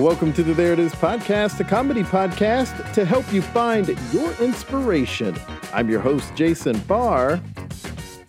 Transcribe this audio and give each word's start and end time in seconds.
Welcome 0.00 0.32
to 0.32 0.42
the 0.42 0.54
There 0.54 0.72
It 0.72 0.78
Is 0.78 0.94
podcast, 0.94 1.60
a 1.60 1.64
comedy 1.64 2.02
podcast 2.02 2.94
to 2.94 3.04
help 3.04 3.30
you 3.34 3.42
find 3.42 3.86
your 4.14 4.32
inspiration. 4.40 5.36
I'm 5.74 5.90
your 5.90 6.00
host, 6.00 6.34
Jason 6.34 6.78
Barr. 6.80 7.38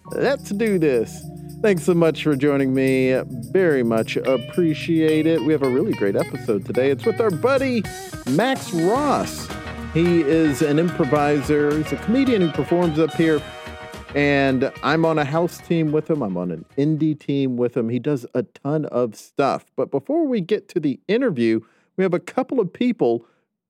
Let's 0.08 0.50
do 0.50 0.78
this. 0.78 1.24
Thanks 1.62 1.84
so 1.84 1.94
much 1.94 2.26
for 2.26 2.36
joining 2.36 2.74
me. 2.74 3.18
Very 3.54 3.84
much 3.84 4.18
appreciate 4.18 5.26
it. 5.26 5.44
We 5.44 5.54
have 5.54 5.64
a 5.64 5.70
really 5.70 5.94
great 5.94 6.18
episode 6.18 6.66
today. 6.66 6.92
It's 6.92 7.06
with 7.06 7.22
our 7.22 7.32
buddy, 7.32 7.86
Max 8.32 8.74
Ross. 8.74 9.48
He 9.94 10.24
is 10.24 10.62
an 10.62 10.78
improviser, 10.78 11.78
he's 11.78 11.94
a 11.94 11.98
comedian 11.98 12.42
who 12.42 12.52
performs 12.52 13.00
up 13.00 13.14
here 13.14 13.42
and 14.16 14.72
I'm 14.84 15.06
on 15.06 15.18
a 15.18 15.24
house 15.24 15.60
team 15.60 15.92
with 15.94 16.10
him. 16.10 16.22
I'm 16.22 16.36
on 16.36 16.52
an 16.52 16.66
indie 16.78 17.18
team 17.18 17.56
with 17.56 17.78
him. 17.78 17.88
He 17.90 18.00
does 18.00 18.26
a 18.34 18.44
ton 18.44 18.86
of 18.86 19.16
stuff. 19.16 19.66
But 19.78 19.90
before 19.90 20.28
we 20.28 20.42
get 20.42 20.68
to 20.70 20.80
the 20.80 21.00
interview, 21.08 21.62
we 21.96 22.04
have 22.04 22.14
a 22.14 22.20
couple 22.20 22.60
of 22.60 22.74
people 22.74 23.26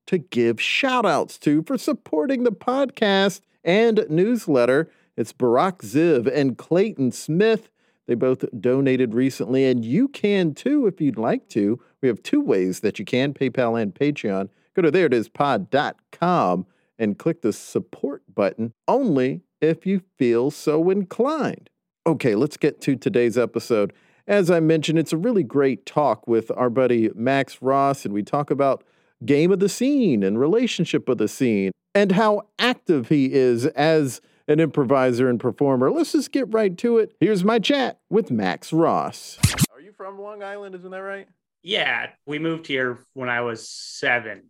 to 0.07 0.17
give 0.17 0.59
shout 0.59 1.05
outs 1.05 1.37
to 1.39 1.61
for 1.63 1.77
supporting 1.77 2.43
the 2.43 2.51
podcast 2.51 3.41
and 3.63 4.03
newsletter. 4.09 4.89
It's 5.15 5.31
Barack 5.31 5.79
Ziv 5.79 6.31
and 6.33 6.57
Clayton 6.57 7.11
Smith. 7.11 7.69
They 8.07 8.15
both 8.15 8.43
donated 8.59 9.13
recently, 9.13 9.65
and 9.65 9.85
you 9.85 10.07
can 10.07 10.55
too 10.55 10.87
if 10.87 10.99
you'd 10.99 11.19
like 11.19 11.47
to. 11.49 11.79
We 12.01 12.07
have 12.07 12.23
two 12.23 12.41
ways 12.41 12.79
that 12.79 12.97
you 12.97 13.05
can 13.05 13.33
PayPal 13.33 13.79
and 13.79 13.93
Patreon. 13.93 14.49
Go 14.73 14.81
to 14.81 14.91
thereitispod.com 14.91 16.65
and 16.97 17.19
click 17.19 17.41
the 17.41 17.53
support 17.53 18.23
button 18.33 18.73
only 18.87 19.41
if 19.61 19.85
you 19.85 20.01
feel 20.17 20.51
so 20.51 20.89
inclined. 20.89 21.69
Okay, 22.05 22.35
let's 22.35 22.57
get 22.57 22.81
to 22.81 22.95
today's 22.95 23.37
episode. 23.37 23.93
As 24.27 24.49
I 24.49 24.59
mentioned, 24.59 24.97
it's 24.99 25.13
a 25.13 25.17
really 25.17 25.43
great 25.43 25.85
talk 25.85 26.27
with 26.27 26.51
our 26.57 26.69
buddy 26.69 27.09
Max 27.15 27.61
Ross, 27.61 28.05
and 28.05 28.13
we 28.13 28.23
talk 28.23 28.49
about 28.49 28.83
game 29.23 29.51
of 29.51 29.59
the 29.59 29.69
scene 29.69 30.23
and 30.23 30.39
relationship 30.39 31.07
of 31.07 31.19
the 31.19 31.27
scene 31.27 31.71
and 31.93 32.13
how 32.13 32.41
active 32.57 33.09
he 33.09 33.31
is 33.33 33.67
as 33.67 34.19
an 34.47 34.59
improviser 34.59 35.29
and 35.29 35.39
performer. 35.39 35.91
Let's 35.91 36.13
just 36.13 36.31
get 36.31 36.51
right 36.51 36.75
to 36.79 36.97
it. 36.97 37.13
Here's 37.19 37.43
my 37.43 37.59
chat 37.59 37.99
with 38.09 38.31
Max 38.31 38.73
Ross. 38.73 39.37
Are 39.71 39.79
you 39.79 39.91
from 39.91 40.19
Long 40.19 40.41
Island? 40.41 40.75
Isn't 40.75 40.91
that 40.91 40.97
right? 40.97 41.27
Yeah, 41.63 42.07
we 42.25 42.39
moved 42.39 42.65
here 42.65 42.99
when 43.13 43.29
I 43.29 43.41
was 43.41 43.69
seven. 43.69 44.49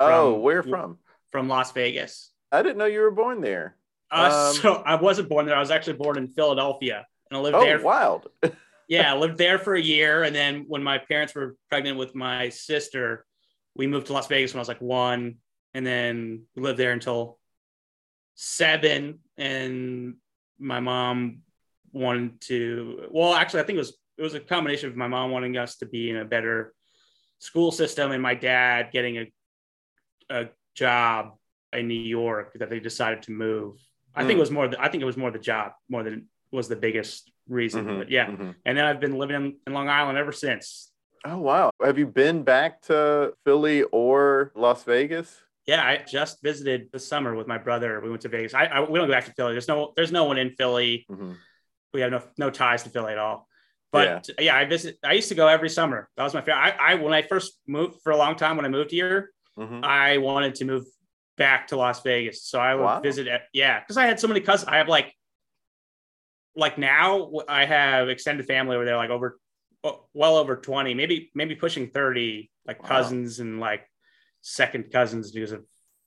oh, 0.00 0.34
where 0.34 0.62
from? 0.62 0.98
From 1.30 1.48
Las 1.48 1.72
Vegas. 1.72 2.30
I 2.50 2.62
didn't 2.62 2.78
know 2.78 2.86
you 2.86 3.00
were 3.00 3.10
born 3.10 3.40
there. 3.42 3.76
Uh, 4.10 4.50
Um, 4.54 4.56
so 4.62 4.74
I 4.74 4.94
wasn't 4.96 5.28
born 5.28 5.46
there. 5.46 5.56
I 5.56 5.60
was 5.60 5.70
actually 5.70 5.94
born 5.94 6.16
in 6.18 6.28
Philadelphia, 6.28 7.06
and 7.30 7.38
I 7.38 7.40
lived 7.40 7.56
Oh, 7.56 7.60
there. 7.64 7.80
wild. 7.82 8.28
Yeah, 8.88 9.12
I 9.12 9.16
lived 9.16 9.36
there 9.36 9.58
for 9.58 9.74
a 9.74 9.80
year, 9.82 10.22
and 10.22 10.32
then 10.32 10.66
when 10.68 10.80
my 10.80 10.98
parents 10.98 11.34
were 11.34 11.56
pregnant 11.68 11.98
with 11.98 12.14
my 12.14 12.50
sister, 12.50 13.26
we 13.74 13.88
moved 13.88 14.06
to 14.06 14.12
Las 14.12 14.28
Vegas 14.28 14.54
when 14.54 14.60
I 14.60 14.62
was 14.62 14.68
like 14.68 14.80
one, 14.80 15.38
and 15.74 15.84
then 15.84 16.44
we 16.54 16.62
lived 16.62 16.78
there 16.78 16.92
until 16.92 17.40
seven. 18.36 19.18
And 19.36 20.14
my 20.60 20.78
mom 20.78 21.42
wanted 21.92 22.40
to. 22.42 23.08
Well, 23.10 23.34
actually, 23.34 23.60
I 23.60 23.64
think 23.64 23.76
it 23.76 23.80
was 23.80 23.98
it 24.18 24.22
was 24.22 24.34
a 24.34 24.40
combination 24.40 24.88
of 24.88 24.96
my 24.96 25.08
mom 25.08 25.32
wanting 25.32 25.56
us 25.56 25.78
to 25.78 25.86
be 25.86 26.08
in 26.10 26.16
a 26.18 26.24
better 26.24 26.72
school 27.40 27.72
system, 27.72 28.12
and 28.12 28.22
my 28.22 28.34
dad 28.34 28.90
getting 28.92 29.18
a 29.18 29.32
a 30.30 30.48
job 30.76 31.36
in 31.72 31.88
New 31.88 31.94
York 32.00 32.52
that 32.60 32.70
they 32.70 32.78
decided 32.78 33.22
to 33.24 33.32
move. 33.32 33.78
I 34.16 34.24
think 34.26 34.36
it 34.38 34.40
was 34.40 34.50
more. 34.50 34.68
The, 34.68 34.80
I 34.82 34.88
think 34.88 35.02
it 35.02 35.06
was 35.06 35.16
more 35.16 35.30
the 35.30 35.38
job 35.38 35.72
more 35.88 36.02
than 36.02 36.26
was 36.50 36.68
the 36.68 36.76
biggest 36.76 37.30
reason. 37.48 37.84
Mhm, 37.86 37.98
But 37.98 38.10
yeah, 38.10 38.26
mhm. 38.26 38.54
and 38.64 38.78
then 38.78 38.84
I've 38.84 39.00
been 39.00 39.18
living 39.18 39.36
in, 39.36 39.56
in 39.66 39.72
Long 39.72 39.88
Island 39.88 40.16
ever 40.18 40.32
since. 40.32 40.90
Oh, 41.24 41.38
wow. 41.38 41.70
Have 41.82 41.98
you 41.98 42.06
been 42.06 42.42
back 42.44 42.82
to 42.82 43.34
Philly 43.44 43.82
or 43.84 44.52
Las 44.54 44.84
Vegas? 44.84 45.42
Yeah, 45.66 45.82
I 45.84 45.96
just 46.08 46.40
visited 46.42 46.90
this 46.92 47.06
summer 47.06 47.34
with 47.34 47.48
my 47.48 47.58
brother. 47.58 48.00
We 48.00 48.08
went 48.10 48.22
to 48.22 48.28
Vegas. 48.28 48.54
I, 48.54 48.66
I 48.66 48.80
we 48.80 48.98
don't 48.98 49.08
go 49.08 49.12
back 49.14 49.24
to 49.26 49.32
Philly. 49.32 49.52
There's 49.52 49.66
no 49.68 49.92
there's 49.96 50.12
no 50.12 50.24
one 50.24 50.38
in 50.38 50.50
Philly. 50.50 51.04
Mhm. 51.10 51.34
We 51.92 52.00
have 52.02 52.10
no 52.12 52.22
no 52.38 52.50
ties 52.50 52.84
to 52.84 52.90
Philly 52.90 53.12
at 53.12 53.18
all. 53.18 53.48
But 53.92 54.28
yeah, 54.38 54.54
I 54.56 54.64
visit. 54.66 54.98
I 55.04 55.14
used 55.14 55.28
to 55.30 55.34
go 55.34 55.46
every 55.48 55.70
summer. 55.70 56.08
That 56.16 56.24
was 56.24 56.34
my 56.34 56.40
favorite. 56.42 56.60
I, 56.78 56.92
I 56.92 56.94
when 56.96 57.12
I 57.12 57.22
first 57.22 57.58
moved 57.66 58.02
for 58.02 58.12
a 58.12 58.16
long 58.16 58.36
time 58.36 58.56
when 58.56 58.66
I 58.66 58.68
moved 58.68 58.90
here, 58.90 59.30
Mhm. 59.58 59.82
I 59.84 60.18
wanted 60.18 60.54
to 60.56 60.64
move 60.66 60.84
back 61.36 61.68
to 61.68 61.76
Las 61.76 62.02
Vegas. 62.02 62.42
So 62.44 62.58
I 62.60 62.74
would 62.74 62.82
Wow. 62.84 63.00
visit. 63.00 63.26
It. 63.26 63.42
Yeah, 63.52 63.80
because 63.80 63.96
I 63.96 64.06
had 64.06 64.18
so 64.20 64.28
many 64.28 64.40
cousins. 64.40 64.68
I 64.68 64.76
have 64.78 64.88
like, 64.88 65.12
like 66.54 66.78
now 66.78 67.30
I 67.48 67.64
have 67.64 68.08
extended 68.08 68.46
family 68.46 68.76
over 68.76 68.84
there, 68.84 68.96
like 68.96 69.10
over, 69.10 69.38
well 70.14 70.36
over 70.36 70.56
twenty, 70.56 70.94
maybe 70.94 71.30
maybe 71.34 71.54
pushing 71.54 71.88
thirty, 71.90 72.50
like 72.66 72.82
Wow. 72.82 72.88
cousins 72.88 73.40
and 73.40 73.60
like 73.60 73.88
second 74.40 74.90
cousins 74.90 75.30
because 75.32 75.52
of 75.52 75.64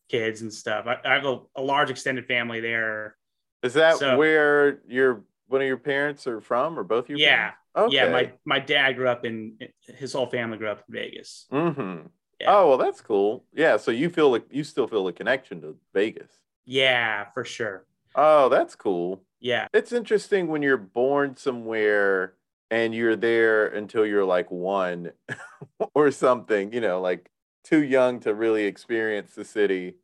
kids 0.10 0.42
and 0.42 0.52
stuff. 0.52 0.86
I, 0.88 0.98
I 1.08 1.14
have 1.14 1.26
a, 1.26 1.40
a 1.56 1.62
large 1.62 1.90
extended 1.92 2.26
family 2.26 2.60
there. 2.62 3.16
Is 3.64 3.74
that 3.76 3.98
So- 3.98 4.18
where 4.18 4.82
your 4.88 5.24
one 5.48 5.62
of 5.62 5.68
your 5.68 5.78
parents 5.78 6.28
are 6.28 6.42
from, 6.42 6.78
or 6.78 6.84
both 6.84 7.10
your 7.10 7.20
Yeah. 7.20 7.36
parents? 7.36 7.56
Okay. 7.76 7.96
Yeah, 7.96 8.10
my 8.12 8.34
my 8.46 8.60
dad 8.60 8.94
grew 8.96 9.08
up 9.08 9.26
in 9.26 9.58
his 9.84 10.12
whole 10.14 10.26
family 10.26 10.58
grew 10.58 10.70
up 10.70 10.84
in 10.90 10.94
Vegas. 10.96 11.46
hmm 11.52 12.00
Yeah. 12.40 12.56
Oh, 12.56 12.70
well, 12.70 12.78
that's 12.78 13.02
cool. 13.02 13.44
Yeah. 13.54 13.78
So 13.78 13.92
you 13.92 14.10
feel 14.10 14.32
like 14.32 14.46
you 14.50 14.64
still 14.64 14.88
feel 14.88 15.08
a 15.08 15.14
connection 15.14 15.62
to 15.62 15.76
Vegas. 15.94 16.32
Yeah, 16.66 17.26
for 17.34 17.44
sure. 17.44 17.86
Oh, 18.16 18.50
that's 18.50 18.76
cool. 18.76 19.24
Yeah, 19.40 19.68
It's 19.74 19.94
interesting 19.94 20.48
when 20.48 20.62
you're 20.62 20.76
born 20.78 21.38
somewhere 21.38 22.34
and 22.70 22.94
you're 22.94 23.16
there 23.16 23.68
until 23.68 24.06
you're 24.06 24.26
like 24.26 24.52
one 24.52 25.12
or 25.96 26.12
something, 26.12 26.74
you 26.74 26.82
know, 26.82 27.00
like 27.00 27.30
too 27.64 27.84
young 27.84 28.20
to 28.22 28.34
really 28.34 28.66
experience 28.66 29.34
the 29.36 29.46
city. 29.46 29.96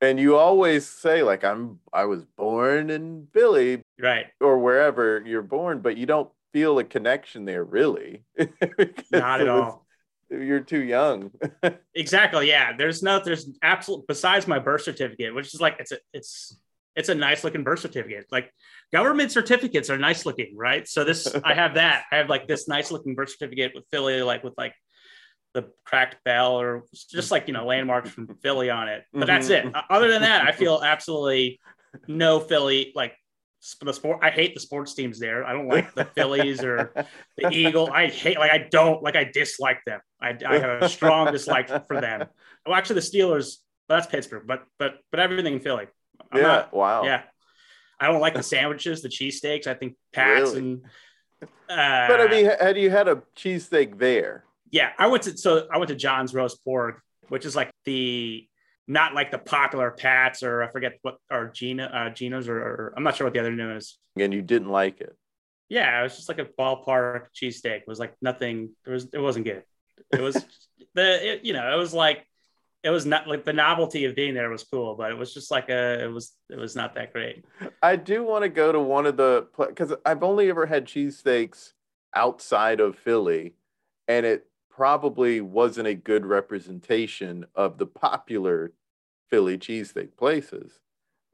And 0.00 0.20
you 0.20 0.36
always 0.36 0.86
say, 0.86 1.22
like, 1.22 1.44
I'm 1.44 1.80
I 1.92 2.04
was 2.04 2.24
born 2.24 2.90
in 2.90 3.28
Philly 3.32 3.80
right. 3.98 4.26
or 4.40 4.58
wherever 4.58 5.22
you're 5.24 5.42
born, 5.42 5.80
but 5.80 5.96
you 5.96 6.04
don't 6.04 6.30
feel 6.52 6.78
a 6.78 6.84
connection 6.84 7.46
there 7.46 7.64
really. 7.64 8.24
Not 9.10 9.40
at 9.40 9.48
all. 9.48 9.83
You're 10.42 10.60
too 10.60 10.82
young. 10.82 11.30
Exactly. 11.94 12.48
Yeah. 12.48 12.76
There's 12.76 13.02
no, 13.02 13.22
there's 13.24 13.48
absolute, 13.62 14.06
besides 14.08 14.48
my 14.48 14.58
birth 14.58 14.82
certificate, 14.82 15.34
which 15.34 15.54
is 15.54 15.60
like, 15.60 15.76
it's 15.78 15.92
a, 15.92 15.98
it's, 16.12 16.58
it's 16.96 17.08
a 17.08 17.14
nice 17.14 17.44
looking 17.44 17.62
birth 17.62 17.80
certificate. 17.80 18.26
Like 18.32 18.50
government 18.92 19.30
certificates 19.30 19.90
are 19.90 19.98
nice 19.98 20.26
looking, 20.26 20.56
right? 20.56 20.86
So 20.88 21.04
this, 21.04 21.32
I 21.44 21.54
have 21.54 21.74
that. 21.74 22.04
I 22.10 22.16
have 22.16 22.28
like 22.28 22.48
this 22.48 22.66
nice 22.68 22.90
looking 22.90 23.14
birth 23.14 23.30
certificate 23.30 23.72
with 23.74 23.84
Philly, 23.92 24.22
like 24.22 24.42
with 24.42 24.54
like 24.58 24.74
the 25.54 25.70
cracked 25.84 26.16
bell 26.24 26.60
or 26.60 26.82
just 27.10 27.30
like, 27.30 27.46
you 27.46 27.54
know, 27.54 27.64
landmarks 27.64 28.10
from 28.10 28.26
Philly 28.42 28.70
on 28.70 28.88
it. 28.88 29.04
But 29.12 29.26
that's 29.26 29.50
it. 29.50 29.64
Mhm. 29.64 29.82
Other 29.88 30.10
than 30.10 30.22
that, 30.22 30.44
I 30.46 30.52
feel 30.52 30.82
absolutely 30.84 31.60
no 32.08 32.40
Philly, 32.40 32.92
like 32.96 33.14
the 33.80 33.92
sport. 33.94 34.18
I 34.22 34.30
hate 34.30 34.52
the 34.54 34.60
sports 34.60 34.94
teams 34.94 35.18
there. 35.18 35.44
I 35.46 35.52
don't 35.52 35.68
like 35.68 35.94
the 35.94 36.04
Phillies 36.04 36.62
or 36.62 36.92
the 37.38 37.48
Eagle. 37.50 37.88
I 37.90 38.08
hate, 38.08 38.38
like, 38.38 38.50
I 38.50 38.68
don't, 38.70 39.02
like, 39.02 39.16
I 39.16 39.24
dislike 39.24 39.80
them. 39.86 40.00
I, 40.24 40.38
I 40.54 40.58
have 40.58 40.82
a 40.82 40.88
strong 40.88 41.30
dislike 41.32 41.68
for 41.86 42.00
them. 42.00 42.26
Well, 42.66 42.74
actually, 42.74 42.96
the 42.96 43.00
Steelers, 43.02 43.56
that's 43.88 44.06
Pittsburgh, 44.06 44.44
but, 44.46 44.64
but, 44.78 44.94
but 45.10 45.20
everything 45.20 45.54
in 45.54 45.60
Philly. 45.60 45.86
I'm 46.32 46.40
yeah. 46.40 46.46
not- 46.46 46.74
wow. 46.74 47.04
yeah. 47.04 47.22
I 48.00 48.08
don't 48.08 48.20
like 48.20 48.34
the 48.34 48.42
sandwiches, 48.42 49.02
the 49.02 49.08
cheesesteaks. 49.08 49.66
I 49.66 49.74
think 49.74 49.96
Pats 50.12 50.50
Really? 50.52 50.58
and, 50.58 50.82
uh, 51.42 52.08
But 52.08 52.20
I 52.20 52.26
mean, 52.28 52.46
had 52.46 52.76
you 52.76 52.90
had 52.90 53.06
a 53.08 53.22
cheesesteak 53.36 53.98
there? 53.98 54.44
yeah, 54.70 54.90
I 54.98 55.06
went 55.06 55.22
to, 55.24 55.36
so 55.38 55.68
I 55.72 55.78
went 55.78 55.88
to 55.90 55.94
John's 55.94 56.34
Roast 56.34 56.64
Pork, 56.64 57.00
which 57.28 57.44
is 57.46 57.54
like 57.54 57.70
the, 57.84 58.46
not 58.88 59.14
like 59.14 59.30
the 59.30 59.38
popular 59.38 59.90
Pats 59.92 60.42
or 60.42 60.62
I 60.64 60.70
forget 60.70 60.98
what, 61.02 61.16
or 61.30 61.48
Gina, 61.54 61.84
uh, 61.84 62.10
Gina's 62.10 62.48
or, 62.48 62.58
or 62.58 62.94
I'm 62.96 63.04
not 63.04 63.16
sure 63.16 63.26
what 63.26 63.32
the 63.32 63.40
other 63.40 63.52
name 63.52 63.70
is. 63.70 63.96
and 64.18 64.34
you 64.34 64.42
didn't 64.42 64.68
like 64.68 65.00
it. 65.00 65.16
Yeah, 65.70 66.00
it 66.00 66.02
was 66.02 66.16
just 66.16 66.28
like 66.28 66.38
a 66.38 66.44
ballpark 66.44 67.26
cheesesteak. 67.34 67.76
It 67.82 67.88
was 67.88 67.98
like 67.98 68.14
nothing. 68.20 68.70
It 68.86 68.90
was 68.90 69.08
it 69.14 69.18
wasn't 69.18 69.46
good. 69.46 69.62
It 70.12 70.20
was 70.20 70.34
the 70.94 71.32
it, 71.32 71.44
you 71.44 71.52
know 71.52 71.72
it 71.72 71.78
was 71.78 71.92
like 71.92 72.26
it 72.84 72.90
was 72.90 73.06
not 73.06 73.26
like 73.26 73.44
the 73.44 73.52
novelty 73.52 74.04
of 74.04 74.14
being 74.14 74.34
there 74.34 74.50
was 74.50 74.62
cool, 74.62 74.94
but 74.94 75.10
it 75.10 75.16
was 75.16 75.32
just 75.32 75.50
like 75.50 75.70
a 75.70 76.04
it 76.04 76.12
was 76.12 76.32
it 76.50 76.58
was 76.58 76.76
not 76.76 76.94
that 76.94 77.12
great. 77.12 77.44
I 77.82 77.96
do 77.96 78.22
want 78.22 78.42
to 78.42 78.50
go 78.50 78.72
to 78.72 78.80
one 78.80 79.06
of 79.06 79.16
the 79.16 79.46
because 79.56 79.94
I've 80.04 80.22
only 80.22 80.50
ever 80.50 80.66
had 80.66 80.84
cheesesteaks 80.84 81.72
outside 82.14 82.80
of 82.80 82.96
Philly, 82.96 83.54
and 84.06 84.26
it 84.26 84.46
probably 84.70 85.40
wasn't 85.40 85.88
a 85.88 85.94
good 85.94 86.26
representation 86.26 87.46
of 87.54 87.78
the 87.78 87.86
popular 87.86 88.72
Philly 89.30 89.56
cheesesteak 89.56 90.16
places. 90.16 90.80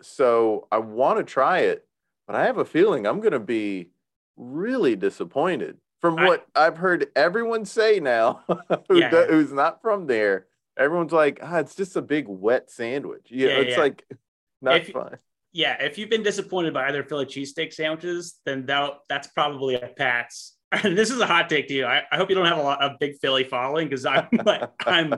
So 0.03 0.69
I 0.71 0.79
want 0.79 1.19
to 1.19 1.25
try 1.25 1.61
it, 1.61 1.87
but 2.27 2.37
I 2.37 2.45
have 2.45 2.59
a 2.59 2.65
feeling 2.65 3.07
I'm 3.07 3.21
going 3.21 3.33
to 3.33 3.41
be 3.41 3.91
really 4.37 4.95
disappointed 4.95 5.79
from 6.01 6.19
I- 6.19 6.27
what 6.27 6.47
I've 6.55 6.77
heard 6.77 7.09
everyone 7.17 7.65
say 7.65 8.01
now 8.01 8.43
who 8.89 8.99
Yeah, 8.99 9.11
do- 9.11 9.17
yeah. 9.17 9.27
who's 9.27 9.53
not 9.53 9.83
from 9.83 10.07
there. 10.07 10.47
Everyone's 10.79 11.13
like, 11.13 11.41
ah, 11.43 11.59
it's 11.59 11.75
just 11.75 11.97
a 11.97 12.03
big 12.03 12.27
wet 12.29 12.71
sandwich. 12.71 13.27
You 13.29 13.47
know, 13.49 13.53
Yeah, 13.55 13.61
it's 13.61 13.79
like 13.79 14.05
not 14.63 14.77
If- 14.77 14.91
fun. 14.91 15.19
Yeah, 15.53 15.83
if 15.83 15.99
you've 15.99 16.09
been 16.11 16.23
disappointed 16.23 16.73
by 16.73 16.87
either 16.89 17.03
Philly 17.03 17.27
cheesesteak 17.27 17.73
sandwiches, 17.73 18.39
then 18.47 18.67
that 18.67 18.93
that's 19.09 19.27
probably 19.29 19.75
a 19.75 19.89
Pat's. 19.89 20.57
this 20.85 21.11
is 21.11 21.19
a 21.19 21.27
hot 21.27 21.49
take 21.49 21.67
to 21.67 21.75
you. 21.75 21.85
I, 21.85 22.05
I 22.13 22.17
hope 22.17 22.29
you 22.29 22.37
don't 22.37 22.47
have 22.47 22.59
a, 22.59 22.63
lot, 22.63 22.85
a 22.85 22.97
big 23.01 23.17
Philly 23.21 23.43
following 23.43 23.89
because 23.89 24.07
I'm 24.07 24.29
like 24.45 24.63
I'm 24.87 25.13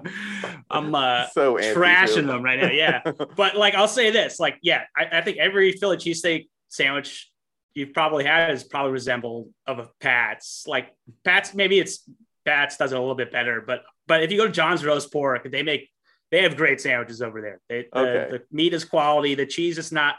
I'm 0.71 0.95
uh, 0.95 1.27
so 1.29 1.57
trashing 1.57 2.27
them 2.27 2.43
right 2.43 2.59
now. 2.59 2.71
Yeah, 2.71 3.03
but 3.37 3.57
like 3.57 3.75
I'll 3.75 3.87
say 3.87 4.11
this, 4.11 4.41
like 4.41 4.57
yeah, 4.63 4.85
I, 4.97 5.19
I 5.19 5.21
think 5.21 5.37
every 5.37 5.73
Philly 5.73 5.99
cheesesteak 5.99 6.49
sandwich 6.69 7.31
you've 7.75 7.93
probably 7.93 8.25
had 8.25 8.51
is 8.51 8.65
probably 8.65 8.93
resembled 8.93 9.49
of 9.67 9.79
a 9.79 9.89
Pat's. 10.01 10.65
Like 10.67 10.95
Pat's, 11.25 11.55
maybe 11.55 11.79
it's 11.79 12.09
Pat's 12.45 12.77
does 12.77 12.93
it 12.93 12.97
a 12.97 13.01
little 13.01 13.15
bit 13.15 13.31
better, 13.33 13.63
but 13.67 13.83
but 14.07 14.23
if 14.23 14.31
you 14.33 14.39
go 14.39 14.47
to 14.47 14.53
John's 14.53 14.85
Roast 14.85 15.13
Pork, 15.13 15.51
they 15.51 15.63
make 15.63 15.89
they 16.31 16.43
have 16.43 16.57
great 16.57 16.81
sandwiches 16.81 17.21
over 17.23 17.41
there. 17.41 17.61
They, 17.69 17.87
the, 17.93 17.99
Okay. 17.99 18.31
the 18.39 18.43
meat 18.57 18.73
is 18.75 18.85
quality. 18.85 19.35
The 19.35 19.47
cheese 19.47 19.77
is 19.79 19.93
not 19.93 20.15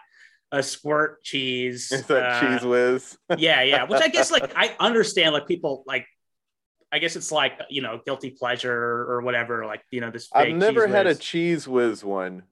a 0.51 0.61
squirt 0.61 1.23
cheese. 1.23 1.91
Is 1.91 2.05
that 2.07 2.23
Uh, 2.23 2.41
Cheez 2.41 2.63
Whiz? 2.69 3.17
yeah, 3.38 3.63
yeah. 3.63 3.83
Which 3.85 4.01
I 4.01 4.07
guess 4.09 4.31
like 4.31 4.51
I 4.56 4.75
understand 4.79 5.33
like 5.33 5.47
people 5.47 5.83
like 5.88 6.06
I 6.91 6.99
guess 6.99 7.15
it's 7.15 7.31
like 7.31 7.59
you 7.69 7.81
know 7.81 7.99
guilty 8.06 8.29
pleasure 8.29 8.71
or 8.71 9.21
whatever. 9.21 9.65
Like 9.65 9.81
you 9.91 9.99
know 10.01 10.11
this. 10.11 10.29
I've 10.31 10.53
never 10.56 10.88
had 10.88 11.07
a 11.07 11.15
Cheez 11.15 11.67
Whiz 11.67 12.03
one, 12.06 12.44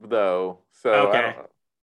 though. 0.00 0.60
So 0.82 0.90
Okay. 1.08 1.34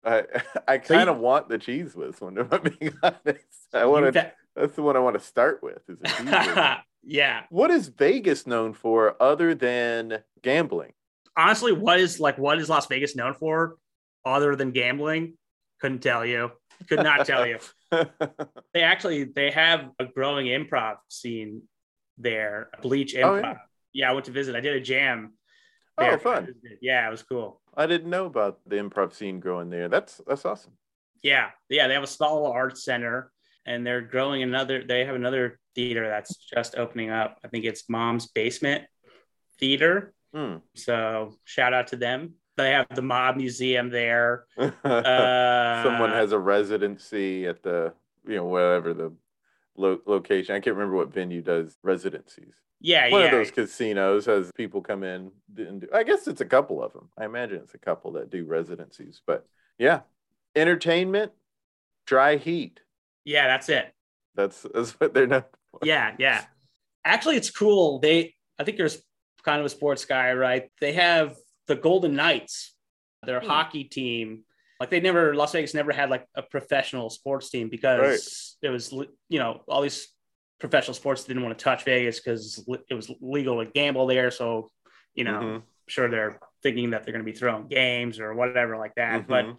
I. 0.08 0.18
I, 0.20 0.24
I 0.68 0.82
So 0.82 0.94
you- 0.94 1.00
kind 1.00 1.10
of 1.10 1.18
want 1.20 1.50
the 1.50 1.58
Cheez 1.60 1.96
Whiz 1.96 2.20
one. 2.22 2.38
If 2.40 2.52
I'm 2.54 2.62
being 2.64 2.94
honest, 3.04 3.46
I 3.74 3.86
want 3.86 4.14
to. 4.14 4.32
That's 4.56 4.76
the 4.76 4.82
one 4.82 4.96
I 4.96 5.00
want 5.00 5.16
to 5.20 5.24
start 5.24 5.62
with. 5.62 5.80
Is 5.88 6.00
a 6.02 6.06
cheese 6.08 6.78
yeah. 7.04 7.44
what 7.50 7.70
is 7.70 7.90
Vegas 7.90 8.48
known 8.48 8.74
for 8.74 9.22
other 9.22 9.54
than 9.54 10.24
gambling? 10.42 10.94
Honestly, 11.38 11.72
what 11.74 12.00
is 12.00 12.20
like 12.20 12.38
what 12.40 12.58
is 12.60 12.68
Las 12.70 12.88
Vegas 12.88 13.16
known 13.16 13.34
for 13.36 13.76
other 14.26 14.56
than 14.56 14.72
gambling? 14.72 15.34
Couldn't 15.80 16.00
tell 16.00 16.26
you. 16.26 16.52
Could 16.90 17.04
not 17.04 17.26
tell 17.28 17.46
you. 17.46 17.60
They 18.74 18.82
actually 18.82 19.26
they 19.26 19.52
have 19.52 19.90
a 20.00 20.06
growing 20.06 20.48
improv 20.48 20.98
scene 21.10 21.62
there. 22.18 22.70
Bleach 22.82 23.16
Oh, 23.16 23.34
improv. 23.34 23.42
yeah. 23.44 23.58
yeah. 23.94 24.10
I 24.10 24.14
went 24.14 24.26
to 24.26 24.32
visit. 24.32 24.56
I 24.56 24.60
did 24.60 24.76
a 24.76 24.82
jam. 24.82 25.34
Oh, 25.98 26.18
fun. 26.18 26.54
Yeah, 26.82 27.08
it 27.08 27.12
was 27.12 27.24
cool. 27.24 27.62
I 27.76 27.88
didn't 27.88 28.10
know 28.10 28.26
about 28.26 28.60
the 28.68 28.76
improv 28.78 29.14
scene 29.14 29.40
growing 29.40 29.70
there. 29.70 29.90
That's 29.90 30.22
that's 30.28 30.46
awesome. 30.46 30.74
Yeah, 31.24 31.50
yeah, 31.70 31.88
they 31.88 31.94
have 31.94 32.04
a 32.04 32.08
small 32.08 32.36
little 32.42 32.52
arts 32.52 32.84
center, 32.84 33.32
and 33.66 33.86
they're 33.86 34.02
growing 34.02 34.44
another. 34.44 34.84
They 34.84 35.06
have 35.06 35.16
another 35.16 35.60
theater 35.76 36.08
that's 36.08 36.36
just 36.36 36.76
opening 36.78 37.10
up. 37.10 37.40
I 37.44 37.48
think 37.48 37.66
it's 37.66 37.90
Mom's 37.90 38.28
Basement 38.28 38.86
Theater. 39.60 40.14
Hmm. 40.34 40.58
So 40.76 41.36
shout 41.46 41.74
out 41.74 41.88
to 41.88 41.96
them. 41.96 42.34
They 42.58 42.72
have 42.72 42.88
the 42.94 43.02
Mob 43.04 43.38
Museum 43.38 43.90
there. 43.90 44.46
Uh, 44.84 45.84
Someone 45.84 46.12
has 46.12 46.32
a 46.32 46.40
residency 46.40 47.46
at 47.46 47.62
the 47.62 47.94
you 48.28 48.36
know 48.36 48.46
whatever 48.46 48.94
the 48.94 49.14
lo- 49.78 50.02
location. 50.06 50.56
I 50.56 50.60
can't 50.60 50.76
remember 50.76 50.96
what 50.98 51.14
venue 51.14 51.42
does 51.42 51.78
residencies. 51.84 52.54
yeah, 52.82 53.10
One 53.12 53.22
yeah, 53.22 53.28
of 53.28 53.32
those 53.32 53.52
casinos 53.52 54.26
has 54.26 54.52
people 54.56 54.82
come 54.82 55.04
in 55.04 55.32
and 55.58 55.82
do. 55.82 55.88
I 55.94 56.04
guess 56.04 56.28
it's 56.28 56.42
a 56.42 56.46
couple 56.46 56.84
of 56.84 56.94
them. 56.94 57.10
I 57.18 57.26
imagine 57.26 57.58
it's 57.64 57.74
a 57.74 57.78
couple 57.80 58.12
that 58.14 58.30
do 58.30 58.46
residencies. 58.46 59.22
But 59.26 59.48
yeah, 59.78 60.02
entertainment, 60.56 61.32
dry 62.06 62.38
heat. 62.38 62.80
yeah. 63.26 63.48
That's 63.48 63.70
it. 63.70 63.94
That's 64.36 64.62
that's 64.74 64.92
what 64.92 65.14
they're 65.14 65.28
known. 65.28 65.44
for. 65.72 65.80
Yeah, 65.84 66.14
yeah. 66.20 66.44
Actually, 67.04 67.38
it's 67.38 67.50
cool. 67.50 68.00
They, 68.00 68.36
I 68.60 68.64
think 68.64 68.78
you're 68.78 68.90
kind 69.44 69.60
of 69.60 69.66
a 69.66 69.70
sports 69.70 70.06
guy, 70.06 70.34
right? 70.34 70.70
They 70.82 70.94
have 70.94 71.36
the 71.68 71.76
Golden 71.76 72.16
Knights, 72.16 72.76
their 73.24 73.40
Hmm. 73.40 73.48
hockey 73.48 73.84
team. 73.86 74.44
Like 74.80 74.90
they 74.90 75.00
never, 75.00 75.36
Las 75.36 75.54
Vegas 75.54 75.74
never 75.74 75.92
had 75.92 76.10
like 76.10 76.26
a 76.36 76.42
professional 76.44 77.10
sports 77.10 77.50
team 77.50 77.70
because 77.70 78.58
it 78.62 78.70
was, 78.70 78.92
you 78.92 79.40
know, 79.40 79.62
all 79.68 79.82
these 79.82 80.08
professional 80.60 80.94
sports 80.94 81.24
didn't 81.24 81.44
want 81.44 81.58
to 81.58 81.64
touch 81.64 81.84
Vegas 81.84 82.20
because 82.20 82.64
it 82.90 82.94
was 82.94 83.12
legal 83.22 83.64
to 83.64 83.70
gamble 83.72 84.08
there. 84.08 84.30
So, 84.32 84.72
you 85.16 85.24
know, 85.24 85.32
Mhm. 85.32 85.64
sure 85.88 86.10
they're 86.10 86.40
thinking 86.62 86.92
that 86.92 87.04
they're 87.04 87.14
going 87.14 87.26
to 87.26 87.32
be 87.32 87.38
throwing 87.38 87.68
games 87.68 88.20
or 88.20 88.34
whatever 88.34 88.78
like 88.78 88.96
that. 88.96 89.28
But 89.28 89.46
Mhm. 89.46 89.58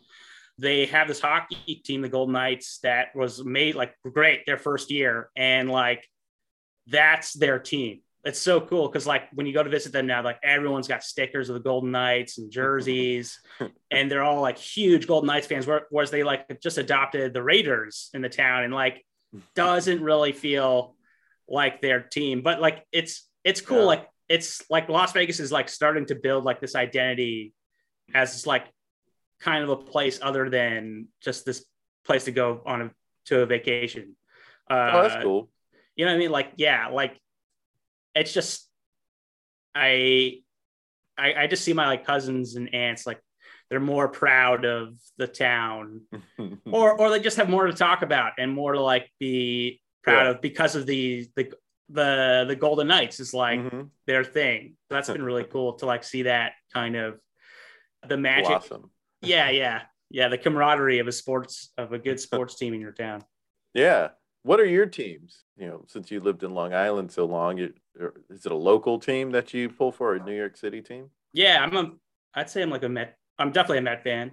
they 0.58 0.86
have 0.86 1.08
this 1.08 1.20
hockey 1.20 1.76
team, 1.84 2.02
the 2.02 2.08
Golden 2.08 2.32
Knights, 2.32 2.78
that 2.80 3.14
was 3.14 3.44
made 3.44 3.74
like 3.74 3.94
great 4.02 4.44
their 4.46 4.58
first 4.58 4.90
year, 4.90 5.30
and 5.36 5.70
like 5.70 6.08
that's 6.86 7.32
their 7.32 7.58
team. 7.58 8.02
It's 8.24 8.38
so 8.40 8.60
cool 8.60 8.88
because 8.88 9.06
like 9.06 9.22
when 9.32 9.46
you 9.46 9.52
go 9.54 9.62
to 9.62 9.70
visit 9.70 9.92
them 9.92 10.06
now, 10.06 10.22
like 10.22 10.38
everyone's 10.42 10.88
got 10.88 11.02
stickers 11.04 11.48
of 11.48 11.54
the 11.54 11.60
Golden 11.60 11.92
Knights 11.92 12.38
and 12.38 12.50
jerseys, 12.50 13.40
and 13.90 14.10
they're 14.10 14.24
all 14.24 14.40
like 14.42 14.58
huge 14.58 15.06
Golden 15.06 15.28
Knights 15.28 15.46
fans. 15.46 15.66
where- 15.66 15.86
Whereas 15.90 16.10
they 16.10 16.22
like 16.24 16.60
just 16.60 16.78
adopted 16.78 17.32
the 17.32 17.42
Raiders 17.42 18.10
in 18.14 18.20
the 18.22 18.28
town, 18.28 18.64
and 18.64 18.74
like 18.74 19.04
doesn't 19.54 20.02
really 20.02 20.32
feel 20.32 20.96
like 21.48 21.80
their 21.80 22.00
team, 22.00 22.42
but 22.42 22.60
like 22.60 22.84
it's 22.92 23.28
it's 23.44 23.60
cool. 23.60 23.78
Yeah. 23.78 23.84
Like 23.84 24.08
it's 24.28 24.68
like 24.68 24.88
Las 24.88 25.12
Vegas 25.12 25.40
is 25.40 25.50
like 25.52 25.68
starting 25.68 26.06
to 26.06 26.14
build 26.14 26.44
like 26.44 26.60
this 26.60 26.74
identity 26.74 27.54
as 28.14 28.46
like 28.46 28.66
kind 29.40 29.62
of 29.62 29.70
a 29.70 29.76
place 29.76 30.18
other 30.20 30.50
than 30.50 31.06
just 31.22 31.46
this 31.46 31.64
place 32.04 32.24
to 32.24 32.32
go 32.32 32.60
on 32.66 32.82
a 32.82 32.90
to 33.26 33.40
a 33.42 33.46
vacation. 33.46 34.16
Uh, 34.70 34.90
oh, 34.92 35.02
that's 35.02 35.22
cool. 35.22 35.48
You 35.94 36.04
know 36.04 36.10
what 36.12 36.16
I 36.16 36.18
mean? 36.18 36.30
Like, 36.30 36.52
yeah, 36.56 36.88
like 36.88 37.18
it's 38.18 38.32
just 38.32 38.68
I 39.74 40.40
I, 41.16 41.34
I 41.34 41.46
just 41.46 41.64
see 41.64 41.72
my 41.72 41.86
like 41.86 42.06
cousins 42.06 42.54
and 42.56 42.72
aunts 42.74 43.06
like 43.06 43.20
they're 43.70 43.80
more 43.80 44.08
proud 44.08 44.64
of 44.64 44.94
the 45.18 45.26
town 45.26 46.02
or 46.66 46.98
or 46.98 47.10
they 47.10 47.20
just 47.20 47.36
have 47.36 47.48
more 47.50 47.66
to 47.66 47.72
talk 47.72 48.02
about 48.02 48.32
and 48.38 48.52
more 48.52 48.72
to 48.72 48.80
like 48.80 49.10
be 49.18 49.80
proud 50.02 50.24
Yeah. 50.24 50.30
of 50.30 50.40
because 50.40 50.74
of 50.76 50.86
the 50.86 51.28
the 51.36 51.52
the 51.90 52.44
the 52.48 52.56
Golden 52.56 52.86
Knights 52.88 53.18
is 53.20 53.32
like 53.34 53.60
Mhm. 53.60 53.90
their 54.06 54.24
thing. 54.24 54.76
That's 54.90 55.08
been 55.10 55.22
really 55.22 55.44
cool 55.52 55.74
to 55.74 55.86
like 55.86 56.04
see 56.04 56.22
that 56.22 56.52
kind 56.72 56.96
of 56.96 57.18
the 58.06 58.16
magic. 58.16 58.62
Yeah, 59.22 59.50
yeah, 59.50 59.82
yeah. 60.10 60.28
The 60.28 60.38
camaraderie 60.38 60.98
of 61.00 61.08
a 61.08 61.12
sports 61.12 61.72
of 61.78 61.92
a 61.92 61.98
good 61.98 62.20
sports 62.20 62.54
team 62.58 62.74
in 62.74 62.80
your 62.80 62.92
town. 62.92 63.24
Yeah. 63.74 64.10
What 64.42 64.60
are 64.60 64.66
your 64.66 64.86
teams? 64.86 65.44
You 65.56 65.68
know, 65.68 65.84
since 65.86 66.10
you 66.10 66.20
lived 66.20 66.42
in 66.42 66.54
Long 66.54 66.72
Island 66.72 67.10
so 67.10 67.24
long, 67.24 67.58
you, 67.58 67.72
or 67.98 68.14
is 68.30 68.46
it 68.46 68.52
a 68.52 68.56
local 68.56 68.98
team 68.98 69.32
that 69.32 69.52
you 69.52 69.68
pull 69.68 69.92
for, 69.92 70.14
a 70.14 70.24
New 70.24 70.36
York 70.36 70.56
City 70.56 70.80
team? 70.80 71.10
Yeah, 71.32 71.62
I'm 71.62 71.76
a. 71.76 71.90
I'd 72.34 72.50
say 72.50 72.62
I'm 72.62 72.70
like 72.70 72.84
a 72.84 72.88
Met. 72.88 73.16
I'm 73.38 73.52
definitely 73.52 73.78
a 73.78 73.82
Met 73.82 74.02
fan. 74.02 74.32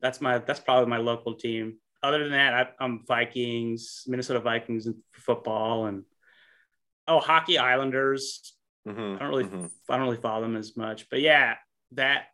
That's 0.00 0.20
my. 0.20 0.38
That's 0.38 0.60
probably 0.60 0.88
my 0.88 0.98
local 0.98 1.34
team. 1.34 1.76
Other 2.02 2.18
than 2.18 2.32
that, 2.32 2.54
I, 2.54 2.84
I'm 2.84 3.04
Vikings, 3.06 4.04
Minnesota 4.06 4.40
Vikings 4.40 4.86
in 4.86 4.96
football, 5.12 5.86
and 5.86 6.04
oh, 7.08 7.20
hockey 7.20 7.58
Islanders. 7.58 8.54
Mhm, 8.86 9.16
I 9.16 9.18
don't 9.18 9.28
really, 9.28 9.44
mhm. 9.44 9.70
I 9.88 9.96
don't 9.96 10.06
really 10.06 10.20
follow 10.20 10.42
them 10.42 10.56
as 10.56 10.76
much, 10.76 11.08
but 11.10 11.20
yeah, 11.20 11.54
that. 11.92 12.26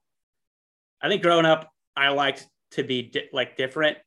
I 1.01 1.09
think 1.09 1.23
growing 1.23 1.47
up, 1.47 1.71
I 1.97 2.11
liked 2.11 2.47
to 2.73 2.85
be 2.85 3.03
di- 3.03 3.29
like 3.33 3.57
different. 3.57 3.99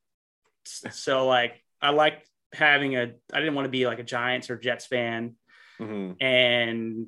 So 0.66 1.28
like, 1.28 1.64
I 1.82 1.92
liked 1.92 2.28
having 2.56 2.96
a. 2.96 3.14
I 3.34 3.40
didn't 3.40 3.56
want 3.56 3.66
to 3.66 3.70
be 3.70 3.86
like 3.86 4.00
a 4.00 4.04
Giants 4.04 4.50
or 4.50 4.58
Jets 4.58 4.86
fan, 4.86 5.36
Mhm. 5.80 6.16
and 6.22 7.08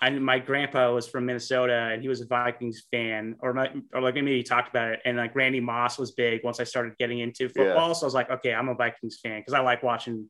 I 0.00 0.10
my 0.10 0.38
grandpa 0.38 0.92
was 0.92 1.06
from 1.08 1.26
Minnesota, 1.26 1.90
and 1.92 2.02
he 2.02 2.08
was 2.08 2.20
a 2.20 2.26
Vikings 2.26 2.86
fan, 2.90 3.36
or 3.40 3.54
my, 3.54 3.70
or 3.94 4.00
like 4.00 4.14
maybe 4.14 4.36
he 4.36 4.42
talked 4.42 4.68
about 4.68 4.92
it, 4.92 5.00
and 5.04 5.16
like 5.16 5.34
Randy 5.34 5.60
Moss 5.60 5.98
was 5.98 6.12
big 6.12 6.42
once 6.44 6.60
I 6.60 6.64
started 6.64 6.96
getting 6.98 7.18
into 7.20 7.48
football. 7.48 7.94
So 7.94 8.04
I 8.04 8.08
was 8.08 8.14
like, 8.14 8.30
okay, 8.30 8.52
I'm 8.54 8.68
a 8.68 8.74
Vikings 8.74 9.18
fan 9.22 9.40
because 9.40 9.54
I 9.54 9.60
like 9.60 9.82
watching 9.82 10.28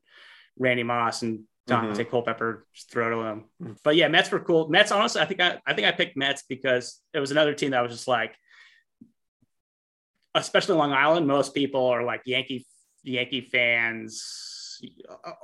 Randy 0.57 0.83
Moss 0.83 1.21
and 1.21 1.43
Daunte 1.67 2.09
Culpepper 2.09 2.65
just 2.73 2.89
throw 2.91 3.09
to 3.09 3.27
him. 3.27 3.45
Mhm. 3.61 3.77
But 3.83 3.95
yeah, 3.97 4.07
Mets 4.07 4.31
were 4.31 4.39
cool. 4.39 4.69
Mets, 4.69 4.91
honestly, 4.91 5.21
I 5.21 5.25
think 5.25 5.41
I, 5.41 5.59
I 5.65 5.73
think 5.73 5.87
I 5.87 5.91
picked 5.91 6.15
Mets 6.15 6.43
because 6.47 7.01
it 7.13 7.19
was 7.19 7.31
another 7.31 7.53
team 7.53 7.71
that 7.71 7.81
was 7.81 7.91
just 7.91 8.07
like, 8.07 8.35
especially 10.35 10.75
Long 10.75 10.93
Island, 10.93 11.27
most 11.27 11.53
people 11.53 11.87
are 11.87 12.03
like 12.03 12.21
Yankee 12.25 12.65
Yankee 13.03 13.41
fans. 13.41 14.79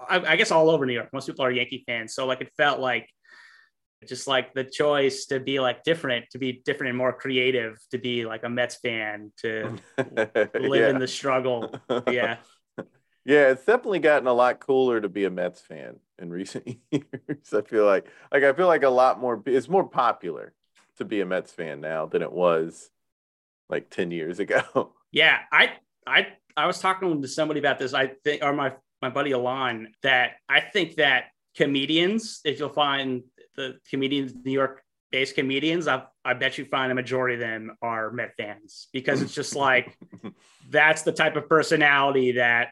I, 0.10 0.19
I 0.19 0.36
guess 0.36 0.51
all 0.51 0.69
over 0.69 0.86
New 0.86 0.93
York, 0.93 1.10
most 1.13 1.27
people 1.27 1.45
are 1.45 1.51
Yankee 1.51 1.83
fans. 1.86 2.13
So 2.13 2.25
like 2.25 2.41
it 2.41 2.51
felt 2.55 2.79
like 2.79 3.10
just 4.07 4.27
like 4.27 4.53
the 4.53 4.63
choice 4.63 5.25
to 5.27 5.39
be 5.39 5.60
like 5.60 5.83
different, 5.83 6.25
to 6.31 6.38
be 6.38 6.62
different 6.65 6.89
and 6.89 6.98
more 6.98 7.13
creative, 7.13 7.77
to 7.91 7.98
be 7.98 8.25
like 8.25 8.43
a 8.43 8.50
Mets 8.50 8.75
fan, 8.75 9.31
to 9.38 9.77
live 10.15 10.31
yeah. 10.55 10.89
in 10.89 11.00
the 11.00 11.07
struggle. 11.07 11.74
Yeah. 12.10 12.38
Yeah, 13.25 13.51
it's 13.51 13.63
definitely 13.63 14.00
gotten 14.00 14.27
a 14.27 14.33
lot 14.33 14.60
cooler 14.60 15.00
to 15.00 15.07
be 15.07 15.24
a 15.24 15.29
Mets 15.29 15.62
fan 15.62 15.95
in 16.19 16.29
recent 16.29 16.67
years. 16.91 17.53
I 17.53 17.62
feel 17.62 17.86
like, 17.86 18.05
like 18.33 18.43
I 18.43 18.51
feel 18.51 18.67
like 18.67 18.83
a 18.83 18.89
lot 18.89 19.17
more. 19.17 19.41
It's 19.45 19.69
more 19.69 19.88
popular. 19.88 20.53
to 20.98 21.05
be 21.05 21.22
a 21.22 21.25
Mets 21.25 21.51
fan 21.51 21.79
now 21.79 22.05
than 22.05 22.22
it 22.22 22.33
was 22.33 22.89
like 23.69 23.89
10 23.89 24.12
years 24.12 24.39
ago. 24.39 24.93
Yeah, 25.13 25.39
I 25.51 25.74
I 26.05 26.27
I 26.55 26.67
was 26.67 26.79
talking 26.79 27.22
to 27.22 27.27
somebody 27.27 27.60
about 27.60 27.79
this. 27.79 27.93
I 27.93 28.07
think, 28.24 28.43
or 28.43 28.53
my 28.53 28.74
my 29.01 29.10
buddy 29.10 29.31
Alon, 29.31 29.89
that 30.03 30.33
I 30.48 30.62
think 30.62 30.95
that 30.95 31.25
comedians, 31.55 32.41
if 32.45 32.60
you'll 32.60 32.69
find 32.69 33.24
the 33.55 33.77
comedians, 33.89 34.33
New 34.43 34.51
York 34.51 34.81
based 35.12 35.36
comedians, 35.36 35.88
I 35.88 36.03
I 36.25 36.33
bet 36.33 36.57
you 36.57 36.65
find 36.65 36.91
a 36.91 36.95
majority 36.95 37.36
of 37.36 37.41
them 37.41 37.75
are 37.81 38.12
Met 38.12 38.33
fans 38.38 38.88
because 38.93 39.22
it's 39.22 39.33
just 39.33 39.55
like 39.55 39.98
that's 40.69 41.03
the 41.03 41.12
type 41.12 41.36
of 41.36 41.48
personality 41.50 42.33
that 42.33 42.69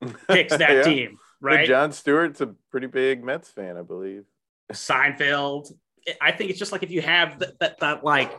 picks 0.28 0.56
that 0.56 0.70
Yeah. 0.70 0.82
team, 0.82 1.18
right? 1.40 1.66
Jon 1.66 1.92
Stewart's 1.92 2.40
a 2.40 2.54
pretty 2.70 2.86
big 2.86 3.22
Mets 3.24 3.48
fan, 3.50 3.76
I 3.76 3.82
believe. 3.82 4.24
Seinfeld. 4.72 5.72
I 6.20 6.32
think 6.32 6.50
it's 6.50 6.58
just 6.58 6.72
like 6.72 6.82
if 6.82 6.90
you 6.90 7.02
have 7.02 7.38
that, 7.38 7.58
that, 7.60 7.78
that 7.80 8.04
like, 8.04 8.38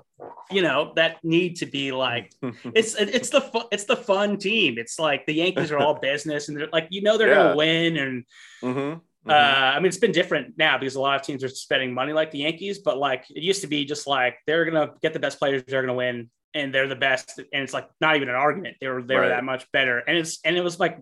you 0.52 0.62
know, 0.62 0.94
that 0.96 1.24
need 1.24 1.58
to 1.58 1.66
be 1.66 1.92
like, 1.92 2.34
it's 2.74 2.96
it's 2.96 3.30
the 3.30 3.42
fu- 3.42 3.68
it's 3.72 3.86
the 3.86 3.96
fun 3.96 4.38
team. 4.38 4.78
It's 4.78 5.00
like 5.00 5.26
the 5.26 5.34
Yankees 5.34 5.72
are 5.72 5.78
all 5.78 5.96
business 6.02 6.50
and 6.50 6.58
they're 6.58 6.70
like, 6.72 6.88
you 6.90 7.02
know, 7.02 7.18
they're 7.18 7.30
Yeah. 7.30 7.44
gonna 7.44 7.56
win. 7.56 7.98
And 7.98 8.26
Mhm, 8.64 9.02
mhm. 9.26 9.30
uh, 9.30 9.34
I 9.34 9.80
mean, 9.80 9.88
it's 9.88 9.98
been 9.98 10.12
different 10.12 10.58
now 10.58 10.78
because 10.78 10.96
a 10.96 11.02
lot 11.02 11.16
of 11.20 11.26
teams 11.26 11.44
are 11.44 11.50
spending 11.50 11.94
money 11.94 12.14
like 12.14 12.32
the 12.32 12.40
Yankees, 12.40 12.80
but 12.80 12.98
like 12.98 13.26
it 13.30 13.44
used 13.44 13.62
to 13.62 13.68
be 13.68 13.86
just 13.86 14.08
like 14.08 14.38
they're 14.48 14.66
gonna 14.66 14.92
get 15.02 15.14
the 15.14 15.20
best 15.20 15.40
players, 15.40 15.64
they're 15.68 15.82
gonna 15.82 15.94
win, 15.94 16.30
and 16.54 16.74
they're 16.74 16.88
the 16.88 16.96
best. 16.96 17.38
And 17.40 17.64
it's 17.64 17.74
like 17.74 17.90
not 18.02 18.16
even 18.16 18.30
an 18.30 18.36
argument. 18.36 18.78
They 18.82 18.88
were 18.88 19.02
they 19.02 19.16
were 19.16 19.22
Right. 19.22 19.30
that 19.30 19.44
much 19.44 19.72
better. 19.72 20.00
And 20.00 20.18
it's 20.18 20.40
and 20.44 20.56
it 20.58 20.64
was 20.64 20.80
like 20.80 21.00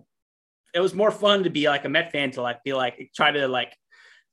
it 0.74 0.80
was 0.80 0.94
more 0.94 1.10
fun 1.10 1.44
to 1.44 1.50
be 1.50 1.68
like 1.68 1.84
a 1.84 1.88
Met 1.88 2.12
fan 2.12 2.30
to 2.32 2.42
like 2.42 2.62
be 2.64 2.72
like 2.72 3.10
try 3.14 3.30
to 3.30 3.46
like 3.46 3.76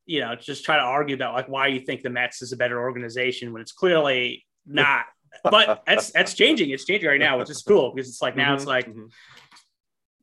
you 0.09 0.19
know 0.21 0.33
just 0.35 0.65
try 0.65 0.75
to 0.75 0.81
argue 0.81 1.15
about 1.15 1.35
like 1.35 1.47
why 1.47 1.67
you 1.67 1.79
think 1.81 2.01
the 2.01 2.09
Mets 2.09 2.41
is 2.41 2.51
a 2.51 2.57
better 2.57 2.79
organization 2.81 3.53
when 3.53 3.61
it's 3.61 3.71
clearly 3.71 4.43
not. 4.65 5.05
but 5.43 5.83
that's 5.85 6.11
that's 6.11 6.33
changing. 6.33 6.71
It's 6.71 6.85
changing 6.85 7.07
right 7.07 7.19
now, 7.19 7.37
which 7.37 7.51
is 7.51 7.61
cool 7.61 7.93
because 7.93 8.09
it's 8.09 8.21
like 8.21 8.35
now 8.35 8.55
it's 8.55 8.65
Mhm, 8.65 8.73
like 8.75 8.87
mhm. 8.87 9.11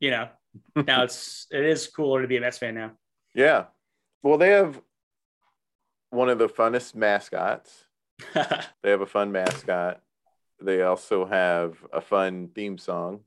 you 0.00 0.10
know 0.10 0.28
now 0.74 1.04
it's 1.04 1.46
it 1.52 1.64
is 1.64 1.86
cooler 1.86 2.22
to 2.22 2.28
be 2.28 2.36
a 2.36 2.40
Mets 2.40 2.58
fan 2.58 2.74
now. 2.74 2.90
yeah. 3.34 3.66
Well, 4.24 4.38
they 4.38 4.50
have 4.50 4.80
one 6.10 6.28
of 6.30 6.38
the 6.38 6.48
funnest 6.48 6.94
mascots. 6.96 7.84
They 8.82 8.90
have 8.90 9.02
a 9.02 9.06
fun 9.06 9.30
mascot. 9.30 10.00
They 10.60 10.82
also 10.82 11.26
have 11.26 11.76
a 11.92 12.00
fun 12.00 12.48
theme 12.54 12.78
song. 12.78 13.20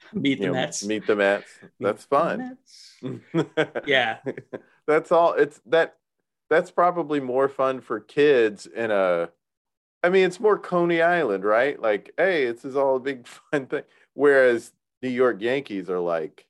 Meet 0.12 0.40
the 0.40 0.44
You 0.46 0.46
know, 0.48 0.52
Mets. 0.54 0.84
Meet 0.84 1.06
the 1.06 1.16
Mets. 1.16 1.50
That's 1.80 2.04
The 2.04 2.08
fun. 2.16 2.58
Mets. 3.02 3.84
Yeah. 3.86 4.18
that's 4.86 5.12
all 5.12 5.34
it's 5.34 5.60
that 5.66 5.96
that's 6.50 6.70
probably 6.70 7.20
more 7.20 7.48
fun 7.48 7.80
for 7.80 8.00
kids 8.00 8.66
in 8.66 8.90
a 8.90 9.28
i 10.02 10.08
mean 10.08 10.24
it's 10.24 10.40
more 10.40 10.58
coney 10.58 11.02
island 11.02 11.44
right 11.44 11.80
like 11.80 12.12
hey 12.16 12.50
this 12.50 12.64
is 12.64 12.74
all 12.74 12.96
a 12.96 13.00
big 13.00 13.26
fun 13.26 13.66
thing 13.66 13.82
whereas 14.14 14.72
new 15.02 15.10
york 15.10 15.40
yankees 15.42 15.90
are 15.90 16.00
like 16.00 16.46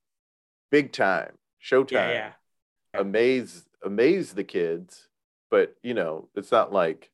big 0.70 0.92
time 0.92 1.32
showtime 1.62 1.92
Yeah, 1.92 2.32
yeah. 2.94 3.00
amaze 3.00 3.64
amaze 3.84 4.32
the 4.34 4.44
kids 4.44 5.08
but 5.50 5.74
you 5.82 5.94
know 5.94 6.28
it's 6.36 6.52
not 6.52 6.72
like 6.72 7.10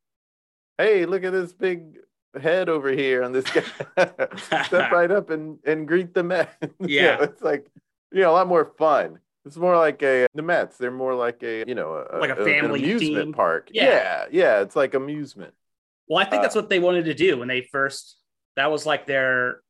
hey 0.78 1.06
look 1.06 1.24
at 1.24 1.32
this 1.32 1.52
big 1.54 1.98
head 2.40 2.68
over 2.68 2.90
here 2.90 3.22
on 3.24 3.32
this 3.32 3.44
guy 3.44 3.62
step 4.64 4.90
right 4.92 5.10
up 5.10 5.30
and 5.30 5.58
and 5.64 5.86
greet 5.88 6.14
the 6.14 6.22
Mets. 6.22 6.54
Yeah. 6.80 7.22
it's 7.22 7.42
like 7.42 7.66
you 8.12 8.20
know 8.22 8.30
a 8.30 8.32
lot 8.34 8.46
more 8.48 8.64
fun. 8.64 9.18
It's 9.46 9.56
more 9.56 9.76
like 9.76 10.02
a 10.02 10.26
the 10.34 10.42
Mets. 10.42 10.78
They're 10.78 10.90
more 10.90 11.14
like 11.14 11.42
a 11.42 11.64
you 11.66 11.74
know 11.74 12.06
Like 12.12 12.30
a 12.30 12.44
family 12.44 12.82
amusement 12.82 13.24
team. 13.26 13.32
park. 13.32 13.68
Yeah. 13.72 13.84
Yeah. 13.84 14.24
yeah, 14.30 14.60
It's 14.62 14.76
like 14.76 14.94
amusement. 14.94 15.54
Well, 16.08 16.18
I 16.18 16.24
think 16.28 16.42
that's 16.42 16.56
Uh, 16.56 16.60
what 16.60 16.68
they 16.70 16.78
wanted 16.80 17.06
to 17.06 17.14
do 17.14 17.38
when 17.38 17.48
they 17.48 17.62
first. 17.62 18.16
That 18.56 18.70
was 18.70 18.86
like 18.86 19.06
their. 19.06 19.60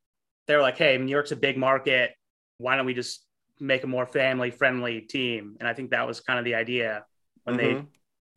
They're 0.47 0.61
like, 0.61 0.77
"Hey, 0.77 0.97
New 0.97 1.09
York's 1.11 1.31
a 1.31 1.35
big 1.35 1.57
market. 1.57 2.11
Why 2.59 2.75
don't 2.75 2.85
we 2.85 2.93
just 2.93 3.25
make 3.59 3.83
a 3.83 3.87
more 3.87 4.05
family 4.05 4.51
friendly 4.51 5.01
team?" 5.01 5.55
And 5.59 5.67
I 5.67 5.73
think 5.73 5.89
that 5.91 6.05
was 6.05 6.19
kind 6.19 6.37
of 6.37 6.45
the 6.45 6.55
idea 6.55 7.05
when 7.45 7.57
they 7.57 7.73
Mhm. 7.75 7.87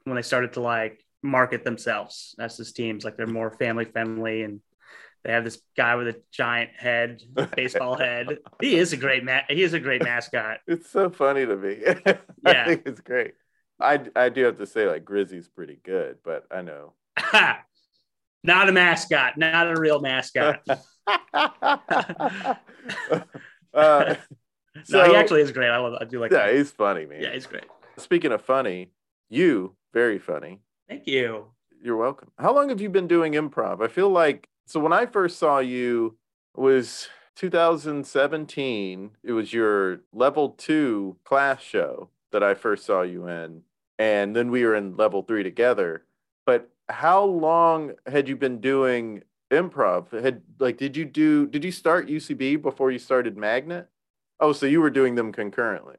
when 0.05 0.17
they 0.17 0.23
started 0.23 0.55
to 0.55 0.61
like 0.61 1.05
market 1.23 1.65
themselves 1.65 2.35
as 2.39 2.57
this 2.57 2.73
teams. 2.73 3.05
Like 3.05 3.17
they're 3.17 3.27
more 3.27 3.51
family 3.51 3.85
friendly, 3.85 4.43
and 4.43 4.61
they 5.25 5.33
have 5.33 5.45
this 5.45 5.61
guy 5.77 5.97
with 5.97 6.09
a 6.09 6.21
giant 6.33 6.71
head, 6.77 7.23
baseball 7.57 7.97
head. 7.97 8.39
He 8.61 8.77
is 8.77 8.93
a 8.93 8.97
great 8.97 9.25
ma- 9.25 9.41
He 9.49 9.63
is 9.63 9.73
a 9.75 9.81
great 9.81 10.03
mascot. 10.03 10.59
It's 10.67 10.91
so 10.91 11.11
funny 11.11 11.45
to 11.47 11.57
me. 11.57 11.79
Yeah. 12.47 12.63
I 12.63 12.65
think 12.67 12.83
it's 12.87 13.01
great. 13.01 13.35
I 13.81 14.01
I 14.17 14.29
do 14.29 14.45
have 14.45 14.59
to 14.59 14.67
say 14.67 14.87
like 14.87 15.05
Grizzy's 15.05 15.49
pretty 15.49 15.79
good, 15.85 16.19
but 16.25 16.45
I 16.51 16.63
know. 16.63 16.95
not 18.45 18.69
a 18.69 18.73
mascot, 18.73 19.37
not 19.37 19.69
a 19.71 19.81
real 19.81 20.01
mascot. 20.01 20.61
uh, 23.75 24.15
no, 24.75 24.83
so- 24.85 25.05
he 25.11 25.17
actually 25.17 25.43
is 25.43 25.53
great. 25.53 25.69
I 25.69 25.79
love. 25.79 25.95
I 26.01 26.05
do 26.05 26.21
like. 26.21 26.31
yeah, 26.31 26.47
that. 26.47 26.55
he's 26.55 26.71
funny, 26.71 27.07
man. 27.07 27.21
Yeah, 27.23 27.33
he's 27.35 27.47
great. 27.47 27.65
Speaking 27.99 28.33
of 28.33 28.43
funny, 28.43 28.93
you 29.29 29.75
very 29.93 30.19
funny. 30.19 30.61
Thank 30.89 31.07
you. 31.07 31.47
You're 31.83 31.97
welcome. 31.97 32.31
How 32.39 32.55
long 32.55 32.71
have 32.71 32.81
you 32.81 32.89
been 32.89 33.07
doing 33.07 33.35
improv? 33.35 33.83
I 33.83 33.89
feel 33.89 34.09
like 34.09 34.49
so 34.67 34.81
when 34.81 34.93
I 34.93 35.07
first 35.07 35.39
saw 35.39 35.59
you 35.59 36.17
was 36.55 37.09
2017. 37.37 39.11
It 39.23 39.33
was 39.33 39.53
your 39.53 40.01
level 40.13 40.51
2 40.59 41.17
class 41.23 41.63
show 41.63 42.11
that 42.33 42.43
I 42.43 42.55
first 42.55 42.85
saw 42.85 43.03
you 43.03 43.29
in 43.29 43.63
and 43.99 44.35
then 44.35 44.51
we 44.51 44.65
were 44.65 44.75
in 44.75 44.97
level 44.97 45.23
3 45.23 45.45
together. 45.45 46.05
But 46.45 46.69
how 46.89 47.23
long 47.25 47.93
had 48.07 48.29
you 48.29 48.37
been 48.37 48.61
doing 48.61 49.23
improv? 49.53 50.11
Had 50.11 50.43
like 50.59 50.79
did 50.79 50.97
you 50.97 51.05
do 51.05 51.47
did 51.47 51.63
you 51.63 51.71
start 51.71 52.09
UCB 52.09 52.61
before 52.61 52.91
you 52.91 52.99
started 52.99 53.37
Magnet? 53.37 53.89
Oh, 54.41 54.53
so 54.53 54.67
you 54.67 54.81
were 54.81 54.91
doing 54.91 55.15
them 55.15 55.33
concurrently. 55.33 55.99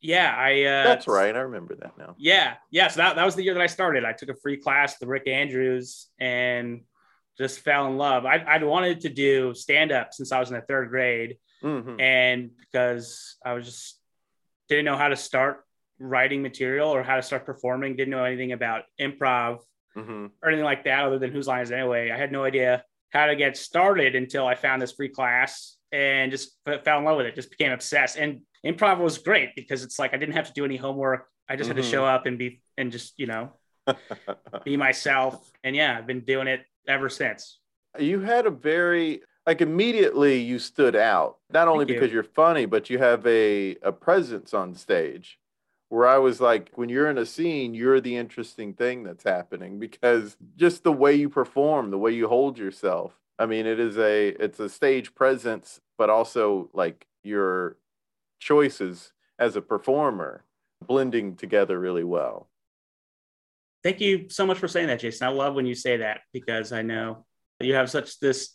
Yeah, 0.00 0.34
I. 0.36 0.62
Uh, 0.64 0.84
That's 0.84 1.06
right. 1.06 1.34
I 1.34 1.40
remember 1.40 1.74
that 1.76 1.98
now. 1.98 2.14
Yeah, 2.18 2.54
yeah. 2.70 2.88
So 2.88 2.98
that, 2.98 3.16
that 3.16 3.24
was 3.24 3.34
the 3.34 3.42
year 3.42 3.54
that 3.54 3.62
I 3.62 3.66
started. 3.66 4.04
I 4.04 4.12
took 4.12 4.30
a 4.30 4.34
free 4.34 4.56
class 4.56 4.98
with 4.98 5.08
Rick 5.08 5.28
Andrews 5.28 6.08
and 6.18 6.82
just 7.36 7.60
fell 7.60 7.86
in 7.86 7.96
love. 7.98 8.24
I, 8.24 8.42
I'd 8.46 8.64
wanted 8.64 9.00
to 9.02 9.08
do 9.10 9.54
stand 9.54 9.92
up 9.92 10.12
since 10.14 10.32
I 10.32 10.40
was 10.40 10.48
in 10.50 10.56
the 10.56 10.62
third 10.62 10.88
grade, 10.90 11.38
Mhm. 11.62 12.00
and 12.00 12.50
because 12.58 13.36
I 13.44 13.52
was 13.52 13.64
just 13.66 14.00
didn't 14.68 14.84
know 14.86 14.96
how 14.96 15.08
to 15.08 15.16
start 15.16 15.64
writing 15.98 16.42
material 16.42 16.88
or 16.88 17.02
how 17.02 17.16
to 17.16 17.22
start 17.22 17.44
performing. 17.44 17.96
Didn't 17.96 18.10
know 18.12 18.24
anything 18.24 18.52
about 18.52 18.84
improv 18.98 19.58
Mhm. 19.96 20.30
or 20.42 20.48
anything 20.48 20.64
like 20.64 20.84
that, 20.84 21.04
other 21.04 21.18
than 21.18 21.30
whose 21.32 21.46
lines 21.48 21.70
anyway. 21.72 22.10
I 22.10 22.16
had 22.16 22.32
no 22.32 22.44
idea 22.44 22.84
how 23.10 23.26
to 23.26 23.36
get 23.36 23.56
started 23.56 24.14
until 24.14 24.46
I 24.46 24.54
found 24.54 24.80
this 24.80 24.92
free 24.92 25.08
class 25.08 25.76
and 25.92 26.30
just 26.30 26.56
f- 26.66 26.84
fell 26.84 26.98
in 27.00 27.04
love 27.04 27.16
with 27.18 27.26
it. 27.26 27.34
Just 27.34 27.50
became 27.50 27.72
obsessed. 27.72 28.16
And 28.16 28.42
improv 28.64 28.98
was 28.98 29.18
great 29.18 29.54
because 29.56 29.82
it's 29.84 29.98
like 29.98 30.14
I 30.14 30.16
didn't 30.16 30.34
have 30.34 30.46
to 30.48 30.52
do 30.52 30.64
any 30.64 30.76
homework. 30.76 31.28
I 31.48 31.56
just 31.56 31.68
had 31.68 31.76
Mhm. 31.76 31.82
to 31.82 31.88
show 31.88 32.04
up 32.04 32.26
and 32.26 32.38
be 32.38 32.62
and 32.76 32.92
just 32.92 33.18
you 33.18 33.26
know 33.26 33.52
be 34.64 34.76
myself. 34.76 35.50
And 35.64 35.74
yeah, 35.76 35.96
I've 35.98 36.06
been 36.06 36.20
doing 36.20 36.46
it 36.48 36.62
ever 36.88 37.08
since. 37.08 37.58
you 37.98 38.20
had 38.20 38.46
a 38.46 38.50
very 38.50 39.20
like 39.46 39.60
immediately 39.60 40.38
you 40.40 40.58
stood 40.58 40.94
out 40.94 41.38
not 41.52 41.66
only 41.66 41.84
Thank 41.84 41.98
because 41.98 42.12
you're 42.12 42.22
funny 42.22 42.66
but 42.66 42.88
you 42.88 42.98
have 42.98 43.26
a 43.26 43.74
a 43.82 43.90
presence 43.90 44.54
on 44.54 44.74
stage 44.76 45.38
where 45.88 46.06
i 46.06 46.16
was 46.18 46.40
like 46.40 46.70
when 46.76 46.88
you're 46.88 47.10
in 47.10 47.18
a 47.18 47.26
scene 47.26 47.74
you're 47.74 48.00
the 48.00 48.14
interesting 48.16 48.74
thing 48.74 49.02
that's 49.02 49.24
happening 49.24 49.80
because 49.80 50.36
just 50.56 50.84
the 50.84 50.92
way 50.92 51.14
you 51.14 51.28
perform 51.28 51.90
the 51.90 51.98
way 51.98 52.12
you 52.12 52.28
hold 52.28 52.58
yourself 52.58 53.18
i 53.40 53.44
mean 53.46 53.66
it 53.66 53.80
is 53.80 53.98
a 53.98 54.28
it's 54.44 54.60
a 54.60 54.68
stage 54.68 55.12
presence 55.16 55.80
but 55.98 56.08
also 56.10 56.70
like 56.72 57.06
your 57.24 57.76
choices 58.40 59.12
as 59.38 59.54
a 59.54 59.62
performer 59.62 60.44
blending 60.84 61.36
together 61.36 61.78
really 61.78 62.04
well 62.04 62.48
Thank 63.82 64.00
you 64.00 64.28
so 64.28 64.44
much 64.44 64.58
for 64.58 64.68
saying 64.68 64.88
that, 64.88 65.00
Jason. 65.00 65.26
I 65.26 65.30
love 65.30 65.54
when 65.54 65.64
you 65.64 65.74
say 65.74 65.98
that 65.98 66.20
because 66.34 66.70
I 66.70 66.82
know 66.82 67.24
you 67.60 67.72
have 67.74 67.88
such 67.88 68.20
this 68.20 68.50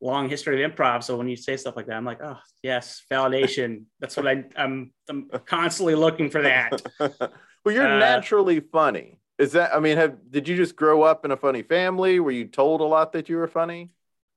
long 0.00 0.28
history 0.28 0.62
of 0.62 0.70
improv. 0.70 1.02
So 1.02 1.16
when 1.16 1.28
you 1.28 1.34
say 1.34 1.56
stuff 1.56 1.74
like 1.74 1.86
that, 1.86 1.96
I'm 1.96 2.04
like, 2.04 2.22
oh 2.22 2.38
yes, 2.62 3.02
validation. 3.10 3.86
That's 4.00 4.16
what 4.16 4.28
I, 4.28 4.44
I'm. 4.56 4.92
I'm 5.08 5.28
constantly 5.46 5.96
looking 5.96 6.30
for 6.30 6.42
that. 6.42 6.80
well, 7.00 7.74
you're 7.74 7.92
Uh, 7.92 7.98
naturally 7.98 8.60
funny. 8.60 9.18
Is 9.38 9.50
that? 9.52 9.74
I 9.74 9.80
mean, 9.80 9.96
have 9.96 10.18
did 10.30 10.46
you 10.46 10.54
just 10.56 10.76
grow 10.76 11.02
up 11.02 11.24
in 11.24 11.32
a 11.32 11.36
funny 11.36 11.62
family? 11.62 12.20
Were 12.20 12.30
you 12.30 12.44
told 12.46 12.80
a 12.80 12.84
lot 12.84 13.12
that 13.14 13.28
you 13.28 13.36
were 13.36 13.48
funny? 13.48 13.90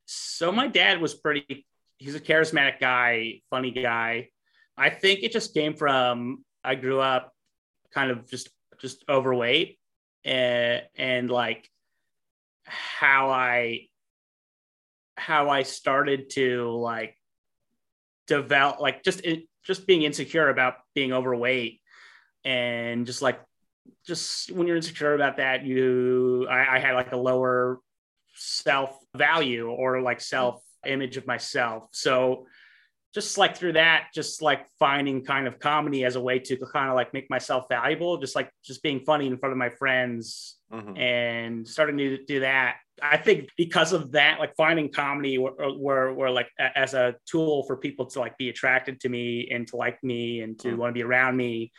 So 0.08 0.52
my 0.52 0.68
dad 0.68 1.02
was 1.02 1.14
pretty. 1.14 1.68
He's 2.00 2.16
a 2.16 2.20
charismatic 2.20 2.80
guy, 2.80 3.42
funny 3.52 3.70
guy. 3.70 4.30
I 4.82 4.90
think 4.90 5.22
it 5.22 5.32
just 5.32 5.54
came 5.54 5.76
from 5.76 6.44
I 6.64 6.74
grew 6.74 7.00
up 7.00 7.34
kind 7.94 8.10
of 8.10 8.28
just 8.28 8.50
just 8.80 9.06
overweight 9.08 9.78
and 10.26 10.82
and 10.96 11.30
like 11.30 11.70
how 12.66 13.30
I 13.30 13.90
how 15.16 15.50
I 15.50 15.62
started 15.62 16.32
to 16.32 16.72
like 16.72 17.16
develop 18.26 18.80
like 18.80 19.04
just 19.04 19.24
it, 19.24 19.44
just 19.64 19.86
being 19.86 20.02
insecure 20.02 20.50
about 20.50 20.78
being 20.96 21.14
overweight 21.14 21.80
and 22.44 23.06
just 23.06 23.22
like 23.22 23.40
just 24.08 24.52
when 24.52 24.66
you're 24.66 24.78
insecure 24.78 25.14
about 25.14 25.38
that, 25.38 25.64
you 25.64 26.48
I, 26.50 26.78
I 26.78 26.80
had 26.80 26.96
like 26.96 27.12
a 27.12 27.18
lower 27.18 27.78
self 28.34 28.98
value 29.16 29.70
or 29.70 30.02
like 30.02 30.22
self 30.22 30.64
image 30.88 31.18
of 31.18 31.28
myself. 31.28 31.90
So 31.92 32.48
just 33.14 33.38
like 33.38 33.58
through 33.58 33.74
that, 33.74 34.08
just 34.16 34.42
like 34.42 34.66
finding 34.80 35.24
kind 35.26 35.46
of 35.48 35.60
comedy 35.60 36.06
as 36.06 36.16
a 36.16 36.22
way 36.22 36.40
to 36.40 36.56
kind 36.58 36.90
of 36.90 36.96
like 36.96 37.14
make 37.14 37.30
myself 37.30 37.66
valuable, 37.70 38.18
just 38.18 38.36
like 38.36 38.50
just 38.64 38.82
being 38.82 39.02
funny 39.02 39.28
in 39.28 39.38
front 39.38 39.52
of 39.52 39.58
my 39.58 39.70
friends 39.70 40.58
Mhm. 40.72 40.98
and 40.98 41.68
starting 41.68 41.98
to 41.98 42.24
do 42.26 42.40
that. 42.40 42.78
I 43.02 43.18
think 43.18 43.50
because 43.58 43.92
of 43.92 44.12
that, 44.14 44.40
like 44.40 44.56
finding 44.56 44.90
comedy 44.90 45.38
were, 45.38 45.54
were, 45.78 46.14
were 46.14 46.30
like 46.30 46.48
a- 46.58 46.78
as 46.78 46.94
a 46.94 47.16
tool 47.26 47.64
for 47.64 47.76
people 47.76 48.06
to 48.08 48.20
like 48.20 48.38
be 48.38 48.48
attracted 48.48 49.02
to 49.02 49.10
me 49.10 49.50
and 49.52 49.68
to 49.68 49.76
like 49.76 50.02
me 50.04 50.40
and 50.42 50.58
to 50.60 50.70
Mm. 50.70 50.78
want 50.78 50.90
to 50.92 50.94
be 50.94 51.04
around 51.04 51.36
me, 51.36 51.74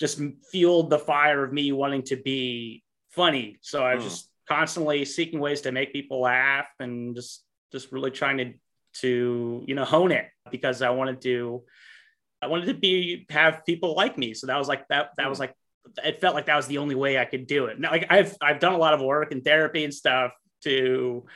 just 0.00 0.20
fueled 0.50 0.90
the 0.90 0.98
fire 0.98 1.44
of 1.44 1.52
me 1.52 1.70
wanting 1.70 2.02
to 2.04 2.16
be 2.16 2.82
funny. 3.10 3.58
So 3.60 3.84
I 3.84 3.94
was 3.94 4.02
Mm. 4.04 4.08
just 4.08 4.30
constantly 4.48 5.04
seeking 5.04 5.38
ways 5.38 5.60
to 5.62 5.70
make 5.72 5.92
people 5.92 6.20
laugh 6.20 6.66
and 6.80 7.14
just 7.14 7.44
just 7.72 7.90
really 7.90 8.10
trying 8.10 8.38
to 8.38 8.52
to 9.00 9.62
you 9.66 9.74
know 9.74 9.84
hone 9.84 10.12
it 10.12 10.26
because 10.50 10.82
I 10.82 10.90
wanted 10.90 11.20
to 11.22 11.64
I 12.42 12.46
wanted 12.46 12.66
to 12.66 12.74
be 12.74 13.26
have 13.30 13.64
people 13.64 13.94
like 13.94 14.18
me. 14.18 14.34
So 14.34 14.46
that 14.46 14.58
was 14.58 14.68
like 14.68 14.86
that 14.88 15.10
that 15.16 15.28
was 15.28 15.40
like 15.40 15.54
it 16.02 16.20
felt 16.20 16.34
like 16.34 16.46
that 16.46 16.56
was 16.56 16.66
the 16.66 16.78
only 16.78 16.94
way 16.94 17.18
I 17.18 17.24
could 17.24 17.46
do 17.46 17.66
it. 17.66 17.78
Now, 17.78 17.90
like 17.90 18.06
I've 18.10 18.34
I've 18.40 18.60
done 18.60 18.74
a 18.74 18.78
lot 18.78 18.94
of 18.94 19.00
work 19.00 19.32
and 19.32 19.44
therapy 19.44 19.84
and 19.84 19.92
stuff 19.92 20.32
to 20.64 21.26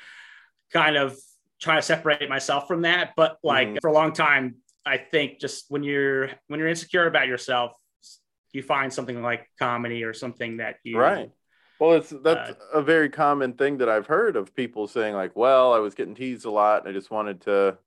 kind 0.72 0.96
of 0.96 1.16
try 1.60 1.76
to 1.76 1.82
separate 1.82 2.28
myself 2.28 2.66
from 2.68 2.82
that. 2.82 3.12
But 3.16 3.38
like 3.42 3.68
Mhm. 3.68 3.80
for 3.80 3.88
a 3.88 3.92
long 3.92 4.12
time, 4.12 4.56
I 4.86 4.96
think 4.98 5.40
just 5.40 5.66
when 5.68 5.82
you're 5.82 6.30
when 6.46 6.60
you're 6.60 6.68
insecure 6.68 7.06
about 7.06 7.26
yourself, 7.26 7.72
you 8.52 8.62
find 8.62 8.92
something 8.92 9.20
like 9.22 9.46
comedy 9.58 10.04
or 10.04 10.14
something 10.14 10.58
that 10.58 10.76
you 10.82 10.98
Right. 10.98 11.30
Well, 11.78 11.92
it's 11.94 12.10
that's 12.10 12.50
Uh, 12.50 12.54
a 12.72 12.82
very 12.82 13.08
common 13.08 13.52
thing 13.54 13.78
that 13.78 13.88
I've 13.88 14.06
heard 14.06 14.36
of 14.36 14.54
people 14.54 14.88
saying 14.88 15.14
like, 15.14 15.36
"Well, 15.36 15.72
I 15.72 15.78
was 15.78 15.94
getting 15.94 16.14
teased 16.14 16.44
a 16.44 16.50
lot, 16.50 16.80
and 16.80 16.88
I 16.88 16.92
just 16.92 17.10
wanted 17.10 17.40
to, 17.42 17.78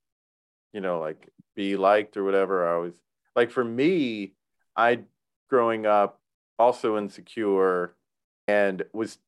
you 0.74 0.82
know, 0.82 1.00
like 1.00 1.30
be 1.56 1.78
liked 1.78 2.18
or 2.18 2.24
whatever." 2.24 2.68
I 2.68 2.78
was 2.80 2.94
like, 3.36 3.52
for 3.52 3.64
me, 3.66 4.34
I 4.76 5.02
growing 5.50 5.86
up 5.86 6.22
also 6.60 6.98
insecure, 6.98 7.96
and 8.48 8.84
was 8.94 9.20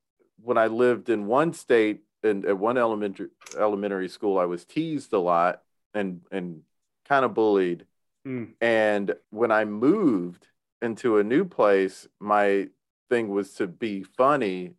when 0.44 0.58
I 0.58 0.68
lived 0.68 1.10
in 1.10 1.28
one 1.28 1.54
state 1.54 2.04
and 2.24 2.46
at 2.46 2.58
one 2.58 2.78
elementary 2.78 3.30
elementary 3.58 4.10
school, 4.10 4.40
I 4.40 4.46
was 4.46 4.66
teased 4.66 5.14
a 5.14 5.20
lot 5.20 5.64
and 5.94 6.22
and 6.32 6.64
kind 7.06 7.26
of 7.26 7.34
bullied. 7.34 7.86
Mm, 8.26 8.54
And 8.62 9.16
when 9.30 9.52
I 9.52 9.66
moved 9.66 10.48
into 10.82 11.18
a 11.18 11.24
new 11.24 11.46
place, 11.46 12.08
my 12.20 12.70
thing 13.10 13.30
was 13.30 13.54
to 13.56 13.68
be 13.68 14.04
funny 14.04 14.76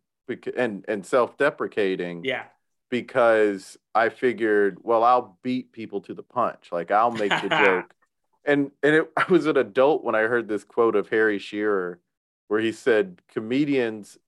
and 0.57 0.85
and 0.89 1.05
self-deprecating 1.05 2.25
yeah. 2.25 2.45
because 2.91 3.77
I 3.95 4.09
figured, 4.09 4.79
well, 4.83 5.05
I'll 5.05 5.39
beat 5.43 5.73
people 5.73 6.01
to 6.03 6.15
the 6.15 6.23
punch. 6.23 6.69
Like 6.73 6.91
I'll 6.91 7.11
make 7.11 7.31
the 7.31 7.49
joke. 7.65 7.95
And 8.45 8.71
and 8.83 8.95
it, 8.95 9.11
I 9.17 9.25
was 9.31 9.47
an 9.47 9.57
adult 9.57 10.05
when 10.05 10.15
I 10.15 10.23
heard 10.23 10.49
this 10.49 10.65
quote 10.65 10.97
of 10.97 11.09
Harry 11.09 11.39
Shearer 11.39 12.01
where 12.49 12.61
he 12.61 12.73
said 12.73 13.23
comedians 13.29 14.19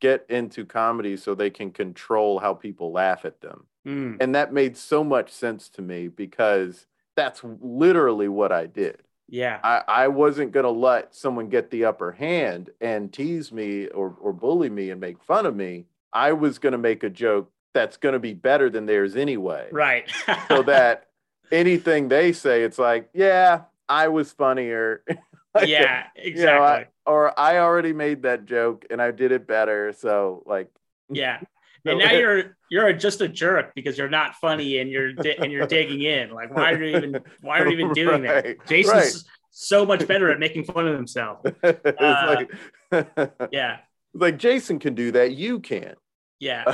get 0.00 0.26
into 0.28 0.64
comedy 0.66 1.16
so 1.16 1.34
they 1.34 1.50
can 1.50 1.70
control 1.70 2.38
how 2.38 2.54
people 2.54 2.92
laugh 2.92 3.24
at 3.24 3.40
them. 3.40 3.66
Mm, 3.86 4.16
And 4.20 4.34
that 4.34 4.52
made 4.52 4.76
so 4.76 5.02
much 5.04 5.30
sense 5.30 5.68
to 5.70 5.82
me 5.82 6.08
because 6.08 6.86
that's 7.16 7.42
literally 7.60 8.28
what 8.28 8.52
I 8.52 8.66
did. 8.66 9.02
Yeah. 9.32 9.58
I, 9.64 9.82
I 9.88 10.08
wasn't 10.08 10.52
going 10.52 10.64
to 10.64 10.70
let 10.70 11.14
someone 11.14 11.48
get 11.48 11.70
the 11.70 11.86
upper 11.86 12.12
hand 12.12 12.68
and 12.82 13.10
tease 13.10 13.50
me 13.50 13.86
or, 13.88 14.14
or 14.20 14.32
bully 14.34 14.68
me 14.68 14.90
and 14.90 15.00
make 15.00 15.22
fun 15.24 15.46
of 15.46 15.56
me. 15.56 15.86
I 16.12 16.32
was 16.34 16.58
going 16.58 16.72
to 16.72 16.78
make 16.78 17.02
a 17.02 17.08
joke 17.08 17.50
that's 17.72 17.96
going 17.96 18.12
to 18.12 18.18
be 18.18 18.34
better 18.34 18.68
than 18.68 18.84
theirs 18.84 19.16
anyway. 19.16 19.68
Right. 19.72 20.04
So 20.48 20.62
that 20.64 21.06
anything 21.50 22.08
they 22.08 22.32
say, 22.32 22.62
it's 22.62 22.78
like, 22.78 23.08
yeah, 23.14 23.62
I 23.88 24.08
was 24.08 24.30
funnier. 24.30 25.02
Like, 25.54 25.68
yeah, 25.68 26.06
you 26.16 26.36
know, 26.36 26.62
I- 26.62 26.76
exactly. 26.78 26.92
or 27.04 27.38
I 27.38 27.58
already 27.58 27.92
made 27.92 28.22
that 28.22 28.46
joke 28.46 28.86
and 28.88 29.02
I 29.02 29.10
did 29.10 29.32
it 29.32 29.46
better. 29.46 29.92
So, 29.92 30.42
like, 30.46 30.70
yeah. 31.10 31.40
And 31.84 31.98
now 31.98 32.12
you're 32.12 32.56
you're 32.70 32.92
just 32.92 33.20
a 33.20 33.28
jerk 33.28 33.74
because 33.74 33.98
you're 33.98 34.08
not 34.08 34.36
funny 34.36 34.78
and 34.78 34.88
you're 34.90 35.12
di- 35.12 35.36
and 35.36 35.50
you're 35.50 35.66
digging 35.66 36.02
in. 36.02 36.30
Like 36.30 36.54
why 36.54 36.72
are 36.72 36.82
you 36.82 36.96
even 36.96 37.20
why 37.40 37.58
are 37.60 37.66
you 37.68 37.72
even 37.78 37.92
doing 37.92 38.22
Right, 38.22 38.56
that? 38.58 38.66
Jason's 38.68 38.94
right. 38.94 39.12
so 39.50 39.84
much 39.84 40.06
better 40.06 40.30
at 40.30 40.38
making 40.38 40.64
fun 40.64 40.86
of 40.86 40.94
himself. 40.94 41.40
Uh, 41.64 42.44
like, 42.92 43.10
Yeah. 43.52 43.78
like 44.14 44.38
Jason 44.38 44.78
can 44.78 44.94
do 44.94 45.10
that. 45.12 45.32
You 45.32 45.58
can't. 45.60 45.98
Yeah. 46.38 46.64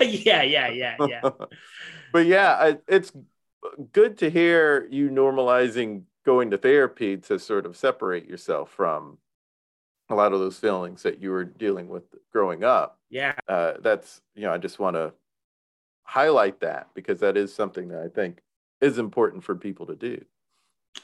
yeah, 0.00 0.42
yeah, 0.42 0.68
yeah, 0.68 0.96
yeah. 1.08 1.30
but 2.12 2.26
yeah, 2.26 2.52
I, 2.58 2.78
it's 2.88 3.12
good 3.92 4.18
to 4.18 4.30
hear 4.30 4.86
you 4.90 5.10
normalizing 5.10 6.02
going 6.24 6.50
to 6.50 6.58
therapy 6.58 7.16
to 7.18 7.38
sort 7.38 7.66
of 7.66 7.76
separate 7.76 8.26
yourself 8.26 8.70
from 8.70 9.18
a 10.10 10.14
lot 10.14 10.32
of 10.32 10.40
those 10.40 10.58
feelings 10.58 11.02
that 11.02 11.20
you 11.20 11.30
were 11.30 11.44
dealing 11.44 11.88
with 11.88 12.04
growing 12.32 12.64
up. 12.64 12.98
Yeah. 13.14 13.34
Uh, 13.46 13.74
that's, 13.80 14.20
you 14.34 14.42
know, 14.42 14.52
I 14.52 14.58
just 14.58 14.80
want 14.80 14.96
to 14.96 15.12
highlight 16.02 16.60
that 16.60 16.88
because 16.94 17.20
that 17.20 17.36
is 17.36 17.54
something 17.54 17.88
that 17.88 18.02
I 18.02 18.08
think 18.08 18.40
is 18.80 18.98
important 18.98 19.44
for 19.44 19.54
people 19.54 19.86
to 19.86 19.94
do. 19.94 20.24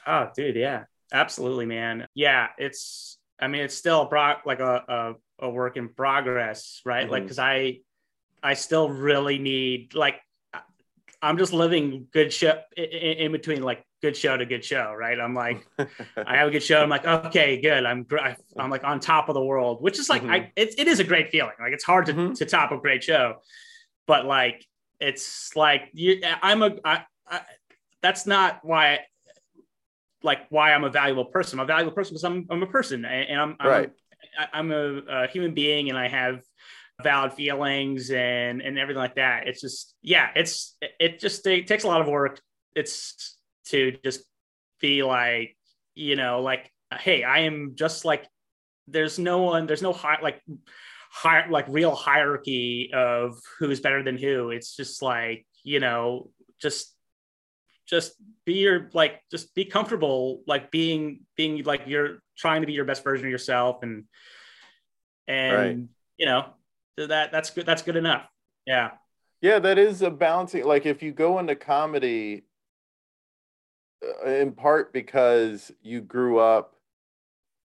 Oh, 0.05 0.29
dude, 0.35 0.57
yeah. 0.57 0.83
Absolutely, 1.13 1.65
man. 1.65 2.07
Yeah, 2.13 2.49
it's 2.57 3.17
I 3.39 3.47
mean, 3.47 3.61
it's 3.61 3.75
still 3.75 4.05
pro- 4.07 4.35
like 4.45 4.59
a, 4.59 5.15
a 5.39 5.47
a 5.47 5.49
work 5.49 5.77
in 5.77 5.89
progress, 5.89 6.81
right? 6.85 7.09
Like 7.09 7.23
Mhm. 7.23 7.27
cuz 7.29 7.39
I 7.39 7.79
I 8.43 8.55
still 8.55 8.89
really 8.89 9.39
need 9.39 9.95
like 9.95 10.19
I'm 11.21 11.37
just 11.37 11.53
living 11.53 12.07
good 12.11 12.33
show 12.33 12.59
in, 12.75 12.83
in 12.83 13.31
between 13.31 13.61
like 13.61 13.85
good 14.01 14.17
show 14.17 14.35
to 14.37 14.45
good 14.45 14.65
show, 14.65 14.93
right? 14.97 15.19
I'm 15.19 15.33
like 15.35 15.65
I 16.17 16.37
have 16.37 16.47
a 16.47 16.51
good 16.51 16.63
show. 16.63 16.81
I'm 16.81 16.89
like, 16.89 17.05
okay, 17.05 17.61
good. 17.61 17.85
I'm 17.85 18.05
I'm 18.57 18.69
like 18.69 18.83
on 18.83 18.99
top 18.99 19.29
of 19.29 19.35
the 19.35 19.43
world, 19.43 19.81
which 19.81 19.99
is 19.99 20.09
like 20.09 20.23
I 20.23 20.51
it, 20.55 20.75
it 20.79 20.87
is 20.87 20.99
a 20.99 21.03
great 21.03 21.29
feeling. 21.29 21.53
Like 21.59 21.73
it's 21.73 21.83
hard 21.83 22.07
to, 22.07 22.13
Mhm. 22.13 22.35
to 22.37 22.45
top 22.45 22.71
a 22.71 22.77
great 22.77 23.03
show, 23.03 23.35
but 24.07 24.25
like 24.25 24.65
it's 24.99 25.55
like 25.55 25.89
you 25.93 26.21
I'm 26.41 26.63
a 26.63 26.75
I, 26.83 27.03
I, 27.27 27.41
that's 28.01 28.25
not 28.25 28.59
why 28.63 28.99
like 30.23 30.47
why 30.49 30.73
I'm 30.73 30.83
a 30.83 30.89
valuable 30.89 31.25
person. 31.25 31.59
I'm 31.59 31.63
a 31.63 31.67
valuable 31.67 31.93
person 31.93 32.13
because 32.13 32.23
I'm 32.23 32.45
I'm 32.49 32.63
a 32.63 32.67
person 32.67 33.05
and, 33.05 33.29
and 33.29 33.41
I'm 33.41 33.55
I'm, 33.59 33.69
Right. 33.69 33.91
a, 34.39 34.57
I'm 34.57 34.71
a, 34.71 34.97
a 35.07 35.27
human 35.27 35.53
being 35.53 35.89
and 35.89 35.97
I 35.97 36.07
have 36.07 36.41
valid 37.03 37.33
feelings 37.33 38.11
and 38.11 38.61
and 38.61 38.77
everything 38.77 39.01
like 39.01 39.15
that. 39.15 39.47
It's 39.47 39.61
just 39.61 39.95
yeah, 40.01 40.29
it's 40.35 40.77
it 40.99 41.19
just 41.19 41.45
it 41.47 41.67
takes 41.67 41.83
a 41.83 41.87
lot 41.87 42.01
of 42.01 42.07
work. 42.07 42.41
It's 42.75 43.37
to 43.67 43.97
just 44.03 44.23
be 44.79 45.03
like 45.03 45.57
you 45.95 46.15
know 46.15 46.41
like 46.41 46.71
hey, 46.99 47.23
I 47.23 47.39
am 47.39 47.73
just 47.75 48.05
like 48.05 48.27
there's 48.87 49.19
no 49.19 49.43
one 49.43 49.67
there's 49.67 49.81
no 49.81 49.93
high 49.93 50.19
like 50.21 50.41
high 51.11 51.47
like 51.49 51.65
real 51.69 51.95
hierarchy 51.95 52.91
of 52.93 53.39
who's 53.59 53.79
better 53.79 54.03
than 54.03 54.17
who. 54.17 54.49
It's 54.49 54.75
just 54.75 55.01
like 55.01 55.45
you 55.63 55.79
know 55.79 56.29
just 56.61 56.95
just 57.87 58.13
be 58.45 58.53
your 58.53 58.89
like 58.93 59.21
just 59.29 59.53
be 59.53 59.65
comfortable 59.65 60.41
like 60.47 60.71
being 60.71 61.21
being 61.35 61.63
like 61.63 61.83
you're 61.87 62.19
trying 62.37 62.61
to 62.61 62.67
be 62.67 62.73
your 62.73 62.85
best 62.85 63.03
version 63.03 63.25
of 63.25 63.31
yourself 63.31 63.83
and 63.83 64.05
and 65.27 65.55
Right. 65.55 65.77
you 66.17 66.25
know 66.25 66.45
that 66.97 67.31
that's 67.31 67.49
good 67.49 67.65
that's 67.65 67.81
good 67.81 67.95
enough 67.95 68.27
yeah 68.65 68.91
Yeah, 69.41 69.57
that 69.59 69.77
is 69.79 70.01
a 70.03 70.11
balancing. 70.11 70.65
Like 70.65 70.85
if 70.85 71.01
you 71.01 71.11
go 71.11 71.39
into 71.39 71.55
comedy, 71.55 72.43
uh, 74.03 74.29
in 74.29 74.51
part 74.51 74.93
because 74.93 75.71
you 75.81 76.01
grew 76.01 76.37
up 76.39 76.75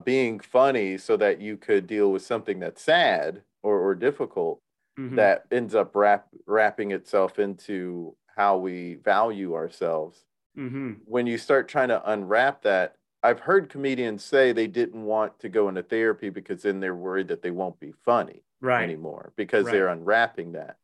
being 0.04 0.40
funny, 0.40 0.96
so 0.96 1.16
that 1.16 1.40
you 1.40 1.56
could 1.58 1.86
deal 1.86 2.10
with 2.12 2.22
something 2.22 2.58
that's 2.60 2.80
sad 2.82 3.42
or, 3.62 3.78
or 3.80 3.94
difficult, 3.94 4.62
Mhm. 4.98 5.16
that 5.16 5.44
ends 5.50 5.74
up 5.74 5.94
wrap, 5.94 6.28
wrapping 6.46 6.92
itself 6.92 7.38
into 7.38 8.16
how 8.34 8.56
we 8.56 8.94
value 8.94 9.54
ourselves. 9.54 10.24
Mhm. 10.56 11.00
When 11.04 11.26
you 11.26 11.36
start 11.38 11.68
trying 11.68 11.88
to 11.88 12.10
unwrap 12.10 12.62
that, 12.62 12.96
I've 13.22 13.40
heard 13.40 13.68
comedians 13.68 14.24
say 14.24 14.52
they 14.52 14.68
didn't 14.68 15.04
want 15.04 15.38
to 15.40 15.48
go 15.48 15.68
into 15.68 15.82
therapy 15.82 16.30
because 16.30 16.62
then 16.62 16.80
they're 16.80 16.94
worried 16.94 17.28
that 17.28 17.42
they 17.42 17.50
won't 17.50 17.78
be 17.80 17.92
funny 17.92 18.42
right 18.60 18.82
anymore 18.82 19.32
because 19.36 19.64
Right. 19.66 19.72
they're 19.72 19.88
unwrapping 19.88 20.52
that. 20.52 20.76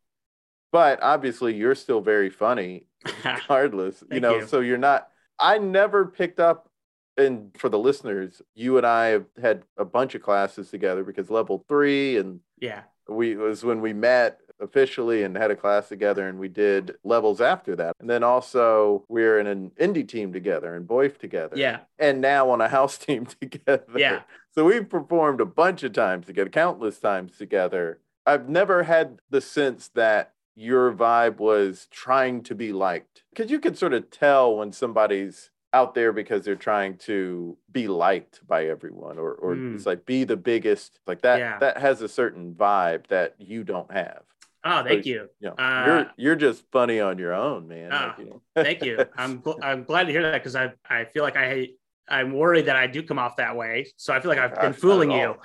But 0.73 1.03
obviously, 1.03 1.55
you're 1.55 1.75
still 1.77 2.01
very 2.01 2.31
funny, 2.31 2.87
regardless. 3.25 4.03
you 4.11 4.21
know, 4.21 4.39
you. 4.39 4.47
so 4.47 4.61
you're 4.61 4.79
not. 4.79 5.09
I 5.39 5.59
never 5.59 6.07
picked 6.07 6.41
up, 6.41 6.69
and 7.17 7.51
for 7.59 7.69
the 7.69 7.79
listeners, 7.79 8.43
you 8.55 8.77
and 8.79 8.87
I 8.87 9.07
have 9.07 9.27
had 9.41 9.63
a 9.77 9.85
bunch 9.85 10.15
of 10.15 10.23
classes 10.23 10.71
together 10.71 11.05
because 11.05 11.31
level 11.31 11.65
three, 11.69 12.17
and 12.19 12.41
yeah 12.61 12.83
we 13.09 13.37
was 13.37 13.63
when 13.63 13.83
we 13.83 13.93
met 13.93 14.41
officially 14.61 15.25
and 15.25 15.37
had 15.37 15.51
a 15.51 15.57
class 15.57 15.89
together 15.91 16.27
and 16.27 16.39
we 16.39 16.49
did 16.49 16.95
levels 17.05 17.41
after 17.43 17.77
that. 17.77 17.95
And 18.01 18.09
then 18.09 18.23
also 18.23 19.05
we're 19.09 19.39
in 19.39 19.47
an 19.47 19.73
indie 19.79 20.09
team 20.09 20.33
together 20.33 20.75
and 20.75 20.89
BOIF 20.89 21.19
together. 21.19 21.55
Yeah. 21.55 21.81
And 21.99 22.23
now 22.23 22.49
on 22.49 22.63
a 22.63 22.69
house 22.69 22.97
team 23.07 23.27
together. 23.27 23.85
Yeah. 23.95 24.23
So 24.55 24.64
we've 24.64 24.88
performed 24.88 25.40
a 25.40 25.45
bunch 25.47 25.83
of 25.83 25.93
times 25.93 26.27
together, 26.27 26.49
countless 26.51 26.99
times 27.01 27.37
together. 27.37 27.99
I've 28.27 28.49
never 28.49 28.85
had 28.85 29.19
the 29.31 29.40
sense 29.40 29.88
that 29.95 30.33
your 30.55 30.93
vibe 30.93 31.38
was 31.38 31.88
trying 31.90 32.43
to 32.45 32.55
be 32.55 32.73
liked 32.73 33.25
because 33.31 33.51
you 33.51 33.59
can 33.59 33.75
sort 33.75 33.93
of 33.93 34.09
tell 34.11 34.57
when 34.57 34.73
somebody's 34.73 35.51
out 35.73 35.97
there 35.97 36.12
because 36.12 36.45
they're 36.45 36.55
trying 36.55 36.97
to 36.99 37.57
be 37.73 37.88
liked 37.88 38.47
by 38.47 38.67
everyone 38.67 39.19
or, 39.19 39.33
or 39.35 39.57
Mm. 39.57 39.75
it's 39.75 39.87
like 39.87 40.07
be 40.07 40.23
the 40.23 40.37
biggest 40.37 41.01
like 41.09 41.23
that 41.23 41.40
Yeah. 41.40 41.59
that 41.59 41.79
has 41.79 42.01
a 42.03 42.09
certain 42.09 42.55
vibe 42.55 43.09
that 43.09 43.35
you 43.38 43.64
don't 43.64 43.90
have 43.90 44.23
Oh, 44.67 44.85
thank 44.85 45.05
you. 45.05 45.29
you 45.40 45.49
know, 45.49 45.55
Uh, 45.57 45.85
you're 45.87 46.11
you're 46.17 46.37
just 46.37 46.64
funny 46.71 47.01
on 47.01 47.19
your 47.19 47.35
own 47.35 47.67
man 47.67 47.93
Oh, 47.93 47.97
Like, 47.97 48.19
you 48.19 48.25
know. 48.27 48.43
Thank 48.55 48.85
you. 48.85 49.05
I'm 49.19 49.43
gl- 49.43 49.59
I'm 49.61 49.83
glad 49.83 50.05
to 50.05 50.12
hear 50.12 50.23
that 50.23 50.35
because 50.35 50.55
I 50.55 50.73
I 50.88 51.05
feel 51.07 51.25
like 51.25 51.37
I 51.37 51.71
I'm 52.09 52.33
worried 52.33 52.67
that 52.67 52.77
I 52.77 52.87
do 52.87 53.03
come 53.03 53.19
off 53.19 53.37
that 53.37 53.57
way. 53.57 53.87
So 53.97 54.12
I 54.14 54.21
feel 54.21 54.29
like 54.31 54.38
I've 54.38 54.55
been 54.61 54.71
not 54.73 54.77
fooling 54.77 55.11
you. 55.11 55.37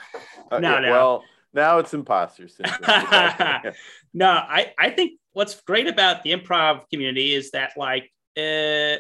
Uh, 0.52 0.60
No, 0.60 0.80
no. 0.80 0.92
well 0.92 1.24
now 1.54 1.80
it's 1.80 1.94
imposter 1.94 2.48
syndrome 2.48 2.80
No, 4.14 4.28
I 4.30 4.74
I 4.78 4.90
think 4.90 5.20
what's 5.34 5.62
great 5.62 5.88
about 5.88 6.24
the 6.24 6.32
improv 6.32 6.90
community 6.92 7.34
is 7.34 7.52
that 7.52 7.72
like 7.78 8.12
uh, 8.38 8.98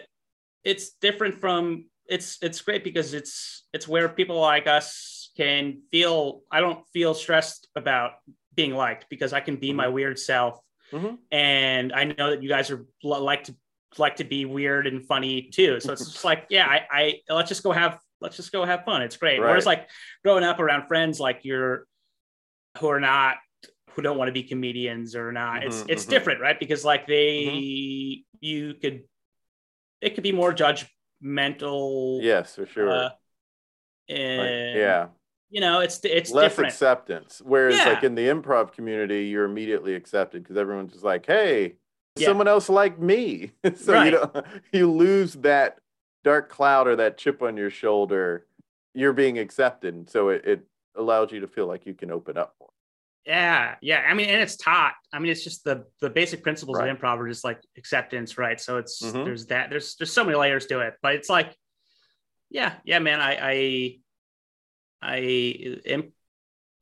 it's 0.63 0.91
different 1.01 1.35
from 1.35 1.85
it's 2.07 2.37
it's 2.41 2.61
great 2.61 2.83
because 2.83 3.13
it's 3.13 3.65
it's 3.73 3.87
where 3.87 4.09
people 4.09 4.39
like 4.39 4.67
us 4.67 5.31
can 5.37 5.81
feel 5.91 6.41
I 6.51 6.59
don't 6.59 6.83
feel 6.93 7.13
stressed 7.13 7.67
about 7.75 8.11
being 8.55 8.73
liked 8.73 9.05
because 9.09 9.31
I 9.31 9.39
can 9.41 9.55
be 9.57 9.73
my 9.73 9.87
weird 9.87 10.17
self 10.19 10.59
Mhm. 10.91 11.19
and 11.31 11.93
I 11.93 12.03
know 12.05 12.31
that 12.31 12.41
you 12.41 12.49
guys 12.49 12.71
are 12.71 12.83
like 13.03 13.43
to 13.43 13.55
like 13.97 14.17
to 14.17 14.23
be 14.23 14.45
weird 14.45 14.85
and 14.87 15.05
funny 15.05 15.49
too 15.51 15.79
so 15.79 15.91
it's 15.93 16.11
just 16.11 16.23
like 16.23 16.45
yeah 16.49 16.67
I, 16.67 16.81
I 17.27 17.33
let's 17.33 17.49
just 17.49 17.63
go 17.63 17.71
have 17.71 17.99
let's 18.21 18.35
just 18.35 18.51
go 18.51 18.63
have 18.63 18.85
fun 18.85 19.01
it's 19.01 19.17
great 19.17 19.39
Right. 19.39 19.47
whereas 19.49 19.65
like 19.65 19.87
growing 20.23 20.43
up 20.43 20.59
around 20.59 20.87
friends 20.87 21.19
like 21.19 21.39
you're 21.43 21.85
who 22.79 22.87
are 22.89 22.99
not 22.99 23.37
who 23.91 24.01
don't 24.03 24.17
want 24.17 24.27
to 24.27 24.31
be 24.31 24.43
comedians 24.43 25.15
or 25.15 25.31
not 25.31 25.63
it's 25.63 25.81
Mhm, 25.81 25.89
it's 25.89 26.05
mhm. 26.05 26.09
different 26.09 26.39
right 26.41 26.59
because 26.59 26.85
like 26.85 27.07
they 27.07 27.45
Mm-hmm. 27.47 28.19
you 28.41 28.73
could 28.75 29.03
it 30.01 30.13
could 30.13 30.23
be 30.23 30.31
more 30.31 30.53
judgmental 30.53 32.19
yes 32.21 32.55
for 32.55 32.65
sure 32.65 32.89
uh, 32.89 33.09
Like, 34.09 34.51
yeah 34.75 35.07
you 35.49 35.61
know 35.61 35.79
it's 35.81 35.99
it's 36.05 36.31
less 36.31 36.51
different 36.51 36.69
acceptance. 36.73 37.41
Whereas, 37.43 37.77
Yeah. 37.79 37.89
like 37.93 38.03
in 38.03 38.13
the 38.13 38.27
improv 38.27 38.71
community, 38.71 39.25
you're 39.25 39.45
immediately 39.45 39.95
accepted 39.95 40.43
because 40.43 40.57
everyone's 40.57 40.91
just 40.93 41.03
like, 41.03 41.25
"Hey, 41.25 41.77
Yeah. 42.15 42.27
someone 42.27 42.47
else 42.47 42.69
like 42.69 42.99
me." 42.99 43.51
so 43.75 43.93
Right. 43.93 44.05
you 44.05 44.11
know, 44.11 44.31
you 44.73 44.91
lose 44.91 45.33
that 45.35 45.79
dark 46.23 46.49
cloud 46.49 46.87
or 46.87 46.95
that 46.97 47.17
chip 47.17 47.41
on 47.41 47.57
your 47.57 47.69
shoulder. 47.69 48.45
You're 48.93 49.13
being 49.13 49.37
accepted, 49.37 50.09
so 50.09 50.29
it, 50.29 50.45
it 50.45 50.65
allows 50.95 51.31
you 51.31 51.41
to 51.41 51.47
feel 51.47 51.67
like 51.67 51.85
you 51.85 51.93
can 51.93 52.11
open 52.11 52.37
up 52.37 52.55
more. 52.59 52.69
Yeah, 53.25 53.75
yeah. 53.81 53.99
I 54.09 54.13
mean, 54.15 54.29
and 54.29 54.41
it's 54.41 54.55
taught. 54.57 54.93
I 55.13 55.19
mean, 55.19 55.31
it's 55.31 55.43
just 55.43 55.63
the 55.63 55.85
the 56.01 56.09
basic 56.09 56.41
principles 56.41 56.77
Right. 56.77 56.89
of 56.89 56.97
improv 56.97 57.19
are 57.19 57.27
just 57.27 57.43
like 57.43 57.61
acceptance, 57.77 58.37
right? 58.37 58.59
So 58.59 58.77
it's 58.77 59.01
Mhm. 59.03 59.25
there's 59.25 59.45
that. 59.47 59.69
There's 59.69 59.95
there's 59.95 60.11
so 60.11 60.23
many 60.23 60.35
layers 60.37 60.65
to 60.67 60.79
it, 60.79 60.95
but 61.01 61.15
it's 61.15 61.29
like, 61.29 61.55
yeah, 62.49 62.77
yeah, 62.83 62.99
man. 62.99 63.21
I 63.21 63.37
I 63.41 63.99
I 65.01 65.17
am. 65.85 66.01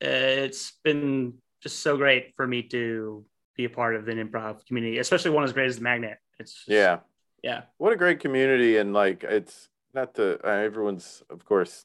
Uh, 0.02 0.46
it's 0.46 0.72
been 0.84 1.34
just 1.62 1.80
so 1.80 1.96
great 1.96 2.34
for 2.36 2.46
me 2.46 2.62
to 2.62 3.24
be 3.58 3.64
a 3.66 3.68
part 3.68 3.96
of 3.96 4.08
an 4.08 4.16
improv 4.16 4.64
community, 4.66 4.98
especially 4.98 5.32
one 5.32 5.44
as 5.44 5.52
great 5.52 5.66
as 5.66 5.76
the 5.76 5.82
Magnet. 5.82 6.16
It's 6.38 6.54
just- 6.54 6.68
Yeah, 6.68 7.00
yeah, 7.42 7.62
what 7.76 7.92
a 7.92 7.96
great 7.96 8.20
community, 8.20 8.78
and 8.78 8.94
like 8.94 9.24
it's 9.24 9.68
not 9.92 10.14
the 10.14 10.40
uh, 10.42 10.48
everyone's 10.48 11.22
of 11.28 11.44
course 11.44 11.84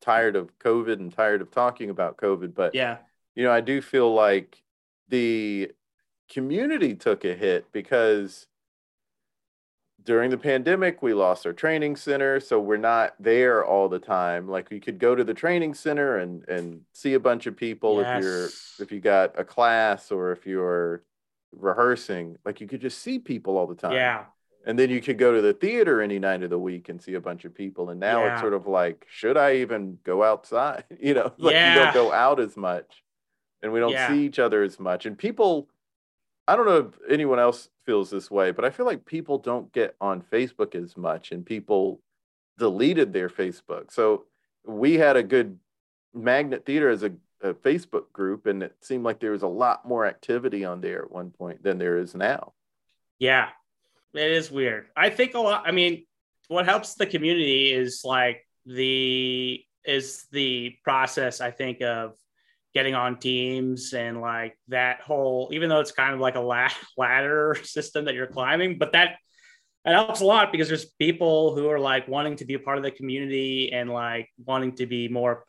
tired 0.00 0.36
of 0.36 0.56
COVID 0.60 0.94
and 0.94 1.12
tired 1.12 1.42
of 1.42 1.50
talking 1.50 1.90
about 1.90 2.16
COVID, 2.16 2.54
but 2.54 2.74
yeah, 2.74 2.98
you 3.34 3.42
know, 3.44 3.50
I 3.52 3.60
do 3.60 3.82
feel 3.82 4.14
like 4.14 4.62
the 5.08 5.72
community 6.30 6.94
took 6.94 7.24
a 7.24 7.34
hit 7.34 7.70
because 7.72 8.46
during 10.04 10.30
the 10.30 10.38
pandemic, 10.38 11.02
we 11.02 11.14
lost 11.14 11.46
our 11.46 11.52
training 11.52 11.96
center. 11.96 12.40
So 12.40 12.58
we're 12.60 12.76
not 12.76 13.14
there 13.20 13.64
all 13.64 13.88
the 13.88 13.98
time. 13.98 14.48
Like 14.48 14.70
we 14.70 14.80
could 14.80 14.98
go 14.98 15.14
to 15.14 15.24
the 15.24 15.34
training 15.34 15.74
center 15.74 16.18
and, 16.18 16.46
and 16.48 16.80
see 16.92 17.14
a 17.14 17.20
bunch 17.20 17.46
of 17.46 17.56
people 17.56 18.00
if 18.00 18.06
you're, 18.20 18.50
if 18.78 18.92
you 18.92 19.00
got 19.00 19.38
a 19.38 19.44
class 19.44 20.10
or 20.10 20.32
if 20.32 20.46
you're 20.46 21.02
rehearsing, 21.52 22.36
like 22.44 22.60
you 22.60 22.66
could 22.66 22.80
just 22.80 22.98
see 23.02 23.18
people 23.18 23.58
all 23.58 23.66
the 23.66 23.74
time. 23.74 23.94
yeah, 23.94 24.24
And 24.66 24.78
then 24.78 24.88
you 24.90 25.00
could 25.00 25.18
go 25.18 25.34
to 25.34 25.42
the 25.42 25.52
theater 25.52 26.00
any 26.00 26.18
night 26.18 26.42
of 26.42 26.50
the 26.50 26.58
week 26.58 26.88
and 26.88 27.00
see 27.02 27.14
a 27.14 27.20
bunch 27.20 27.44
of 27.44 27.54
people. 27.54 27.90
And 27.90 28.00
now 28.00 28.24
Yeah. 28.24 28.32
it's 28.32 28.40
sort 28.40 28.54
of 28.54 28.66
like, 28.66 29.06
should 29.10 29.36
I 29.36 29.56
even 29.56 29.98
go 30.04 30.22
outside? 30.22 30.84
You 31.00 31.14
know, 31.14 31.32
like 31.38 31.54
you 31.56 31.72
don't 31.74 31.92
go 31.94 32.12
out 32.12 32.40
as 32.40 32.56
much 32.56 33.02
and 33.62 33.72
we 33.72 33.80
don't 33.80 33.92
Yeah. 33.92 34.06
see 34.06 34.24
each 34.24 34.38
other 34.38 34.62
as 34.62 34.78
much. 34.80 35.06
And 35.06 35.18
people, 35.18 35.68
I 36.50 36.56
don't 36.56 36.66
know 36.66 36.78
if 36.78 37.12
anyone 37.12 37.38
else 37.38 37.68
feels 37.86 38.10
this 38.10 38.28
way, 38.28 38.50
but 38.50 38.64
I 38.64 38.70
feel 38.70 38.84
like 38.84 39.06
people 39.06 39.38
don't 39.38 39.72
get 39.72 39.94
on 40.00 40.20
Facebook 40.20 40.74
as 40.74 40.96
much 40.96 41.30
and 41.30 41.46
people 41.46 42.00
deleted 42.58 43.12
their 43.12 43.28
Facebook. 43.28 43.92
So 43.92 44.24
we 44.66 44.94
had 44.94 45.16
a 45.16 45.22
good 45.22 45.60
magnet 46.12 46.66
theater 46.66 46.90
as 46.90 47.04
a, 47.04 47.12
a 47.40 47.54
Facebook 47.54 48.10
group, 48.12 48.46
and 48.46 48.64
it 48.64 48.74
seemed 48.80 49.04
like 49.04 49.20
there 49.20 49.30
was 49.30 49.44
a 49.44 49.46
lot 49.46 49.86
more 49.86 50.04
activity 50.04 50.64
on 50.64 50.80
there 50.80 51.04
at 51.04 51.12
one 51.12 51.30
point 51.30 51.62
than 51.62 51.78
there 51.78 51.98
is 51.98 52.16
now. 52.16 52.52
Yeah, 53.20 53.50
it 54.12 54.32
is 54.32 54.50
weird. 54.50 54.88
I 54.96 55.10
think 55.10 55.34
a 55.34 55.38
lot. 55.38 55.62
I 55.66 55.70
mean, 55.70 56.04
what 56.48 56.64
helps 56.64 56.94
the 56.94 57.06
community 57.06 57.72
is 57.72 58.02
like 58.04 58.44
the 58.66 59.64
is 59.84 60.26
the 60.32 60.76
process. 60.82 61.40
I 61.40 61.52
think 61.52 61.80
of 61.80 62.16
getting 62.74 62.94
on 62.94 63.18
teams 63.18 63.92
and 63.92 64.20
like 64.20 64.56
that 64.68 65.00
whole. 65.00 65.50
Even 65.52 65.68
though 65.68 65.80
it's 65.80 65.92
kind 65.92 66.14
of 66.14 66.20
like 66.20 66.36
a 66.36 66.40
la- 66.40 66.68
ladder 66.96 67.56
system 67.62 68.04
that 68.06 68.14
you're 68.14 68.26
climbing, 68.26 68.78
but 68.78 68.92
that 68.92 69.16
that 69.84 69.94
helps 69.94 70.20
a 70.20 70.26
lot 70.26 70.52
because 70.52 70.68
there's 70.68 70.84
people 70.98 71.54
who 71.54 71.68
are 71.68 71.78
like 71.78 72.06
wanting 72.06 72.36
to 72.36 72.44
be 72.44 72.54
a 72.54 72.58
part 72.58 72.76
of 72.76 72.84
the 72.84 72.90
community 72.90 73.72
and 73.72 73.88
like 73.88 74.28
wanting 74.44 74.74
to 74.76 74.86
be 74.86 75.08
more 75.08 75.44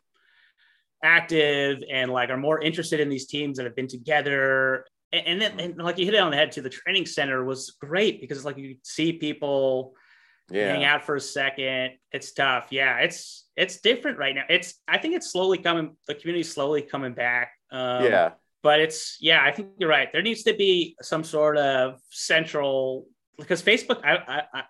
active 1.04 1.84
and 1.92 2.12
like 2.12 2.30
are 2.30 2.38
more 2.38 2.62
interested 2.62 3.00
in 3.00 3.10
these 3.10 3.28
teams 3.28 3.58
that 3.58 3.66
have 3.66 3.76
been 3.76 3.88
together 3.88 4.86
and, 5.12 5.28
and 5.28 5.42
then 5.42 5.60
and 5.60 5.78
like 5.78 5.98
you 5.98 6.06
hit 6.06 6.14
it 6.14 6.20
on 6.20 6.32
the 6.32 6.38
head 6.38 6.52
too 6.52 6.62
the 6.62 6.70
training 6.70 7.06
center 7.06 7.44
was 7.44 7.76
great 7.82 8.22
because 8.22 8.46
like 8.46 8.58
you 8.58 8.76
see 8.84 9.14
people 9.14 9.96
hang 10.54 10.84
out 10.84 11.04
for 11.04 11.16
a 11.16 11.22
second 11.22 11.92
it's 12.12 12.32
tough 12.34 12.68
yeah 12.72 12.98
it's 13.00 13.48
it's 13.56 13.82
different 13.82 14.18
right 14.18 14.36
now 14.36 14.44
it's 14.50 14.76
i 14.88 14.98
think 14.98 15.16
it's 15.16 15.32
slowly 15.32 15.58
coming 15.58 15.96
the 16.08 16.16
community's 16.16 16.54
slowly 16.54 16.82
coming 16.82 17.14
back 17.14 17.52
um, 17.72 18.04
yeah. 18.04 18.32
but 18.64 18.80
it's 18.80 19.18
yeah 19.22 19.42
i 19.44 19.52
think 19.52 19.70
you're 19.80 19.90
right 19.90 20.12
there 20.12 20.22
needs 20.22 20.44
to 20.44 20.54
be 20.54 20.96
some 21.02 21.24
sort 21.24 21.58
of 21.58 22.00
central 22.10 23.06
because 23.38 23.62
facebook 23.62 24.04
i 24.04 24.16
i, 24.16 24.44
I 24.60 24.64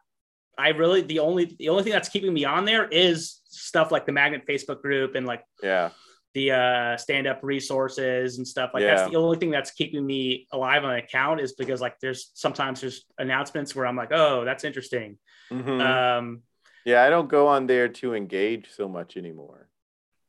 I 0.58 0.70
really 0.70 1.02
the 1.02 1.20
only 1.20 1.56
the 1.58 1.70
only 1.70 1.84
thing 1.84 1.94
that's 1.94 2.10
keeping 2.10 2.34
me 2.34 2.46
on 2.46 2.66
there 2.66 2.88
is 2.88 3.40
stuff 3.46 3.92
like 3.92 4.06
the 4.06 4.12
magnet 4.12 4.44
Facebook 4.48 4.82
group 4.82 5.16
and 5.16 5.26
like 5.26 5.44
Yeah. 5.64 5.90
the 6.34 6.52
uh, 6.52 6.98
stand 6.98 7.28
up 7.28 7.40
resources 7.42 8.38
and 8.38 8.48
stuff 8.48 8.72
like 8.74 8.84
Yeah. 8.84 8.96
that's 8.96 9.12
the 9.12 9.18
only 9.18 9.38
thing 9.38 9.50
that's 9.52 9.72
keeping 9.72 10.06
me 10.06 10.48
alive 10.52 10.84
on 10.84 10.92
an 10.92 11.00
account 11.00 11.42
is 11.42 11.54
because 11.54 11.82
like 11.82 11.96
there's 12.00 12.32
sometimes 12.34 12.82
there's 12.82 13.06
announcements 13.18 13.76
where 13.76 13.88
I'm 13.88 13.96
like, 13.96 14.12
oh, 14.12 14.46
that's 14.46 14.64
interesting. 14.64 15.18
Mhm. 15.52 15.82
Um, 15.82 16.42
yeah. 16.86 17.04
I 17.04 17.10
don't 17.10 17.28
go 17.30 17.48
on 17.48 17.68
there 17.68 17.90
to 17.90 18.14
engage 18.16 18.70
so 18.72 18.88
much 18.88 19.18
anymore. 19.18 19.68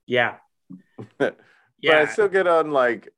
yeah, 0.06 0.36
But 1.18 1.38
I 1.84 2.06
still 2.06 2.28
get 2.28 2.46
on 2.46 2.70
like 2.72 3.08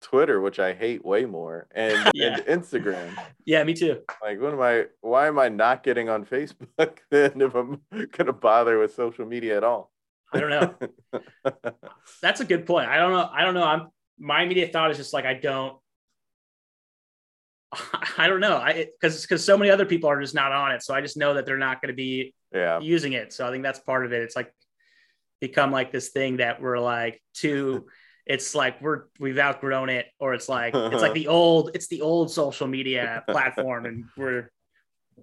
Twitter, 0.00 0.40
which 0.40 0.58
I 0.58 0.72
hate 0.72 1.04
way 1.04 1.24
more, 1.26 1.68
and, 1.74 2.10
Yeah. 2.14 2.38
and 2.46 2.62
Instagram. 2.62 3.16
yeah, 3.44 3.62
me 3.64 3.74
too. 3.74 4.02
Like, 4.20 4.40
what 4.40 4.52
am 4.52 4.60
I? 4.60 4.86
Why 5.00 5.28
am 5.28 5.38
I 5.38 5.48
not 5.48 5.82
getting 5.84 6.08
on 6.08 6.24
Facebook 6.26 6.98
then 7.10 7.40
if 7.40 7.54
I'm 7.54 7.80
gonna 8.12 8.32
bother 8.32 8.78
with 8.78 8.94
social 8.94 9.26
media 9.26 9.56
at 9.58 9.64
all? 9.64 9.92
I 10.32 10.40
don't 10.40 10.50
know. 10.50 11.20
That's 12.22 12.40
a 12.40 12.44
good 12.46 12.64
point. 12.66 12.88
I 12.88 12.96
don't 12.96 13.12
know. 13.12 13.28
I 13.32 13.44
don't 13.44 13.54
know. 13.54 13.64
I'm 13.64 13.88
my 14.18 14.42
immediate 14.42 14.72
thought 14.72 14.90
is 14.90 14.96
just 14.96 15.12
like 15.12 15.24
I 15.26 15.34
don't. 15.34 15.76
I 18.18 18.28
don't 18.28 18.40
know. 18.40 18.56
I 18.56 18.88
because 19.00 19.22
because 19.22 19.44
so 19.44 19.56
many 19.56 19.70
other 19.70 19.86
people 19.86 20.10
are 20.10 20.20
just 20.20 20.34
not 20.34 20.52
on 20.52 20.72
it, 20.72 20.82
so 20.82 20.94
I 20.94 21.00
just 21.00 21.16
know 21.16 21.34
that 21.34 21.46
they're 21.46 21.58
not 21.58 21.80
going 21.80 21.88
to 21.88 21.96
be 21.96 22.34
yeah. 22.52 22.80
using 22.80 23.14
it. 23.14 23.32
So 23.32 23.46
I 23.46 23.50
think 23.50 23.62
that's 23.62 23.80
part 23.80 24.04
of 24.04 24.12
it. 24.12 24.22
It's 24.22 24.36
like 24.36 24.52
become 25.40 25.72
like 25.72 25.90
this 25.90 26.10
thing 26.10 26.38
that 26.38 26.60
we're 26.60 26.78
like 26.78 27.22
too. 27.34 27.86
It's 28.24 28.54
like 28.54 28.80
we're 28.80 29.06
we've 29.18 29.36
outgrown 29.36 29.88
it, 29.88 30.06
or 30.20 30.32
it's 30.32 30.48
like 30.48 30.74
it's 30.76 31.02
like 31.02 31.12
the 31.12 31.26
old 31.26 31.72
it's 31.74 31.88
the 31.88 32.02
old 32.02 32.30
social 32.30 32.68
media 32.68 33.24
platform, 33.28 33.84
and 33.84 34.04
we're 34.16 34.48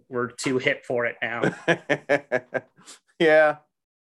we're 0.09 0.31
too 0.31 0.57
hip 0.57 0.85
for 0.85 1.05
it 1.05 1.15
now. 1.21 1.55
yeah. 3.17 3.55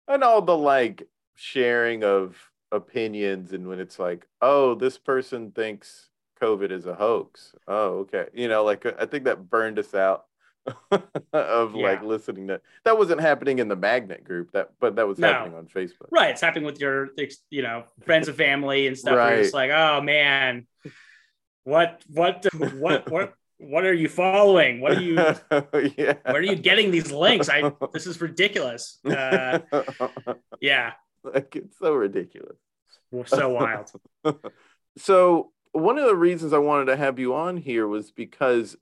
And 0.06 0.22
all 0.22 0.42
the 0.42 0.56
like 0.56 1.08
sharing 1.34 2.04
of 2.04 2.36
opinions 2.70 3.52
and 3.52 3.66
when 3.66 3.80
it's 3.80 3.98
like, 3.98 4.28
oh, 4.40 4.76
this 4.76 4.96
person 4.96 5.50
thinks 5.50 6.10
COVID 6.44 6.70
is 6.70 6.86
a 6.86 6.94
hoax. 6.94 7.54
Oh, 7.66 8.00
okay. 8.00 8.26
You 8.34 8.48
know, 8.48 8.64
like 8.64 8.84
I 8.86 9.06
think 9.06 9.24
that 9.24 9.48
burned 9.48 9.78
us 9.78 9.94
out 9.94 10.24
of 11.32 11.74
like 11.74 12.02
listening 12.02 12.48
to 12.48 12.60
that 12.84 12.98
wasn't 12.98 13.20
happening 13.20 13.58
in 13.58 13.68
the 13.68 13.76
magnet 13.76 14.24
group 14.24 14.52
that 14.52 14.70
but 14.80 14.96
that 14.96 15.06
was 15.06 15.18
No. 15.18 15.28
happening 15.32 15.56
on 15.56 15.66
Facebook. 15.66 16.08
Right. 16.10 16.30
It's 16.30 16.40
happening 16.40 16.64
with 16.64 16.80
your, 16.80 17.10
you 17.50 17.62
know, 17.62 17.84
friends 18.04 18.28
and 18.28 18.36
family 18.36 18.86
and 18.86 18.96
stuff. 18.98 19.14
Where 19.14 19.42
you're 19.42 19.50
like, 19.52 19.70
oh 19.70 20.00
man, 20.00 20.66
what, 21.64 22.02
what, 22.08 22.46
what, 22.78 23.10
what, 23.10 23.34
what 23.58 23.84
are 23.84 23.94
you 23.94 24.08
following? 24.08 24.80
What 24.80 24.98
are 24.98 25.00
you, 25.00 25.14
yeah. 25.96 26.14
where 26.24 26.36
are 26.36 26.42
you 26.42 26.56
getting 26.56 26.90
these 26.90 27.10
links? 27.10 27.48
I, 27.48 27.72
this 27.92 28.06
is 28.06 28.20
ridiculous. 28.20 28.98
Uh, 29.04 29.60
yeah. 30.60 30.92
like 31.22 31.56
it's 31.56 31.78
so 31.78 31.94
ridiculous. 31.94 32.56
So 33.26 33.48
wild. 33.50 33.90
So 34.98 35.52
one 35.74 35.98
of 35.98 36.06
the 36.06 36.14
reasons 36.16 36.52
I 36.52 36.58
wanted 36.58 36.86
to 36.86 36.96
have 36.96 37.18
you 37.18 37.34
on 37.34 37.56
here 37.56 37.86
was 37.88 38.10
because 38.10 38.76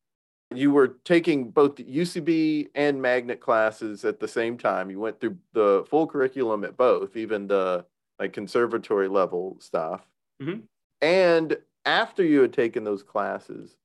you 0.54 0.70
were 0.70 0.88
taking 1.04 1.50
both 1.50 1.76
the 1.76 1.84
UCB 1.84 2.68
and 2.74 3.00
magnet 3.00 3.40
classes 3.40 4.04
at 4.04 4.20
the 4.20 4.28
same 4.28 4.58
time. 4.58 4.90
You 4.90 5.00
went 5.00 5.18
through 5.20 5.38
the 5.54 5.84
full 5.88 6.06
curriculum 6.06 6.62
at 6.64 6.76
both, 6.76 7.16
even 7.16 7.46
the 7.46 7.86
like 8.18 8.32
conservatory 8.34 9.08
level 9.08 9.56
stuff. 9.60 10.02
Mhm. 10.40 10.62
And 11.00 11.56
after 11.86 12.22
you 12.22 12.42
had 12.42 12.52
taken 12.52 12.84
those 12.84 13.02
classes, 13.02 13.76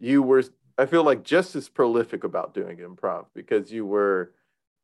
you 0.00 0.22
were 0.22 0.42
I 0.76 0.86
feel 0.86 1.02
like 1.04 1.22
just 1.24 1.56
as 1.56 1.68
prolific 1.68 2.22
about 2.24 2.54
doing 2.54 2.78
improv 2.78 3.26
because 3.34 3.72
you 3.72 3.84
were 3.86 4.32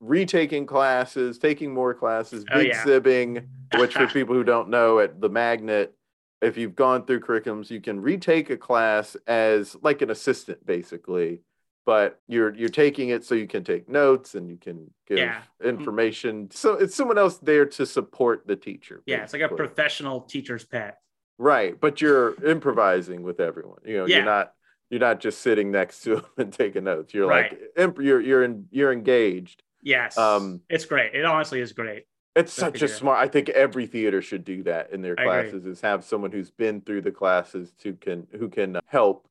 retaking 0.01 0.67
classes, 0.67 1.39
taking 1.39 1.73
more 1.73 1.95
classes, 1.95 2.45
Oh, 2.51 2.59
big 2.59 2.69
yeah. 2.69 2.85
sibbing, 2.85 3.47
which 3.79 3.95
for 3.95 4.07
people 4.09 4.35
who 4.35 4.43
don't 4.45 4.69
know 4.69 4.99
at 5.01 5.21
the 5.21 5.29
magnet 5.29 5.95
if 6.45 6.57
you've 6.57 6.75
gone 6.77 7.05
through 7.07 7.21
curriculums 7.21 7.71
you 7.71 7.81
can 7.81 8.01
retake 8.01 8.51
a 8.51 8.57
class 8.57 9.17
as 9.27 9.77
like 9.83 10.03
an 10.03 10.11
assistant 10.11 10.65
basically 10.67 11.41
but 11.87 12.21
you're 12.29 12.55
you're 12.55 12.69
taking 12.69 13.09
it 13.11 13.25
so 13.25 13.35
you 13.35 13.47
can 13.47 13.63
take 13.65 13.89
notes 13.89 14.35
and 14.35 14.49
you 14.49 14.57
can 14.57 14.91
give 15.07 15.19
Yeah. 15.19 15.43
information 15.63 16.51
so 16.51 16.75
it's 16.75 16.95
someone 16.95 17.19
else 17.19 17.39
there 17.39 17.67
to 17.67 17.87
support 17.87 18.47
the 18.47 18.57
teacher 18.57 19.03
Yeah. 19.07 19.23
It's 19.25 19.33
like 19.33 19.43
a 19.43 19.49
professional 19.49 20.21
teacher's 20.23 20.65
pet. 20.65 20.99
right 21.39 21.79
but 21.81 22.01
you're 22.01 22.35
improvising 22.45 23.23
with 23.23 23.41
everyone 23.41 23.79
you 23.85 23.97
know 23.99 24.07
Yeah. 24.07 24.17
you're 24.17 24.25
not 24.27 24.53
you're 24.91 25.01
not 25.01 25.19
just 25.21 25.41
sitting 25.41 25.71
next 25.71 26.03
to 26.03 26.17
them 26.17 26.25
and 26.39 26.53
taking 26.53 26.85
notes 26.85 27.13
you're 27.15 27.27
Right. 27.27 27.51
like 27.53 27.61
imp- 27.77 28.01
you're 28.01 28.21
you're 28.21 28.45
in, 28.45 28.67
you're 28.71 28.93
engaged 28.93 29.63
Yes. 29.87 30.17
Um, 30.17 30.63
it's 30.71 30.87
great. 30.87 31.15
It 31.15 31.27
honestly 31.27 31.61
is 31.61 31.75
great. 31.75 32.05
It's 32.37 32.53
such 32.53 32.83
a 32.83 32.89
smart. 32.89 33.19
I 33.19 33.29
think 33.29 33.49
every 33.51 33.87
theater 33.87 34.21
should 34.21 34.45
do 34.45 34.63
that 34.65 34.91
in 34.91 35.03
their 35.03 35.15
I 35.19 35.23
agree. 35.23 35.51
classes. 35.51 35.67
Is 35.67 35.81
have 35.83 36.05
someone 36.05 36.33
who's 36.33 36.51
been 36.51 36.81
through 36.81 37.03
the 37.03 37.13
classes 37.13 37.73
to 37.83 37.95
can 37.95 38.27
who 38.39 38.49
can 38.49 38.79
help 38.87 39.29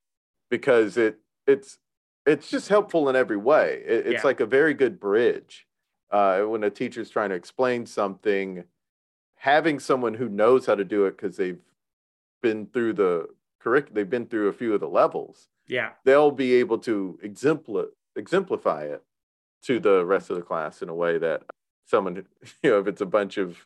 because 0.50 0.96
it 0.98 1.20
it's 1.46 1.80
it's 2.26 2.50
just 2.50 2.70
helpful 2.70 3.10
in 3.10 3.16
every 3.16 3.36
way. 3.38 3.84
It, 3.86 4.08
it's 4.08 4.14
Yeah. 4.24 4.28
like 4.28 4.40
a 4.40 4.46
very 4.46 4.74
good 4.74 5.00
bridge 5.00 5.68
uh, 6.12 6.42
when 6.44 6.64
a 6.64 6.70
teacher's 6.70 7.10
trying 7.10 7.30
to 7.30 7.36
explain 7.36 7.86
something. 7.86 8.64
Having 9.36 9.80
someone 9.80 10.14
who 10.14 10.30
knows 10.30 10.66
how 10.68 10.76
to 10.76 10.86
do 10.86 11.06
it 11.06 11.18
because 11.18 11.36
they've 11.36 11.60
been 12.42 12.68
through 12.68 12.94
the 12.94 13.28
curric, 13.60 13.94
they've 13.94 14.10
been 14.10 14.26
through 14.26 14.48
a 14.48 14.54
few 14.54 14.74
of 14.74 14.80
the 14.80 14.88
levels. 14.88 15.50
Yeah. 15.68 15.90
They'll 16.06 16.32
be 16.32 16.54
able 16.54 16.78
to 16.80 17.20
exempli- 17.22 17.88
exemplify 18.16 18.84
it 18.86 19.04
to 19.64 19.82
the 19.82 20.06
rest 20.06 20.30
of 20.30 20.38
the 20.38 20.42
class 20.44 20.82
in 20.82 20.88
a 20.88 20.96
way 20.96 21.18
that 21.18 21.44
someone 21.86 22.16
you 22.64 22.70
know 22.70 22.80
if 22.80 22.88
it's 22.88 23.02
a 23.02 23.06
bunch 23.06 23.38
of 23.38 23.58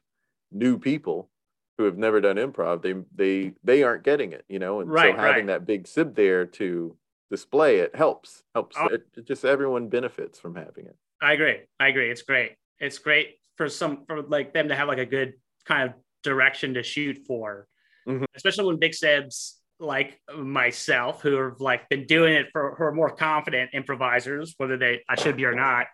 new 0.52 0.78
people 0.78 1.30
who 1.78 1.84
have 1.84 1.98
never 1.98 2.20
done 2.22 2.38
improv 2.38 2.82
they 2.82 2.96
they 3.16 3.54
they 3.64 3.84
aren't 3.84 4.04
getting 4.04 4.32
it 4.34 4.46
you 4.50 4.60
know 4.60 4.80
and 4.82 4.90
Right, 4.90 5.14
so 5.16 5.22
having 5.22 5.46
right. 5.46 5.60
that 5.60 5.66
big 5.68 5.88
sib 5.88 6.16
there 6.16 6.46
to 6.46 6.96
display 7.30 7.80
it 7.80 7.96
helps 7.96 8.44
helps 8.56 8.76
Oh. 8.80 8.88
it, 8.88 9.04
it 9.16 9.26
just 9.28 9.44
everyone 9.46 9.90
benefits 9.90 10.40
from 10.40 10.56
having 10.56 10.86
it 10.88 10.96
I 11.20 11.34
agree. 11.34 11.62
I 11.80 11.88
agree. 11.88 12.12
It's 12.12 12.22
great. 12.22 12.52
It's 12.80 13.00
great 13.00 13.38
for 13.56 13.68
some 13.70 14.06
for 14.06 14.22
like 14.22 14.54
them 14.54 14.68
to 14.68 14.76
have 14.76 14.88
like 14.88 15.00
a 15.00 15.06
good 15.06 15.34
kind 15.66 15.90
of 15.90 15.96
direction 16.24 16.76
to 16.76 16.84
shoot 16.84 17.18
for, 17.26 17.68
Mhm. 18.08 18.26
especially 18.36 18.66
when 18.66 18.78
big 18.78 18.94
sibs 18.94 19.60
like 19.80 20.22
myself 20.36 21.24
who 21.24 21.36
have 21.38 21.60
like 21.60 21.90
been 21.90 22.06
doing 22.06 22.34
it 22.34 22.46
for 22.52 22.76
who 22.78 22.84
are 22.84 22.92
more 22.92 23.10
confident 23.10 23.72
improvisers, 23.74 24.54
whether 24.58 24.78
they 24.78 25.02
I 25.10 25.16
should 25.16 25.38
be 25.38 25.46
or 25.46 25.56
not. 25.56 25.88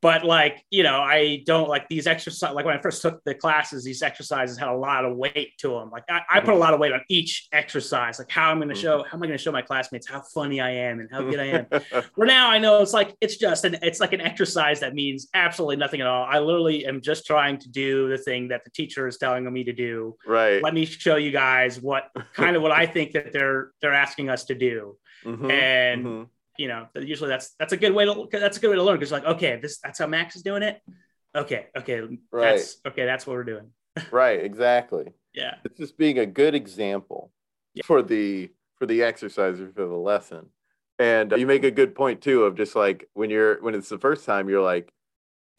But 0.00 0.24
like 0.24 0.62
you 0.70 0.82
know, 0.82 1.00
I 1.00 1.42
don't 1.46 1.68
like 1.68 1.88
these 1.88 2.06
exercise. 2.06 2.54
Like 2.54 2.64
when 2.64 2.76
I 2.76 2.80
first 2.80 3.02
took 3.02 3.22
the 3.24 3.34
classes, 3.34 3.84
these 3.84 4.02
exercises 4.02 4.56
had 4.56 4.68
a 4.68 4.76
lot 4.76 5.04
of 5.04 5.16
weight 5.16 5.52
to 5.58 5.70
them. 5.70 5.90
Like 5.90 6.04
I, 6.08 6.20
I 6.30 6.40
put 6.40 6.54
a 6.54 6.56
lot 6.56 6.72
of 6.72 6.80
weight 6.80 6.92
on 6.92 7.00
each 7.08 7.48
exercise. 7.52 8.18
Like 8.18 8.30
how 8.30 8.50
I'm 8.50 8.58
going 8.58 8.68
to 8.68 8.74
show, 8.76 9.02
how 9.02 9.16
am 9.16 9.22
I 9.22 9.26
going 9.26 9.36
to 9.38 9.42
show 9.42 9.50
my 9.50 9.62
classmates 9.62 10.08
how 10.08 10.20
funny 10.20 10.60
I 10.60 10.70
am 10.70 11.00
and 11.00 11.08
how 11.10 11.22
good 11.22 11.40
I 11.40 11.46
am. 11.46 11.66
Where 12.14 12.26
now 12.28 12.48
I 12.50 12.58
know 12.58 12.80
it's 12.80 12.92
like 12.92 13.16
it's 13.20 13.36
just 13.36 13.64
an 13.64 13.78
it's 13.82 13.98
like 14.00 14.12
an 14.12 14.20
exercise 14.20 14.80
that 14.80 14.94
means 14.94 15.28
absolutely 15.34 15.76
nothing 15.76 16.00
at 16.00 16.06
all. 16.06 16.24
I 16.24 16.38
literally 16.38 16.86
am 16.86 17.00
just 17.00 17.26
trying 17.26 17.58
to 17.58 17.68
do 17.68 18.08
the 18.08 18.18
thing 18.18 18.48
that 18.48 18.64
the 18.64 18.70
teacher 18.70 19.08
is 19.08 19.18
telling 19.18 19.50
me 19.52 19.64
to 19.64 19.72
do. 19.72 20.16
right 20.26 20.62
Let 20.62 20.74
me 20.74 20.84
show 20.84 21.16
you 21.16 21.30
guys 21.32 21.80
what 21.80 22.10
kind 22.34 22.54
of 22.54 22.62
what 22.62 22.70
I 22.72 22.86
think 22.94 23.12
that 23.12 23.32
they're 23.32 23.70
they're 23.80 23.94
asking 23.94 24.30
us 24.30 24.44
to 24.44 24.54
do. 24.54 24.96
Mhm, 25.24 25.50
And 25.50 26.04
mhm. 26.06 26.28
You 26.58 26.68
know, 26.68 26.88
usually 26.96 27.30
that's 27.30 27.54
that's 27.58 27.72
a 27.72 27.76
good 27.76 27.94
way 27.94 28.04
to 28.04 28.28
that's 28.30 28.58
a 28.58 28.60
good 28.60 28.70
way 28.70 28.76
to 28.76 28.82
learn 28.82 28.96
because 28.96 29.12
like 29.12 29.24
okay, 29.24 29.58
this 29.62 29.78
that's 29.78 29.98
how 29.98 30.06
Max 30.06 30.36
is 30.36 30.42
doing 30.42 30.62
it. 30.62 30.80
Okay, 31.34 31.66
okay, 31.76 32.02
that's 32.32 32.76
okay, 32.86 33.06
that's 33.06 33.26
what 33.26 33.34
we're 33.34 33.44
doing. 33.44 33.70
right 34.12 34.44
exactly 34.44 35.06
Yeah, 35.34 35.54
it's 35.64 35.78
just 35.78 35.96
being 35.98 36.18
a 36.18 36.26
good 36.26 36.54
example 36.54 37.32
Yeah. 37.74 37.82
for 37.86 38.02
the 38.02 38.50
for 38.76 38.86
the 38.86 39.02
exercise 39.02 39.58
or 39.60 39.68
for 39.72 39.86
the 39.86 39.94
lesson 39.96 40.46
and 41.00 41.32
you 41.32 41.46
make 41.46 41.64
a 41.64 41.70
good 41.70 41.94
point 41.94 42.20
too 42.20 42.44
of 42.44 42.54
just 42.56 42.76
like 42.76 43.08
when 43.14 43.28
you're 43.30 43.60
when 43.62 43.74
it's 43.74 43.88
the 43.88 43.98
first 43.98 44.24
time 44.24 44.48
you're 44.48 44.62
like 44.62 44.92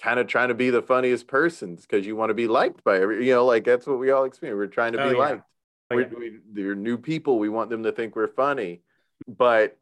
kind 0.01 0.19
of 0.19 0.27
trying 0.27 0.47
to 0.49 0.53
be 0.53 0.69
the 0.69 0.81
funniest 0.81 1.27
persons 1.27 1.81
because 1.81 2.05
you 2.07 2.15
want 2.15 2.29
to 2.29 2.33
be 2.33 2.47
liked 2.47 2.81
by 2.85 2.99
every 3.01 3.27
you 3.27 3.33
know 3.33 3.45
like 3.45 3.65
that's 3.65 3.85
what 3.85 3.99
we 3.99 4.11
all 4.11 4.23
experience 4.23 4.57
we're 4.57 4.67
trying 4.67 4.93
to 4.93 5.01
Oh, 5.01 5.09
be 5.09 5.15
yeah. 5.15 5.21
liked 5.21 5.43
Oh, 5.91 5.95
we're, 5.95 6.01
yeah. 6.03 6.17
we, 6.17 6.37
they're 6.53 6.75
new 6.75 6.97
people 6.97 7.39
we 7.39 7.49
want 7.49 7.69
them 7.69 7.83
to 7.83 7.91
think 7.91 8.15
we're 8.15 8.27
funny 8.27 8.81
but 9.27 9.77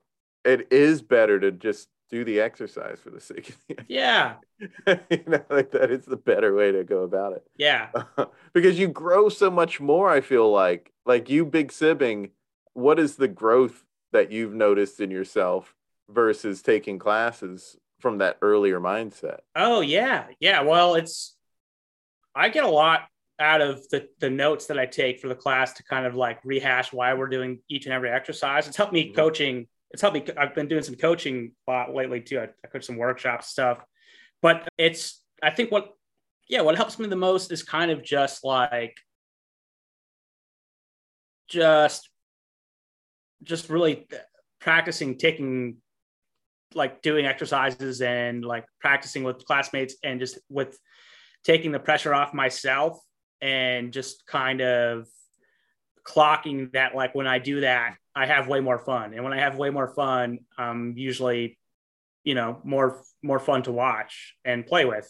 it 0.47 0.71
is 0.71 1.01
better 1.01 1.39
to 1.39 1.51
just 1.51 1.89
do 2.09 2.23
the 2.23 2.39
exercise 2.39 2.99
for 2.99 3.09
the 3.09 3.19
sake 3.19 3.49
of 3.49 3.57
the 3.67 3.77
yeah, 3.87 4.35
you 4.59 5.23
know 5.27 5.43
like 5.49 5.71
that 5.71 5.91
is 5.91 6.05
the 6.05 6.15
better 6.17 6.55
way 6.55 6.71
to 6.71 6.83
go 6.83 7.03
about 7.03 7.33
it 7.33 7.43
yeah. 7.57 7.89
because 8.53 8.79
you 8.79 8.87
grow 8.87 9.29
so 9.29 9.51
much 9.51 9.79
more 9.79 10.09
i 10.09 10.21
feel 10.21 10.49
like 10.49 10.91
like 11.05 11.29
you 11.29 11.45
big 11.45 11.69
sibbing 11.69 12.31
what 12.73 12.97
is 12.99 13.15
the 13.17 13.27
growth 13.27 13.83
that 14.13 14.31
you've 14.31 14.53
noticed 14.53 15.01
in 15.01 15.11
yourself 15.11 15.75
versus 16.09 16.61
taking 16.61 16.97
classes 16.97 17.75
from 17.99 18.19
that 18.19 18.37
earlier 18.41 18.79
mindset 18.79 19.39
Oh 19.55 19.81
yeah, 19.81 20.27
yeah. 20.39 20.61
Well, 20.61 20.95
it's 20.95 21.35
I 22.35 22.49
get 22.49 22.63
a 22.63 22.69
lot 22.69 23.01
out 23.39 23.61
of 23.61 23.87
the 23.89 24.07
the 24.19 24.29
notes 24.29 24.67
that 24.67 24.79
I 24.79 24.85
take 24.85 25.19
for 25.19 25.27
the 25.27 25.35
class 25.35 25.73
to 25.73 25.83
kind 25.83 26.05
of 26.05 26.15
like 26.15 26.39
rehash 26.45 26.93
why 26.93 27.13
we're 27.15 27.27
doing 27.27 27.59
each 27.67 27.85
and 27.85 27.93
every 27.93 28.09
exercise. 28.11 28.67
It's 28.67 28.77
helped 28.77 28.93
me 28.93 29.09
Mhm. 29.11 29.15
coaching. 29.15 29.67
It's 29.91 30.01
helped 30.01 30.15
me. 30.15 30.35
I've 30.37 30.53
been 30.53 30.67
doing 30.67 30.83
some 30.83 30.95
coaching 30.95 31.53
a 31.67 31.71
lot 31.71 31.95
lately 31.95 32.21
too. 32.21 32.39
I, 32.39 32.47
I 32.63 32.67
coach 32.67 32.85
some 32.85 32.97
workshops 32.97 33.47
stuff, 33.47 33.83
but 34.41 34.67
it's 34.77 35.23
I 35.41 35.51
think 35.51 35.71
what 35.71 35.93
yeah 36.49 36.61
what 36.61 36.75
helps 36.75 36.99
me 36.99 37.07
the 37.07 37.15
most 37.15 37.51
is 37.51 37.63
kind 37.63 37.91
of 37.91 38.03
just 38.03 38.43
like 38.43 38.95
just 41.47 42.09
just 43.43 43.69
really 43.69 44.07
practicing 44.59 45.17
taking 45.17 45.77
like 46.73 47.01
doing 47.01 47.25
exercises 47.25 48.01
and 48.01 48.43
like 48.43 48.65
practicing 48.79 49.23
with 49.23 49.45
classmates 49.45 49.95
and 50.03 50.19
just 50.19 50.37
with 50.49 50.77
taking 51.43 51.71
the 51.71 51.79
pressure 51.79 52.13
off 52.13 52.33
myself 52.33 52.99
and 53.41 53.93
just 53.93 54.25
kind 54.27 54.61
of 54.61 55.07
clocking 56.05 56.71
that 56.73 56.95
like 56.95 57.15
when 57.15 57.27
I 57.27 57.39
do 57.39 57.61
that 57.61 57.95
I 58.17 58.25
have 58.25 58.47
way 58.47 58.59
more 58.59 58.79
fun. 58.79 59.13
And 59.13 59.23
when 59.23 59.33
I 59.33 59.39
have 59.39 59.55
way 59.57 59.69
more 59.69 59.87
fun 59.87 60.39
I'm 60.57 60.97
usually 60.97 61.57
you 62.23 62.35
know 62.35 62.59
more 62.63 63.01
more 63.21 63.39
fun 63.39 63.61
to 63.63 63.71
watch 63.71 64.35
and 64.43 64.65
play 64.65 64.85
with. 64.85 65.07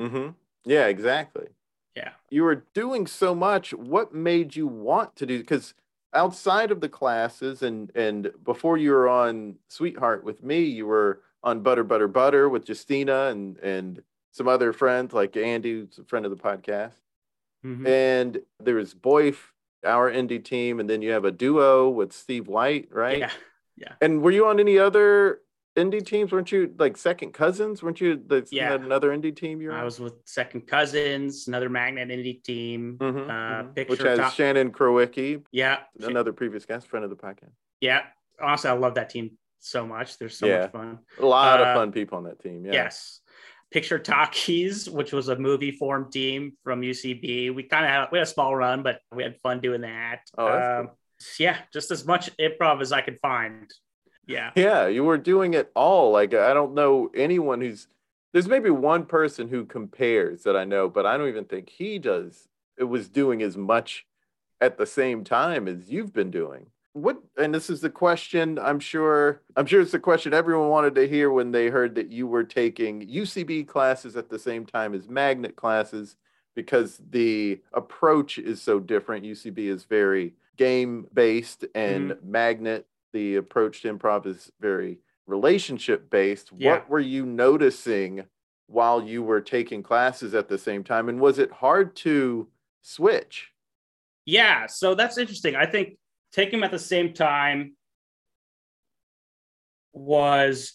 Mm-hmm. 0.00 0.30
yeah 0.64 0.86
exactly. 0.86 1.48
Yeah. 1.96 2.10
You 2.30 2.42
were 2.42 2.64
doing 2.74 3.06
so 3.06 3.34
much. 3.34 3.72
What 3.72 4.12
made 4.12 4.56
you 4.56 4.66
want 4.66 5.14
to 5.16 5.26
do 5.26 5.38
because 5.38 5.74
outside 6.12 6.70
of 6.70 6.80
the 6.80 6.88
classes 6.88 7.62
and 7.62 7.90
and 7.94 8.30
before 8.44 8.76
you 8.78 8.90
were 8.92 9.08
on 9.08 9.56
sweetheart 9.68 10.22
with 10.24 10.42
me 10.42 10.60
you 10.78 10.86
were 10.86 11.20
on 11.42 11.60
butter 11.60 11.84
butter 11.84 12.08
butter 12.08 12.48
with 12.48 12.68
justina 12.68 13.26
and 13.32 13.58
and 13.58 14.02
some 14.30 14.48
other 14.48 14.72
friends 14.72 15.12
like 15.12 15.36
andy 15.36 15.72
who's 15.72 15.98
a 15.98 16.04
friend 16.04 16.24
of 16.24 16.30
the 16.30 16.42
podcast. 16.50 16.94
Mhm. 17.64 17.86
and 17.88 18.38
there 18.60 18.76
was 18.76 18.94
boyf 18.94 19.36
our 19.84 20.10
indie 20.10 20.42
team 20.44 20.80
and 20.80 20.88
then 20.88 21.02
you 21.02 21.10
have 21.12 21.24
a 21.24 21.30
duo 21.32 21.88
with 21.88 22.12
steve 22.12 22.46
white 22.48 22.88
right 22.90 23.18
yeah 23.18 23.30
Yeah. 23.76 23.92
and 24.00 24.22
were 24.22 24.30
you 24.30 24.46
on 24.46 24.60
any 24.60 24.78
other 24.78 25.40
indie 25.76 26.06
teams? 26.06 26.30
Weren't 26.30 26.52
you 26.52 26.72
like 26.78 26.96
second 26.96 27.32
cousins? 27.34 27.82
Weren't 27.82 28.00
you 28.00 28.14
the, 28.24 28.46
Yeah. 28.52 28.74
another 28.74 29.10
indie 29.10 29.34
team? 29.34 29.60
You 29.60 29.70
were 29.70 29.74
I 29.74 29.82
was 29.82 29.98
with 29.98 30.14
Second 30.24 30.68
Cousins, 30.68 31.48
another 31.48 31.68
Magnet 31.68 32.08
Indie 32.10 32.40
team. 32.44 32.96
Mhm, 33.00 33.28
uh, 33.28 33.64
mhm. 33.64 33.74
picture 33.74 33.90
which 33.90 34.02
has 34.02 34.18
top- 34.20 34.34
Shannon 34.34 34.70
Krowicki, 34.70 35.42
Yeah, 35.50 35.78
another 36.00 36.32
previous 36.32 36.64
guest, 36.64 36.86
friend 36.86 37.02
of 37.04 37.10
the 37.10 37.16
podcast. 37.16 37.50
yeah. 37.80 38.02
Honestly, 38.40 38.70
I 38.70 38.74
love 38.74 38.94
that 38.94 39.10
team 39.10 39.36
so 39.58 39.84
much. 39.84 40.16
They're 40.18 40.28
so 40.28 40.46
Yeah. 40.46 40.60
much 40.62 40.70
fun. 40.70 40.98
A 41.18 41.26
lot 41.26 41.58
Uh, 41.60 41.64
of 41.64 41.74
fun 41.74 41.90
people 41.90 42.18
on 42.18 42.24
that 42.30 42.38
team. 42.38 42.64
Yeah. 42.64 42.72
Yes. 42.74 43.20
Picture 43.74 43.98
Talkies, 43.98 44.88
which 44.88 45.12
was 45.12 45.28
a 45.28 45.36
movie 45.36 45.72
form 45.72 46.08
team 46.08 46.52
from 46.62 46.80
UCB. 46.80 47.52
We 47.52 47.64
kind 47.64 47.84
of 47.84 47.90
had 47.90 48.06
we 48.12 48.18
had 48.18 48.28
a 48.28 48.30
small 48.30 48.54
run, 48.54 48.84
but 48.84 49.00
we 49.12 49.24
had 49.24 49.40
fun 49.40 49.58
doing 49.60 49.80
that. 49.80 50.20
Oh, 50.38 50.46
Um, 50.80 50.90
yeah, 51.40 51.58
just 51.72 51.90
as 51.90 52.06
much 52.06 52.30
improv 52.36 52.80
as 52.82 52.92
I 52.92 53.00
could 53.00 53.18
find. 53.18 53.68
Yeah. 54.28 54.52
Yeah, 54.54 54.86
you 54.86 55.02
were 55.02 55.18
doing 55.18 55.54
it 55.54 55.72
all. 55.74 56.12
Like 56.12 56.34
I 56.34 56.54
don't 56.54 56.74
know 56.74 57.10
anyone 57.16 57.60
who's 57.60 57.88
there's 58.32 58.46
maybe 58.46 58.70
one 58.70 59.06
person 59.06 59.48
who 59.48 59.64
compares 59.64 60.44
that 60.44 60.56
I 60.56 60.62
know, 60.62 60.88
but 60.88 61.04
I 61.04 61.16
don't 61.16 61.28
even 61.28 61.44
think 61.44 61.68
he 61.68 61.98
does. 61.98 62.48
It 62.78 62.84
was 62.84 63.08
doing 63.08 63.42
as 63.42 63.56
much 63.56 64.06
at 64.60 64.78
the 64.78 64.86
same 64.86 65.24
time 65.24 65.66
as 65.66 65.90
you've 65.90 66.12
been 66.12 66.30
doing. 66.30 66.66
What 66.94 67.18
and 67.36 67.52
this 67.52 67.70
is 67.70 67.80
the 67.80 67.90
question 67.90 68.56
I'm 68.56 68.78
sure 68.78 69.42
I'm 69.56 69.66
sure 69.66 69.80
it's 69.80 69.90
the 69.90 69.98
question 69.98 70.32
everyone 70.32 70.68
wanted 70.68 70.94
to 70.94 71.08
hear 71.08 71.30
when 71.30 71.50
they 71.50 71.68
heard 71.68 71.96
that 71.96 72.12
you 72.12 72.28
were 72.28 72.44
taking 72.44 73.06
UCB 73.06 73.66
classes 73.66 74.16
at 74.16 74.30
the 74.30 74.38
same 74.38 74.64
time 74.64 74.94
as 74.94 75.08
magnet 75.08 75.56
classes 75.56 76.14
because 76.54 77.00
the 77.10 77.60
approach 77.72 78.38
is 78.38 78.62
so 78.62 78.78
different. 78.78 79.24
UCB 79.24 79.58
is 79.58 79.84
very 79.84 80.34
game 80.56 81.08
based 81.12 81.64
and 81.74 82.12
mm-hmm. 82.12 82.30
magnet 82.30 82.86
the 83.12 83.36
approach 83.36 83.82
to 83.82 83.92
improv 83.92 84.26
is 84.26 84.52
very 84.60 84.98
relationship 85.26 86.08
based. 86.10 86.50
Yeah. 86.56 86.72
What 86.72 86.88
were 86.88 87.00
you 87.00 87.26
noticing 87.26 88.24
while 88.66 89.02
you 89.02 89.24
were 89.24 89.40
taking 89.40 89.82
classes 89.82 90.32
at 90.32 90.48
the 90.48 90.58
same 90.58 90.84
time? 90.84 91.08
And 91.08 91.20
was 91.20 91.40
it 91.40 91.50
hard 91.50 91.96
to 91.96 92.48
switch? 92.82 93.50
Yeah. 94.26 94.66
So 94.66 94.94
that's 94.94 95.18
interesting. 95.18 95.56
I 95.56 95.66
think 95.66 95.96
taking 96.34 96.58
them 96.58 96.64
at 96.64 96.72
the 96.72 96.78
same 96.78 97.14
time 97.14 97.76
was 99.92 100.72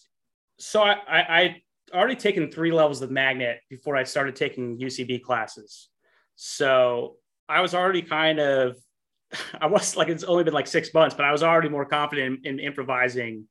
so 0.58 0.82
I, 0.82 0.96
I, 1.06 1.20
I 1.38 1.62
already 1.94 2.16
taken 2.16 2.50
three 2.50 2.72
levels 2.72 3.02
of 3.02 3.10
magnet 3.10 3.60
before 3.68 3.96
I 3.96 4.04
started 4.04 4.36
taking 4.36 4.78
UCB 4.78 5.22
classes. 5.22 5.88
So 6.36 7.16
I 7.48 7.60
was 7.60 7.74
already 7.74 8.02
kind 8.02 8.40
of 8.40 8.76
I 9.60 9.66
was 9.66 9.96
like 9.96 10.08
it's 10.08 10.24
only 10.24 10.44
been 10.44 10.54
like 10.54 10.66
six 10.66 10.92
months, 10.94 11.14
but 11.14 11.26
I 11.26 11.32
was 11.32 11.42
already 11.42 11.68
more 11.68 11.84
confident 11.84 12.46
in, 12.46 12.58
in 12.58 12.60
improvising 12.60 13.46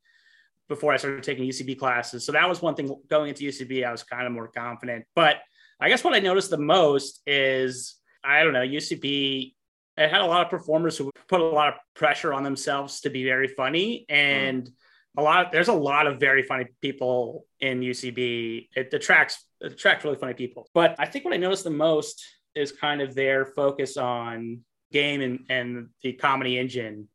before 0.67 0.93
I 0.93 0.98
started 0.98 1.24
taking 1.24 1.48
UCB 1.48 1.78
classes. 1.78 2.26
So 2.26 2.32
that 2.32 2.50
was 2.50 2.62
one 2.62 2.76
thing 2.76 2.95
going 3.08 3.30
into 3.30 3.43
UCB, 3.43 3.86
I 3.86 3.91
was 3.91 4.04
kind 4.04 4.26
of 4.26 4.34
more 4.34 4.48
confident. 4.48 5.06
But 5.15 5.38
I 5.80 5.89
guess 5.89 6.04
what 6.04 6.15
I 6.15 6.19
noticed 6.19 6.50
the 6.50 6.58
most 6.58 7.22
is 7.28 7.95
I 8.24 8.43
don't 8.43 8.54
know, 8.54 8.65
UCB 8.65 9.54
it 10.00 10.10
had 10.10 10.22
a 10.22 10.26
lot 10.26 10.42
of 10.42 10.50
performers 10.50 10.98
who 10.98 11.12
put 11.28 11.42
a 11.42 11.44
lot 11.44 11.68
of 11.68 11.74
pressure 11.94 12.34
on 12.34 12.44
themselves 12.44 13.02
to 13.02 13.10
be 13.10 13.26
very 13.26 13.50
funny 13.50 14.06
and 14.08 14.72
a 15.18 15.22
lot 15.22 15.46
of, 15.46 15.52
there's 15.52 15.68
a 15.68 15.74
lot 15.74 16.08
of 16.08 16.20
very 16.20 16.42
funny 16.42 16.66
people 16.82 17.46
in 17.60 17.82
UCB. 17.82 18.70
It 18.76 18.94
attracts 18.94 19.46
it 19.60 19.74
attracts 19.74 20.06
really 20.06 20.16
funny 20.16 20.34
people. 20.34 20.70
But 20.74 20.96
I 20.98 21.06
think 21.06 21.26
what 21.26 21.34
I 21.34 21.38
noticed 21.38 21.66
the 21.66 21.72
most 21.72 22.24
is 22.56 22.72
kind 22.72 23.02
of 23.02 23.14
their 23.14 23.46
focus 23.46 23.98
on 23.98 24.62
game 24.94 25.22
and, 25.22 25.40
and 25.50 25.90
the 26.02 26.14
comedy 26.14 26.58
engine 26.58 27.10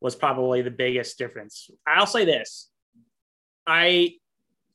was 0.00 0.14
probably 0.14 0.60
the 0.60 0.70
biggest 0.70 1.16
difference. 1.16 1.70
I'll 1.86 2.06
say 2.06 2.26
this. 2.26 2.68
I 3.66 4.16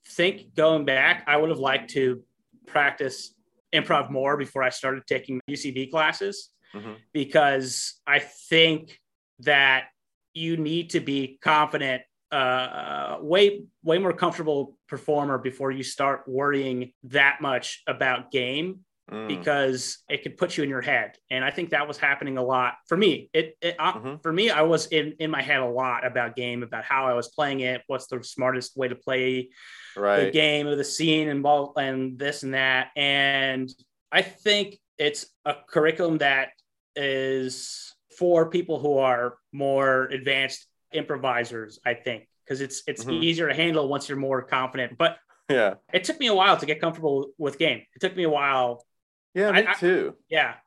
think 0.08 0.56
going 0.56 0.86
back, 0.86 1.26
I 1.28 1.38
would 1.38 1.50
have 1.50 1.60
liked 1.60 1.92
to 1.92 2.24
practice 2.66 3.36
improv 3.72 4.10
more 4.10 4.36
before 4.36 4.64
I 4.64 4.70
started 4.70 5.04
taking 5.06 5.40
UCB 5.48 5.92
classes 5.92 6.50
Mhm. 6.74 6.96
because 7.14 8.00
I 8.08 8.20
think 8.20 9.00
that 9.40 9.86
you 10.34 10.58
need 10.58 10.92
to 10.92 11.00
be 11.00 11.38
confident, 11.42 12.04
uh, 12.32 13.18
way 13.22 13.64
way 13.84 13.98
more 13.98 14.14
comfortable 14.14 14.78
performer 14.88 15.38
before 15.38 15.72
you 15.72 15.84
start 15.84 16.24
worrying 16.28 16.94
that 17.04 17.42
much 17.42 17.84
about 17.88 18.32
game 18.32 18.86
Mm. 19.10 19.28
because 19.28 19.98
it 20.10 20.24
could 20.24 20.38
put 20.38 20.56
you 20.56 20.64
in 20.64 20.70
your 20.70 20.80
head. 20.82 21.18
And 21.30 21.44
I 21.44 21.52
think 21.52 21.72
that 21.72 21.86
was 21.86 21.98
happening 21.98 22.38
a 22.38 22.44
lot 22.44 22.76
for 22.88 22.96
me. 22.96 23.30
It, 23.34 23.58
it 23.62 23.76
uh, 23.78 23.94
Mhm. 23.94 24.22
for 24.24 24.32
me, 24.32 24.50
I 24.50 24.62
was 24.62 24.88
in 24.88 25.16
in 25.20 25.30
my 25.30 25.42
head 25.42 25.60
a 25.60 25.66
lot 25.66 26.06
about 26.06 26.38
game, 26.38 26.64
about 26.64 26.86
how 26.86 27.08
I 27.08 27.14
was 27.14 27.28
playing 27.28 27.60
it, 27.60 27.82
what's 27.88 28.08
the 28.08 28.24
smartest 28.24 28.78
way 28.78 28.88
to 28.88 28.96
play 28.96 29.50
right. 29.98 30.26
the 30.26 30.32
game 30.32 30.66
or 30.68 30.76
the 30.78 30.86
scene 30.86 31.28
and 31.28 31.44
ball 31.44 31.74
and 31.78 32.18
this 32.18 32.44
and 32.44 32.54
that. 32.54 32.92
And 32.96 33.70
I 34.14 34.22
think 34.22 34.78
it's 35.02 35.26
a 35.46 35.56
curriculum 35.68 36.20
that 36.20 36.50
is 36.96 37.96
for 38.20 38.50
people 38.52 38.80
who 38.80 39.00
are 39.00 39.38
more 39.52 40.04
advanced 40.06 40.68
improvisers, 40.94 41.80
I 41.84 41.96
think, 41.96 42.28
because 42.46 42.62
it's 42.62 42.84
it's 42.86 43.04
Mhm. 43.04 43.24
easier 43.24 43.48
to 43.48 43.54
handle 43.56 43.88
once 43.88 44.08
you're 44.08 44.18
more 44.20 44.44
confident. 44.44 44.98
But 45.00 45.18
Yeah. 45.50 45.76
it 45.92 46.04
took 46.04 46.20
me 46.20 46.28
a 46.28 46.36
while 46.36 46.56
to 46.58 46.66
get 46.68 46.80
comfortable 46.80 47.32
with 47.40 47.58
game. 47.58 47.80
It 47.96 48.00
took 48.00 48.16
me 48.16 48.24
a 48.24 48.30
while. 48.30 48.86
Yeah, 49.34 49.52
me 49.52 49.66
I- 49.68 49.74
too. 49.74 50.16
Yeah. 50.30 50.58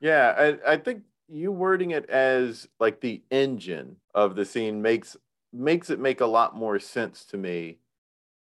Yeah, 0.00 0.34
I, 0.64 0.72
I 0.74 0.76
think 0.76 1.02
you 1.28 1.50
wording 1.50 1.90
it 1.90 2.08
as 2.08 2.68
like 2.78 3.00
the 3.00 3.22
engine 3.30 3.96
of 4.14 4.36
the 4.36 4.44
scene 4.44 4.80
makes 4.82 5.16
makes 5.52 5.90
it 5.90 5.98
make 5.98 6.20
a 6.20 6.26
lot 6.26 6.54
more 6.54 6.78
sense 6.78 7.24
to 7.26 7.36
me. 7.36 7.80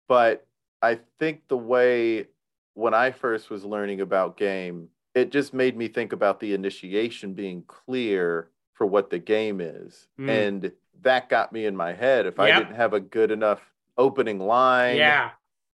But 0.06 0.46
I 0.80 1.00
think 1.18 1.48
the 1.48 1.56
way 1.58 2.28
when 2.74 2.94
I 2.94 3.10
first 3.10 3.50
was 3.50 3.64
learning 3.64 4.00
about 4.00 4.36
game, 4.36 4.88
it 5.14 5.30
just 5.30 5.52
made 5.52 5.76
me 5.76 5.88
think 5.88 6.12
about 6.12 6.40
the 6.40 6.54
initiation 6.54 7.34
being 7.34 7.62
clear 7.66 8.48
for 8.72 8.86
what 8.86 9.10
the 9.10 9.18
game 9.18 9.60
is. 9.60 10.08
Mm. 10.18 10.28
And 10.30 10.72
that 11.02 11.28
got 11.28 11.52
me 11.52 11.66
in 11.66 11.76
my 11.76 11.92
head. 11.92 12.26
If 12.26 12.38
I 12.40 12.50
didn't 12.58 12.74
have 12.76 12.94
a 12.94 13.00
good 13.00 13.30
enough 13.30 13.60
opening 13.98 14.38
line, 14.38 14.96
Yeah. 14.96 15.30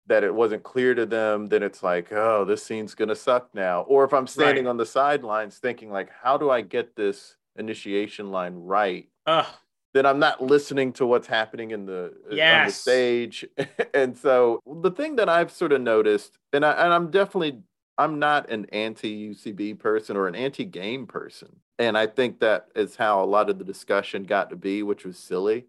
that 0.07 0.23
it 0.23 0.33
wasn't 0.35 0.63
clear 0.63 0.93
to 0.93 1.05
them, 1.05 1.47
then 1.47 1.63
it's 1.63 1.81
like, 1.81 2.11
oh, 2.11 2.45
this 2.45 2.61
scene's 2.63 2.93
gonna 2.93 3.15
suck 3.15 3.53
now. 3.55 3.81
Or 3.81 4.03
if 4.03 4.13
I'm 4.13 4.27
standing 4.27 4.65
Right. 4.65 4.69
on 4.69 4.77
the 4.77 4.85
sidelines 4.85 5.57
thinking 5.59 5.89
like, 5.91 6.09
how 6.21 6.37
do 6.37 6.49
I 6.49 6.61
get 6.61 6.95
this 6.95 7.37
initiation 7.55 8.29
line 8.31 8.55
right? 8.55 9.07
Ugh. 9.25 9.45
Then 9.93 10.05
I'm 10.07 10.19
not 10.19 10.41
listening 10.41 10.91
to 10.93 11.05
what's 11.05 11.27
happening 11.27 11.71
in 11.71 11.85
the 11.85 12.13
on 12.29 12.65
the 12.65 12.71
stage. 12.71 13.45
and 13.93 14.17
so 14.17 14.59
the 14.65 14.91
thing 14.91 15.15
that 15.17 15.29
I've 15.29 15.51
sort 15.51 15.71
of 15.71 15.81
noticed, 15.81 16.37
and 16.51 16.65
I 16.65 16.71
and 16.73 16.91
I'm 16.93 17.09
definitely 17.11 17.61
I'm 17.97 18.19
not 18.19 18.49
an 18.49 18.65
anti 18.71 19.29
UCB 19.29 19.79
person 19.79 20.17
or 20.17 20.27
an 20.27 20.35
anti 20.35 20.65
game 20.65 21.05
person. 21.07 21.55
And 21.79 21.97
I 21.97 22.07
think 22.07 22.39
that 22.39 22.67
is 22.75 22.95
how 22.95 23.23
a 23.23 23.25
lot 23.25 23.49
of 23.49 23.57
the 23.57 23.65
discussion 23.65 24.23
got 24.23 24.49
to 24.51 24.55
be, 24.55 24.83
which 24.83 25.05
was 25.05 25.17
silly 25.17 25.65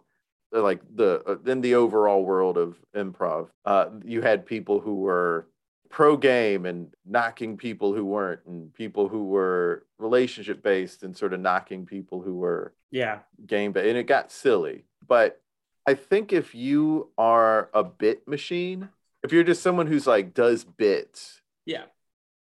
like 0.53 0.81
the 0.95 1.21
uh, 1.27 1.51
in 1.51 1.61
the 1.61 1.75
overall 1.75 2.25
world 2.25 2.57
of 2.57 2.77
improv 2.95 3.49
uh 3.65 3.87
you 4.05 4.23
had 4.23 4.47
people 4.47 4.79
who 4.79 4.95
were 4.95 5.49
pro 5.89 6.17
game 6.17 6.65
and 6.65 6.95
knocking 7.05 7.57
people 7.57 7.93
who 7.93 8.05
weren't 8.05 8.41
and 8.47 8.73
people 8.73 9.09
who 9.09 9.25
were 9.25 9.85
relationship 9.99 10.63
based 10.63 11.03
and 11.03 11.17
sort 11.17 11.33
of 11.33 11.41
knocking 11.41 11.85
people 11.85 12.21
who 12.21 12.37
were 12.37 12.73
Yeah. 12.93 13.19
game 13.47 13.73
based 13.73 13.89
and 13.89 13.99
it 13.99 14.07
got 14.07 14.31
silly 14.31 14.85
but 15.07 15.41
i 15.89 15.95
think 15.95 16.33
if 16.33 16.55
you 16.55 17.11
are 17.19 17.69
a 17.75 17.83
bit 17.83 18.29
machine 18.29 18.89
if 19.25 19.33
you're 19.33 19.43
just 19.43 19.63
someone 19.63 19.89
who's 19.89 20.07
like 20.07 20.35
does 20.35 20.63
bits 20.65 21.43
Yeah. 21.67 21.87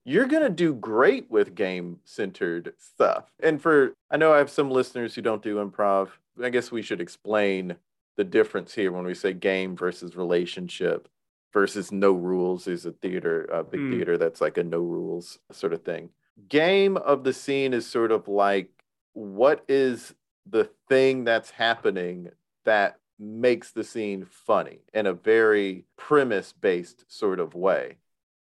You're 0.10 0.26
going 0.26 0.42
to 0.42 0.50
do 0.50 0.74
great 0.74 1.30
with 1.30 1.54
game 1.54 2.00
centered 2.04 2.74
stuff. 2.80 3.26
And 3.42 3.62
for, 3.62 3.94
I 4.10 4.18
know 4.18 4.34
I 4.34 4.40
have 4.40 4.50
some 4.50 4.72
listeners 4.72 5.14
who 5.14 5.22
don't 5.22 5.44
do 5.44 5.58
improv. 5.64 6.10
I 6.44 6.50
guess 6.50 6.72
we 6.72 6.82
should 6.82 7.00
explain 7.00 7.76
the 8.18 8.24
difference 8.24 8.74
here 8.74 8.92
when 8.92 9.06
we 9.06 9.14
say 9.14 9.34
game 9.34 9.76
versus 9.78 10.16
relationship 10.16 11.08
versus 11.54 11.92
no 11.92 12.12
rules. 12.12 12.68
is 12.68 12.88
a 12.88 12.92
theater, 12.92 13.46
a 13.46 13.64
big 13.64 13.82
Hmm. 13.82 13.92
theater 13.92 14.18
that's 14.18 14.42
like 14.42 14.58
a 14.58 14.64
no 14.64 14.80
rules 14.80 15.38
sort 15.52 15.74
of 15.74 15.84
thing. 15.84 16.10
Game 16.48 16.98
of 16.98 17.24
the 17.24 17.34
scene 17.34 17.74
is 17.74 17.86
sort 17.86 18.12
of 18.12 18.28
like 18.28 18.70
what 19.14 19.64
is 19.68 20.16
the 20.50 20.70
thing 20.88 21.24
that's 21.24 21.52
happening 21.52 22.30
that 22.66 22.98
makes 23.20 23.72
the 23.72 23.84
scene 23.84 24.26
funny 24.26 24.80
in 24.94 25.06
a 25.06 25.14
very 25.14 25.86
premise 25.98 26.52
based 26.54 27.06
sort 27.08 27.40
of 27.40 27.54
way. 27.54 27.98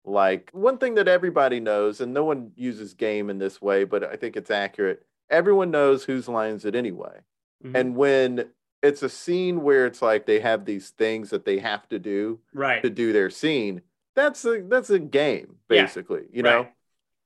Like 0.05 0.51
one 0.53 0.79
thing 0.79 0.95
that 0.97 1.09
everybody 1.09 1.61
knows, 1.61 2.01
and 2.01 2.13
no 2.13 2.25
one 2.25 2.53
uses 2.57 2.93
game 2.95 3.31
in 3.31 3.39
this 3.39 3.61
way, 3.63 3.85
but 3.85 4.05
I 4.05 4.17
think 4.17 4.37
it's 4.37 4.51
accurate. 4.51 5.05
Everyone 5.31 5.71
knows 5.71 6.05
Whose 6.05 6.29
Line 6.29 6.55
Is 6.55 6.65
It 6.65 6.75
Anyway. 6.75 7.21
Mhm. 7.65 7.75
And 7.75 7.97
when 7.97 8.51
it's 8.83 9.03
a 9.03 9.09
scene 9.09 9.63
where 9.63 9.87
it's 9.87 10.03
like 10.03 10.27
they 10.27 10.41
have 10.41 10.67
these 10.67 10.91
things 10.91 11.31
that 11.31 11.47
they 11.47 11.59
have 11.59 11.89
to 11.89 11.99
do 11.99 12.39
right. 12.53 12.83
to 12.83 12.91
do 12.91 13.13
their 13.15 13.31
scene, 13.31 13.81
that's 14.15 14.45
a 14.45 14.61
that's 14.63 14.91
a 14.91 14.99
game, 14.99 15.57
Yeah, 15.71 15.83
basically. 15.85 16.25
You 16.31 16.43
know? 16.43 16.57
right. 16.59 16.73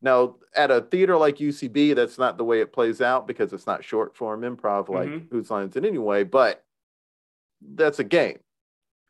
Now 0.01 0.37
at 0.55 0.71
a 0.71 0.83
theater 0.83 1.17
like 1.17 1.41
UCB, 1.41 1.95
that's 1.97 2.17
not 2.19 2.39
the 2.39 2.45
way 2.45 2.61
it 2.61 2.73
plays 2.73 3.01
out 3.01 3.27
because 3.27 3.53
it's 3.53 3.67
not 3.67 3.83
short 3.83 4.15
form 4.17 4.43
improv 4.43 4.89
like 4.89 5.09
Mhm. 5.09 5.31
Whose 5.33 5.51
Line 5.51 5.69
Is 5.69 5.75
It 5.77 5.85
Anyway, 5.85 6.23
but 6.23 6.65
that's 7.61 7.99
a 7.99 8.05
game. 8.05 8.39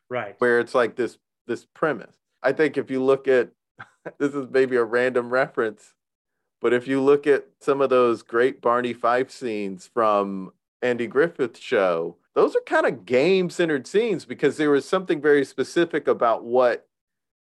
Right. 0.08 0.36
where 0.38 0.58
it's 0.58 0.74
like 0.74 0.96
this 0.96 1.18
this 1.46 1.66
premise. 1.74 2.16
I 2.42 2.52
think 2.52 2.78
if 2.78 2.90
you 2.90 3.02
look 3.04 3.28
at 3.28 3.50
this 4.18 4.34
is 4.34 4.46
maybe 4.50 4.76
a 4.76 4.84
random 4.84 5.30
reference, 5.30 5.94
but 6.60 6.72
if 6.72 6.86
you 6.88 7.00
look 7.00 7.26
at 7.26 7.46
some 7.60 7.80
of 7.80 7.90
those 7.90 8.22
great 8.22 8.60
Barney 8.60 8.92
Fife 8.92 9.30
scenes 9.30 9.86
from 9.86 10.52
Andy 10.82 11.06
Griffith's 11.06 11.60
show, 11.60 12.16
those 12.34 12.54
are 12.56 12.60
kind 12.60 12.86
of 12.86 13.04
game 13.04 13.50
centered 13.50 13.86
scenes 13.86 14.24
because 14.24 14.56
there 14.56 14.70
was 14.70 14.88
something 14.88 15.20
very 15.20 15.44
specific 15.44 16.06
about 16.08 16.44
what 16.44 16.86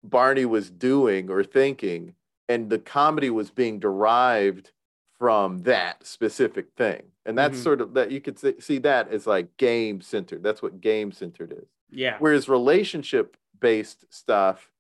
Barney 0.05 0.45
was 0.45 0.71
doing 0.71 1.31
or 1.31 1.45
thinking, 1.45 2.15
and 2.49 2.69
the 2.71 2.79
comedy 2.79 3.31
was 3.31 3.51
being 3.51 3.79
derived 3.79 4.73
from 5.19 5.59
that 5.63 6.05
specific 6.05 6.67
thing. 6.77 7.03
And 7.25 7.39
that's 7.39 7.59
Mhm. 7.61 7.63
sort 7.63 7.81
of 7.81 7.95
that 7.95 8.11
you 8.11 8.21
could 8.21 8.37
see- 8.41 8.59
see 8.59 8.79
that 8.79 9.09
as 9.13 9.25
like 9.29 9.57
game 9.57 10.01
centered. 10.01 10.43
That's 10.43 10.61
what 10.61 10.81
game 10.81 11.13
centered 11.13 11.53
is. 11.53 11.69
Yeah. 11.91 12.17
Whereas 12.19 12.49
relationship 12.49 13.37
based 13.61 14.13
stuff 14.13 14.72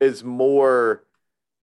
is 0.00 0.22
more 0.24 1.04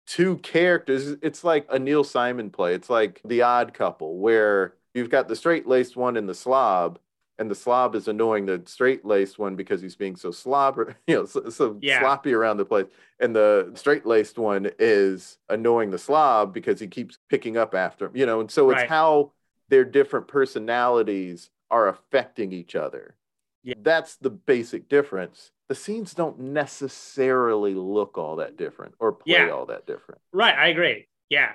two 0.06 0.38
characters. 0.38 1.16
It's 1.22 1.44
like 1.44 1.66
a 1.70 1.78
Neil 1.78 2.04
Simon 2.04 2.50
play. 2.50 2.74
It's 2.74 2.90
like 2.90 3.20
The 3.24 3.42
Odd 3.42 3.74
Couple, 3.74 4.18
where 4.18 4.74
you've 4.94 5.10
got 5.10 5.28
the 5.28 5.36
straight 5.36 5.66
laced 5.66 5.96
one 5.96 6.16
and 6.16 6.28
the 6.28 6.34
slob, 6.34 6.98
and 7.38 7.50
the 7.50 7.54
slob 7.54 7.94
is 7.94 8.08
annoying 8.08 8.46
the 8.46 8.62
straight 8.66 9.04
laced 9.04 9.38
one 9.38 9.56
because 9.56 9.80
he's 9.80 9.96
being 9.96 10.16
so 10.16 10.30
slobber, 10.30 10.96
you 11.06 11.14
know, 11.14 11.24
so, 11.26 11.48
so 11.48 11.78
Yeah. 11.80 12.00
sloppy 12.00 12.34
around 12.34 12.56
the 12.58 12.64
place. 12.64 12.86
And 13.18 13.34
the 13.34 13.70
straight 13.74 14.04
laced 14.04 14.38
one 14.38 14.70
is 14.78 15.38
annoying 15.48 15.90
the 15.90 15.98
slob 15.98 16.52
because 16.52 16.80
he 16.80 16.86
keeps 16.86 17.18
picking 17.28 17.56
up 17.56 17.74
after 17.74 18.06
him, 18.06 18.16
you 18.16 18.26
know. 18.26 18.40
And 18.40 18.50
so 18.50 18.70
it's 18.70 18.80
Right. 18.80 18.88
how 18.90 19.32
their 19.68 19.84
different 19.84 20.26
personalities 20.28 21.50
are 21.70 21.88
affecting 21.88 22.52
each 22.52 22.74
other. 22.74 23.14
Yeah. 23.62 23.74
That's 23.78 24.16
the 24.16 24.30
basic 24.30 24.88
difference. 24.88 25.52
The 25.68 25.74
scenes 25.74 26.14
don't 26.14 26.38
necessarily 26.40 27.74
look 27.74 28.18
all 28.18 28.36
that 28.36 28.56
different 28.56 28.94
or 28.98 29.12
play 29.12 29.34
Yeah. 29.34 29.50
all 29.50 29.66
that 29.66 29.86
different. 29.86 30.20
Right. 30.32 30.54
I 30.56 30.68
agree. 30.68 31.08
Yeah. 31.28 31.52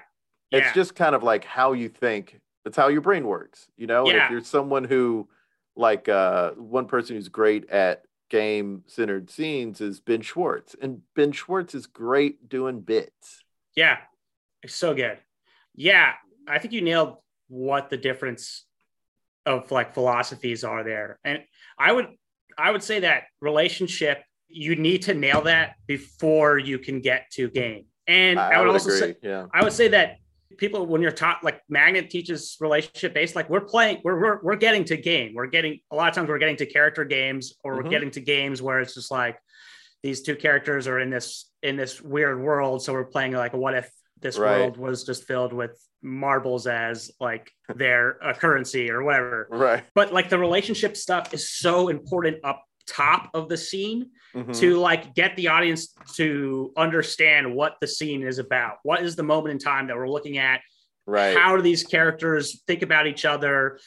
It's 0.51 0.73
just 0.73 0.95
kind 0.95 1.15
of 1.15 1.23
like 1.23 1.43
how 1.43 1.73
you 1.73 1.89
think. 1.89 2.39
It's 2.63 2.77
how 2.77 2.87
your 2.87 3.01
brain 3.01 3.27
works, 3.27 3.67
you 3.75 3.87
know. 3.87 4.05
And 4.05 4.15
Yeah. 4.15 4.25
if 4.25 4.31
you're 4.31 4.41
someone 4.41 4.85
who, 4.85 5.27
like, 5.75 6.07
uh, 6.07 6.51
one 6.51 6.87
person 6.87 7.15
who's 7.15 7.27
great 7.27 7.69
at 7.69 8.05
game-centered 8.29 9.29
scenes 9.29 9.81
is 9.81 9.99
Ben 9.99 10.21
Schwartz, 10.21 10.75
and 10.81 11.01
Ben 11.13 11.31
Schwartz 11.31 11.75
is 11.75 11.85
great 11.85 12.47
doing 12.49 12.81
bits. 12.81 13.43
Yeah. 13.75 13.97
It's 14.63 14.73
so 14.75 14.93
good. 14.93 15.19
Yeah. 15.75 16.13
I 16.47 16.59
think 16.59 16.73
you 16.73 16.81
nailed 16.81 17.17
what 17.47 17.89
the 17.89 17.97
difference 17.97 18.64
of 19.45 19.71
like 19.71 19.93
philosophies 19.93 20.63
are 20.63 20.83
there. 20.83 21.19
And 21.23 21.43
I 21.77 21.91
would 21.91 22.07
I 22.57 22.71
would 22.71 22.83
say 22.83 23.01
that 23.01 23.23
relationship, 23.41 24.23
you 24.47 24.75
need 24.75 25.03
to 25.03 25.13
nail 25.13 25.41
that 25.41 25.75
before 25.87 26.57
you 26.57 26.79
can 26.79 27.01
get 27.01 27.29
to 27.31 27.49
game. 27.49 27.85
And 28.07 28.39
I, 28.39 28.53
I, 28.53 28.57
would, 28.59 28.67
would 28.67 28.73
also 28.73 28.89
agree. 28.89 28.99
say 28.99 29.15
yeah. 29.23 29.45
I 29.53 29.63
would 29.63 29.73
say 29.73 29.89
that 29.89 30.17
people 30.57 30.85
when 30.85 31.01
you're 31.01 31.11
taught 31.11 31.43
like 31.43 31.59
magnet 31.67 32.09
teaches 32.09 32.55
relationship 32.61 33.13
based 33.13 33.35
like 33.35 33.49
we're 33.49 33.59
playing 33.61 33.99
we're, 34.05 34.17
we're 34.19 34.39
we're 34.41 34.55
getting 34.55 34.85
to 34.85 34.95
game 34.95 35.33
we're 35.35 35.47
getting 35.47 35.79
a 35.91 35.95
lot 35.95 36.07
of 36.07 36.15
times 36.15 36.29
we're 36.29 36.37
getting 36.37 36.55
to 36.55 36.65
character 36.65 37.03
games 37.03 37.55
or 37.63 37.73
Mhm. 37.73 37.83
we're 37.83 37.89
getting 37.89 38.11
to 38.11 38.21
games 38.21 38.61
where 38.61 38.79
it's 38.79 38.93
just 38.93 39.11
like 39.11 39.37
these 40.01 40.21
two 40.21 40.35
characters 40.35 40.87
are 40.87 40.99
in 40.99 41.09
this 41.09 41.51
in 41.61 41.75
this 41.75 42.01
weird 42.01 42.39
world 42.39 42.81
so 42.83 42.93
we're 42.93 43.03
playing 43.05 43.33
like 43.33 43.53
a 43.53 43.57
what 43.57 43.73
if 43.75 43.89
this 44.25 44.37
Right. 44.39 44.57
world 44.61 44.77
was 44.77 45.03
just 45.03 45.25
filled 45.25 45.53
with 45.53 45.79
marbles 46.01 46.65
as 46.67 47.11
like 47.19 47.51
their 47.75 48.21
uh, 48.23 48.33
currency 48.33 48.89
or 48.89 49.03
whatever 49.03 49.47
Right. 49.49 49.83
but 49.93 50.11
like 50.11 50.29
the 50.29 50.39
relationship 50.39 50.97
stuff 50.97 51.33
is 51.33 51.49
so 51.49 51.87
important 51.89 52.37
up 52.43 52.63
top 52.87 53.29
of 53.33 53.49
the 53.49 53.57
scene 53.57 54.11
Mhm. 54.35 54.59
to 54.59 54.77
like 54.77 55.15
get 55.15 55.35
the 55.37 55.47
audience 55.47 55.93
to 56.17 56.71
understand 56.77 57.55
what 57.55 57.77
the 57.81 57.87
scene 57.87 58.21
is 58.23 58.37
about. 58.37 58.77
What 58.83 59.01
is 59.01 59.15
the 59.15 59.23
moment 59.23 59.53
in 59.53 59.59
time 59.59 59.87
that 59.87 59.95
we're 59.95 60.09
looking 60.09 60.37
at? 60.37 60.59
right. 61.07 61.37
How 61.37 61.55
do 61.55 61.61
these 61.61 61.83
characters 61.83 62.63
think 62.67 62.81
about 62.81 63.05
each 63.07 63.25
other? 63.25 63.79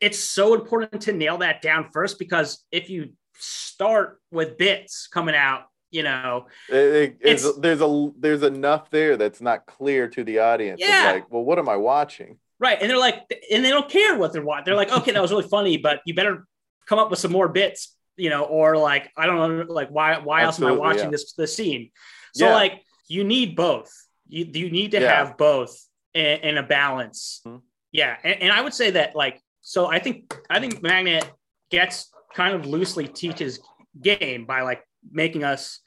It's 0.00 0.18
so 0.18 0.52
important 0.54 1.00
to 1.02 1.12
nail 1.12 1.38
that 1.38 1.60
down 1.62 1.88
first 1.92 2.18
because 2.18 2.64
if 2.70 2.88
you 2.90 3.00
start 3.38 4.20
with 4.30 4.56
bits 4.58 5.06
coming 5.08 5.34
out, 5.34 5.62
you 5.90 6.02
know, 6.02 6.46
It- 6.68 6.74
it- 6.76 7.16
it's, 7.20 7.44
It's- 7.44 7.58
there's 7.60 7.80
a 7.80 8.10
there's 8.18 8.42
enough 8.42 8.90
there 8.90 9.16
that's 9.16 9.40
not 9.40 9.66
clear 9.66 10.08
to 10.08 10.24
the 10.24 10.40
audience. 10.40 10.80
Yeah. 10.80 11.12
like, 11.12 11.30
well, 11.30 11.44
what 11.44 11.58
am 11.58 11.68
I 11.68 11.76
watching? 11.76 12.38
right? 12.58 12.78
And 12.80 12.88
they're 12.88 12.98
like, 12.98 13.20
and 13.52 13.62
they 13.62 13.68
don't 13.68 13.88
care 13.90 14.16
what 14.16 14.32
they're 14.32 14.42
watching. 14.42 14.64
They're 14.64 14.74
like, 14.76 14.90
okay, 14.90 15.12
that 15.12 15.20
was 15.20 15.30
really 15.30 15.46
funny, 15.46 15.76
but 15.76 16.00
you 16.06 16.14
better 16.14 16.46
come 16.86 16.98
up 16.98 17.10
with 17.10 17.18
some 17.18 17.30
more 17.30 17.48
bits, 17.48 17.94
you 18.16 18.30
know, 18.30 18.44
or 18.44 18.78
like, 18.78 19.10
I 19.14 19.26
don't 19.26 19.36
know, 19.58 19.64
like 19.72 19.90
why 19.90 20.18
why 20.20 20.42
else 20.42 20.58
am 20.58 20.66
I 20.66 20.72
watching 20.72 21.04
yeah. 21.04 21.10
this 21.10 21.34
this 21.34 21.54
scene? 21.54 21.90
So 22.34 22.46
Yeah. 22.46 22.54
like, 22.54 22.82
you 23.08 23.24
need 23.24 23.56
both. 23.56 23.92
You 24.26 24.46
you 24.52 24.70
need 24.70 24.92
to 24.92 25.00
have 25.06 25.36
both 25.36 25.78
in, 26.14 26.40
in 26.40 26.56
a 26.56 26.62
balance. 26.62 27.42
Mhm. 27.46 27.60
Yeah, 27.92 28.16
and, 28.24 28.42
and 28.42 28.52
I 28.52 28.60
would 28.62 28.74
say 28.74 28.90
that 28.92 29.14
like, 29.14 29.40
so 29.60 29.86
I 29.86 29.98
think 29.98 30.34
I 30.48 30.58
think 30.58 30.82
Magnet 30.82 31.30
gets 31.70 32.10
kind 32.34 32.54
of 32.54 32.64
loosely 32.66 33.06
teaches 33.06 33.60
game 34.00 34.46
by 34.46 34.62
like 34.62 34.82
making 35.10 35.44
us 35.44 35.80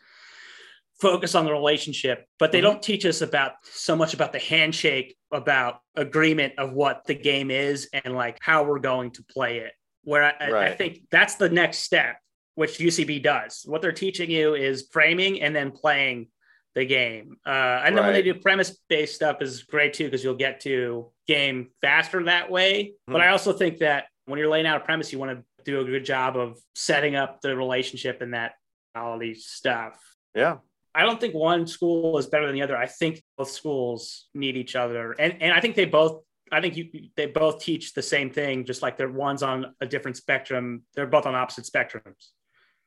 focus 1.02 1.34
on 1.34 1.46
the 1.46 1.52
relationship, 1.52 2.26
but 2.40 2.52
they 2.52 2.60
Mhm. 2.60 2.64
don't 2.64 2.84
teach 2.84 3.06
us 3.06 3.22
about 3.22 3.54
so 3.64 3.96
much 3.96 4.14
about 4.14 4.34
the 4.34 4.40
handshake, 4.40 5.16
about 5.32 5.80
agreement 5.96 6.54
of 6.58 6.74
what 6.74 7.06
the 7.06 7.14
game 7.16 7.52
is 7.52 7.90
and 7.94 8.16
like 8.16 8.38
how 8.42 8.64
we're 8.64 8.80
going 8.80 9.12
to 9.12 9.24
play 9.24 9.60
it. 9.60 9.72
Where 10.04 10.24
I, 10.24 10.34
I- 10.40 10.66
I 10.68 10.76
think 10.76 11.04
that's 11.10 11.36
the 11.36 11.50
next 11.50 11.80
step, 11.80 12.18
which 12.56 12.80
UCB 12.80 13.20
does. 13.20 13.64
What 13.66 13.82
they're 13.82 13.92
teaching 13.94 14.30
you 14.30 14.56
is 14.56 14.90
framing 14.92 15.42
and 15.42 15.56
then 15.56 15.72
playing 15.72 16.28
the 16.76 16.86
game. 16.86 17.38
Uh, 17.46 17.50
and 17.86 17.98
then 17.98 18.04
when 18.04 18.14
they 18.14 18.22
do 18.22 18.34
premise 18.36 18.78
based 18.90 19.16
stuff 19.16 19.42
is 19.42 19.64
great 19.64 19.94
too 19.94 20.06
because 20.06 20.24
you'll 20.24 20.36
get 20.36 20.60
to 20.62 21.12
game 21.28 21.72
faster 21.82 22.24
that 22.26 22.52
way. 22.52 22.94
But 23.08 23.18
Mhm. 23.18 23.22
I 23.22 23.28
also 23.30 23.54
think 23.54 23.78
that 23.80 24.08
when 24.26 24.38
you're 24.38 24.50
laying 24.50 24.68
out 24.68 24.82
a 24.82 24.86
premise, 24.86 25.12
you 25.14 25.18
want 25.20 25.40
to 25.40 25.64
do 25.64 25.80
a 25.80 25.84
good 25.86 26.06
job 26.06 26.38
of 26.38 26.60
setting 26.76 27.16
up 27.16 27.42
the 27.42 27.56
relationship 27.56 28.22
and 28.22 28.34
that 28.34 28.54
quality 29.00 29.34
stuff. 29.34 30.00
Yeah. 30.36 30.58
I 30.94 31.04
don't 31.04 31.20
think 31.20 31.34
one 31.34 31.68
school 31.68 32.18
is 32.18 32.28
better 32.28 32.46
than 32.46 32.56
the 32.56 32.62
other. 32.62 32.76
I 32.76 32.88
think 32.88 33.24
both 33.38 33.50
schools 33.50 34.28
need 34.34 34.58
each 34.58 34.76
other, 34.76 35.12
and 35.14 35.42
and 35.42 35.54
I 35.54 35.62
think 35.62 35.76
they 35.76 35.86
both. 35.86 36.24
I 36.52 36.62
think 36.62 36.76
you 36.76 36.90
they 37.16 37.28
both 37.28 37.62
teach 37.64 37.94
the 37.94 38.02
same 38.02 38.32
thing, 38.32 38.66
just 38.66 38.82
like 38.82 38.98
they're 38.98 39.12
one's 39.12 39.44
on 39.44 39.76
a 39.82 39.86
different 39.86 40.18
spectrum. 40.18 40.84
They're 40.96 41.06
both 41.06 41.28
on 41.28 41.36
opposite 41.36 41.66
spectrums. 41.66 42.30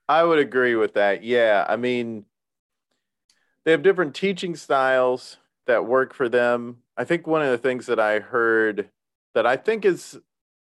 I 0.09 0.25
would 0.25 0.41
agree 0.41 0.75
with 0.75 0.95
that. 0.95 1.23
Yeah. 1.23 1.65
I 1.69 1.77
mean, 1.77 2.25
they 3.65 3.71
have 3.71 3.85
different 3.85 4.17
teaching 4.17 4.57
styles 4.57 5.37
that 5.69 5.87
work 5.87 6.13
for 6.13 6.29
them. 6.29 6.79
I 6.97 7.05
think 7.05 7.29
one 7.29 7.41
of 7.41 7.51
the 7.51 7.59
things 7.59 7.87
that 7.87 8.01
I 8.01 8.19
heard 8.19 8.91
that 9.35 9.47
I 9.47 9.57
think 9.57 9.85
is 9.85 10.19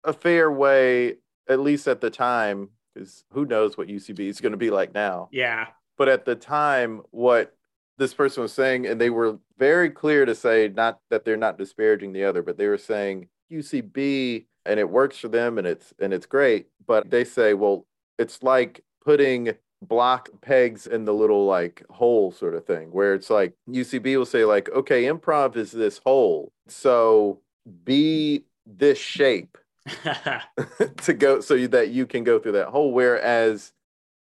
a 0.04 0.14
fair 0.14 0.52
way, 0.52 1.16
at 1.50 1.60
least 1.60 1.88
at 1.88 2.00
the 2.00 2.12
time, 2.12 2.70
because 2.94 3.24
who 3.32 3.46
knows 3.46 3.78
what 3.78 3.88
UCB 3.88 4.20
is 4.20 4.42
going 4.42 4.52
to 4.52 4.58
be 4.58 4.70
like 4.70 4.94
now. 4.94 5.30
Yeah, 5.32 5.68
But 5.98 6.10
at 6.10 6.26
the 6.26 6.36
time, 6.36 7.02
what 7.12 7.56
this 7.98 8.14
person 8.14 8.44
was 8.44 8.54
saying, 8.54 8.88
and 8.88 9.00
they 9.00 9.10
were 9.10 9.38
very 9.58 9.90
clear 9.90 10.26
to 10.26 10.36
say 10.36 10.72
not 10.74 11.00
that 11.10 11.26
they're 11.26 11.38
not 11.38 11.58
disparaging 11.58 12.14
the 12.14 12.26
other, 12.26 12.42
but 12.42 12.58
they 12.58 12.68
were 12.68 12.78
saying 12.78 13.28
UCB 13.52 14.46
and 14.66 14.80
it 14.80 14.90
works 14.90 15.18
for 15.18 15.28
them 15.28 15.58
and 15.58 15.68
it's 15.68 15.94
and 16.00 16.14
it's 16.14 16.26
great. 16.26 16.68
But 16.86 17.10
they 17.10 17.24
say, 17.24 17.54
well, 17.54 17.86
it's 18.18 18.42
like 18.42 18.84
putting 19.04 19.54
block 19.82 20.30
pegs 20.42 20.88
in 20.88 21.06
the 21.06 21.14
little 21.14 21.46
like 21.46 21.84
hole 21.90 22.32
sort 22.32 22.56
of 22.56 22.66
thing, 22.66 22.92
where 22.92 23.14
it's 23.14 23.30
like 23.30 23.54
UCB 23.70 24.18
will 24.18 24.26
say, 24.26 24.46
like, 24.46 24.70
okay, 24.70 25.04
improv 25.04 25.56
is 25.56 25.72
this 25.72 26.00
hole. 26.04 26.52
So 26.68 27.42
be 27.84 28.46
this 28.66 28.98
shape 28.98 29.58
to 31.04 31.14
go 31.14 31.42
so 31.42 31.68
that 31.68 31.90
you 31.90 32.06
can 32.06 32.24
go 32.24 32.40
through 32.40 32.54
that 32.54 32.70
hole. 32.70 32.92
Whereas 32.94 33.74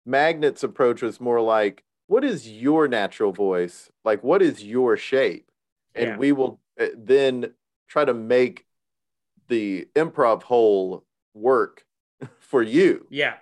Magnet's 0.05 0.63
approach 0.63 1.01
was 1.01 1.19
more 1.21 1.41
like, 1.41 1.83
what 2.07 2.23
is 2.23 2.49
your 2.49 2.87
natural 2.87 3.31
voice? 3.31 3.89
Like, 4.03 4.23
what 4.23 4.41
is 4.41 4.63
your 4.63 4.97
shape? 4.97 5.49
And 5.95 6.07
Yeah. 6.09 6.17
we 6.17 6.31
will 6.31 6.59
uh, 6.79 6.87
then 6.97 7.53
try 7.87 8.05
to 8.05 8.13
make 8.13 8.65
the 9.47 9.87
improv 9.95 10.43
hole 10.43 11.05
work 11.33 11.85
for 12.39 12.61
you. 12.63 13.05
yeah, 13.09 13.35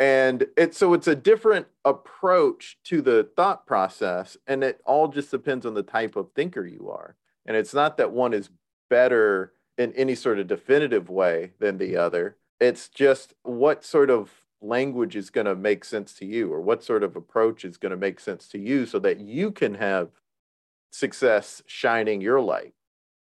And 0.00 0.46
it's 0.56 0.76
so 0.78 0.94
it's 0.94 1.06
a 1.06 1.14
different 1.14 1.66
approach 1.84 2.78
to 2.84 3.00
the 3.02 3.28
thought 3.36 3.66
process. 3.66 4.36
And 4.46 4.62
it 4.64 4.80
all 4.84 5.08
just 5.08 5.30
depends 5.30 5.64
on 5.66 5.74
the 5.74 5.82
type 5.82 6.16
of 6.16 6.30
thinker 6.34 6.66
you 6.66 6.90
are. 6.90 7.16
And 7.46 7.56
it's 7.56 7.74
not 7.74 7.96
that 7.96 8.12
one 8.12 8.32
is 8.34 8.50
better 8.90 9.52
in 9.78 9.92
any 9.94 10.14
sort 10.14 10.38
of 10.38 10.46
definitive 10.46 11.08
way 11.08 11.52
than 11.58 11.78
the 11.78 11.96
other. 11.96 12.36
It's 12.60 12.88
just 12.88 13.34
what 13.42 13.84
sort 13.84 14.10
of 14.10 14.30
language 14.60 15.16
is 15.16 15.30
going 15.30 15.46
to 15.46 15.56
make 15.56 15.84
sense 15.84 16.14
to 16.14 16.26
you 16.26 16.52
or 16.52 16.60
what 16.60 16.84
sort 16.84 17.02
of 17.02 17.16
approach 17.16 17.64
is 17.64 17.76
going 17.76 17.90
to 17.90 17.96
make 17.96 18.20
sense 18.20 18.46
to 18.48 18.58
you 18.58 18.86
so 18.86 18.98
that 19.00 19.18
you 19.18 19.50
can 19.50 19.74
have 19.74 20.10
success 20.92 21.62
shining 21.66 22.20
your 22.20 22.40
light. 22.40 22.74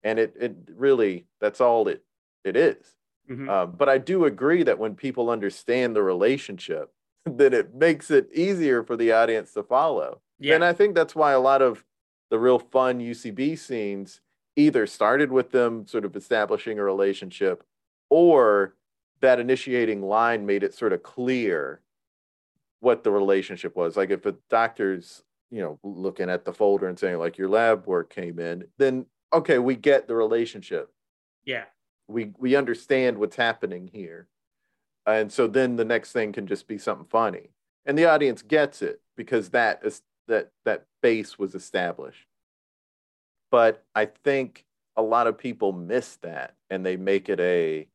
And 0.03 0.19
it, 0.19 0.35
it 0.39 0.55
really, 0.75 1.25
that's 1.41 1.59
all 1.59 1.87
it, 1.87 2.03
it 2.43 2.55
is. 2.55 2.95
Mhm. 3.29 3.49
Um, 3.49 3.71
but 3.75 3.89
I 3.89 3.97
do 3.97 4.25
agree 4.25 4.63
that 4.63 4.79
when 4.79 4.95
people 4.95 5.29
understand 5.29 5.95
the 5.95 6.03
relationship, 6.03 6.93
then 7.25 7.53
it 7.53 7.73
makes 7.73 8.11
it 8.11 8.29
easier 8.33 8.83
for 8.83 8.95
the 8.95 9.11
audience 9.11 9.53
to 9.53 9.63
follow. 9.63 10.21
Yeah. 10.39 10.55
And 10.55 10.63
I 10.63 10.73
think 10.73 10.95
that's 10.95 11.15
why 11.15 11.31
a 11.31 11.39
lot 11.39 11.61
of 11.61 11.83
the 12.29 12.39
real 12.39 12.59
fun 12.59 12.99
UCB 12.99 13.57
scenes 13.57 14.21
either 14.55 14.87
started 14.87 15.31
with 15.31 15.51
them 15.51 15.85
sort 15.87 16.05
of 16.05 16.15
establishing 16.15 16.79
a 16.79 16.83
relationship 16.83 17.63
or 18.09 18.75
that 19.21 19.39
initiating 19.39 20.01
line 20.01 20.45
made 20.45 20.63
it 20.63 20.73
sort 20.73 20.93
of 20.93 21.03
clear 21.03 21.81
what 22.79 23.03
the 23.03 23.11
relationship 23.11 23.75
was. 23.75 23.97
Like 23.97 24.11
if 24.11 24.25
a 24.25 24.35
doctor's, 24.49 25.23
you 25.49 25.61
know, 25.61 25.79
looking 25.83 26.29
at 26.29 26.45
the 26.45 26.53
folder 26.53 26.87
and 26.87 26.99
saying 26.99 27.17
like 27.17 27.37
your 27.37 27.49
lab 27.49 27.87
work 27.87 28.13
came 28.13 28.39
in, 28.39 28.65
then 28.77 29.05
okay, 29.33 29.59
we 29.59 29.75
get 29.75 30.07
the 30.07 30.15
relationship. 30.15 30.91
yeah. 31.45 31.65
We 32.07 32.33
we 32.37 32.55
understand 32.55 33.17
what's 33.17 33.35
happening 33.35 33.89
here. 33.91 34.27
And 35.07 35.31
so 35.31 35.47
then 35.47 35.75
the 35.75 35.85
next 35.85 36.11
thing 36.11 36.33
can 36.33 36.45
just 36.45 36.67
be 36.67 36.77
something 36.77 37.07
funny. 37.09 37.49
And 37.85 37.97
the 37.97 38.05
audience 38.05 38.43
gets 38.43 38.83
it 38.83 39.01
because 39.17 39.49
that 39.49 39.79
is 39.83 40.03
that 40.27 40.51
that 40.65 40.85
base 41.01 41.39
was 41.39 41.55
established. 41.55 42.27
But 43.55 43.85
I 43.95 44.07
think 44.07 44.65
a 44.97 45.01
lot 45.01 45.27
of 45.27 45.37
people 45.37 45.71
miss 45.71 46.17
that 46.17 46.55
and 46.69 46.85
they 46.85 46.97
make 46.97 47.29
it 47.29 47.39
a 47.39 47.87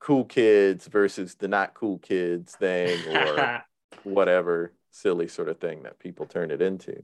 cool 0.00 0.26
kids 0.26 0.86
versus 0.86 1.36
the 1.36 1.48
not 1.48 1.72
cool 1.72 1.96
kids 1.96 2.54
thing 2.54 3.00
or 3.16 3.64
whatever 4.02 4.74
silly 4.90 5.28
sort 5.28 5.48
of 5.48 5.60
thing 5.60 5.84
that 5.84 5.98
people 5.98 6.26
turn 6.26 6.50
it 6.50 6.60
into. 6.60 7.02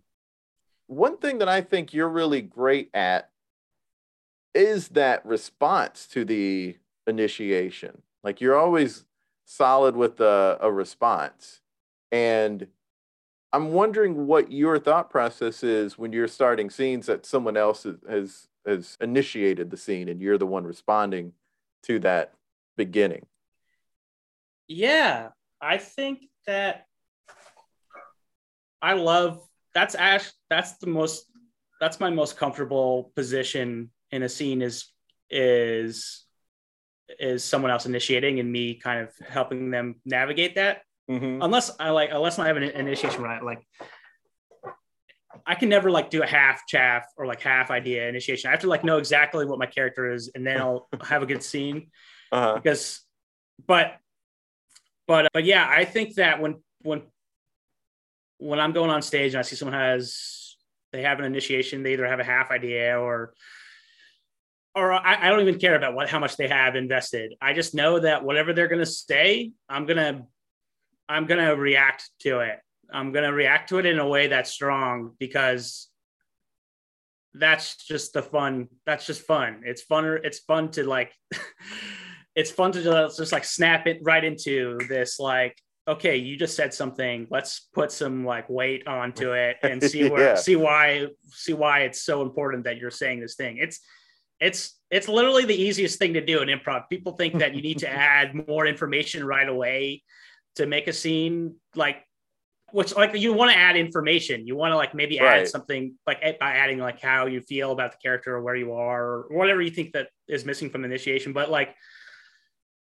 One 0.86 1.16
thing 1.16 1.38
that 1.38 1.48
I 1.48 1.62
think 1.62 1.94
you're 1.94 2.10
really 2.10 2.42
great 2.42 2.90
at 2.92 3.30
is 4.54 4.88
that 4.88 5.24
response 5.24 6.06
to 6.08 6.26
the 6.26 6.76
initiation. 7.06 8.02
Like 8.22 8.42
you're 8.42 8.58
always 8.58 9.06
solid 9.46 9.96
with 9.96 10.20
a, 10.20 10.58
a 10.60 10.70
response. 10.70 11.62
And 12.12 12.66
I'm 13.52 13.72
wondering 13.72 14.26
what 14.26 14.52
your 14.52 14.78
thought 14.78 15.10
process 15.10 15.62
is 15.62 15.98
when 15.98 16.12
you're 16.12 16.28
starting 16.28 16.70
scenes 16.70 17.06
that 17.06 17.26
someone 17.26 17.56
else 17.56 17.84
has, 18.08 18.48
has, 18.66 18.96
initiated 19.00 19.70
the 19.70 19.76
scene 19.76 20.08
and 20.08 20.20
you're 20.20 20.38
the 20.38 20.46
one 20.46 20.64
responding 20.64 21.32
to 21.82 21.98
that 21.98 22.34
beginning. 22.76 23.26
Yeah, 24.68 25.30
I 25.60 25.78
think 25.78 26.20
that 26.46 26.86
I 28.80 28.92
love 28.92 29.42
that's 29.74 29.94
Ash. 29.94 30.30
That's 30.48 30.78
the 30.78 30.86
most. 30.86 31.26
That's 31.80 32.00
my 32.00 32.10
most 32.10 32.36
comfortable 32.36 33.12
position 33.16 33.90
in 34.10 34.22
a 34.22 34.28
scene 34.28 34.62
is 34.62 34.86
is 35.30 36.24
is 37.18 37.42
someone 37.44 37.70
else 37.70 37.86
initiating 37.86 38.38
and 38.40 38.50
me 38.50 38.74
kind 38.74 39.00
of 39.00 39.26
helping 39.26 39.70
them 39.70 39.96
navigate 40.04 40.54
that. 40.56 40.82
Mm-hmm. 41.10 41.42
Unless 41.42 41.72
I 41.80 41.90
like, 41.90 42.10
unless 42.12 42.38
I 42.38 42.46
have 42.46 42.56
an 42.56 42.62
initiation 42.62 43.22
right, 43.22 43.42
like 43.42 43.66
I 45.46 45.54
can 45.56 45.68
never 45.68 45.90
like 45.90 46.10
do 46.10 46.22
a 46.22 46.26
half 46.26 46.66
chaff 46.66 47.04
or 47.16 47.26
like 47.26 47.40
half 47.40 47.70
idea 47.70 48.08
initiation. 48.08 48.48
I 48.48 48.52
have 48.52 48.60
to 48.60 48.68
like 48.68 48.84
know 48.84 48.98
exactly 48.98 49.44
what 49.44 49.58
my 49.58 49.66
character 49.66 50.12
is, 50.12 50.30
and 50.34 50.46
then 50.46 50.60
I'll 50.60 50.88
have 51.02 51.22
a 51.22 51.26
good 51.26 51.42
scene 51.42 51.90
Uh-huh. 52.32 52.54
because 52.54 53.00
but 53.66 53.96
but 55.06 55.28
but 55.34 55.44
yeah 55.44 55.66
i 55.68 55.84
think 55.84 56.14
that 56.14 56.40
when 56.40 56.62
when 56.82 57.02
when 58.38 58.58
i'm 58.60 58.72
going 58.72 58.88
on 58.90 59.02
stage 59.02 59.34
and 59.34 59.38
i 59.38 59.42
see 59.42 59.56
someone 59.56 59.78
has 59.78 60.56
they 60.92 61.02
have 61.02 61.18
an 61.18 61.24
initiation 61.26 61.82
they 61.82 61.92
either 61.92 62.06
have 62.06 62.20
a 62.20 62.24
half 62.24 62.50
idea 62.50 62.98
or 62.98 63.34
or 64.74 64.92
I, 64.94 65.26
I 65.26 65.28
don't 65.28 65.40
even 65.40 65.58
care 65.58 65.74
about 65.74 65.94
what 65.94 66.08
how 66.08 66.20
much 66.20 66.36
they 66.36 66.48
have 66.48 66.74
invested 66.76 67.34
i 67.42 67.52
just 67.52 67.74
know 67.74 67.98
that 67.98 68.24
whatever 68.24 68.52
they're 68.54 68.68
going 68.68 68.78
to 68.78 68.86
say 68.86 69.50
i'm 69.68 69.84
going 69.84 69.98
to 69.98 70.22
i'm 71.10 71.26
to 71.26 71.50
react 71.50 72.08
to 72.20 72.40
it. 72.40 72.58
I'm 72.92 73.12
to 73.12 73.32
react 73.32 73.68
to 73.70 73.78
it 73.78 73.86
in 73.86 73.98
a 73.98 74.08
way 74.08 74.28
that's 74.28 74.50
strong 74.50 75.14
because 75.18 75.88
that's 77.34 77.76
just 77.86 78.12
the 78.12 78.22
fun 78.22 78.68
that's 78.86 79.06
just 79.06 79.22
fun. 79.22 79.62
It's 79.64 79.82
fun 79.82 80.18
it's 80.24 80.40
fun 80.40 80.70
to 80.72 80.84
like 80.84 81.12
it's 82.34 82.50
fun 82.50 82.72
to 82.72 82.82
just, 82.82 83.18
just 83.18 83.32
like 83.32 83.44
snap 83.44 83.86
it 83.86 83.98
right 84.02 84.24
into 84.24 84.78
this 84.88 85.20
like 85.20 85.56
okay 85.86 86.16
you 86.16 86.36
just 86.36 86.56
said 86.56 86.74
something. 86.74 87.26
Let's 87.30 87.68
put 87.72 87.92
some 87.92 88.24
like 88.24 88.48
weight 88.48 88.86
onto 88.86 89.32
it 89.32 89.58
and 89.62 89.82
see 89.82 90.08
where 90.08 90.30
Yeah. 90.30 90.34
see 90.36 90.56
why 90.56 91.06
see 91.30 91.52
why 91.54 91.80
it's 91.80 92.02
so 92.02 92.22
important 92.22 92.64
that 92.64 92.78
you're 92.78 92.90
saying 92.90 93.20
this 93.20 93.36
thing. 93.36 93.58
It's 93.58 93.80
it's 94.40 94.78
it's 94.90 95.08
literally 95.08 95.44
the 95.44 95.54
easiest 95.54 95.98
thing 95.98 96.14
to 96.14 96.24
do 96.24 96.42
in 96.42 96.48
improv. 96.48 96.88
People 96.88 97.12
think 97.12 97.38
that 97.38 97.54
you 97.54 97.62
need 97.62 97.78
to 97.78 97.88
add 98.16 98.48
more 98.48 98.66
information 98.66 99.24
right 99.24 99.48
away 99.48 100.02
to 100.56 100.66
make 100.66 100.88
a 100.88 100.92
scene 100.92 101.56
like 101.74 102.04
which 102.72 102.94
like 102.94 103.14
you 103.16 103.32
want 103.32 103.50
to 103.50 103.56
add 103.56 103.76
information 103.76 104.46
you 104.46 104.54
want 104.56 104.70
to 104.72 104.76
like 104.76 104.94
maybe 104.94 105.18
add 105.18 105.24
Right. 105.24 105.48
something 105.48 105.94
like 106.06 106.20
by 106.38 106.52
adding 106.54 106.78
like 106.78 107.00
how 107.00 107.26
you 107.26 107.40
feel 107.40 107.72
about 107.72 107.92
the 107.92 107.98
character 107.98 108.36
or 108.36 108.42
where 108.42 108.54
you 108.56 108.72
are 108.72 109.04
or 109.04 109.26
whatever 109.30 109.60
you 109.60 109.70
think 109.70 109.92
that 109.92 110.08
is 110.28 110.44
missing 110.44 110.70
from 110.70 110.84
initiation 110.84 111.32
but 111.32 111.50
like 111.50 111.74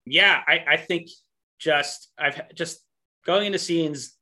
yeah 0.05 0.41
i 0.47 0.63
i 0.67 0.77
think 0.77 1.09
just 1.59 2.11
i've 2.17 2.53
just 2.55 2.79
going 3.25 3.45
into 3.45 3.59
scenes 3.59 4.17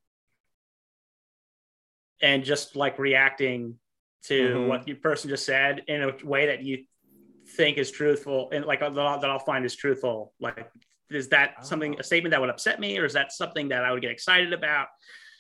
and 2.22 2.44
just 2.44 2.76
like 2.76 3.00
reacting 3.00 3.80
to 4.24 4.58
Mhm. 4.60 4.68
what 4.68 4.84
the 4.86 4.94
person 4.94 5.30
just 5.30 5.46
said 5.46 5.84
in 5.88 6.04
a 6.04 6.16
way 6.26 6.48
that 6.48 6.62
you 6.62 6.86
think 7.56 7.78
is 7.78 7.92
truthful 7.92 8.50
and 8.52 8.66
like 8.66 8.80
that 8.80 8.98
I'll 8.98 9.40
find 9.40 9.66
is 9.66 9.76
truthful 9.76 10.34
like 10.40 10.70
is 11.16 11.30
that 11.30 11.66
something 11.66 11.94
a 11.96 11.98
oh. 12.00 12.02
statement 12.02 12.32
that 12.32 12.42
would 12.42 12.50
upset 12.50 12.80
me 12.80 12.98
or 12.98 13.06
is 13.06 13.14
that 13.14 13.32
something 13.32 13.70
that 13.70 13.84
i 13.84 13.92
would 13.92 14.02
get 14.02 14.12
excited 14.12 14.54
about 14.54 14.88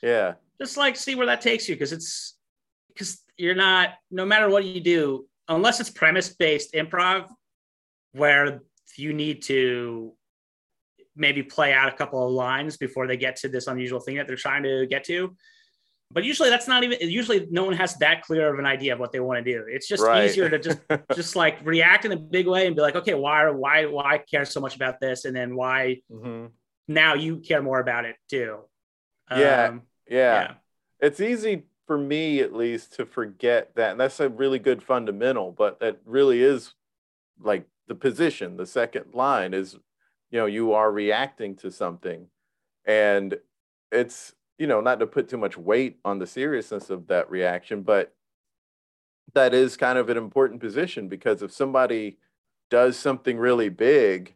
Yeah. 0.02 0.34
just 0.60 0.78
like 0.78 0.96
see 0.96 1.16
where 1.16 1.28
that 1.28 1.42
takes 1.42 1.68
you 1.68 1.76
because 1.76 1.92
it's 1.94 2.38
because 2.90 3.22
you're 3.38 3.56
not 3.56 3.92
no 4.10 4.26
matter 4.26 4.50
what 4.50 4.66
you 4.66 4.82
do 4.82 5.26
unless 5.48 5.80
it's 5.80 5.90
premise 5.90 6.30
based 6.30 6.74
improv 6.74 7.28
where 8.14 8.62
you 8.98 9.14
need 9.14 9.42
to 9.44 10.14
maybe 11.16 11.44
play 11.44 11.74
out 11.74 11.92
a 11.92 11.96
couple 11.96 12.26
of 12.26 12.32
lines 12.32 12.78
before 12.78 13.08
they 13.08 13.18
get 13.18 13.36
to 13.38 13.50
this 13.50 13.68
unusual 13.68 14.00
thing 14.00 14.18
that 14.18 14.28
they're 14.28 14.36
trying 14.36 14.64
to 14.64 14.86
get 14.88 15.04
to 15.06 15.36
but 16.14 16.24
usually 16.24 16.50
that's 16.50 16.68
not 16.68 16.84
even 16.84 16.98
usually 17.10 17.48
no 17.52 17.64
one 17.64 17.74
has 17.74 17.96
that 17.96 18.22
clear 18.24 18.52
of 18.54 18.60
an 18.60 18.66
idea 18.66 18.94
of 18.94 19.00
what 19.00 19.12
they 19.12 19.20
want 19.20 19.44
to 19.44 19.52
do 19.54 19.66
it's 19.68 19.88
just 19.88 20.04
Right. 20.04 20.26
easier 20.26 20.50
to 20.50 20.60
just 20.60 20.80
just 21.16 21.36
like 21.36 21.60
react 21.66 22.06
in 22.06 22.12
a 22.12 22.18
big 22.18 22.48
way 22.48 22.68
and 22.68 22.76
be 22.76 22.82
like 22.82 22.96
okay 22.96 23.14
why 23.14 23.50
why 23.50 23.86
why 23.86 24.18
care 24.20 24.46
so 24.46 24.60
much 24.60 24.76
about 24.76 25.00
this 25.00 25.26
and 25.26 25.36
then 25.36 25.56
why 25.56 26.02
hmm 26.10 26.48
now 26.88 27.14
you 27.14 27.38
care 27.38 27.62
more 27.62 27.80
about 27.80 28.06
it 28.06 28.16
too 28.30 28.60
Yeah. 29.30 29.68
Um, 29.68 29.82
yeah. 30.10 30.54
It's 31.00 31.20
easy 31.22 31.64
for 31.88 31.98
me, 31.98 32.42
at 32.42 32.54
least, 32.54 32.94
to 32.96 33.06
forget 33.06 33.76
that. 33.76 33.92
And 33.92 34.00
that's 34.00 34.20
a 34.20 34.30
really 34.30 34.60
good 34.60 34.84
fundamental, 34.84 35.52
but 35.52 35.80
that 35.80 36.00
really 36.06 36.42
is 36.42 36.74
like 37.42 37.66
the 37.88 37.96
position. 37.96 38.58
The 38.58 38.66
second 38.66 39.14
line 39.14 39.54
is, 39.54 39.74
you 40.32 40.40
know, 40.40 40.46
you 40.48 40.74
are 40.74 40.92
reacting 40.92 41.56
to 41.58 41.72
something. 41.72 42.28
And 42.86 43.38
it's, 43.92 44.34
you 44.62 44.68
know, 44.68 44.80
not 44.80 45.00
to 45.00 45.08
put 45.08 45.28
too 45.28 45.40
much 45.40 45.58
weight 45.58 45.98
on 46.06 46.20
the 46.20 46.28
seriousness 46.28 46.92
of 46.92 47.08
that 47.08 47.32
reaction, 47.32 47.82
but 47.82 48.14
that 49.34 49.56
is 49.56 49.76
kind 49.76 49.98
of 49.98 50.08
an 50.08 50.18
important 50.18 50.60
position 50.60 51.08
because 51.08 51.42
if 51.42 51.52
somebody 51.52 52.20
does 52.70 52.96
something 52.96 53.40
really 53.40 53.70
big 53.70 54.36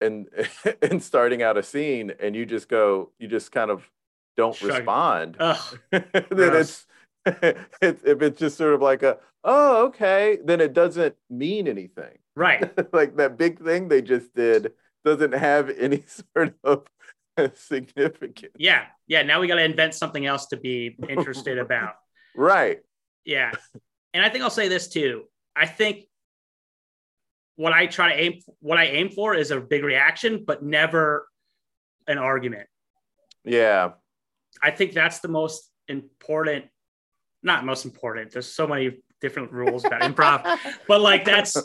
and 0.00 0.26
and 0.82 1.00
starting 1.00 1.44
out 1.44 1.56
a 1.56 1.62
scene 1.62 2.12
and 2.18 2.34
you 2.34 2.44
just 2.44 2.68
go 2.68 3.10
you 3.20 3.28
just 3.28 3.52
kind 3.52 3.70
of 3.70 3.88
don't 4.36 4.60
respond 4.60 5.36
then 5.90 6.08
it's 6.32 6.86
it's 7.26 8.02
if 8.02 8.22
it's 8.22 8.40
just 8.40 8.56
sort 8.56 8.74
of 8.74 8.82
like 8.82 9.04
a 9.04 9.18
oh 9.44 9.86
okay 9.86 10.38
then 10.44 10.60
it 10.60 10.72
doesn't 10.72 11.14
mean 11.28 11.68
anything. 11.68 12.18
Right. 12.34 12.72
Like 12.92 13.16
that 13.18 13.38
big 13.38 13.62
thing 13.62 13.86
they 13.86 14.02
just 14.02 14.34
did 14.34 14.72
doesn't 15.04 15.32
have 15.32 15.70
any 15.70 16.02
sort 16.34 16.56
of 16.64 16.86
significance 17.54 18.52
Yeah, 18.58 18.84
yeah. 19.06 19.22
Now 19.22 19.40
we 19.40 19.46
got 19.46 19.56
to 19.56 19.64
invent 19.64 19.94
something 19.94 20.24
else 20.26 20.46
to 20.46 20.56
be 20.56 20.96
interested 21.08 21.58
about. 21.66 21.94
right 22.36 22.80
Yeah, 23.24 23.52
and 24.14 24.24
I 24.24 24.28
think 24.28 24.44
I'll 24.44 24.50
say 24.50 24.68
this 24.68 24.88
too. 24.88 25.24
I 25.54 25.66
think 25.66 26.04
what 27.56 27.72
I 27.72 27.86
try 27.86 28.12
to 28.12 28.20
aim, 28.20 28.40
what 28.60 28.78
I 28.78 28.86
aim 28.86 29.10
for, 29.10 29.34
is 29.34 29.50
a 29.50 29.60
big 29.60 29.84
reaction, 29.84 30.44
but 30.46 30.62
never 30.62 31.28
an 32.06 32.18
argument. 32.18 32.68
yeah 33.44 33.90
I 34.62 34.70
think 34.70 34.92
that's 34.92 35.20
the 35.20 35.28
most 35.28 35.70
important. 35.88 36.66
Not 37.42 37.64
most 37.64 37.84
important. 37.84 38.32
There's 38.32 38.52
so 38.52 38.66
many 38.66 39.02
different 39.20 39.52
rules 39.52 39.84
about 39.84 40.02
improv, 40.02 40.58
but 40.88 41.00
like 41.00 41.24
that's 41.24 41.56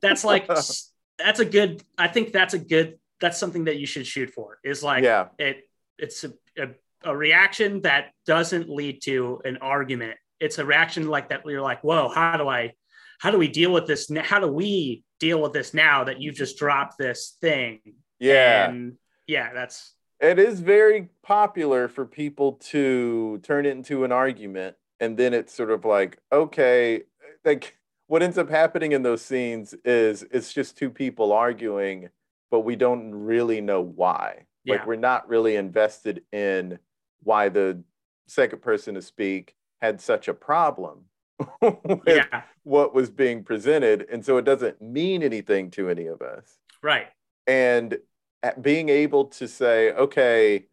that's 0.00 0.24
like 0.24 0.46
that's 0.46 1.40
a 1.40 1.44
good. 1.44 1.82
I 1.98 2.08
think 2.08 2.32
that's 2.32 2.54
a 2.54 2.58
good. 2.58 2.98
That's 3.20 3.38
something 3.38 3.64
that 3.64 3.78
you 3.78 3.86
should 3.86 4.06
shoot 4.06 4.30
for. 4.30 4.58
Is 4.64 4.82
like 4.82 5.04
yeah. 5.04 5.28
it 5.38 5.68
it's 5.98 6.24
a, 6.24 6.32
a, 6.58 6.68
a 7.04 7.16
reaction 7.16 7.82
that 7.82 8.12
doesn't 8.26 8.68
lead 8.68 9.02
to 9.02 9.40
an 9.44 9.58
argument. 9.58 10.16
It's 10.38 10.58
a 10.58 10.64
reaction 10.64 11.08
like 11.08 11.28
that 11.28 11.44
where 11.44 11.54
you're 11.54 11.62
like 11.62 11.82
whoa 11.84 12.08
how 12.08 12.36
do 12.36 12.48
i 12.48 12.72
how 13.18 13.30
do 13.30 13.36
we 13.36 13.48
deal 13.48 13.70
with 13.72 13.86
this 13.86 14.10
how 14.22 14.40
do 14.40 14.48
we 14.48 15.04
deal 15.18 15.42
with 15.42 15.52
this 15.52 15.74
now 15.74 16.04
that 16.04 16.20
you've 16.20 16.34
just 16.34 16.56
dropped 16.58 16.96
this 16.98 17.36
thing? 17.40 17.80
Yeah. 18.18 18.70
And 18.70 18.96
yeah 19.30 19.52
that's 19.52 19.94
it 20.20 20.38
is 20.38 20.60
very 20.60 21.08
popular 21.22 21.88
for 21.88 22.04
people 22.04 22.54
to 22.54 23.38
turn 23.42 23.64
it 23.64 23.70
into 23.70 24.04
an 24.04 24.12
argument 24.12 24.76
and 24.98 25.16
then 25.16 25.32
it's 25.32 25.54
sort 25.54 25.70
of 25.70 25.84
like 25.84 26.18
okay 26.32 27.02
like 27.44 27.76
what 28.08 28.24
ends 28.24 28.38
up 28.38 28.50
happening 28.50 28.90
in 28.90 29.04
those 29.04 29.22
scenes 29.22 29.72
is 29.84 30.24
it's 30.32 30.52
just 30.52 30.76
two 30.76 30.90
people 30.90 31.32
arguing 31.32 32.08
but 32.50 32.60
we 32.60 32.76
don't 32.76 33.14
really 33.14 33.60
know 33.60 33.80
why 33.80 34.46
Yeah. 34.64 34.76
like 34.76 34.86
we're 34.86 34.96
not 34.96 35.28
really 35.28 35.56
invested 35.56 36.22
in 36.32 36.78
why 37.22 37.48
the 37.48 37.82
second 38.26 38.62
person 38.62 38.94
to 38.94 39.02
speak 39.02 39.54
had 39.80 40.00
such 40.00 40.28
a 40.28 40.34
problem 40.34 41.04
with 41.62 42.00
yeah, 42.06 42.42
what 42.64 42.94
was 42.94 43.10
being 43.10 43.42
presented 43.42 44.06
and 44.10 44.24
so 44.24 44.36
it 44.36 44.44
doesn't 44.44 44.80
mean 44.82 45.22
anything 45.22 45.70
to 45.70 45.88
any 45.88 46.06
of 46.06 46.20
us 46.22 46.58
right. 46.82 47.08
and 47.46 47.98
at 48.42 48.60
being 48.62 48.88
able 48.88 49.24
to 49.26 49.48
say 49.48 49.90
okay 49.92 50.66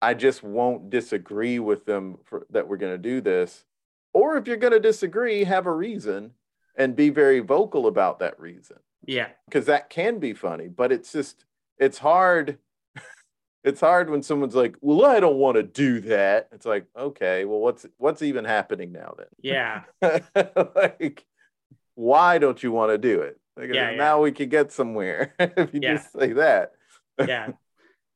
i 0.00 0.14
just 0.14 0.42
won't 0.42 0.90
disagree 0.90 1.58
with 1.60 1.84
them 1.86 2.18
for, 2.24 2.46
that 2.50 2.66
we're 2.66 2.76
going 2.76 2.92
to 2.92 2.98
do 2.98 3.20
this 3.20 3.64
or 4.12 4.36
if 4.36 4.46
you're 4.48 4.56
going 4.56 4.72
to 4.72 4.80
disagree 4.80 5.44
have 5.44 5.66
a 5.66 5.72
reason 5.72 6.32
and 6.76 6.96
be 6.96 7.08
very 7.10 7.38
vocal 7.40 7.86
about 7.86 8.18
that 8.18 8.38
reason 8.40 8.78
Yeah, 9.06 9.28
because 9.48 9.66
that 9.66 9.90
can 9.90 10.18
be 10.18 10.32
funny 10.34 10.68
but 10.68 10.92
it's 10.92 11.12
just 11.12 11.44
it's 11.78 11.98
hard 11.98 12.58
it's 13.64 13.80
hard 13.80 14.10
when 14.10 14.22
someone's 14.22 14.54
like 14.54 14.76
well 14.80 15.04
i 15.04 15.20
don't 15.20 15.36
want 15.36 15.56
to 15.56 15.62
do 15.62 16.00
that 16.00 16.48
it's 16.52 16.66
like 16.66 16.86
okay 16.96 17.44
well 17.44 17.58
what's 17.60 17.86
what's 17.98 18.22
even 18.22 18.44
happening 18.44 18.92
now 18.92 19.14
then 19.18 19.26
yeah, 19.42 19.82
like, 20.76 21.24
why 21.94 22.38
don't 22.38 22.62
you 22.62 22.72
want 22.72 22.90
to 22.90 22.98
do 22.98 23.20
it? 23.20 23.38
Like, 23.56 23.68
Yeah, 23.68 23.90
yeah. 23.90 23.96
now 23.96 24.22
we 24.22 24.32
could 24.32 24.50
get 24.50 24.72
somewhere 24.72 25.34
if 25.38 25.74
you 25.74 25.80
Yeah. 25.80 25.94
just 25.94 26.12
say 26.12 26.32
that. 26.34 26.72
yeah. 27.18 27.48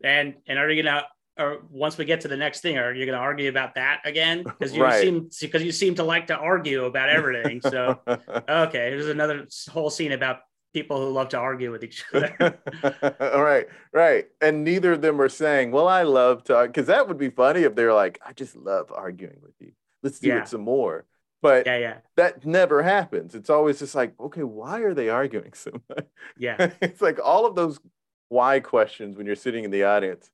And 0.02 0.34
and 0.46 0.58
are 0.58 0.70
you 0.70 0.82
gonna 0.82 1.02
or 1.38 1.58
once 1.70 1.98
we 1.98 2.04
get 2.04 2.22
to 2.22 2.28
the 2.28 2.36
next 2.36 2.60
thing, 2.60 2.78
are 2.78 2.94
you 2.94 3.04
gonna 3.06 3.18
argue 3.18 3.48
about 3.48 3.74
that 3.74 4.00
again? 4.04 4.44
Because 4.44 4.74
you 4.74 4.82
Right. 4.82 5.00
seem 5.00 5.28
because 5.40 5.62
you 5.62 5.72
seem 5.72 5.94
to 5.96 6.04
like 6.04 6.28
to 6.28 6.36
argue 6.36 6.84
about 6.84 7.08
everything. 7.08 7.60
So 7.60 8.00
okay, 8.48 8.90
there's 8.90 9.08
another 9.08 9.46
whole 9.70 9.90
scene 9.90 10.12
about 10.12 10.40
people 10.76 10.98
who 11.00 11.10
love 11.10 11.30
to 11.30 11.38
argue 11.38 11.70
with 11.72 11.82
each 11.82 12.04
other. 12.12 12.58
All 13.34 13.42
right, 13.42 13.66
right. 13.94 14.26
And 14.42 14.62
neither 14.62 14.92
of 14.92 15.00
them 15.00 15.20
are 15.22 15.28
saying, 15.30 15.70
"Well, 15.72 15.88
I 15.88 16.02
love 16.02 16.44
to," 16.44 16.64
because 16.66 16.86
that 16.88 17.08
would 17.08 17.16
be 17.16 17.30
funny 17.30 17.62
if 17.62 17.74
they're 17.74 17.94
like, 17.94 18.20
"I 18.28 18.32
just 18.34 18.54
love 18.56 18.92
arguing 18.92 19.38
with 19.42 19.54
you. 19.58 19.72
Let's 20.02 20.20
do 20.20 20.28
Yeah. 20.28 20.42
it 20.42 20.48
some 20.48 20.60
more." 20.60 21.06
But 21.40 21.64
yeah, 21.66 21.78
yeah, 21.78 21.96
that 22.16 22.44
never 22.44 22.82
happens. 22.82 23.34
It's 23.34 23.48
always 23.48 23.78
just 23.78 23.94
like, 23.94 24.12
"Okay, 24.20 24.42
why 24.42 24.80
are 24.80 24.92
they 24.94 25.08
arguing 25.08 25.54
so 25.54 25.70
much?" 25.88 26.06
yeah, 26.36 26.72
it's 26.82 27.00
like 27.00 27.18
all 27.24 27.46
of 27.46 27.54
those 27.54 27.80
why 28.28 28.60
questions 28.60 29.16
when 29.16 29.24
you're 29.26 29.36
sitting 29.46 29.64
in 29.64 29.70
the 29.70 29.84
audience. 29.84 30.30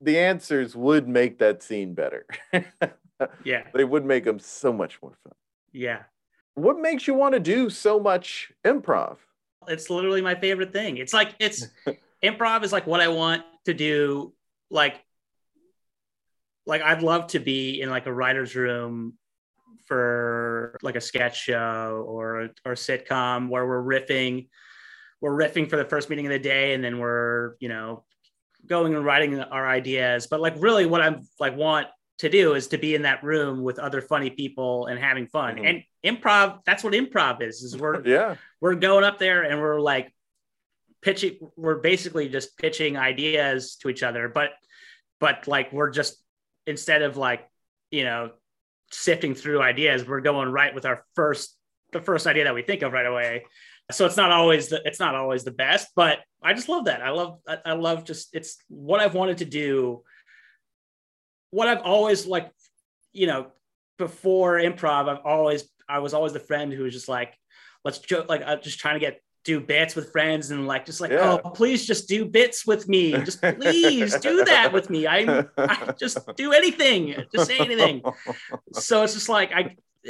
The 0.00 0.18
answers 0.18 0.74
would 0.76 1.06
make 1.08 1.38
that 1.38 1.62
scene 1.62 1.94
better. 1.94 2.26
yeah, 3.44 3.62
they 3.74 3.84
would 3.84 4.04
make 4.04 4.24
them 4.24 4.38
so 4.38 4.72
much 4.72 5.00
more 5.02 5.16
fun. 5.24 5.34
yeah. 5.72 6.02
What 6.54 6.78
makes 6.78 7.06
you 7.08 7.14
want 7.14 7.32
to 7.32 7.40
do 7.40 7.70
so 7.70 7.98
much 7.98 8.52
improv? 8.62 9.16
It's 9.68 9.90
literally 9.90 10.22
my 10.22 10.34
favorite 10.34 10.72
thing. 10.72 10.96
It's 10.96 11.12
like 11.12 11.34
it's 11.38 11.66
improv 12.22 12.62
is 12.62 12.72
like 12.72 12.86
what 12.86 13.00
I 13.00 13.08
want 13.08 13.42
to 13.66 13.74
do. 13.74 14.32
Like, 14.70 15.00
like 16.66 16.82
I'd 16.82 17.02
love 17.02 17.28
to 17.28 17.38
be 17.38 17.80
in 17.80 17.90
like 17.90 18.06
a 18.06 18.12
writer's 18.12 18.54
room 18.54 19.14
for 19.86 20.78
like 20.82 20.96
a 20.96 21.00
sketch 21.00 21.42
show 21.42 22.04
or 22.06 22.50
or 22.64 22.72
sitcom 22.74 23.48
where 23.48 23.66
we're 23.66 23.82
riffing, 23.82 24.48
we're 25.20 25.36
riffing 25.36 25.68
for 25.68 25.76
the 25.76 25.84
first 25.84 26.08
meeting 26.08 26.26
of 26.26 26.32
the 26.32 26.38
day, 26.38 26.74
and 26.74 26.82
then 26.82 26.98
we're 26.98 27.54
you 27.60 27.68
know 27.68 28.04
going 28.66 28.94
and 28.94 29.04
writing 29.04 29.40
our 29.40 29.68
ideas. 29.68 30.26
But 30.30 30.40
like 30.40 30.54
really, 30.58 30.86
what 30.86 31.00
I'm 31.00 31.22
like 31.40 31.56
want 31.56 31.88
to 32.18 32.28
do 32.28 32.54
is 32.54 32.68
to 32.68 32.78
be 32.78 32.94
in 32.94 33.02
that 33.02 33.24
room 33.24 33.62
with 33.62 33.78
other 33.78 34.00
funny 34.00 34.30
people 34.30 34.86
and 34.86 34.98
having 34.98 35.26
fun. 35.26 35.56
Mhm. 35.56 35.68
And 35.68 35.84
improv, 36.04 36.60
that's 36.64 36.82
what 36.84 36.92
improv 36.94 37.42
is. 37.42 37.62
Is 37.62 37.76
we're 37.76 38.02
Yeah. 38.06 38.36
we're 38.60 38.74
going 38.74 39.04
up 39.04 39.18
there 39.18 39.42
and 39.42 39.60
we're 39.60 39.80
like 39.80 40.12
pitching 41.02 41.36
we're 41.56 41.80
basically 41.80 42.28
just 42.28 42.56
pitching 42.56 42.96
ideas 42.96 43.74
to 43.76 43.88
each 43.88 44.04
other 44.04 44.28
but 44.28 44.50
but 45.18 45.48
like 45.48 45.72
we're 45.72 45.90
just 45.90 46.22
instead 46.66 47.02
of 47.02 47.16
like 47.16 47.48
you 47.90 48.04
know 48.04 48.30
sifting 48.92 49.34
through 49.34 49.60
ideas 49.60 50.06
we're 50.06 50.20
going 50.20 50.48
right 50.48 50.74
with 50.74 50.86
our 50.86 51.04
first 51.16 51.56
the 51.92 52.00
first 52.00 52.26
idea 52.26 52.44
that 52.44 52.54
we 52.54 52.62
think 52.62 52.82
of 52.82 52.92
right 52.92 53.06
away 53.06 53.44
so 53.90 54.06
it's 54.06 54.16
not 54.16 54.30
always 54.30 54.68
the 54.68 54.80
it's 54.84 55.00
not 55.00 55.16
always 55.16 55.42
the 55.42 55.50
best 55.50 55.88
but 55.96 56.18
i 56.40 56.54
just 56.54 56.68
love 56.68 56.84
that 56.84 57.02
i 57.02 57.10
love 57.10 57.38
i, 57.48 57.58
I 57.66 57.72
love 57.72 58.04
just 58.04 58.32
it's 58.32 58.58
what 58.68 59.00
i've 59.00 59.14
wanted 59.14 59.38
to 59.38 59.44
do 59.44 60.02
what 61.50 61.66
i've 61.66 61.82
always 61.82 62.26
like 62.26 62.48
you 63.12 63.26
know 63.26 63.48
before 63.98 64.54
improv 64.54 65.08
i've 65.08 65.24
always 65.24 65.68
i 65.96 65.98
was 66.04 66.12
always 66.14 66.32
the 66.32 66.40
friend 66.50 66.72
who 66.72 66.82
was 66.84 66.92
just 66.98 67.08
like 67.18 67.32
let's 67.84 67.98
joke 68.10 68.26
like 68.28 68.42
i'm 68.46 68.60
just 68.62 68.78
trying 68.78 68.94
to 68.94 69.00
get 69.06 69.14
do 69.44 69.58
bits 69.60 69.96
with 69.96 70.06
friends 70.12 70.50
and 70.52 70.68
like 70.72 70.84
just 70.86 71.00
like 71.00 71.10
Yeah. 71.10 71.38
oh 71.44 71.50
please 71.50 71.80
just 71.92 72.08
do 72.08 72.24
bits 72.38 72.64
with 72.70 72.88
me. 72.94 73.04
Just 73.28 73.40
please 73.42 74.10
do 74.28 74.44
that 74.52 74.72
with 74.72 74.88
me. 74.94 75.00
I 75.16 75.18
i 75.58 75.92
just 75.98 76.16
do 76.36 76.52
anything. 76.52 77.00
Just 77.34 77.46
say 77.50 77.58
anything. 77.58 78.02
So 78.72 79.02
it's 79.02 79.14
just 79.18 79.28
like 79.28 79.50
i 79.52 79.62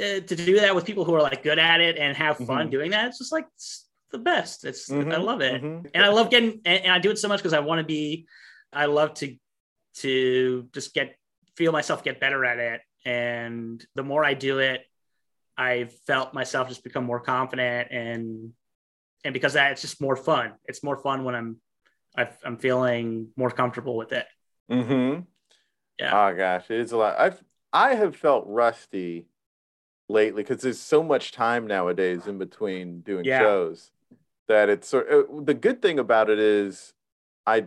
uh, 0.03 0.19
to 0.29 0.35
do 0.49 0.59
that 0.59 0.75
with 0.75 0.85
people 0.85 1.03
who 1.03 1.15
are 1.17 1.21
like 1.29 1.41
good 1.49 1.57
at 1.71 1.79
it 1.81 1.95
and 1.97 2.15
have 2.15 2.37
fun 2.37 2.67
Mhm. 2.67 2.71
doing 2.75 2.91
that 2.91 3.07
it's 3.09 3.17
just 3.23 3.31
like 3.31 3.47
it's 3.55 3.89
the 4.11 4.19
best. 4.19 4.65
It's 4.69 4.83
i 4.91 4.93
Mhm, 4.95 5.23
love 5.31 5.41
it. 5.41 5.57
Mhm. 5.63 5.89
and 5.95 6.01
i 6.05 6.09
love 6.17 6.29
getting 6.29 6.51
and, 6.69 6.79
and 6.85 6.91
i 6.93 6.99
do 6.99 7.09
it 7.09 7.17
so 7.17 7.27
much 7.27 7.39
because 7.39 7.53
i 7.53 7.63
want 7.69 7.79
to 7.83 7.87
be 7.97 8.27
i 8.71 8.85
love 8.85 9.09
to 9.21 9.35
to 10.03 10.13
just 10.75 10.93
get 10.93 11.15
feel 11.57 11.71
myself 11.71 12.03
get 12.03 12.19
better 12.19 12.45
at 12.45 12.59
it. 12.59 12.81
And 13.03 13.83
the 13.95 14.03
more 14.03 14.23
i 14.23 14.35
do 14.35 14.59
it 14.59 14.81
i 15.57 15.85
felt 16.07 16.33
myself 16.33 16.67
just 16.67 16.83
become 16.83 17.03
more 17.03 17.19
confident 17.19 17.91
and 17.91 18.51
and 19.23 19.33
because 19.33 19.53
of 19.53 19.55
that 19.55 19.71
it's 19.71 19.81
just 19.81 20.01
more 20.01 20.15
fun 20.15 20.53
it's 20.65 20.83
more 20.83 20.97
fun 20.97 21.23
when 21.23 21.35
i'm 21.35 21.57
I've, 22.15 22.37
i'm 22.45 22.57
feeling 22.57 23.29
more 23.35 23.51
comfortable 23.51 23.95
with 23.97 24.11
it 24.11 24.25
Mm-hmm. 24.71 25.21
Yeah. 25.99 26.29
Oh 26.31 26.35
gosh, 26.35 26.65
it 26.69 26.79
is 26.79 26.91
a 26.91 26.97
lot. 26.97 27.19
I've 27.19 27.43
I 27.71 27.95
have 27.95 28.15
felt 28.15 28.45
rusty 28.47 29.27
lately 30.09 30.43
because 30.43 30.61
there's 30.61 30.79
so 30.79 31.03
much 31.03 31.31
time 31.31 31.67
nowadays 31.67 32.27
in 32.27 32.37
between 32.37 33.01
doing 33.01 33.25
Yeah. 33.25 33.39
shows 33.39 33.91
that 34.47 34.69
it's 34.69 34.87
sort. 34.87 35.09
Uh, 35.09 35.41
the 35.41 35.53
good 35.53 35.81
thing 35.81 35.99
about 35.99 36.29
it 36.29 36.39
is, 36.39 36.93
I 37.45 37.65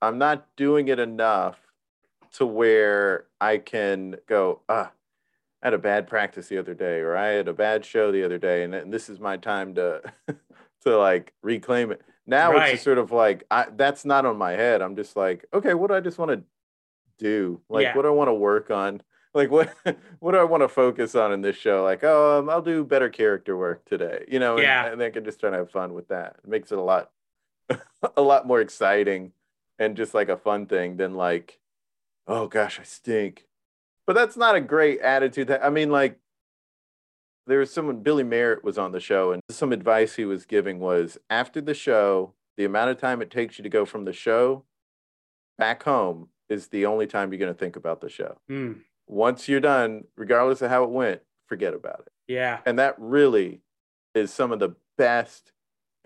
I'm 0.00 0.18
not 0.18 0.46
doing 0.56 0.88
it 0.88 0.98
enough 0.98 1.58
to 2.34 2.46
where 2.46 3.24
I 3.40 3.58
can 3.58 4.16
go. 4.26 4.60
Ah, 4.68 4.92
I 5.62 5.66
had 5.66 5.74
a 5.74 5.78
bad 5.78 6.06
practice 6.06 6.48
the 6.48 6.58
other 6.58 6.74
day, 6.74 7.00
or 7.00 7.16
I 7.16 7.28
had 7.28 7.48
a 7.48 7.52
bad 7.52 7.84
show 7.84 8.12
the 8.12 8.24
other 8.24 8.38
day, 8.38 8.62
and, 8.62 8.74
and 8.74 8.92
this 8.92 9.08
is 9.08 9.18
my 9.18 9.36
time 9.36 9.74
to 9.74 10.02
to 10.84 10.96
like 10.98 11.32
reclaim 11.42 11.90
it. 11.92 12.02
Now 12.26 12.52
it's 12.56 12.70
just 12.72 12.84
sort 12.84 12.98
of 12.98 13.10
like 13.10 13.44
I, 13.50 13.66
that's 13.74 14.04
not 14.04 14.24
on 14.26 14.36
my 14.36 14.52
head. 14.52 14.82
I'm 14.82 14.94
just 14.96 15.16
like, 15.16 15.46
okay, 15.52 15.74
what 15.74 15.88
do 15.88 15.94
I 15.94 16.00
just 16.00 16.18
want 16.18 16.30
to 16.30 16.42
do? 17.18 17.60
Like, 17.68 17.82
Yeah. 17.84 17.96
what 17.96 18.02
do 18.02 18.08
I 18.08 18.12
want 18.12 18.28
to 18.28 18.34
work 18.34 18.70
on? 18.70 19.02
Like, 19.34 19.50
what 19.50 19.68
what 20.20 20.32
do 20.32 20.38
I 20.38 20.44
want 20.44 20.62
to 20.62 20.68
focus 20.68 21.14
on 21.14 21.32
in 21.32 21.42
this 21.42 21.54
show? 21.54 21.84
Like, 21.84 22.02
oh, 22.02 22.38
um, 22.38 22.48
I'll 22.48 22.62
do 22.62 22.82
better 22.82 23.10
character 23.10 23.58
work 23.58 23.84
today, 23.84 24.24
you 24.26 24.38
know, 24.38 24.54
and, 24.54 24.62
Yeah. 24.62 24.86
and 24.90 25.02
I 25.02 25.10
can 25.10 25.22
just 25.22 25.38
try 25.38 25.50
to 25.50 25.56
have 25.58 25.70
fun 25.70 25.92
with 25.92 26.08
that. 26.08 26.36
It 26.42 26.48
makes 26.48 26.72
it 26.72 26.78
a 26.78 26.82
lot 26.82 27.10
a 28.16 28.22
lot 28.22 28.46
more 28.46 28.60
exciting 28.60 29.32
and 29.78 29.98
just 29.98 30.14
like 30.14 30.30
a 30.30 30.36
fun 30.38 30.64
thing 30.66 30.96
than 30.96 31.14
like, 31.14 31.60
oh 32.26 32.48
gosh, 32.48 32.80
I 32.80 32.84
stink. 32.84 33.44
But 34.08 34.14
that's 34.14 34.38
not 34.38 34.56
a 34.56 34.60
great 34.60 35.00
attitude. 35.00 35.50
I 35.50 35.68
mean, 35.68 35.90
like, 35.90 36.18
there 37.46 37.58
was 37.58 37.70
someone, 37.70 38.02
Billy 38.02 38.24
Merritt 38.24 38.64
was 38.64 38.78
on 38.78 38.90
the 38.92 39.00
show, 39.00 39.32
and 39.32 39.42
some 39.50 39.70
advice 39.70 40.16
he 40.16 40.24
was 40.24 40.46
giving 40.46 40.80
was 40.80 41.18
after 41.28 41.60
the 41.60 41.74
show, 41.74 42.32
the 42.56 42.64
amount 42.64 42.90
of 42.90 42.98
time 42.98 43.20
it 43.20 43.30
takes 43.30 43.58
you 43.58 43.62
to 43.64 43.68
go 43.68 43.84
from 43.84 44.06
the 44.06 44.12
show 44.14 44.64
back 45.58 45.82
home 45.82 46.30
is 46.48 46.68
the 46.68 46.86
only 46.86 47.06
time 47.06 47.30
you're 47.30 47.38
going 47.38 47.52
to 47.52 47.58
think 47.58 47.76
about 47.76 48.00
the 48.00 48.08
show. 48.08 48.38
Mm, 48.50 48.80
Once 49.06 49.46
you're 49.46 49.60
done, 49.60 50.04
regardless 50.16 50.62
of 50.62 50.70
how 50.70 50.84
it 50.84 50.90
went, 50.90 51.20
forget 51.46 51.74
about 51.74 52.04
it. 52.06 52.12
yeah 52.32 52.60
And 52.64 52.78
that 52.78 52.94
really 52.96 53.60
is 54.14 54.32
some 54.32 54.52
of 54.52 54.58
the 54.58 54.74
best 54.96 55.52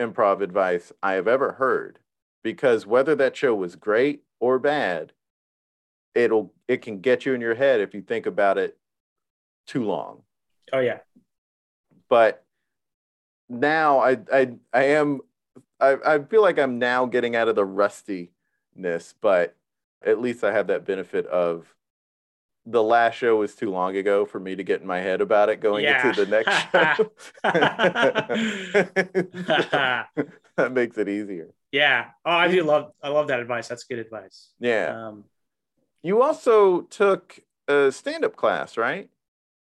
improv 0.00 0.40
advice 0.40 0.92
I 1.04 1.12
have 1.12 1.28
ever 1.28 1.52
heard 1.52 2.00
because 2.42 2.84
whether 2.84 3.14
that 3.14 3.36
show 3.36 3.54
was 3.54 3.76
great 3.76 4.24
or 4.40 4.58
bad, 4.58 5.12
it'll 6.14 6.52
it 6.68 6.82
can 6.82 7.00
get 7.00 7.24
you 7.26 7.34
in 7.34 7.40
your 7.40 7.54
head 7.54 7.80
if 7.80 7.94
you 7.94 8.02
think 8.02 8.26
about 8.26 8.58
it 8.58 8.76
too 9.66 9.84
long. 9.84 10.22
oh 10.72 10.80
yeah 10.80 10.98
But 12.08 12.44
now 13.48 14.00
I 14.00 14.18
I 14.32 14.52
I 14.72 14.84
am 14.84 15.20
I, 15.80 15.96
I 16.04 16.18
feel 16.20 16.42
like 16.42 16.58
I'm 16.58 16.78
now 16.78 17.06
getting 17.06 17.34
out 17.36 17.48
of 17.48 17.56
the 17.56 17.64
rustiness, 17.64 19.14
but 19.20 19.56
at 20.04 20.20
least 20.20 20.44
I 20.44 20.52
have 20.52 20.68
that 20.68 20.84
benefit 20.84 21.26
of 21.26 21.66
the 22.64 22.82
last 22.82 23.14
show 23.16 23.36
was 23.38 23.56
too 23.56 23.70
long 23.70 23.96
ago 23.96 24.24
for 24.24 24.38
me 24.38 24.54
to 24.54 24.62
get 24.62 24.80
in 24.80 24.86
my 24.86 25.00
head 25.00 25.20
about 25.20 25.48
it 25.48 25.60
going 25.60 25.82
Yeah. 25.84 26.08
into 26.08 26.24
the 26.24 26.30
next 26.30 26.70
show. 26.70 27.10
that 30.56 30.72
makes 30.72 30.96
it 30.98 31.08
easier. 31.08 31.48
Yeah. 31.72 32.10
Oh, 32.24 32.30
I 32.30 32.48
do 32.48 32.62
love 32.62 32.92
I 33.02 33.08
love 33.08 33.28
that 33.28 33.40
advice. 33.40 33.68
That's 33.68 33.84
good 33.84 33.98
advice. 33.98 34.50
Yeah. 34.60 35.08
Um, 35.08 35.24
You 36.02 36.22
also 36.22 36.82
took 36.82 37.38
a 37.68 37.90
stand-up 37.92 38.36
class, 38.36 38.76
right? 38.76 39.08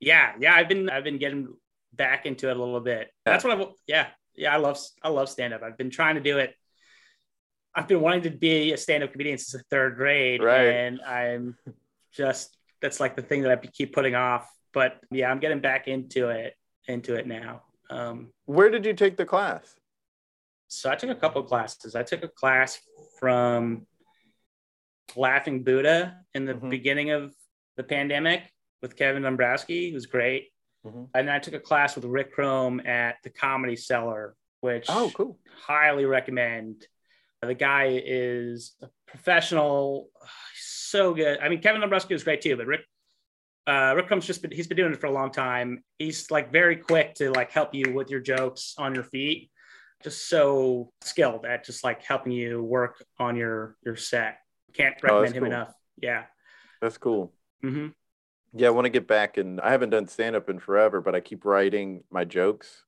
yeah, 0.01 0.32
yeah. 0.39 0.55
I've 0.55 0.68
been 0.68 0.91
I've 0.91 1.05
been 1.05 1.18
getting 1.18 1.55
back 1.95 2.26
into 2.26 2.51
it 2.51 2.57
a 2.57 2.61
little 2.61 2.80
bit. 2.80 3.11
That's 3.24 3.45
what 3.45 3.59
I 3.61 3.66
yeah 3.87 4.09
yeah 4.35 4.53
I 4.53 4.57
love 4.59 4.78
I 5.03 5.09
love 5.09 5.28
stand 5.28 5.55
up. 5.55 5.62
I've 5.62 5.78
been 5.78 5.91
trying 5.91 6.16
to 6.16 6.20
do 6.20 6.39
it. 6.39 6.55
I've 7.74 7.89
been 7.89 8.01
wanting 8.01 8.22
to 8.22 8.30
be 8.30 8.72
a 8.72 8.76
stand 8.76 9.03
up 9.03 9.12
comedian 9.12 9.39
since 9.39 9.53
the 9.62 9.66
third 9.70 9.97
grade, 9.97 10.43
Right. 10.43 10.66
and 10.66 11.01
I'm 11.01 11.57
just 12.12 12.57
that's 12.82 13.01
like 13.01 13.16
the 13.16 13.22
thing 13.22 13.43
that 13.43 13.53
I 13.53 13.57
keep 13.66 13.95
putting 13.95 14.14
off. 14.14 14.49
But 14.72 14.99
yeah, 15.11 15.30
I'm 15.30 15.39
getting 15.39 15.61
back 15.61 15.89
into 15.89 16.28
it 16.28 16.55
into 16.87 17.14
it 17.14 17.26
now. 17.26 17.62
Um, 17.91 18.32
Where 18.47 18.70
did 18.70 18.85
you 18.85 18.93
take 18.95 19.16
the 19.16 19.24
class? 19.26 19.76
so 20.68 20.91
I 20.91 20.97
took 20.97 21.11
a 21.11 21.14
couple 21.14 21.41
of 21.41 21.47
classes. 21.47 21.95
I 21.95 22.03
took 22.03 22.24
a 22.24 22.28
class 22.28 22.80
from 23.20 23.87
Laughing 25.17 25.63
Buddha 25.63 26.21
in 26.35 26.45
the 26.45 26.55
Mhm. 26.55 26.71
beginning 26.71 27.11
of 27.11 27.35
the 27.77 27.85
pandemic 27.85 28.51
with 28.83 28.97
Kevin 28.97 29.23
Dombrowski, 29.23 29.91
who's 29.93 30.07
great. 30.07 30.51
Mhm. 30.85 31.11
And 31.15 31.29
then 31.29 31.35
I 31.35 31.39
took 31.39 31.55
a 31.55 31.61
class 31.61 31.95
with 31.97 32.05
Rick 32.05 32.33
Crom 32.33 32.81
at 32.87 33.17
the 33.23 33.31
Comedy 33.31 33.77
Cellar, 33.77 34.35
which 34.61 34.87
Oh, 34.89 35.11
cool. 35.15 35.39
highly 35.51 36.05
recommend. 36.05 36.87
The 37.43 37.55
guy 37.55 38.01
is 38.05 38.75
a 38.81 38.89
professional, 39.07 40.11
so 40.55 41.13
good. 41.15 41.39
I 41.41 41.49
mean, 41.49 41.61
Kevin 41.61 41.81
Dombrowski 41.81 42.15
was 42.15 42.25
great 42.25 42.41
too, 42.41 42.57
but 42.57 42.67
Rick 42.67 42.87
uh, 43.67 43.95
Rick 43.97 44.09
Crom's 44.09 44.27
just 44.27 44.43
been 44.43 44.51
he's 44.51 44.67
been 44.67 44.77
doing 44.77 44.93
it 44.93 45.01
for 45.01 45.07
a 45.07 45.11
long 45.11 45.31
time. 45.33 45.83
He's 45.99 46.31
like 46.31 46.53
very 46.53 46.77
quick 46.77 47.15
to 47.15 47.31
like 47.31 47.51
help 47.51 47.75
you 47.75 47.95
with 47.95 48.11
your 48.11 48.21
jokes 48.21 48.75
on 48.77 48.95
your 48.95 49.05
feet. 49.05 49.51
Just 50.03 50.29
so 50.29 50.93
skilled 51.01 51.47
at 51.47 51.65
just 51.65 51.83
like 51.83 52.03
helping 52.03 52.33
you 52.33 52.63
work 52.63 53.03
on 53.19 53.37
your 53.37 53.79
your 53.83 53.97
set. 53.97 54.39
Can't 54.75 54.95
Oh, 55.05 55.20
recommend 55.20 55.35
him 55.37 55.43
cool. 55.45 55.53
enough. 55.53 55.75
Yeah. 56.01 56.25
That's 56.81 56.99
cool. 56.99 57.33
hmm 57.62 57.89
Yeah, 58.53 58.68
I 58.68 58.70
want 58.70 58.85
to 58.87 58.91
get 58.91 59.07
back 59.07 59.37
and 59.37 59.61
I 59.61 59.70
haven't 59.70 59.91
done 59.91 60.07
stand-up 60.09 60.49
in 60.51 60.59
forever, 60.59 61.01
but 61.01 61.14
I 61.14 61.20
keep 61.20 61.45
writing 61.45 62.05
my 62.11 62.25
jokes. 62.25 62.85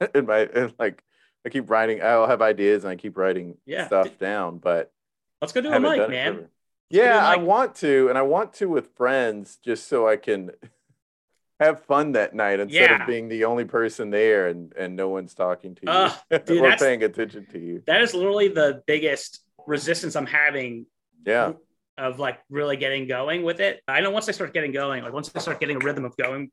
in 0.14 0.26
my 0.26 0.40
and 0.54 0.74
like 0.78 1.02
I 1.44 1.48
keep 1.50 1.70
writing 1.70 2.02
I'll 2.02 2.26
have 2.28 2.42
ideas 2.42 2.84
and 2.84 2.90
I 2.90 2.96
keep 2.96 3.16
writing 3.16 3.56
Yeah. 3.66 3.86
stuff 3.86 4.18
down, 4.18 4.58
but 4.58 4.92
Let's 5.40 5.52
go 5.52 5.60
do 5.60 5.72
a 5.72 5.78
mic, 5.80 6.08
man. 6.08 6.48
Yeah, 6.90 7.24
I 7.24 7.36
want 7.36 7.74
to, 7.76 8.08
and 8.08 8.16
I 8.18 8.22
want 8.22 8.54
to 8.54 8.66
with 8.68 8.96
friends 8.96 9.58
just 9.64 9.86
so 9.88 10.08
I 10.08 10.16
can 10.16 10.50
have 11.60 11.84
fun 11.84 12.12
that 12.12 12.34
night 12.34 12.60
instead 12.60 12.90
Yeah. 12.90 13.02
of 13.02 13.06
being 13.06 13.28
the 13.28 13.44
only 13.44 13.64
person 13.64 14.10
there 14.10 14.48
and 14.48 14.72
and 14.76 14.96
no 14.96 15.08
one's 15.08 15.34
talking 15.34 15.74
to 15.76 15.82
you 15.82 15.92
Ugh, 15.92 16.12
dude, 16.46 16.62
or 16.62 16.72
paying 16.76 17.02
attention 17.04 17.46
to 17.46 17.58
you. 17.58 17.82
That 17.86 18.00
is 18.02 18.14
literally 18.14 18.48
the 18.48 18.82
biggest 18.86 19.40
resistance 19.66 20.16
I'm 20.16 20.26
having 20.26 20.86
Yeah. 21.28 21.52
of 21.96 22.18
like 22.18 22.38
really 22.48 22.76
getting 22.76 23.06
going 23.06 23.42
with 23.42 23.60
it. 23.60 23.82
I 23.86 24.00
know 24.00 24.10
once 24.10 24.28
I 24.28 24.32
start 24.32 24.54
getting 24.54 24.72
going, 24.72 25.02
like 25.04 25.12
once 25.12 25.30
I 25.34 25.40
start 25.40 25.60
getting 25.60 25.76
a 25.76 25.84
rhythm 25.84 26.04
of 26.04 26.16
going, 26.16 26.50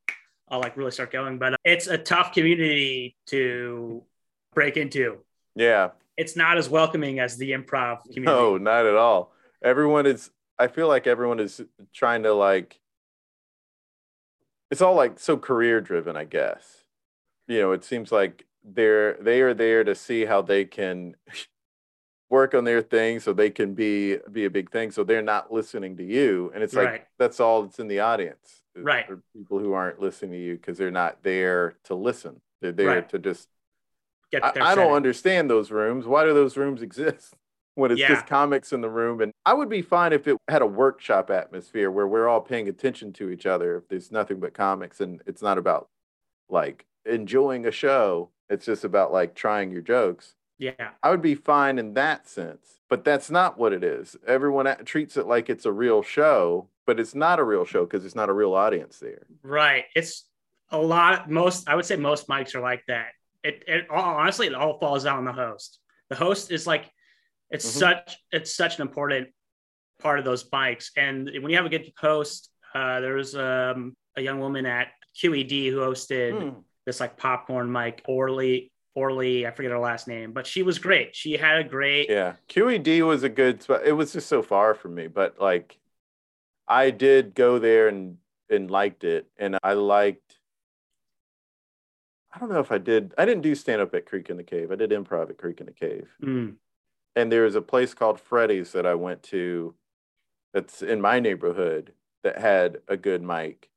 I'll 0.50 0.60
like 0.60 0.78
really 0.78 0.92
start 0.92 1.12
going. 1.12 1.38
But 1.38 1.54
uh, 1.54 1.58
it's 1.64 1.88
a 1.88 1.98
tough 1.98 2.34
community 2.34 3.16
to 3.28 4.04
break 4.54 4.78
into. 4.78 5.20
Yeah. 5.56 5.92
It's 6.18 6.36
not 6.36 6.58
as 6.58 6.70
welcoming 6.70 7.20
as 7.20 7.38
the 7.38 7.52
improv 7.52 8.04
community. 8.04 8.26
No, 8.26 8.58
not 8.58 8.86
at 8.86 8.96
all. 8.96 9.34
Everyone 9.64 10.06
is 10.06 10.30
I 10.58 10.68
feel 10.68 10.88
like 10.88 11.08
everyone 11.08 11.40
is 11.40 11.62
trying 11.94 12.24
to 12.24 12.34
like 12.34 12.80
it's 14.72 14.82
all 14.82 14.96
like 14.96 15.20
so 15.20 15.38
career 15.38 15.82
driven, 15.82 16.16
I 16.16 16.26
guess. 16.26 16.84
You 17.48 17.60
know, 17.60 17.72
it 17.72 17.84
seems 17.84 18.12
like 18.12 18.46
they're 18.64 19.14
they 19.22 19.42
are 19.42 19.54
there 19.54 19.84
to 19.84 19.94
see 19.94 20.26
how 20.26 20.42
they 20.42 20.66
can 20.66 21.16
work 22.30 22.54
on 22.56 22.64
their 22.64 22.82
thing 22.82 23.20
so 23.20 23.34
they 23.34 23.50
can 23.50 23.74
be 23.74 24.18
be 24.32 24.46
a 24.46 24.50
big 24.50 24.72
thing 24.72 24.92
so 24.92 25.04
they're 25.04 25.22
not 25.22 25.54
listening 25.54 25.96
to 25.98 26.04
you 26.04 26.52
and 26.54 26.64
it's 26.64 26.74
like 26.74 26.88
Right. 26.88 27.06
that's 27.20 27.40
all 27.40 27.64
that's 27.64 27.80
in 27.80 27.88
the 27.88 28.00
audience 28.00 28.64
is- 28.76 28.84
Right. 28.84 29.06
people 29.36 29.60
who 29.60 29.74
aren't 29.74 30.00
listening 30.02 30.32
to 30.32 30.38
you 30.38 30.56
because 30.56 30.78
they're 30.78 30.90
not 30.92 31.22
there 31.24 31.76
to 31.86 31.96
listen 31.96 32.42
they're 32.62 32.72
there 32.72 32.88
Right. 32.88 33.10
to 33.10 33.20
just 33.20 33.50
Get 34.32 34.44
I, 34.44 34.72
I 34.72 34.76
don't 34.76 34.94
understand 34.94 35.52
those 35.52 35.70
rooms. 35.70 36.08
Why 36.08 36.24
do 36.26 36.34
those 36.34 36.58
rooms 36.58 36.82
exist 36.82 37.36
when 37.76 37.92
it's 37.92 38.02
Yeah. 38.02 38.08
just 38.08 38.26
comics 38.26 38.74
in 38.74 38.82
the 38.82 38.90
room? 38.90 39.22
And 39.22 39.32
I 39.46 39.54
would 39.54 39.70
be 39.70 39.84
fine 39.84 40.14
if 40.14 40.28
it 40.28 40.36
had 40.50 40.64
a 40.64 40.66
workshop 40.66 41.30
atmosphere 41.30 41.92
where 41.92 42.08
we're 42.08 42.28
all 42.28 42.42
paying 42.42 42.68
attention 42.68 43.14
to 43.14 43.30
each 43.30 43.46
other. 43.46 43.78
If 43.78 43.88
there's 43.88 44.12
nothing 44.12 44.40
but 44.40 44.56
comics 44.56 45.00
and 45.00 45.22
it's 45.28 45.44
not 45.44 45.60
about 45.60 45.90
like 46.50 46.86
enjoying 47.06 47.68
a 47.68 47.72
show, 47.72 48.32
it's 48.50 48.66
just 48.66 48.84
about 48.84 49.14
like 49.14 49.36
trying 49.36 49.70
your 49.70 49.84
jokes. 49.84 50.34
Yeah. 50.58 50.92
I 51.04 51.10
would 51.10 51.22
be 51.22 51.36
fine 51.36 51.78
in 51.80 51.94
that 51.96 52.28
sense, 52.30 52.80
but 52.90 53.04
that's 53.04 53.30
not 53.30 53.58
what 53.58 53.74
it 53.74 53.84
is. 53.84 54.16
Everyone 54.26 54.68
treats 54.86 55.18
it 55.18 55.28
like 55.28 55.50
it's 55.50 55.66
a 55.66 55.72
real 55.72 56.02
show, 56.02 56.70
but 56.86 57.00
it's 57.00 57.16
not 57.16 57.40
a 57.40 57.44
real 57.44 57.66
show 57.66 57.84
because 57.86 58.06
it's 58.06 58.16
not 58.16 58.30
a 58.30 58.34
real 58.34 58.54
audience 58.54 59.00
there. 59.00 59.26
Right. 59.44 59.86
It's 59.96 60.24
a 60.70 60.78
lot. 60.78 61.30
Most, 61.30 61.68
I 61.70 61.76
would 61.76 61.86
say 61.86 61.96
most 61.98 62.28
mics 62.28 62.56
are 62.56 62.62
like 62.62 62.84
that. 62.88 63.10
It, 63.44 63.64
it 63.68 63.90
all, 63.90 64.16
honestly, 64.16 64.48
it 64.48 64.56
all 64.56 64.80
falls 64.80 65.06
out 65.06 65.18
on 65.18 65.26
the 65.26 65.34
host. 65.34 65.80
The 66.10 66.16
host 66.16 66.52
is 66.52 66.66
like, 66.66 66.90
it's 67.52 67.66
Mhm. 67.66 67.80
such, 67.80 68.18
it's 68.32 68.56
such 68.56 68.78
an 68.78 68.82
important 68.84 69.30
part 70.00 70.20
of 70.20 70.26
those 70.26 70.50
mics. 70.50 70.90
And 70.98 71.26
when 71.42 71.50
you 71.50 71.58
have 71.58 71.66
a 71.66 71.70
good 71.70 71.92
host, 71.98 72.50
uh, 72.74 73.00
there 73.02 73.16
was 73.16 73.36
um, 73.36 73.96
a 74.16 74.22
young 74.22 74.40
woman 74.40 74.66
at 74.66 74.88
QED 75.22 75.70
who 75.70 75.78
hosted 75.78 76.42
Hmm. 76.42 76.60
this 76.86 77.00
like 77.00 77.18
popcorn 77.18 77.72
mic, 77.72 78.02
Orly, 78.08 78.72
Orly, 78.96 79.46
I 79.46 79.52
forget 79.52 79.72
her 79.72 79.80
last 79.80 80.08
name, 80.08 80.32
but 80.32 80.48
she 80.48 80.64
was 80.64 80.80
great. 80.80 81.16
She 81.16 81.34
had 81.34 81.58
a 81.58 81.64
great, 81.64 82.10
Yeah, 82.10 82.36
QED 82.50 83.06
was 83.06 83.24
a 83.24 83.30
good 83.30 83.62
spot. 83.62 83.82
It 83.86 83.92
was 83.92 84.14
just 84.14 84.28
so 84.28 84.42
far 84.42 84.74
from 84.74 84.96
me, 84.96 85.08
but 85.08 85.40
like, 85.40 85.78
I 86.68 86.90
did 86.90 87.36
go 87.36 87.60
there 87.60 87.88
and 87.90 88.18
and 88.50 88.72
liked 88.72 89.04
it, 89.04 89.28
and 89.38 89.58
I 89.64 89.74
liked. 89.74 90.40
I 92.34 92.40
don't 92.40 92.50
know 92.50 92.60
if 92.60 92.72
I 92.72 92.78
did. 92.78 93.14
I 93.18 93.26
didn't 93.26 93.44
do 93.44 93.56
stand 93.56 93.82
up 93.82 93.94
at 93.96 94.06
Creek 94.06 94.30
and 94.30 94.40
the 94.40 94.44
Cave. 94.44 94.72
I 94.72 94.76
did 94.76 94.92
improv 94.92 95.30
at 95.30 95.38
Creek 95.38 95.60
and 95.60 95.70
the 95.70 95.74
Cave, 95.74 96.08
Mm, 96.22 96.56
and 97.16 97.32
there 97.32 97.44
was 97.44 97.56
a 97.56 97.62
place 97.62 97.94
called 97.94 98.20
Freddy's 98.20 98.72
that 98.74 98.86
I 98.86 98.96
went 98.96 99.24
to, 99.24 99.74
that's 100.54 100.82
in 100.82 101.02
my 101.02 101.20
neighborhood 101.20 101.94
that 102.24 102.38
had 102.38 102.78
a 102.88 102.98
good 102.98 103.22
mic. 103.22 103.70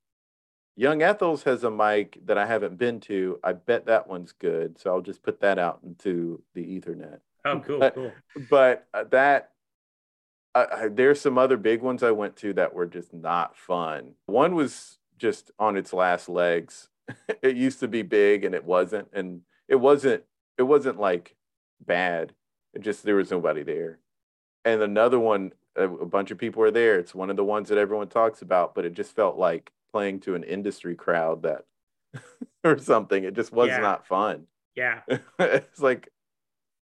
Young 0.79 1.03
Ethel's 1.03 1.43
has 1.43 1.65
a 1.65 1.71
mic 1.73 2.21
that 2.27 2.39
I 2.39 2.47
haven't 2.47 2.79
been 2.79 3.01
to. 3.01 3.41
I 3.43 3.53
bet 3.53 3.87
that 3.87 4.07
one's 4.07 4.31
good, 4.31 4.79
so 4.79 4.95
I'll 4.95 5.01
just 5.01 5.25
put 5.25 5.41
that 5.41 5.59
out 5.59 5.81
into 5.85 6.41
the 6.55 6.63
Ethernet 6.63 7.19
oh, 7.45 7.59
cool, 7.67 7.79
But- 7.81 7.95
cool. 7.97 8.13
but 8.49 8.87
uh, 8.95 9.03
that 9.11 9.51
I, 10.55 10.67
I, 10.73 10.89
there's 10.89 11.21
some 11.21 11.37
other 11.37 11.57
big 11.57 11.83
ones 11.83 12.05
I 12.05 12.13
went 12.13 12.37
to 12.37 12.53
that 12.55 12.75
were 12.75 12.87
just 12.87 13.13
not 13.13 13.57
fun. 13.57 14.13
One 14.27 14.55
was 14.55 14.99
just 15.19 15.51
on 15.59 15.77
its 15.77 15.93
last 15.93 16.29
legs. 16.29 16.89
it 17.43 17.57
used 17.57 17.81
to 17.81 17.89
be 17.89 18.03
big 18.03 18.45
and 18.45 18.55
it 18.55 18.65
wasn't, 18.65 19.09
and 19.13 19.41
it 19.67 19.77
wasn't. 19.77 20.23
It 20.59 20.63
wasn't 20.63 21.01
like 21.01 21.35
bad. 21.85 22.35
It 22.73 22.83
just 22.83 23.03
there 23.03 23.17
was 23.17 23.33
nobody 23.33 23.65
there. 23.65 23.99
And 24.65 24.81
another 24.81 25.19
one, 25.19 25.55
a, 25.75 25.89
a 25.89 26.07
bunch 26.07 26.31
of 26.31 26.39
people 26.39 26.61
were 26.61 26.71
there. 26.71 27.01
It's 27.01 27.17
one 27.17 27.31
of 27.31 27.37
the 27.37 27.45
ones 27.45 27.69
that 27.69 27.79
everyone 27.79 28.09
talks 28.09 28.43
about, 28.43 28.77
but 28.77 28.85
it 28.85 28.93
just 28.95 29.17
felt 29.17 29.37
like 29.37 29.73
playing 29.91 30.21
to 30.21 30.35
an 30.35 30.43
industry 30.43 30.95
crowd 30.95 31.43
that 31.43 31.65
or 32.65 32.79
something. 32.79 33.25
It 33.25 33.35
just 33.35 33.53
was 33.53 33.69
Yeah. 33.69 33.79
not 33.79 34.07
fun. 34.07 34.47
Yeah. 34.75 35.01
it's 35.39 35.81
like 35.81 36.09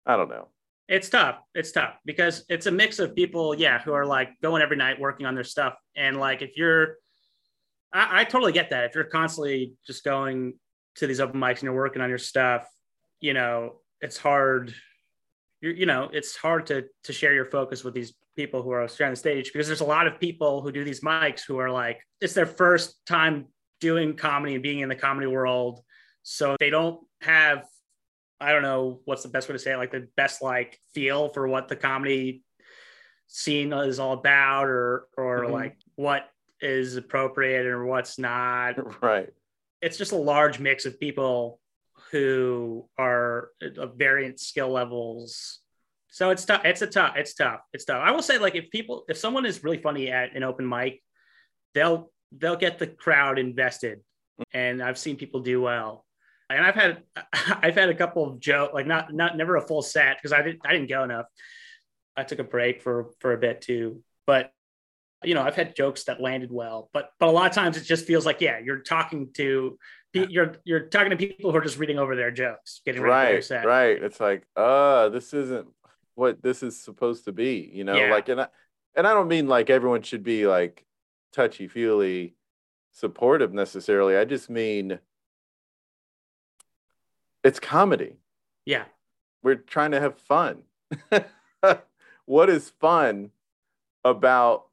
I 0.07 0.17
don't 0.17 0.31
know. 0.31 0.49
It's 0.89 1.09
tough. 1.09 1.39
It's 1.55 1.73
tough 1.73 1.95
because 2.05 2.45
it's 2.49 2.67
a 2.67 2.71
mix 2.71 2.99
of 2.99 3.15
people, 3.15 3.55
yeah, 3.55 3.81
who 3.81 3.93
are 3.93 4.05
like 4.05 4.31
going 4.43 4.63
every 4.63 4.77
night 4.77 4.99
working 5.01 5.27
on 5.27 5.35
their 5.35 5.45
stuff. 5.45 5.75
And 5.97 6.19
like 6.19 6.43
if 6.43 6.57
you're 6.57 6.97
I, 7.93 8.21
I 8.21 8.25
totally 8.25 8.53
get 8.53 8.71
that. 8.71 8.85
If 8.85 8.95
you're 8.95 9.05
constantly 9.05 9.75
just 9.87 10.05
going 10.05 10.55
to 10.97 11.07
these 11.07 11.21
open 11.21 11.41
mics 11.41 11.57
and 11.57 11.65
you're 11.65 11.75
working 11.75 12.03
on 12.03 12.09
your 12.09 12.19
stuff, 12.19 12.67
you 13.21 13.35
know, 13.35 13.81
it's 14.01 14.17
hard. 14.19 14.75
You're, 15.63 15.73
you 15.73 15.87
know, 15.87 16.11
it's 16.13 16.37
hard 16.37 16.67
to 16.67 16.85
to 17.05 17.13
share 17.13 17.33
your 17.33 17.47
focus 17.47 17.83
with 17.85 17.95
these 17.95 18.13
people 18.37 18.63
who 18.63 18.71
are 18.73 18.87
sharing 18.89 19.13
the 19.13 19.17
stage 19.17 19.51
because 19.53 19.67
there's 19.67 19.81
a 19.81 19.85
lot 19.87 20.07
of 20.07 20.19
people 20.21 20.61
who 20.61 20.73
do 20.73 20.85
these 20.85 21.01
mics 21.01 21.43
who 21.47 21.59
are 21.59 21.71
like, 21.71 22.01
it's 22.21 22.35
their 22.35 22.47
first 22.47 23.05
time 23.07 23.47
doing 23.81 24.17
comedy 24.17 24.55
and 24.55 24.63
being 24.63 24.81
in 24.81 24.89
the 24.89 24.97
comedy 24.97 25.27
world. 25.27 25.81
So 26.23 26.57
they 26.61 26.69
don't 26.71 27.01
have 27.23 27.65
I 28.41 28.51
don't 28.51 28.63
know 28.63 29.01
what's 29.05 29.23
the 29.23 29.29
best 29.29 29.49
way 29.49 29.53
to 29.53 29.59
say 29.59 29.73
it, 29.73 29.77
like 29.77 29.93
the 29.93 30.09
best 30.17 30.43
like 30.43 30.79
feel 30.95 31.29
for 31.29 31.47
what 31.47 31.69
the 31.69 31.77
comedy 31.77 32.43
scene 33.29 33.73
is 33.73 34.01
all 34.01 34.15
about 34.15 34.67
or 34.67 35.07
or 35.17 35.45
Mhm. 35.45 35.51
like 35.53 35.77
what 35.95 36.29
is 36.61 36.97
appropriate 36.97 37.67
or 37.67 37.87
what's 37.87 38.19
not. 38.19 38.75
right. 39.03 39.31
It's 39.81 39.97
just 39.97 40.13
a 40.13 40.17
large 40.17 40.59
mix 40.59 40.87
of 40.87 40.99
people 40.99 41.61
who 42.13 42.89
are 42.99 43.49
of 43.79 43.97
variant 43.97 44.39
skill 44.39 44.71
levels. 44.71 45.61
So 46.09 46.31
it's 46.31 46.45
tough. 46.45 46.61
It's 46.65 46.83
a 46.83 46.87
tough. 46.87 47.15
It's 47.17 47.35
tough. 47.35 47.61
It's 47.73 47.87
tough. 47.87 48.03
I 48.05 48.11
will 48.13 48.23
say, 48.23 48.39
like, 48.39 48.55
if 48.55 48.71
people, 48.71 49.05
if 49.09 49.17
someone 49.17 49.47
is 49.47 49.65
really 49.65 49.79
funny 49.79 50.13
at 50.13 50.37
an 50.37 50.43
open 50.43 50.69
mic, 50.69 51.03
they'll 51.75 52.13
they'll 52.37 52.57
get 52.57 52.79
the 52.79 52.87
crowd 52.87 53.39
invested, 53.39 54.01
and 54.53 54.83
I've 54.83 54.99
seen 54.99 55.17
people 55.17 55.41
do 55.41 55.61
well. 55.63 56.05
and 56.51 56.65
I've 56.65 56.75
had 56.75 57.03
I've 57.63 57.75
had 57.75 57.89
a 57.89 57.95
couple 57.95 58.29
of 58.29 58.41
joke 58.41 58.73
like 58.75 58.87
not 58.87 59.13
not 59.13 59.37
never 59.37 59.57
a 59.57 59.67
full 59.67 59.83
set 59.83 60.19
because 60.19 60.33
I 60.33 60.43
didn't 60.43 60.61
I 60.65 60.73
didn't 60.73 60.89
go 60.89 61.03
enough. 61.03 61.27
I 62.17 62.25
took 62.25 62.39
a 62.39 62.45
break 62.45 62.83
for 62.83 63.11
for 63.21 63.33
a 63.33 63.39
bit 63.39 63.63
too, 63.63 64.03
but 64.27 64.51
you 65.25 65.35
know 65.35 65.43
I've 65.43 65.57
had 65.57 65.75
jokes 65.77 66.05
that 66.05 66.21
landed 66.21 66.51
well, 66.53 66.91
but 66.93 67.11
but 67.19 67.29
a 67.29 67.33
lot 67.33 67.49
of 67.49 67.55
times 67.55 67.77
it 67.77 67.85
just 67.85 68.07
feels 68.07 68.27
like 68.27 68.41
yeah 68.41 68.59
you're 68.59 68.81
talking 68.81 69.31
to 69.35 69.79
you're 70.13 70.57
you're 70.65 70.81
talking 70.81 71.11
to 71.11 71.17
people 71.17 71.51
who 71.51 71.57
are 71.57 71.63
just 71.63 71.79
reading 71.79 71.99
over 71.99 72.17
their 72.17 72.31
jokes, 72.31 72.81
getting 72.85 73.03
right 73.03 73.43
set. 73.43 73.67
right. 73.67 74.03
It's 74.03 74.21
like 74.21 74.47
uh 74.57 75.09
this 75.09 75.33
isn't 75.35 75.67
what 76.15 76.43
this 76.43 76.63
is 76.63 76.79
supposed 76.79 77.25
to 77.25 77.33
be 77.33 77.71
you 77.73 77.85
know? 77.85 77.95
Yeah. 77.95 78.11
like 78.11 78.29
and 78.29 78.43
I, 78.43 78.49
and 78.95 79.07
I 79.07 79.15
don't 79.15 79.29
mean 79.29 79.49
like 79.49 79.71
everyone 79.71 80.03
should 80.03 80.23
be 80.23 80.47
like 80.47 80.85
touchy 81.33 81.69
feely 81.69 82.35
supportive 82.91 83.53
necessarily. 83.53 84.17
I 84.17 84.25
just 84.25 84.51
mean 84.51 84.99
it's 87.43 87.59
comedy. 87.59 88.17
Yeah, 88.65 88.85
we're 89.43 89.57
trying 89.57 89.91
to 89.93 90.01
have 90.01 90.19
fun. 90.19 90.63
What 92.25 92.51
is 92.51 92.71
fun 92.81 93.31
about 94.05 94.67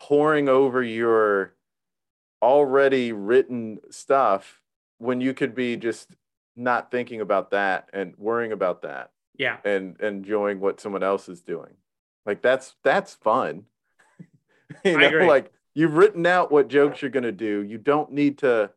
pouring 0.00 0.48
over 0.48 0.82
your 0.82 1.54
already 2.40 3.12
written 3.12 3.80
stuff 3.90 4.60
when 4.98 5.20
you 5.20 5.34
could 5.34 5.54
be 5.54 5.76
just 5.76 6.08
not 6.56 6.90
thinking 6.90 7.20
about 7.20 7.50
that 7.50 7.88
and 7.92 8.14
worrying 8.16 8.52
about 8.52 8.82
that 8.82 9.10
yeah, 9.38 9.58
and 9.64 10.00
enjoying 10.00 10.60
what 10.60 10.80
someone 10.80 11.02
else 11.02 11.28
is 11.28 11.42
doing 11.42 11.74
like 12.24 12.40
that's 12.42 12.74
that's 12.82 13.14
fun 13.14 13.64
you 14.84 14.96
I 14.96 15.00
know 15.00 15.06
agree. 15.08 15.26
like 15.26 15.52
you've 15.74 15.94
written 15.94 16.24
out 16.26 16.50
what 16.50 16.68
jokes 16.68 17.02
you're 17.02 17.10
going 17.10 17.24
to 17.24 17.32
do 17.32 17.62
you 17.62 17.76
don't 17.78 18.10
need 18.12 18.38
to 18.38 18.70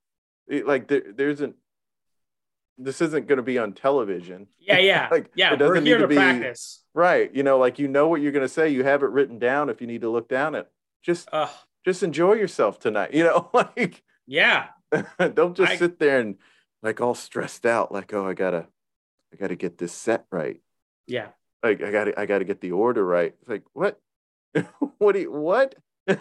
like 0.65 0.88
there, 0.88 1.03
there's 1.15 1.41
an 1.41 1.53
this 2.78 3.01
isn't 3.01 3.28
going 3.28 3.38
to 3.38 3.43
be 3.43 3.57
on 3.57 3.74
television 3.74 4.47
yeah, 4.59 4.78
yeah, 4.78 5.07
Like, 5.11 5.32
yeah. 5.36 5.53
it 5.53 5.57
doesn't 5.57 5.76
We're 5.76 5.82
need 5.82 5.91
to 5.93 5.97
to 5.99 6.07
be- 6.07 6.15
practice. 6.15 6.84
Right. 6.93 7.34
You 7.34 7.43
know, 7.43 7.57
like 7.57 7.80
you 7.80 7.88
know 7.88 8.07
what 8.07 8.22
you're 8.22 8.32
going 8.32 8.45
to 8.45 8.53
say. 8.53 8.70
You 8.70 8.84
have 8.84 9.03
it 9.03 9.09
written 9.09 9.39
down 9.39 9.70
if 9.70 9.82
you 9.82 9.88
need 9.88 10.01
to 10.01 10.09
look 10.09 10.30
down 10.30 10.53
it. 10.55 10.67
Just 11.01 11.28
Ugh, 11.34 11.49
just 11.86 12.03
enjoy 12.03 12.34
yourself 12.34 12.80
tonight. 12.80 13.13
You 13.13 13.24
know, 13.26 13.49
like 13.53 14.03
yeah, 14.28 14.67
don't 15.34 15.56
just 15.56 15.72
I- 15.74 15.78
sit 15.78 16.00
there 16.00 16.20
and 16.20 16.36
like 16.82 17.02
all 17.02 17.16
stressed 17.16 17.66
out 17.66 17.92
like, 17.92 18.14
"Oh, 18.14 18.28
I 18.28 18.34
got 18.34 18.52
to 18.52 18.68
I 19.34 19.36
got 19.38 19.48
to 19.48 19.56
get 19.56 19.78
this 19.78 19.92
set 19.94 20.26
right. 20.32 20.62
yeah. 21.08 21.28
Like 21.62 21.84
I 21.84 21.92
got 21.92 22.06
to 22.06 22.20
I 22.20 22.26
got 22.26 22.40
to 22.40 22.46
get 22.46 22.62
the 22.62 22.72
order 22.72 23.06
right." 23.06 23.36
It's 23.42 23.50
like, 23.50 23.64
"What? 23.74 24.00
what 24.98 25.14
do 25.14 25.20
you 25.22 25.32
what?" 25.32 25.76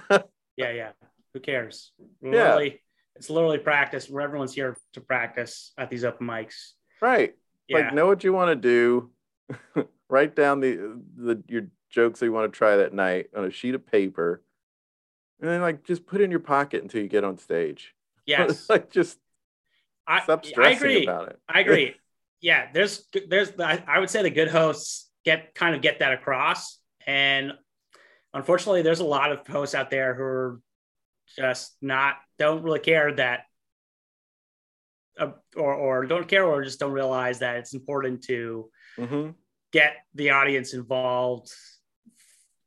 Yeah, 0.56 0.72
yeah. 0.72 0.90
Who 1.34 1.38
cares? 1.40 1.92
Yeah. 2.20 2.30
Literally, 2.32 2.80
it's 3.14 3.30
literally 3.30 3.58
practice. 3.58 4.10
Where 4.10 4.24
everyone's 4.24 4.52
here 4.52 4.76
to 4.94 5.00
practice 5.00 5.72
at 5.78 5.88
these 5.88 6.04
open 6.04 6.26
mics. 6.26 6.72
right. 7.00 7.36
Yeah, 7.68 7.78
Like 7.78 7.94
know 7.94 8.06
what 8.06 8.24
you 8.24 8.32
want 8.32 8.50
to 8.50 8.56
do. 8.56 9.10
Write 10.10 10.34
down 10.34 10.58
the 10.60 11.00
the 11.16 11.42
your 11.46 11.68
jokes 11.90 12.18
that 12.18 12.26
you 12.26 12.32
want 12.32 12.52
to 12.52 12.56
try 12.56 12.76
that 12.76 12.92
night 12.92 13.28
on 13.36 13.44
a 13.44 13.50
sheet 13.52 13.76
of 13.76 13.86
paper. 13.86 14.42
And 15.40 15.48
then 15.48 15.60
like 15.60 15.84
just 15.84 16.06
put 16.06 16.20
it 16.20 16.24
in 16.24 16.30
your 16.32 16.40
pocket 16.40 16.82
until 16.82 17.00
you 17.02 17.08
get 17.08 17.22
on 17.22 17.38
stage. 17.38 17.94
Yes. 18.28 18.66
like 18.68 18.90
just 18.90 19.18
I, 20.06 20.22
stop 20.22 20.46
I 20.56 20.70
agree. 20.72 20.96
about 20.96 21.28
it. 21.28 21.40
I 21.48 21.60
agree. 21.60 21.94
Yeah, 22.40 22.68
there's 22.72 23.04
there's 23.28 23.52
I, 23.58 23.82
I 23.86 23.98
would 23.98 24.10
say 24.10 24.22
the 24.22 24.30
good 24.30 24.48
hosts 24.48 25.10
get 25.24 25.54
kind 25.54 25.74
of 25.74 25.82
get 25.82 25.98
that 25.98 26.12
across, 26.12 26.78
and 27.06 27.52
unfortunately, 28.34 28.82
there's 28.82 29.00
a 29.00 29.04
lot 29.06 29.32
of 29.32 29.46
hosts 29.46 29.74
out 29.74 29.90
there 29.90 30.14
who 30.14 30.22
are 30.22 30.60
just 31.36 31.76
not 31.82 32.16
don't 32.38 32.62
really 32.62 32.80
care 32.80 33.14
that, 33.14 33.42
uh, 35.18 35.32
or 35.56 35.74
or 35.74 36.06
don't 36.06 36.28
care 36.28 36.44
or 36.44 36.62
just 36.62 36.78
don't 36.80 36.92
realize 36.92 37.40
that 37.40 37.56
it's 37.56 37.74
important 37.74 38.22
to 38.24 38.70
hmm 38.98 39.30
get 39.72 39.92
the 40.14 40.30
audience 40.30 40.74
involved 40.74 41.50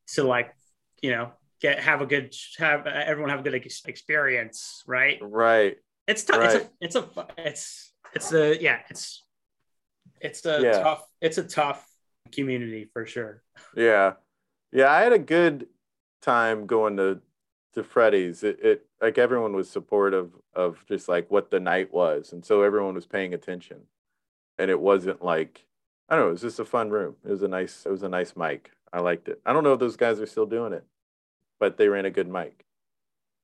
to 0.08 0.24
like 0.24 0.54
you 1.02 1.12
know 1.12 1.32
get 1.62 1.80
have 1.80 2.02
a 2.02 2.06
good 2.06 2.34
have 2.58 2.86
uh, 2.88 2.92
everyone 2.94 3.30
have 3.30 3.40
a 3.40 3.44
good 3.44 3.56
ex- 3.56 3.84
experience 3.86 4.84
right 4.88 5.20
Right. 5.22 5.78
it's 6.08 6.24
tough 6.24 6.40
Right. 6.40 6.70
it's 6.82 6.96
a 6.96 7.00
it's 7.10 7.18
a 7.18 7.28
it's 7.38 7.94
it's 8.16 8.34
a 8.34 8.62
yeah 8.62 8.80
it's 8.90 9.24
it's 10.20 10.46
a 10.46 10.60
Yeah. 10.62 10.72
tough 10.84 11.06
it's 11.22 11.38
a 11.38 11.44
tough 11.44 11.88
community 12.32 12.90
for 12.94 13.06
sure 13.06 13.44
Yeah. 13.76 14.14
Yeah. 14.72 14.92
I 14.92 15.02
had 15.02 15.14
a 15.14 15.20
good 15.20 15.68
time 16.22 16.66
going 16.68 16.98
to 16.98 17.22
to 17.74 17.84
Freddy's. 17.84 18.44
It, 18.44 18.60
it 18.64 18.86
like 19.02 19.18
everyone 19.18 19.54
was 19.56 19.70
supportive 19.70 20.32
of 20.54 20.84
just 20.88 21.08
like 21.08 21.32
what 21.32 21.50
the 21.52 21.60
night 21.60 21.94
was, 21.94 22.34
and 22.34 22.44
so 22.46 22.64
everyone 22.64 22.96
was 22.96 23.06
paying 23.06 23.34
attention. 23.34 23.78
And 24.60 24.70
it 24.70 24.80
wasn't 24.80 25.24
like 25.24 25.66
I 26.10 26.16
don't 26.16 26.26
know. 26.26 26.30
It 26.30 26.34
was 26.34 26.42
just 26.42 26.60
a 26.60 26.66
fun 26.66 26.90
room. 26.90 27.16
It 27.26 27.32
was 27.32 27.44
a 27.44 27.48
nice. 27.48 27.86
It 27.86 27.90
was 27.92 28.04
a 28.04 28.10
nice 28.10 28.36
mic. 28.36 28.72
I 28.92 29.00
liked 29.00 29.30
it. 29.30 29.40
I 29.46 29.54
don't 29.54 29.64
know 29.64 29.72
if 29.74 29.80
those 29.80 29.96
guys 29.96 30.20
are 30.20 30.26
still 30.26 30.46
doing 30.46 30.74
it, 30.74 30.84
but 31.62 31.78
they 31.78 31.88
ran 31.88 32.04
a 32.06 32.10
good 32.12 32.28
mic. 32.28 32.66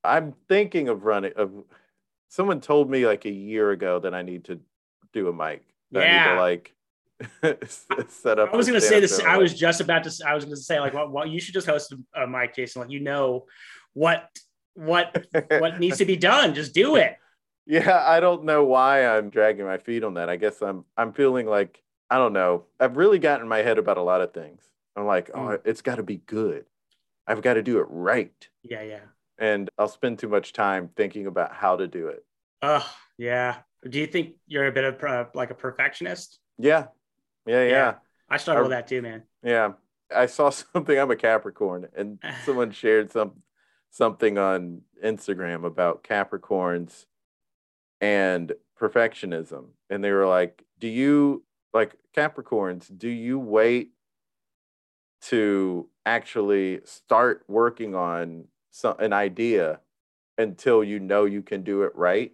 I'm 0.03 0.33
thinking 0.49 0.89
of 0.89 1.05
running. 1.05 1.31
Of 1.37 1.51
someone 2.27 2.59
told 2.59 2.89
me 2.89 3.05
like 3.05 3.23
a 3.25 3.31
year 3.31 3.71
ago 3.71 3.99
that 3.99 4.13
I 4.13 4.23
need 4.23 4.43
to 4.45 4.59
do 5.13 5.29
a 5.29 5.33
mic. 5.33 5.63
That 5.91 6.03
I 6.03 6.07
need 6.07 6.13
Yeah. 6.15 6.33
to 6.35 6.41
like 6.41 6.73
set 8.09 8.37
up. 8.37 8.53
i 8.53 8.55
was 8.55 8.67
going 8.67 8.79
to 8.79 8.85
say 8.85 8.99
this 8.99 9.19
i 9.21 9.37
was 9.37 9.51
just 9.51 9.81
about 9.81 10.03
to 10.03 10.11
i 10.27 10.35
was 10.35 10.45
going 10.45 10.55
to 10.55 10.61
say 10.61 10.79
like 10.79 10.93
well, 10.93 11.09
well 11.09 11.25
you 11.25 11.39
should 11.39 11.55
just 11.55 11.65
host 11.65 11.91
a, 12.15 12.21
a 12.23 12.27
mic 12.27 12.53
jason 12.53 12.79
like 12.83 12.91
you 12.91 12.99
know 12.99 13.45
what 13.93 14.29
what 14.75 15.25
what 15.49 15.79
needs 15.79 15.97
to 15.97 16.05
be 16.05 16.15
done 16.15 16.53
just 16.53 16.75
do 16.75 16.95
it 16.95 17.15
Yeah, 17.65 18.03
I 18.05 18.19
don't 18.19 18.43
know 18.43 18.63
why 18.65 19.07
I'm 19.07 19.31
dragging 19.31 19.65
my 19.65 19.79
feet 19.79 20.03
on 20.03 20.13
that. 20.13 20.29
I 20.29 20.35
guess 20.37 20.61
I'm 20.61 20.85
I'm 20.95 21.11
feeling 21.11 21.47
like 21.47 21.81
I 22.09 22.17
don't 22.19 22.33
know. 22.33 22.65
I've 22.79 22.97
really 22.97 23.17
gotten 23.19 23.41
in 23.45 23.49
my 23.49 23.63
head 23.63 23.77
about 23.79 23.97
a 23.97 24.01
lot 24.03 24.21
of 24.21 24.31
things. 24.31 24.61
I'm 24.95 25.05
like, 25.07 25.31
oh, 25.33 25.39
Mm. 25.39 25.61
it's 25.65 25.81
got 25.81 25.95
to 25.95 26.03
be 26.03 26.17
good. 26.17 26.65
I've 27.27 27.41
got 27.41 27.55
to 27.55 27.61
do 27.63 27.79
it 27.79 27.87
right, 27.89 28.33
yeah 28.63 28.81
yeah 28.83 28.99
and 29.39 29.69
I'll 29.77 29.87
spend 29.87 30.17
too 30.19 30.29
much 30.29 30.53
time 30.53 30.89
thinking 30.95 31.27
about 31.27 31.53
how 31.53 31.75
to 31.77 31.87
do 31.87 32.07
it. 32.07 32.25
oh 32.61 32.87
yeah 33.17 33.57
do 33.87 33.99
you 33.99 34.07
think 34.07 34.35
you're 34.47 34.67
a 34.67 34.71
bit 34.71 34.83
of 34.83 35.03
uh, 35.03 35.25
like 35.33 35.51
a 35.51 35.55
perfectionist 35.55 36.39
Yeah, 36.57 36.85
yeah, 37.45 37.63
yeah, 37.63 37.69
Yeah. 37.69 37.93
i 38.29 38.37
struggle 38.37 38.63
I- 38.63 38.67
with 38.67 38.71
that 38.71 38.87
too 38.87 39.01
man 39.01 39.23
yeah. 39.43 39.73
I 40.15 40.25
saw 40.27 40.49
something. 40.73 40.97
I'm 40.97 41.11
a 41.11 41.17
Capricorn, 41.17 41.87
and 41.95 42.17
someone 42.45 42.71
shared 42.71 43.11
some 43.11 43.43
something 43.91 44.37
on 44.37 44.81
Instagram 45.03 45.65
about 45.65 46.03
Capricorns 46.03 47.05
and 47.99 48.53
perfectionism, 48.79 49.65
and 49.89 50.01
they 50.03 50.11
were 50.11 50.25
like, 50.27 50.63
"Do 50.79 50.87
you 50.87 51.43
like 51.73 51.95
Capricorns? 52.15 52.87
Do 52.97 53.09
you 53.09 53.37
wait 53.37 53.91
to 55.21 55.89
actually 56.05 56.81
start 56.85 57.43
working 57.47 57.95
on 57.95 58.45
some 58.71 58.95
an 58.99 59.13
idea 59.13 59.79
until 60.37 60.83
you 60.83 60.99
know 60.99 61.25
you 61.25 61.41
can 61.41 61.63
do 61.63 61.83
it 61.83 61.95
right?" 61.95 62.33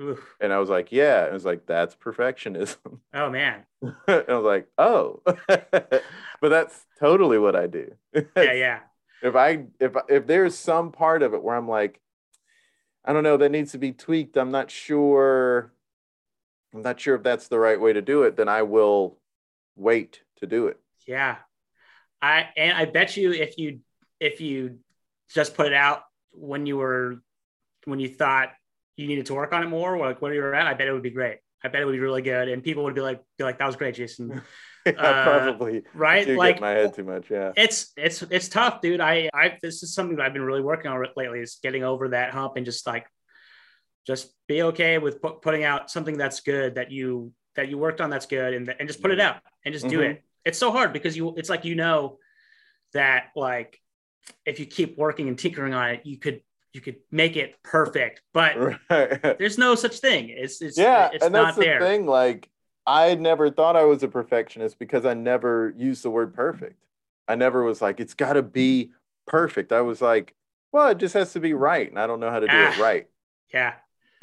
Oof. 0.00 0.36
And 0.40 0.52
I 0.52 0.58
was 0.58 0.68
like, 0.68 0.92
"Yeah." 0.92 1.22
And 1.22 1.30
I 1.30 1.34
was 1.34 1.44
like, 1.44 1.66
"That's 1.66 1.94
perfectionism." 1.94 3.00
oh 3.14 3.30
man 3.30 3.64
and 3.82 4.24
I 4.28 4.34
was 4.34 4.44
like, 4.44 4.68
"Oh," 4.78 5.22
but 5.48 6.02
that's 6.42 6.86
totally 6.98 7.38
what 7.38 7.56
I 7.56 7.66
do. 7.66 7.94
yeah 8.14 8.52
yeah 8.52 8.80
if 9.22 9.34
I 9.34 9.66
if 9.80 9.94
if 10.08 10.26
there's 10.26 10.56
some 10.56 10.92
part 10.92 11.22
of 11.22 11.34
it 11.34 11.42
where 11.42 11.56
I'm 11.56 11.68
like, 11.68 12.00
I 13.04 13.12
don't 13.12 13.22
know, 13.22 13.36
that 13.36 13.50
needs 13.50 13.72
to 13.72 13.78
be 13.78 13.92
tweaked. 13.92 14.36
I'm 14.36 14.50
not 14.50 14.70
sure. 14.70 15.72
I'm 16.74 16.82
not 16.82 17.00
sure 17.00 17.14
if 17.14 17.22
that's 17.22 17.48
the 17.48 17.58
right 17.58 17.80
way 17.80 17.92
to 17.92 18.02
do 18.02 18.22
it. 18.22 18.36
Then 18.36 18.48
I 18.48 18.62
will 18.62 19.18
wait 19.76 20.22
to 20.36 20.46
do 20.46 20.66
it. 20.66 20.78
Yeah. 21.06 21.36
I 22.22 22.48
and 22.56 22.76
I 22.76 22.84
bet 22.86 23.16
you 23.16 23.32
if 23.32 23.58
you 23.58 23.80
if 24.20 24.40
you 24.40 24.78
just 25.34 25.54
put 25.54 25.66
it 25.66 25.72
out 25.74 26.02
when 26.32 26.66
you 26.66 26.76
were 26.76 27.22
when 27.84 28.00
you 28.00 28.08
thought 28.08 28.50
you 28.96 29.06
needed 29.06 29.26
to 29.26 29.34
work 29.34 29.52
on 29.52 29.62
it 29.62 29.66
more, 29.68 29.96
like 29.98 30.22
where 30.22 30.32
you 30.34 30.40
were 30.40 30.54
at, 30.54 30.66
I 30.66 30.74
bet 30.74 30.88
it 30.88 30.92
would 30.92 31.02
be 31.02 31.10
great. 31.10 31.38
I 31.62 31.68
bet 31.68 31.82
it 31.82 31.84
would 31.84 31.92
be 31.92 31.98
really 31.98 32.22
good, 32.22 32.48
and 32.48 32.62
people 32.62 32.84
would 32.84 32.94
be 32.94 33.00
like, 33.00 33.22
be 33.38 33.44
like, 33.44 33.58
"That 33.58 33.66
was 33.66 33.76
great, 33.76 33.94
Jason." 33.94 34.40
I 34.86 34.90
Uh, 34.90 35.24
probably 35.24 35.82
right? 35.94 36.24
do 36.26 36.36
Like 36.36 36.60
my 36.60 36.70
head 36.70 36.94
too 36.94 37.02
much. 37.02 37.28
Yeah. 37.30 37.52
it's 37.56 37.92
it's 37.96 38.22
it's 38.22 38.48
tough, 38.48 38.80
dude. 38.80 39.00
I 39.00 39.28
I 39.34 39.58
this 39.60 39.82
is 39.82 39.92
something 39.94 40.16
that 40.16 40.26
I've 40.26 40.32
been 40.32 40.42
really 40.42 40.60
working 40.62 40.90
on 40.90 41.04
lately 41.16 41.40
is 41.40 41.58
getting 41.62 41.82
over 41.82 42.10
that 42.10 42.32
hump 42.32 42.52
and 42.56 42.64
just 42.64 42.86
like 42.86 43.06
just 44.06 44.32
be 44.46 44.62
okay 44.62 44.98
with 44.98 45.20
pu- 45.20 45.40
putting 45.42 45.64
out 45.64 45.90
something 45.90 46.16
that's 46.16 46.40
good 46.40 46.76
that 46.76 46.90
you 46.92 47.32
that 47.56 47.68
you 47.68 47.78
worked 47.78 48.00
on 48.00 48.10
that's 48.10 48.26
good 48.26 48.54
and 48.54 48.72
and 48.78 48.88
just 48.88 49.02
put 49.02 49.10
it 49.10 49.18
out 49.18 49.36
and 49.64 49.72
just 49.74 49.88
do 49.88 49.98
Mhm. 49.98 50.10
it. 50.10 50.22
It's 50.46 50.58
so 50.58 50.70
hard 50.72 50.92
because 50.94 51.16
you 51.16 51.34
it's 51.36 51.50
like 51.50 51.64
you 51.66 51.74
know 51.74 52.18
that 52.94 53.26
like 53.36 53.80
if 54.46 54.58
you 54.60 54.66
keep 54.66 54.96
working 54.96 55.28
and 55.28 55.38
tinkering 55.38 55.74
on 55.74 55.90
it, 55.90 56.00
you 56.06 56.18
could 56.18 56.40
you 56.72 56.80
could 56.80 56.96
make 57.10 57.36
it 57.36 57.56
perfect, 57.62 58.22
but 58.32 58.56
Right. 58.90 59.38
there's 59.38 59.58
no 59.58 59.74
such 59.74 59.98
thing. 59.98 60.28
It's 60.30 60.62
it's 60.62 60.78
yeah, 60.78 61.10
it's 61.12 61.24
and 61.24 61.32
not 61.32 61.46
that's 61.46 61.56
the 61.58 61.64
there. 61.64 61.80
thing. 61.80 62.06
Like, 62.06 62.48
I 62.86 63.14
never 63.16 63.50
thought 63.50 63.76
I 63.76 63.84
was 63.84 64.02
a 64.02 64.08
perfectionist 64.08 64.78
because 64.78 65.04
I 65.04 65.14
never 65.14 65.74
used 65.76 66.02
the 66.04 66.10
word 66.10 66.32
perfect. 66.34 66.80
I 67.28 67.34
never 67.34 67.64
was 67.64 67.82
like, 67.82 67.98
it's 67.98 68.14
got 68.14 68.34
to 68.34 68.42
be 68.42 68.92
perfect. 69.26 69.72
I 69.72 69.80
was 69.80 70.00
like, 70.00 70.34
well, 70.70 70.88
it 70.88 70.98
just 70.98 71.14
has 71.14 71.32
to 71.32 71.40
be 71.40 71.54
right, 71.54 71.88
and 71.90 71.98
I 71.98 72.06
don't 72.06 72.20
know 72.20 72.30
how 72.30 72.40
to 72.40 72.46
do 72.46 72.56
it 72.56 72.74
Ah. 72.78 72.82
right. 72.82 73.06
Yeah. 73.52 73.74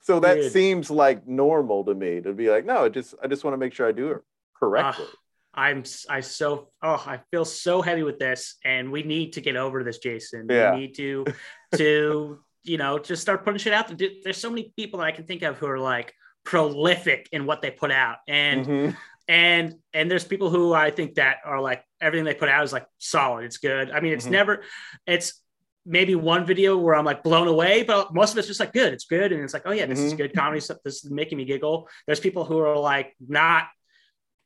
so 0.00 0.20
that 0.20 0.38
Weird. 0.38 0.52
seems 0.52 0.90
like 0.90 1.26
normal 1.26 1.84
to 1.84 1.94
me 1.94 2.20
to 2.20 2.32
be 2.32 2.50
like, 2.50 2.64
no, 2.64 2.84
it 2.84 2.92
just 2.92 3.14
I 3.22 3.26
just 3.26 3.42
want 3.44 3.54
to 3.54 3.58
make 3.58 3.72
sure 3.74 3.86
I 3.88 3.92
do 3.92 4.10
it 4.12 4.22
correctly. 4.58 5.06
Ah, 5.08 5.14
I'm 5.54 5.82
I 6.08 6.20
so 6.20 6.68
oh 6.82 7.02
I 7.06 7.20
feel 7.30 7.44
so 7.44 7.82
heavy 7.82 8.02
with 8.02 8.18
this, 8.18 8.56
and 8.64 8.92
we 8.92 9.02
need 9.02 9.32
to 9.34 9.40
get 9.40 9.56
over 9.56 9.82
this, 9.82 9.98
Jason. 9.98 10.46
Yeah. 10.48 10.74
We 10.74 10.80
need 10.80 10.94
to 10.96 11.24
to 11.76 12.38
you 12.64 12.76
know 12.78 12.98
just 12.98 13.22
start 13.22 13.44
putting 13.44 13.58
shit 13.58 13.72
out 13.72 13.88
there. 13.96 14.08
There's 14.22 14.36
so 14.36 14.50
many 14.50 14.72
people 14.76 15.00
that 15.00 15.06
I 15.06 15.12
can 15.12 15.24
think 15.24 15.42
of 15.42 15.56
who 15.58 15.66
are 15.66 15.78
like 15.78 16.14
prolific 16.44 17.28
in 17.32 17.46
what 17.46 17.62
they 17.62 17.70
put 17.70 17.90
out, 17.90 18.18
and 18.28 18.66
Mhm. 18.66 18.96
and 19.26 19.74
and 19.92 20.10
there's 20.10 20.24
people 20.24 20.50
who 20.50 20.72
I 20.74 20.90
think 20.90 21.14
that 21.16 21.38
are 21.44 21.60
like 21.60 21.82
everything 22.00 22.24
they 22.24 22.34
put 22.34 22.48
out 22.48 22.64
is 22.64 22.72
like 22.72 22.86
solid. 22.98 23.44
It's 23.44 23.58
good. 23.58 23.90
I 23.90 24.00
mean, 24.00 24.12
it's 24.12 24.26
Mhm. 24.26 24.30
never 24.32 24.62
it's 25.06 25.42
maybe 25.86 26.14
one 26.14 26.44
video 26.44 26.76
where 26.76 26.94
I'm 26.94 27.04
like 27.06 27.22
blown 27.22 27.48
away, 27.48 27.82
but 27.82 28.12
most 28.14 28.32
of 28.32 28.38
it's 28.38 28.46
just 28.46 28.60
like 28.60 28.72
good. 28.72 28.92
It's 28.92 29.06
good, 29.06 29.32
and 29.32 29.42
it's 29.42 29.54
like 29.54 29.62
oh 29.66 29.72
yeah, 29.72 29.86
this 29.86 29.98
is 29.98 30.14
Mhm. 30.14 30.18
good 30.18 30.34
comedy 30.34 30.60
stuff. 30.60 30.78
This 30.84 31.04
is 31.04 31.10
making 31.10 31.38
me 31.38 31.44
giggle. 31.46 31.88
There's 32.06 32.20
people 32.20 32.44
who 32.44 32.58
are 32.58 32.78
like 32.78 33.14
not 33.26 33.64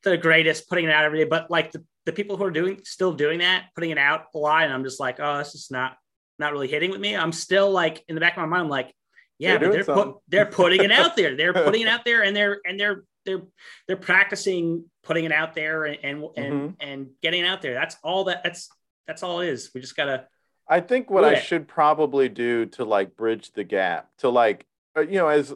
the 0.03 0.17
greatest 0.17 0.69
putting 0.69 0.85
it 0.87 0.91
out 0.91 1.05
every 1.05 1.19
day, 1.19 1.25
but 1.25 1.51
like 1.51 1.73
the, 1.73 1.85
the 2.07 2.13
people 2.13 2.37
who 2.37 2.45
are 2.45 2.51
doing 2.51 2.81
still 2.85 3.13
doing 3.13 3.39
that, 3.41 3.67
putting 3.75 3.91
it 3.91 3.99
out 3.99 4.27
a 4.35 4.39
lot, 4.39 4.65
and 4.65 4.73
I'm 4.73 4.85
just 4.85 5.01
like 5.01 5.19
oh 5.21 5.39
this 5.39 5.55
is 5.55 5.69
not 5.71 5.97
not 6.39 6.53
really 6.53 6.69
hitting 6.69 6.91
with 6.91 7.01
me. 7.01 7.17
I'm 7.17 7.33
still 7.33 7.71
like 7.71 8.05
in 8.09 8.15
the 8.15 8.21
back 8.21 8.33
of 8.37 8.39
my 8.39 8.47
mind, 8.47 8.63
I'm 8.65 8.69
like 8.69 8.93
yeah, 9.39 9.59
They're 9.59 9.71
but 9.71 9.73
they're 9.87 9.95
put, 9.95 10.17
they're 10.29 10.47
putting 10.47 10.83
it 10.85 10.93
out 10.93 11.17
there. 11.17 11.35
They're 11.37 11.53
putting 11.65 11.83
it 11.83 11.89
out 11.89 12.05
there, 12.05 12.23
and 12.23 12.37
they're 12.37 12.61
and 12.65 12.79
they're 12.79 13.03
they're 13.25 13.43
they're 13.89 13.97
practicing 13.97 14.85
putting 15.03 15.25
it 15.25 15.33
out 15.33 15.55
there 15.55 15.85
and 15.85 15.99
and 16.03 16.25
and, 16.37 16.53
Mhm. 16.55 16.75
and 16.81 17.11
getting 17.23 17.45
it 17.45 17.47
out 17.47 17.63
there. 17.63 17.75
That's 17.75 17.97
all 18.05 18.25
that 18.25 18.43
that's 18.45 18.69
that's 19.07 19.23
all 19.23 19.41
it 19.41 19.49
is. 19.49 19.71
We 19.75 19.81
just 19.81 19.97
gotta 19.97 20.27
I 20.69 20.81
think 20.81 21.11
what 21.11 21.25
I 21.25 21.33
Yeah. 21.33 21.41
should 21.41 21.67
probably 21.69 22.29
do 22.29 22.67
to 22.67 22.85
like 22.85 23.17
bridge 23.17 23.53
the 23.53 23.65
gap 23.65 24.11
to 24.19 24.29
like 24.29 24.65
uh, 24.97 25.01
you 25.01 25.19
know 25.19 25.29
as 25.29 25.53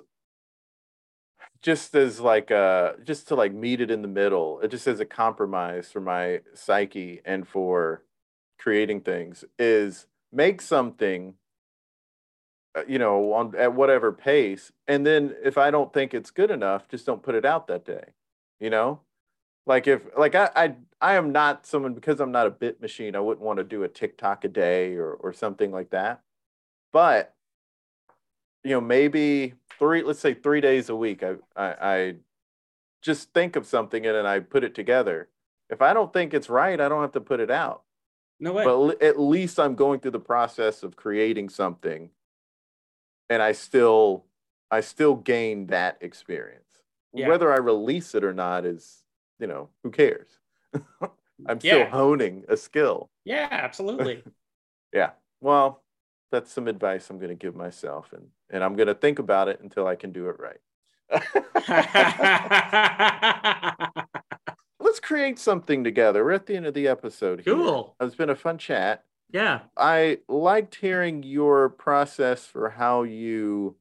just 1.66 1.96
as 1.96 2.20
like 2.20 2.52
uh 2.52 2.92
just 3.02 3.26
to 3.26 3.34
like 3.34 3.52
meet 3.52 3.80
it 3.80 3.90
in 3.90 4.00
the 4.00 4.06
middle, 4.08 4.60
it 4.60 4.70
just 4.70 4.86
as 4.86 5.00
a 5.00 5.04
compromise 5.04 5.90
for 5.90 6.00
my 6.00 6.40
psyche 6.54 7.20
and 7.24 7.48
for 7.48 8.04
creating 8.56 9.00
things 9.00 9.44
is 9.58 10.06
make 10.32 10.62
something 10.62 11.34
uh, 12.76 12.84
you 12.86 13.00
know 13.00 13.32
on 13.32 13.52
at 13.56 13.74
whatever 13.74 14.12
pace 14.12 14.70
and 14.86 15.04
then 15.04 15.34
if 15.42 15.58
I 15.58 15.72
don't 15.72 15.92
think 15.92 16.14
it's 16.14 16.30
good 16.30 16.52
enough, 16.52 16.86
just 16.88 17.04
don't 17.04 17.22
put 17.24 17.34
it 17.34 17.44
out 17.44 17.66
that 17.66 17.84
day. 17.84 18.12
You 18.60 18.70
know? 18.70 19.00
Like 19.66 19.88
if 19.88 20.02
like 20.16 20.36
I 20.36 20.50
I 20.54 20.74
I 21.00 21.14
am 21.14 21.32
not 21.32 21.66
someone 21.66 21.94
because 21.94 22.20
I'm 22.20 22.30
not 22.30 22.46
a 22.46 22.50
bit 22.50 22.80
machine, 22.80 23.16
I 23.16 23.20
wouldn't 23.20 23.44
want 23.44 23.56
to 23.58 23.64
do 23.64 23.82
a 23.82 23.88
TikTok 23.88 24.44
a 24.44 24.48
day 24.48 24.94
or 24.94 25.14
or 25.14 25.32
something 25.32 25.72
like 25.72 25.90
that. 25.90 26.22
But 26.92 27.34
you 28.66 28.72
know, 28.74 28.80
maybe 28.80 29.54
three 29.78 30.02
let's 30.02 30.18
say 30.20 30.34
3 30.34 30.60
days 30.60 30.88
a 30.88 30.96
week 30.96 31.22
I 31.22 31.36
I, 31.56 31.74
I 31.96 32.14
just 33.02 33.32
think 33.32 33.56
of 33.56 33.66
something 33.66 34.04
and 34.06 34.14
then 34.16 34.26
I 34.26 34.40
put 34.40 34.64
it 34.64 34.74
together. 34.74 35.28
If 35.70 35.80
I 35.82 35.94
don't 35.94 36.12
think 36.12 36.34
it's 36.34 36.48
right, 36.50 36.80
I 36.80 36.88
don't 36.88 37.02
have 37.02 37.12
to 37.12 37.20
put 37.20 37.40
it 37.40 37.50
out. 37.50 37.82
no 38.40 38.52
way. 38.52 38.64
But 38.64 38.70
l- 38.74 38.94
at 39.00 39.18
least 39.20 39.60
I'm 39.60 39.74
going 39.76 40.00
through 40.00 40.12
the 40.12 40.20
process 40.20 40.82
of 40.82 40.96
creating 40.96 41.48
something 41.50 42.10
and 43.30 43.42
I 43.42 43.52
still 43.52 44.24
I 44.70 44.80
still 44.80 45.14
gain 45.14 45.68
that 45.68 45.98
experience. 46.00 46.62
Yeah. 47.14 47.28
Whether 47.28 47.52
I 47.52 47.56
release 47.58 48.14
it 48.14 48.24
or 48.24 48.34
not 48.34 48.66
is, 48.66 49.04
you 49.38 49.46
know, 49.46 49.68
who 49.82 49.90
cares? 49.90 50.28
I'm 51.46 51.60
still 51.60 51.78
Yeah. 51.78 51.90
honing 51.90 52.44
a 52.48 52.56
skill. 52.56 53.08
yeah, 53.24 53.48
absolutely. 53.50 54.22
Yeah. 54.92 55.10
Well, 55.40 55.82
that's 56.32 56.50
some 56.52 56.68
advice 56.68 57.10
I'm 57.10 57.18
going 57.18 57.28
to 57.28 57.34
give 57.46 57.54
myself 57.54 58.12
and 58.12 58.28
and 58.50 58.62
I'm 58.62 58.76
going 58.76 58.88
to 58.88 58.94
think 58.94 59.18
about 59.18 59.48
it 59.48 59.60
until 59.60 59.86
I 59.86 59.96
can 59.96 60.12
do 60.12 60.28
it 60.28 60.36
right. 60.38 60.60
Let's 64.80 65.00
create 65.00 65.38
something 65.38 65.84
together. 65.84 66.24
We're 66.24 66.32
at 66.32 66.46
the 66.46 66.56
end 66.56 66.66
of 66.66 66.74
the 66.74 66.88
episode 66.88 67.42
here. 67.42 67.54
cool. 67.54 67.96
It's 68.00 68.14
been 68.14 68.30
a 68.30 68.36
fun 68.36 68.58
chat. 68.58 69.04
Yeah. 69.32 69.60
I 69.76 70.18
liked 70.28 70.76
hearing 70.76 71.22
your 71.22 71.68
process 71.68 72.46
for 72.46 72.70
how 72.70 73.02
you 73.02 73.76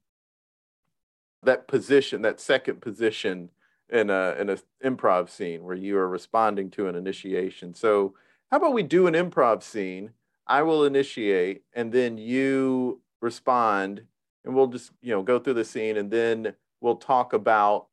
that 1.44 1.68
position, 1.68 2.24
that 2.24 2.40
second 2.40 2.82
position 2.82 3.52
in 3.90 4.10
a 4.10 4.36
in 4.40 4.50
a 4.50 4.58
improv 4.84 5.30
scene 5.30 5.64
where 5.64 5.76
you 5.76 5.98
are 5.98 6.10
responding 6.10 6.72
to 6.72 6.88
an 6.88 6.96
initiation. 6.96 7.74
So 7.74 8.16
how 8.52 8.58
about 8.58 8.74
we 8.74 8.84
do 8.84 9.08
an 9.08 9.14
improv 9.14 9.64
scene? 9.64 10.12
I 10.48 10.64
will 10.64 10.86
initiate 10.86 11.64
and 11.74 11.92
then 11.92 12.18
you 12.18 13.02
respond 13.22 14.04
and 14.46 14.56
we'll 14.56 14.68
just, 14.68 14.92
you 15.02 15.12
know, 15.12 15.24
go 15.24 15.40
through 15.40 15.56
the 15.56 15.66
scene 15.66 15.98
and 15.98 16.10
then 16.10 16.54
we'll 16.82 16.98
talk 16.98 17.34
about, 17.34 17.88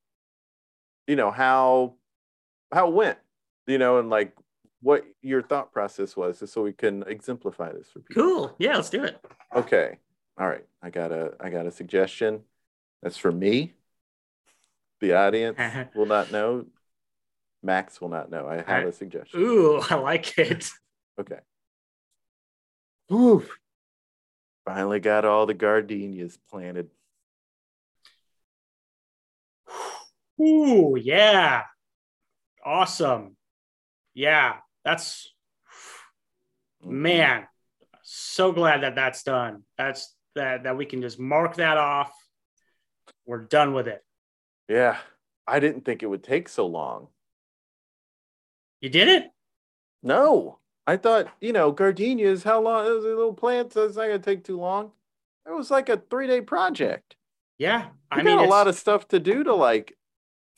you 1.06 1.16
know, 1.16 1.30
how 1.30 1.94
how 2.72 2.88
it 2.88 2.94
went, 2.94 3.18
you 3.66 3.78
know, 3.78 3.98
and 3.98 4.10
like 4.10 4.34
what 4.80 5.04
your 5.22 5.42
thought 5.42 5.72
process 5.72 6.16
was, 6.16 6.40
just 6.40 6.52
so 6.52 6.62
we 6.62 6.72
can 6.72 7.02
exemplify 7.04 7.72
this 7.72 7.88
for 7.90 8.00
people. 8.00 8.22
Cool. 8.22 8.56
Yeah, 8.58 8.76
let's 8.76 8.90
do 8.90 9.04
it. 9.04 9.18
Okay. 9.54 9.98
All 10.38 10.48
right. 10.48 10.64
I 10.82 10.90
got 10.90 11.12
a 11.12 11.34
I 11.40 11.50
got 11.50 11.66
a 11.66 11.70
suggestion. 11.70 12.40
That's 13.02 13.16
for 13.16 13.32
me. 13.32 13.74
The 15.00 15.14
audience 15.14 15.58
will 15.94 16.06
not 16.06 16.30
know. 16.30 16.66
Max 17.62 18.00
will 18.00 18.08
not 18.08 18.30
know. 18.30 18.46
I 18.48 18.56
have 18.56 18.68
Alright. 18.68 18.88
a 18.88 18.92
suggestion. 18.92 19.40
Ooh, 19.40 19.80
I 19.88 19.94
like 19.94 20.36
it. 20.38 20.68
Okay. 21.20 21.38
Whew. 23.08 23.44
Finally 24.64 25.00
got 25.00 25.24
all 25.24 25.46
the 25.46 25.54
gardenias 25.54 26.38
planted. 26.50 26.90
Ooh, 30.40 30.96
yeah. 31.00 31.62
Awesome. 32.64 33.36
Yeah, 34.14 34.60
that's 34.84 35.32
Mhm. 36.84 36.90
man. 36.90 37.48
So 38.02 38.52
glad 38.52 38.82
that 38.82 38.94
that's 38.94 39.22
done. 39.22 39.64
That's 39.78 40.14
that 40.34 40.64
that 40.64 40.76
we 40.76 40.86
can 40.86 41.00
just 41.02 41.18
mark 41.18 41.56
that 41.56 41.76
off. 41.76 42.12
We're 43.26 43.44
done 43.44 43.74
with 43.74 43.88
it. 43.88 44.04
Yeah. 44.68 45.00
I 45.46 45.60
didn't 45.60 45.84
think 45.84 46.02
it 46.02 46.06
would 46.06 46.22
take 46.24 46.48
so 46.48 46.66
long. 46.66 47.08
You 48.80 48.88
did 48.90 49.08
it? 49.08 49.30
No. 50.02 50.58
I 50.86 50.96
thought, 50.96 51.28
you 51.40 51.52
know, 51.52 51.70
gardenias, 51.72 52.42
how 52.42 52.60
long? 52.60 52.84
Those 52.84 53.04
a 53.04 53.08
little 53.08 53.32
plants. 53.34 53.74
That's 53.74 53.96
not 53.96 54.06
going 54.08 54.20
to 54.20 54.24
take 54.24 54.44
too 54.44 54.58
long. 54.58 54.90
It 55.46 55.52
was 55.52 55.70
like 55.70 55.88
a 55.88 55.96
three 55.96 56.26
day 56.26 56.40
project. 56.40 57.16
Yeah. 57.58 57.86
I 58.10 58.20
I 58.20 58.22
mean, 58.22 58.38
a 58.38 58.42
lot 58.44 58.68
of 58.68 58.74
stuff 58.76 59.08
to 59.08 59.20
do 59.20 59.44
to 59.44 59.54
like 59.54 59.96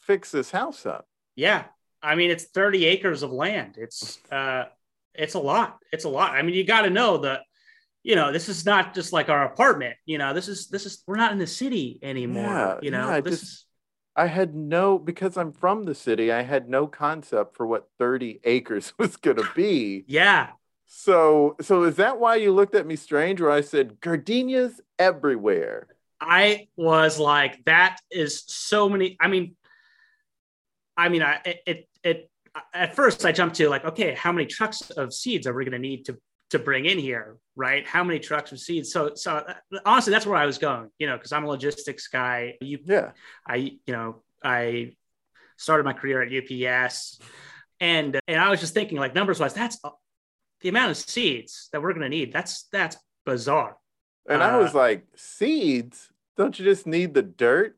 fix 0.01 0.31
this 0.31 0.51
house 0.51 0.87
up. 0.87 1.07
yeah. 1.37 1.65
I 2.03 2.17
mean, 2.17 2.31
it's 2.31 2.45
30 2.45 2.85
acres 2.85 3.23
of 3.23 3.33
land. 3.33 3.77
It's 3.79 4.19
uh 4.31 4.65
it's 5.15 5.33
a 5.35 5.39
lot. 5.39 5.79
It's 5.91 6.05
a 6.05 6.09
lot. 6.11 6.33
I 6.33 6.43
mean, 6.43 6.55
you 6.55 6.63
got 6.65 6.83
to 6.83 6.91
know 6.91 7.19
that 7.19 7.41
you 8.03 8.15
know, 8.15 8.31
this 8.31 8.51
is 8.51 8.67
not 8.67 8.95
just 8.95 9.15
like 9.15 9.31
our 9.31 9.45
apartment, 9.47 9.97
you 10.05 10.19
know, 10.19 10.35
this 10.35 10.47
is 10.49 10.69
this 10.69 10.85
is 10.85 11.03
we're 11.07 11.17
not 11.17 11.33
in 11.33 11.39
the 11.39 11.47
city 11.47 11.99
anymore, 12.03 12.45
Yeah, 12.45 12.79
you 12.83 12.91
know. 12.91 13.09
yeah, 13.09 13.21
this 13.23 13.41
just- 13.41 13.43
is 13.45 13.67
I 14.17 14.27
had 14.27 14.55
no 14.55 14.99
because 14.99 15.37
I'm 15.37 15.53
from 15.53 15.85
the 15.85 15.95
city. 15.95 16.31
I 16.31 16.43
had 16.43 16.69
no 16.69 16.87
concept 16.87 17.57
for 17.57 17.67
what 17.67 17.89
30 17.99 18.41
acres 18.45 18.93
was 18.99 19.17
going 19.17 19.39
to 19.39 19.49
be. 19.55 20.05
yeah. 20.07 20.51
So, 20.87 21.57
so 21.61 21.85
is 21.85 21.97
that 21.97 22.21
why 22.21 22.37
you 22.37 22.53
looked 22.53 22.75
at 22.75 22.87
me 22.87 22.95
strange? 22.95 23.41
Where 23.41 23.51
I 23.51 23.63
said 23.63 24.01
gardenias 24.01 24.81
everywhere? 24.99 25.89
I 26.21 26.69
was 26.77 27.19
like, 27.19 27.65
that 27.65 27.99
is 28.11 28.45
so 28.47 28.89
many. 28.89 29.17
I 29.19 29.29
mean, 29.29 29.57
I 30.97 31.09
mean, 31.09 31.23
I 31.23 31.41
it 31.45 31.61
it, 31.67 31.89
it 32.05 32.31
at 32.73 32.95
first 32.95 33.25
I 33.25 33.33
jumped 33.33 33.57
to 33.57 33.69
like, 33.69 33.85
okay, 33.85 34.15
how 34.15 34.31
many 34.31 34.47
trucks 34.47 34.91
of 34.91 35.13
seeds 35.13 35.47
are 35.47 35.55
we 35.55 35.65
going 35.65 35.73
to 35.73 35.79
need 35.79 36.05
to 36.07 36.19
to 36.51 36.59
bring 36.59 36.87
in 36.87 36.99
here, 36.99 37.39
right? 37.57 37.87
How 37.87 38.03
many 38.05 38.19
trucks 38.19 38.53
of 38.53 38.59
seeds? 38.61 38.93
So, 38.93 39.13
so 39.15 39.37
uh, 39.37 39.55
honestly, 39.85 40.11
that's 40.13 40.27
where 40.27 40.37
I 40.37 40.47
was 40.47 40.59
going, 40.59 40.91
you 40.99 41.07
know, 41.07 41.17
because 41.17 41.33
I'm 41.33 41.45
a 41.45 41.49
logistics 41.49 42.09
guy. 42.09 42.57
You, 42.61 42.79
Yeah, 42.85 43.11
I, 43.47 43.57
you 43.57 43.79
know, 43.89 44.23
I 44.43 44.93
started 45.57 45.85
my 45.85 45.93
career 45.93 46.23
at 46.23 46.33
UPS, 46.33 47.21
and 47.81 48.19
and 48.29 48.41
I 48.41 48.51
was 48.51 48.61
just 48.61 48.75
thinking, 48.75 48.99
like, 48.99 49.15
numbers 49.15 49.41
wise, 49.41 49.55
that's 49.55 49.79
uh, 49.85 49.91
the 50.61 50.69
amount 50.69 50.91
of 50.93 50.97
seeds 50.97 51.69
that 51.73 51.83
we're 51.83 51.93
going 51.93 52.03
to 52.03 52.09
need. 52.09 52.33
That's 52.33 52.65
that's 52.73 52.97
bizarre. 53.27 53.77
and 54.29 54.43
I 54.43 54.55
Uh, 54.55 54.61
was 54.61 54.75
like, 54.75 55.07
seeds? 55.17 56.11
Don't 56.37 56.59
you 56.59 56.65
just 56.65 56.87
need 56.87 57.15
the 57.15 57.23
dirt? 57.23 57.77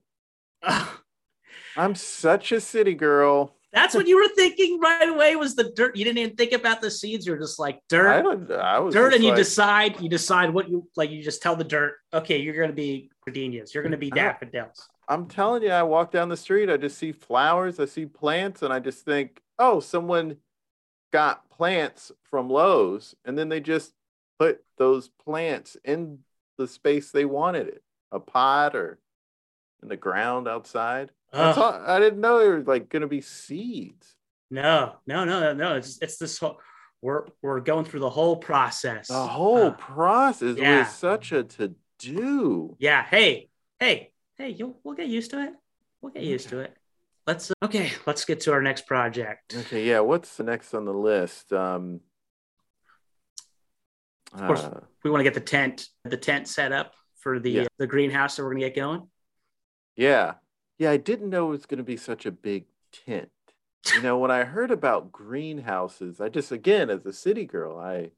I'm 1.76 1.94
such 1.94 2.52
a 2.52 2.60
city 2.60 2.94
girl. 2.94 3.55
That's 3.76 3.94
what 3.94 4.08
you 4.08 4.16
were 4.16 4.28
thinking 4.34 4.80
right 4.80 5.06
away 5.06 5.36
was 5.36 5.54
the 5.54 5.70
dirt. 5.76 5.96
You 5.96 6.04
didn't 6.04 6.18
even 6.18 6.34
think 6.34 6.52
about 6.52 6.80
the 6.80 6.90
seeds. 6.90 7.26
You're 7.26 7.36
just 7.36 7.58
like 7.58 7.78
dirt, 7.90 8.22
don't. 8.22 8.50
I 8.50 8.78
was 8.78 8.94
dirt, 8.94 9.12
and 9.12 9.22
you 9.22 9.28
like, 9.28 9.36
decide. 9.36 10.00
You 10.00 10.08
decide 10.08 10.48
what 10.48 10.70
you 10.70 10.88
like. 10.96 11.10
You 11.10 11.22
just 11.22 11.42
tell 11.42 11.56
the 11.56 11.62
dirt, 11.62 11.92
okay, 12.14 12.40
you're 12.40 12.56
going 12.56 12.70
to 12.70 12.74
be 12.74 13.10
gardenias. 13.26 13.74
You're 13.74 13.82
going 13.82 13.92
to 13.92 13.98
be 13.98 14.10
daffodils. 14.10 14.88
I'm 15.08 15.26
telling 15.26 15.62
you, 15.62 15.70
I 15.70 15.82
walk 15.82 16.10
down 16.10 16.30
the 16.30 16.38
street, 16.38 16.70
I 16.70 16.78
just 16.78 16.96
see 16.96 17.12
flowers, 17.12 17.78
I 17.78 17.84
see 17.84 18.06
plants, 18.06 18.62
and 18.62 18.72
I 18.72 18.80
just 18.80 19.04
think, 19.04 19.42
oh, 19.58 19.80
someone 19.80 20.38
got 21.12 21.48
plants 21.50 22.10
from 22.24 22.48
Lowe's, 22.48 23.14
and 23.26 23.38
then 23.38 23.50
they 23.50 23.60
just 23.60 23.92
put 24.38 24.64
those 24.78 25.10
plants 25.22 25.76
in 25.84 26.20
the 26.56 26.66
space 26.66 27.10
they 27.10 27.26
wanted 27.26 27.68
it. 27.68 27.82
a 28.10 28.20
pot 28.20 28.74
or 28.74 28.98
in 29.82 29.88
the 29.88 29.96
ground 29.96 30.48
outside. 30.48 31.10
I, 31.32 31.52
thought, 31.52 31.82
I 31.88 31.98
didn't 32.00 32.20
know 32.20 32.38
there 32.38 32.56
was 32.56 32.66
like 32.66 32.88
going 32.88 33.02
to 33.02 33.08
be 33.08 33.20
seeds. 33.20 34.14
No, 34.50 34.94
no, 35.06 35.24
no, 35.24 35.52
no. 35.52 35.76
It's 35.76 35.98
it's 36.00 36.18
this 36.18 36.38
whole 36.38 36.58
we're 37.02 37.26
we're 37.42 37.60
going 37.60 37.84
through 37.84 38.00
the 38.00 38.10
whole 38.10 38.36
process. 38.36 39.08
The 39.08 39.26
whole 39.26 39.66
Uh, 39.66 39.70
process 39.72 40.56
yeah. 40.56 40.78
was 40.80 40.88
such 40.94 41.32
a 41.32 41.42
to 41.44 41.74
do. 41.98 42.76
yeah. 42.78 43.04
Hey, 43.04 43.50
hey, 43.80 44.12
hey. 44.38 44.50
You 44.50 44.76
we'll 44.84 44.94
get 44.94 45.08
used 45.08 45.30
to 45.32 45.42
it. 45.42 45.52
We'll 46.00 46.12
get 46.12 46.22
used 46.22 46.48
to 46.50 46.60
it. 46.60 46.74
Let's 47.26 47.50
uh, 47.50 47.54
okay. 47.64 47.90
Let's 48.06 48.24
get 48.24 48.40
to 48.42 48.52
our 48.52 48.62
next 48.62 48.86
project. 48.86 49.54
Okay, 49.56 49.84
yeah. 49.86 50.00
What's 50.00 50.36
the 50.36 50.44
next 50.44 50.72
on 50.74 50.84
the 50.84 50.92
list? 50.94 51.52
Um, 51.52 52.00
Of 54.32 54.40
course. 54.46 54.62
uh, 54.64 54.80
We 55.04 55.10
want 55.10 55.20
to 55.20 55.24
get 55.24 55.34
the 55.34 55.40
tent 55.40 55.88
the 56.04 56.16
tent 56.16 56.46
set 56.48 56.70
up 56.72 56.94
for 57.18 57.38
the 57.40 57.50
Yeah. 57.50 57.66
the 57.78 57.86
greenhouse 57.86 58.36
that 58.36 58.44
we're 58.44 58.50
gonna 58.52 58.60
get 58.68 58.76
going. 58.76 59.08
yeah, 59.96 60.34
yeah. 60.78 60.90
I 60.90 60.96
didn't 60.96 61.30
know 61.30 61.48
it 61.48 61.50
was 61.50 61.66
going 61.66 61.78
to 61.78 61.84
be 61.84 61.96
such 61.96 62.26
a 62.26 62.30
big 62.32 62.64
tent. 63.06 63.30
You 63.94 64.02
know, 64.02 64.18
when 64.18 64.30
I 64.32 64.42
heard 64.44 64.70
about 64.72 65.12
greenhouses, 65.12 66.20
I 66.20 66.28
just 66.28 66.50
again 66.50 66.90
as 66.90 67.06
a 67.06 67.12
city 67.12 67.44
girl, 67.44 67.78
I 67.78 68.10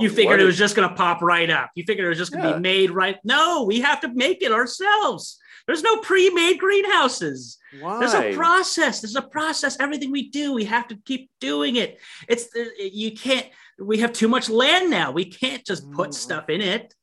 You 0.00 0.08
Oh, 0.10 0.14
figured 0.14 0.38
what 0.38 0.40
it 0.40 0.44
was 0.44 0.56
just 0.58 0.74
gonna 0.74 0.94
pop 0.94 1.20
right 1.22 1.48
up. 1.50 1.70
You 1.76 1.84
figured 1.86 2.06
it 2.06 2.08
was 2.08 2.18
just 2.18 2.32
gonna 2.32 2.48
Yeah. 2.48 2.56
be 2.56 2.60
made 2.62 2.90
right. 2.90 3.18
No, 3.22 3.64
we 3.64 3.80
have 3.82 4.00
to 4.00 4.08
make 4.12 4.42
it 4.42 4.50
ourselves. 4.50 5.38
There's 5.66 5.82
no 5.82 5.98
pre-made 5.98 6.58
greenhouses. 6.58 7.58
why? 7.80 7.98
There's 8.00 8.14
a 8.14 8.34
process. 8.34 9.00
There's 9.02 9.14
a 9.14 9.22
process. 9.22 9.78
Everything 9.78 10.10
we 10.10 10.30
do, 10.30 10.52
we 10.54 10.64
have 10.64 10.88
to 10.88 10.96
keep 11.04 11.30
doing 11.38 11.76
it. 11.76 12.00
It's 12.28 12.48
you 12.78 13.12
can't. 13.12 13.46
We 13.78 13.98
have 13.98 14.12
too 14.12 14.28
much 14.28 14.48
land 14.48 14.90
now. 14.90 15.12
We 15.12 15.26
can't 15.26 15.64
just 15.64 15.88
put 15.92 16.10
Mm. 16.10 16.14
stuff 16.14 16.48
in 16.48 16.60
it. 16.60 16.94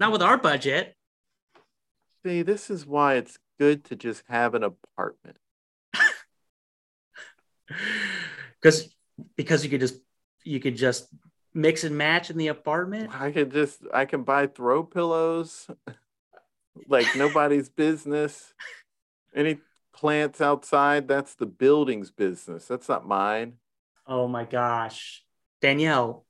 Not 0.00 0.10
with 0.10 0.22
our 0.22 0.38
budget. 0.38 0.96
See, 2.24 2.42
this 2.42 2.70
is 2.70 2.86
why 2.86 3.14
it's 3.14 3.38
good 3.58 3.84
to 3.86 3.96
just 3.96 4.22
have 4.28 4.54
an 4.54 4.62
apartment. 4.62 5.36
Because 8.60 8.88
because 9.36 9.64
you 9.64 9.70
could 9.70 9.80
just 9.80 9.96
you 10.44 10.60
could 10.60 10.76
just 10.76 11.08
mix 11.54 11.84
and 11.84 11.96
match 11.96 12.30
in 12.30 12.36
the 12.36 12.48
apartment. 12.48 13.10
I 13.18 13.30
could 13.32 13.50
just 13.50 13.80
I 13.92 14.04
can 14.04 14.22
buy 14.22 14.46
throw 14.46 14.84
pillows 14.84 15.68
like 16.88 17.06
nobody's 17.16 17.68
business. 17.68 18.54
Any 19.34 19.58
plants 19.92 20.40
outside, 20.40 21.08
that's 21.08 21.34
the 21.34 21.46
building's 21.46 22.10
business. 22.10 22.66
That's 22.66 22.88
not 22.88 23.06
mine. 23.06 23.54
Oh 24.06 24.28
my 24.28 24.44
gosh, 24.44 25.24
Danielle, 25.60 26.24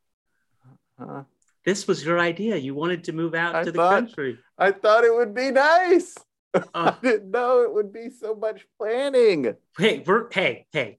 Huh? 0.99 1.25
this 1.65 1.87
was 1.89 2.05
your 2.05 2.19
idea. 2.19 2.57
You 2.57 2.75
wanted 2.75 3.05
to 3.05 3.13
move 3.13 3.35
out 3.35 3.55
I 3.57 3.65
to 3.65 3.73
the 3.73 3.77
thought- 3.79 4.05
country. 4.07 4.39
I 4.63 4.71
thought 4.71 5.05
it 5.05 5.13
would 5.13 5.35
be 5.35 5.51
nice. 5.51 6.15
I 6.55 6.63
Uh, 6.73 6.91
didn't 7.03 7.31
know 7.31 7.63
it 7.63 7.73
would 7.75 7.93
be 7.93 8.11
so 8.11 8.35
much 8.35 8.65
planning. 8.79 9.57
hey, 9.77 10.05
we're 10.07 10.31
hey 10.31 10.67
hey, 10.73 10.99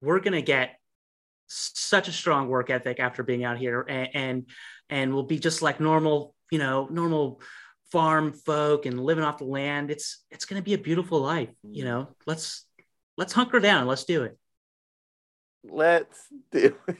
we're 0.00 0.20
gonna 0.20 0.40
get 0.42 0.78
such 1.46 2.08
a 2.08 2.12
strong 2.12 2.48
work 2.48 2.70
ethic 2.70 2.98
after 3.00 3.22
being 3.22 3.44
out 3.44 3.58
here, 3.58 3.84
and 3.86 4.08
and, 4.14 4.46
and 4.88 5.12
we'll 5.12 5.24
be 5.24 5.38
just 5.38 5.60
like 5.60 5.78
normal, 5.80 6.34
you 6.50 6.58
know, 6.58 6.88
normal 6.90 7.42
farm 7.92 8.32
folk 8.32 8.86
and 8.86 8.98
living 8.98 9.24
off 9.24 9.38
the 9.38 9.44
land. 9.44 9.90
It's 9.90 10.24
it's 10.30 10.46
gonna 10.46 10.62
be 10.62 10.74
a 10.74 10.78
beautiful 10.78 11.20
life. 11.20 11.50
You 11.62 11.84
know, 11.84 12.08
let's 12.26 12.64
let's 13.18 13.34
hunker 13.34 13.60
down. 13.60 13.86
Let's 13.88 14.04
do 14.04 14.22
it. 14.22 14.38
Let's 15.64 16.18
do 16.50 16.74
it. 16.88 16.96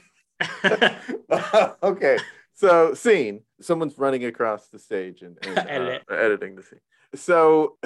okay. 1.83 2.17
So 2.53 2.93
scene. 2.93 3.41
Someone's 3.59 3.97
running 3.97 4.25
across 4.25 4.67
the 4.67 4.79
stage 4.79 5.21
and, 5.21 5.37
and 5.45 6.01
uh, 6.11 6.13
editing 6.13 6.55
the 6.55 6.63
scene. 6.63 6.79
So 7.15 7.77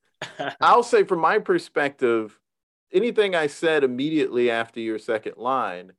I'll 0.60 0.82
say 0.82 1.04
from 1.04 1.20
my 1.20 1.38
perspective, 1.38 2.38
anything 2.92 3.34
I 3.34 3.46
said 3.46 3.84
immediately 3.84 4.50
after 4.50 4.80
your 4.80 4.98
second 4.98 5.36
line 5.36 5.92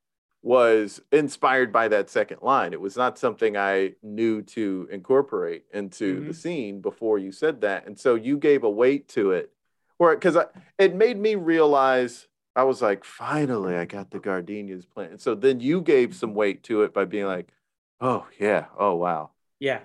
was 0.43 1.01
inspired 1.13 1.71
by 1.71 1.87
that 1.87 2.09
second 2.09 2.41
line. 2.41 2.73
It 2.73 2.81
was 2.81 2.97
not 2.97 3.17
something 3.17 3.55
I 3.55 3.93
knew 4.03 4.41
to 4.41 4.89
incorporate 4.91 5.63
into 5.73 6.25
the 6.25 6.33
scene 6.33 6.81
before 6.81 7.17
you 7.17 7.31
said 7.31 7.61
that. 7.61 7.87
And 7.87 7.97
so 7.97 8.15
you 8.15 8.37
gave 8.37 8.63
a 8.63 8.69
weight 8.69 9.07
to 9.09 9.31
it. 9.31 9.51
Or 9.99 10.13
because 10.13 10.37
it 10.77 10.95
made 10.95 11.17
me 11.17 11.35
realize 11.35 12.27
I 12.57 12.63
was 12.63 12.81
like, 12.81 13.05
finally, 13.05 13.75
I 13.75 13.85
got 13.85 14.11
the 14.11 14.19
gardenias 14.19 14.85
plant. 14.85 15.11
And 15.11 15.21
so 15.21 15.33
then 15.33 15.61
you 15.61 15.79
gave 15.79 16.13
some 16.13 16.33
weight 16.33 16.63
to 16.63 16.83
it 16.83 16.93
by 16.93 17.05
being 17.05 17.25
like, 17.25 17.49
oh, 18.01 18.27
yeah, 18.39 18.65
oh, 18.77 18.95
wow. 18.95 19.31
yeah. 19.59 19.81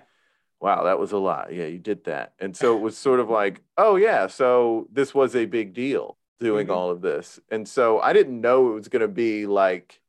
Wow, 0.61 0.83
that 0.83 0.99
was 0.99 1.13
a 1.13 1.17
lot. 1.17 1.53
Yeah, 1.53 1.67
you 1.67 1.77
did 1.79 2.03
that. 2.03 2.33
And 2.37 2.55
so 2.55 2.75
it 2.75 2.81
was 2.81 2.97
sort 2.97 3.21
of 3.21 3.29
like, 3.29 3.61
oh, 3.77 3.95
yeah, 3.95 4.27
so 4.27 4.87
this 4.91 5.15
was 5.15 5.33
a 5.33 5.45
big 5.45 5.73
deal 5.73 6.17
doing 6.41 6.67
Mhm. 6.67 6.75
all 6.75 6.89
of 6.89 6.99
this. 7.01 7.39
And 7.49 7.65
so 7.65 7.99
I 8.01 8.11
didn't 8.11 8.41
know 8.41 8.71
it 8.71 8.73
was 8.75 8.89
going 8.89 9.01
to 9.01 9.07
be 9.07 9.45
like, 9.45 10.01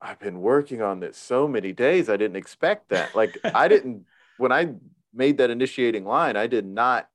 I've 0.00 0.18
been 0.18 0.40
working 0.40 0.82
on 0.82 0.98
this 0.98 1.16
so 1.16 1.46
many 1.46 1.72
days. 1.72 2.08
I 2.10 2.16
didn't 2.16 2.36
expect 2.36 2.88
that. 2.88 3.14
Like, 3.14 3.38
I 3.44 3.68
didn't, 3.68 4.06
when 4.36 4.50
I 4.50 4.74
made 5.14 5.38
that 5.38 5.50
initiating 5.50 6.04
line, 6.04 6.36
I 6.36 6.48
did 6.48 6.66
not 6.66 7.08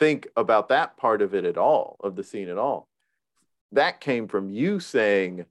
think 0.00 0.28
about 0.36 0.70
that 0.70 0.96
part 0.96 1.20
of 1.20 1.34
it 1.34 1.44
at 1.44 1.58
all, 1.58 1.96
of 2.00 2.16
the 2.16 2.24
scene 2.24 2.48
at 2.48 2.56
all. 2.56 2.88
That 3.72 4.00
came 4.00 4.26
from 4.26 4.48
you 4.48 4.80
saying, 4.80 5.44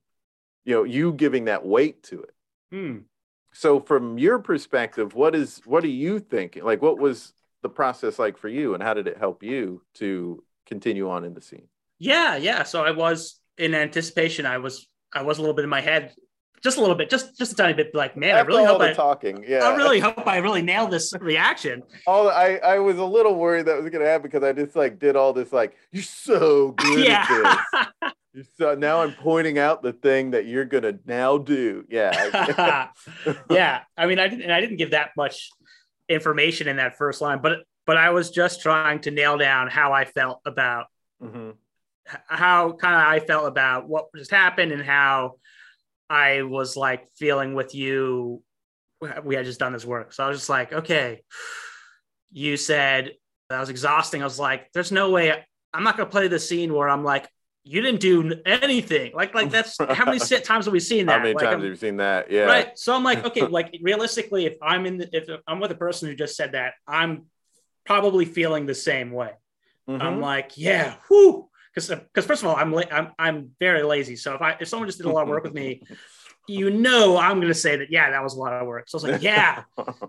you 0.66 0.74
know, 0.76 0.84
you 0.84 1.14
giving 1.14 1.46
that 1.46 1.64
weight 1.64 2.02
to 2.04 2.24
it 2.24 2.34
Hmm. 2.72 2.98
So 3.54 3.80
from 3.80 4.18
your 4.18 4.40
perspective 4.40 5.14
what 5.14 5.36
is 5.36 5.62
what 5.66 5.84
are 5.84 5.88
you 5.88 6.20
thinking 6.20 6.64
like 6.64 6.82
what 6.82 6.98
was 6.98 7.34
the 7.62 7.70
process 7.70 8.18
like 8.18 8.38
for 8.38 8.50
you 8.50 8.74
and 8.74 8.82
how 8.82 8.94
did 8.94 9.08
it 9.08 9.18
help 9.18 9.44
you 9.44 9.82
to 9.94 10.44
continue 10.66 11.10
on 11.10 11.24
in 11.24 11.34
the 11.34 11.42
scene 11.42 11.68
Yeah, 12.00 12.36
yeah. 12.36 12.64
So 12.64 12.84
I 12.84 12.92
was 12.92 13.40
in 13.60 13.76
anticipation. 13.76 14.48
I 14.48 14.58
was 14.58 14.88
I 15.14 15.22
was 15.22 15.38
a 15.38 15.42
little 15.42 15.54
bit 15.54 15.64
in 15.64 15.70
my 15.70 15.82
head, 15.82 16.16
just 16.64 16.78
a 16.78 16.82
little 16.82 16.96
bit, 16.96 17.12
just 17.12 17.38
just 17.38 17.54
a 17.54 17.56
tiny 17.56 17.74
bit. 17.74 17.94
Like, 17.94 18.18
man, 18.18 18.36
I 18.36 18.40
really 18.40 18.66
hope 18.66 18.82
I, 18.82 18.94
talking 18.94 19.46
yeah 19.48 19.64
I 19.66 19.76
really 19.76 20.00
hope 20.00 20.26
I 20.26 20.38
really 20.38 20.64
nailed 20.64 20.90
this 20.90 21.14
reaction. 21.20 21.84
all 22.08 22.30
I, 22.30 22.60
I 22.64 22.80
was 22.80 22.98
a 22.98 23.06
little 23.06 23.36
worried 23.36 23.68
that 23.68 23.78
was 23.80 23.92
gonna 23.92 24.06
happen 24.06 24.24
because 24.32 24.44
i 24.44 24.52
just 24.52 24.76
like 24.76 24.98
did 24.98 25.16
all 25.16 25.32
this 25.32 25.54
like 25.54 25.78
you're 25.92 26.02
so 26.02 26.72
good 26.72 27.00
at 27.02 27.06
yeah. 27.08 27.28
this 27.28 27.88
you're 28.02 28.12
so 28.58 28.76
now 28.76 29.02
i'm 29.02 29.14
pointing 29.14 29.60
out 29.60 29.84
the 29.84 29.94
thing 29.94 30.32
that 30.32 30.46
you're 30.46 30.66
gonna 30.66 30.94
now 31.06 31.38
do 31.38 31.86
yeah 31.90 32.88
yeah. 33.50 33.82
I 33.98 34.06
mean, 34.06 34.20
I 34.20 34.28
didn't 34.28 34.44
and 34.44 34.54
I 34.54 34.62
didn't 34.62 34.78
give 34.78 34.92
that 34.92 35.12
much 35.18 35.50
information 36.10 36.68
in 36.68 36.78
that 36.78 36.98
first 36.98 37.22
line, 37.22 37.40
but 37.42 37.60
but 37.86 37.98
I 37.98 38.12
was 38.12 38.32
just 38.32 38.62
trying 38.62 39.02
to 39.02 39.12
nail 39.12 39.38
down 39.38 39.68
how 39.68 39.92
I 39.94 40.06
felt 40.06 40.40
about 40.46 40.86
Mhm. 41.22 41.56
how 42.28 42.72
kind 42.74 42.96
of 42.96 43.02
I 43.02 43.20
felt 43.26 43.48
about 43.48 43.88
what 43.88 44.08
just 44.16 44.32
happened 44.32 44.72
and 44.72 44.84
how 44.84 45.36
I 46.10 46.42
was 46.42 46.76
like 46.76 47.08
feeling 47.18 47.54
with 47.54 47.76
you. 47.76 48.42
We 49.24 49.36
had 49.36 49.46
just 49.46 49.60
done 49.60 49.74
this 49.74 49.86
work. 49.86 50.14
So 50.14 50.24
I 50.24 50.28
was 50.28 50.38
just 50.38 50.50
like, 50.50 50.74
okay, 50.74 51.22
you 52.32 52.58
said 52.58 53.12
that 53.50 53.60
was 53.60 53.70
exhausting. 53.70 54.22
I 54.22 54.26
was 54.26 54.40
like, 54.40 54.72
there's 54.74 54.92
no 54.92 55.10
way 55.12 55.44
I'm 55.74 55.84
not 55.84 55.98
going 55.98 56.08
to 56.08 56.12
play 56.12 56.28
the 56.28 56.40
scene 56.40 56.74
where 56.74 56.90
I'm 56.90 57.04
like, 57.04 57.28
you 57.64 57.82
didn't 57.82 58.00
do 58.02 58.34
anything. 58.46 59.12
Like, 59.14 59.36
like 59.36 59.50
that's 59.52 59.78
how 59.78 60.06
many 60.06 60.20
times 60.20 60.66
have 60.66 60.72
we 60.74 60.80
seen 60.80 61.06
that? 61.06 61.14
how 61.14 61.20
many 61.20 61.34
Like, 61.34 61.44
times 61.44 61.54
I'm- 61.54 61.62
have 61.62 61.70
you 61.70 61.76
seen 61.76 61.98
that 61.98 62.32
yeah 62.32 62.46
Right. 62.46 62.78
So 62.78 62.94
I'm 62.96 63.04
like, 63.04 63.24
okay, 63.28 63.42
like 63.42 63.78
realistically, 63.82 64.46
if 64.46 64.58
I'm 64.62 64.86
in 64.86 64.98
the, 64.98 65.10
if 65.16 65.30
I'm 65.48 65.60
with 65.60 65.72
a 65.72 65.76
person 65.76 66.10
who 66.10 66.16
just 66.16 66.36
said 66.36 66.54
that, 66.54 66.74
I'm 66.88 67.26
probably 67.86 68.26
feeling 68.26 68.66
the 68.66 68.76
same 68.76 69.12
way. 69.12 69.32
Mhm. 69.90 70.02
I'm 70.02 70.22
like, 70.22 70.58
yeah, 70.58 70.96
whoo. 71.10 71.50
Because, 71.74 71.88
because 71.90 72.26
first 72.26 72.44
of 72.44 72.50
all, 72.50 72.56
I'm, 72.56 72.74
la- 72.74 72.84
I'm 72.92 73.12
I'm 73.18 73.52
very 73.60 73.84
lazy. 73.84 74.16
So 74.18 74.34
if 74.36 74.42
I 74.42 74.58
if 74.60 74.68
someone 74.68 74.88
just 74.90 74.98
did 74.98 75.08
a 75.08 75.12
lot 75.12 75.24
of 75.24 75.30
work 75.30 75.44
with 75.44 75.54
me, 75.54 75.82
you 76.48 76.70
know, 76.70 77.18
I'm 77.18 77.38
going 77.38 77.48
to 77.48 77.54
say 77.54 77.78
that 77.78 77.92
yeah, 77.92 78.10
that 78.12 78.22
was 78.24 78.34
a 78.36 78.40
lot 78.40 78.54
of 78.54 78.68
work. 78.68 78.90
So 78.90 78.98
I 78.98 79.02
was 79.02 79.12
like, 79.14 79.22
yeah, 79.22 79.64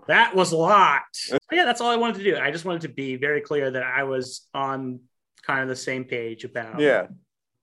that 0.07 0.35
was 0.35 0.51
a 0.51 0.57
lot. 0.57 1.03
But 1.31 1.39
yeah, 1.51 1.63
that's 1.65 1.79
all 1.81 1.89
I 1.89 1.95
wanted 1.95 2.17
to 2.17 2.23
do. 2.23 2.37
I 2.37 2.51
just 2.51 2.65
wanted 2.65 2.81
to 2.81 2.89
be 2.89 3.15
very 3.15 3.39
clear 3.41 3.71
that 3.71 3.83
I 3.83 4.03
was 4.03 4.47
on 4.53 4.99
kind 5.43 5.61
of 5.61 5.67
the 5.69 5.75
same 5.75 6.03
page 6.05 6.43
about 6.45 6.79
yeah 6.79 7.07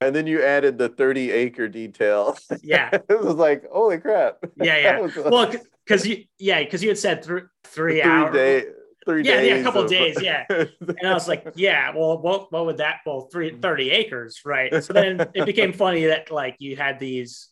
and 0.01 0.15
then 0.15 0.27
you 0.27 0.43
added 0.43 0.79
the 0.79 0.89
30 0.89 1.31
acre 1.31 1.69
detail 1.69 2.37
yeah 2.63 2.91
it 3.09 3.21
was 3.23 3.35
like 3.37 3.65
holy 3.71 3.99
crap 3.99 4.39
yeah 4.57 4.77
yeah. 4.79 4.99
Was 5.01 5.17
Well, 5.17 5.53
because 5.85 6.07
you 6.07 6.25
yeah 6.39 6.63
because 6.63 6.83
you 6.83 6.89
had 6.89 6.99
said 6.99 7.25
three 7.65 8.03
hours. 8.03 8.33
day, 8.35 8.65
three 9.07 9.23
Yeah, 9.25 9.41
yeah, 9.41 9.55
a 9.57 9.63
couple 9.63 9.83
of- 9.83 9.91
days, 9.91 10.21
yeah. 10.23 10.45
And 10.49 11.05
I 11.05 11.15
was 11.15 11.27
like, 11.29 11.47
yeah, 11.55 11.93
well, 11.97 12.19
what, 12.21 12.53
what 12.53 12.67
would 12.67 12.77
that, 12.79 12.97
well, 13.07 13.29
three, 13.33 13.57
30 13.57 13.91
acres, 13.91 14.41
right? 14.45 14.85
So 14.85 14.93
then 14.93 15.21
it 15.35 15.47
became 15.47 15.73
funny 15.73 16.07
that 16.07 16.31
like 16.31 16.57
you 16.59 16.77
had 16.77 16.99
these 17.01 17.49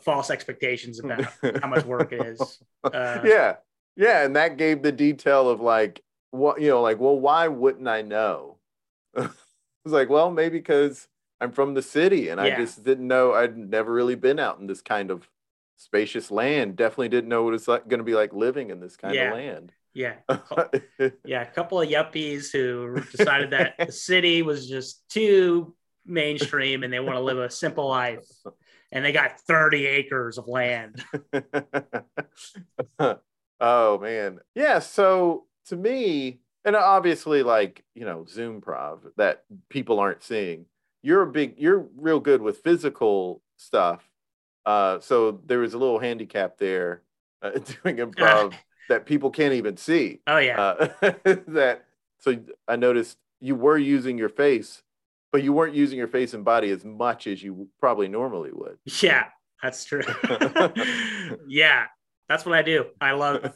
false 0.00 0.30
expectations 0.30 1.00
about 1.00 1.24
how 1.60 1.68
much 1.68 1.84
work 1.84 2.12
it 2.12 2.24
is. 2.26 2.58
Uh, 2.84 3.20
yeah, 3.24 3.56
yeah, 3.96 4.24
and 4.24 4.36
that 4.36 4.56
gave 4.56 4.82
the 4.82 4.92
detail 4.92 5.48
of 5.50 5.60
like 5.60 6.00
what 6.30 6.60
you 6.62 6.68
know, 6.68 6.80
like, 6.80 6.98
well, 6.98 7.18
why 7.18 7.48
wouldn't 7.48 7.88
I 7.88 8.02
know? 8.02 8.58
I 9.16 9.28
was 9.84 9.92
like, 9.92 10.08
well, 10.08 10.30
maybe 10.30 10.58
because 10.58 11.06
I'm 11.42 11.50
from 11.50 11.74
the 11.74 11.82
city 11.82 12.28
and 12.28 12.40
I 12.40 12.54
just 12.56 12.84
didn't 12.84 13.08
know. 13.08 13.32
I'd 13.34 13.56
never 13.58 13.92
really 13.92 14.14
been 14.14 14.38
out 14.38 14.60
in 14.60 14.68
this 14.68 14.80
kind 14.80 15.10
of 15.10 15.28
spacious 15.76 16.30
land. 16.30 16.76
Definitely 16.76 17.08
didn't 17.08 17.28
know 17.28 17.42
what 17.42 17.54
it's 17.54 17.66
like 17.66 17.88
going 17.88 17.98
to 17.98 18.04
be 18.04 18.14
like 18.14 18.32
living 18.32 18.70
in 18.70 18.78
this 18.78 18.96
kind 18.96 19.12
Yeah. 19.14 19.30
of 19.30 19.34
land. 19.34 19.72
Yeah. 19.92 20.14
yeah. 21.24 21.42
A 21.42 21.46
couple 21.46 21.80
of 21.80 21.88
yuppies 21.88 22.52
who 22.52 23.00
decided 23.10 23.50
that 23.50 23.74
the 23.76 23.90
city 23.90 24.42
was 24.42 24.68
just 24.68 25.02
too 25.08 25.74
mainstream 26.06 26.84
and 26.84 26.92
they 26.92 27.00
want 27.00 27.16
to 27.16 27.20
live 27.20 27.38
a 27.38 27.50
simple 27.50 27.88
life. 27.88 28.24
And 28.92 29.04
they 29.04 29.10
got 29.10 29.40
30 29.40 29.86
acres 29.86 30.38
of 30.38 30.46
land. 30.46 31.02
oh, 33.60 33.98
man. 33.98 34.38
Yeah. 34.54 34.78
So 34.78 35.46
to 35.66 35.76
me, 35.76 36.40
and 36.64 36.76
obviously, 36.76 37.42
like, 37.42 37.84
you 37.94 38.04
know, 38.04 38.24
Zoom 38.28 38.60
prov 38.60 39.04
that 39.16 39.44
people 39.68 39.98
aren't 39.98 40.22
seeing, 40.22 40.66
you're 41.02 41.22
a 41.22 41.26
big, 41.26 41.54
you're 41.58 41.86
real 41.96 42.20
good 42.20 42.40
with 42.40 42.58
physical 42.58 43.42
stuff. 43.56 44.08
Uh, 44.64 45.00
so 45.00 45.40
there 45.46 45.58
was 45.58 45.74
a 45.74 45.78
little 45.78 45.98
handicap 45.98 46.58
there 46.58 47.02
uh, 47.42 47.50
doing 47.82 47.96
improv 47.96 48.54
that 48.88 49.06
people 49.06 49.30
can't 49.30 49.54
even 49.54 49.76
see. 49.76 50.20
Oh 50.26 50.38
yeah. 50.38 50.60
Uh, 50.60 50.88
that 51.48 51.84
so 52.18 52.36
I 52.68 52.76
noticed 52.76 53.18
you 53.40 53.56
were 53.56 53.78
using 53.78 54.16
your 54.16 54.28
face, 54.28 54.82
but 55.32 55.42
you 55.42 55.52
weren't 55.52 55.74
using 55.74 55.98
your 55.98 56.08
face 56.08 56.34
and 56.34 56.44
body 56.44 56.70
as 56.70 56.84
much 56.84 57.26
as 57.26 57.42
you 57.42 57.68
probably 57.80 58.06
normally 58.06 58.50
would. 58.52 58.78
Yeah, 59.02 59.26
that's 59.60 59.84
true. 59.84 60.02
yeah, 61.48 61.86
that's 62.28 62.46
what 62.46 62.56
I 62.56 62.62
do. 62.62 62.86
I 63.00 63.12
love 63.12 63.52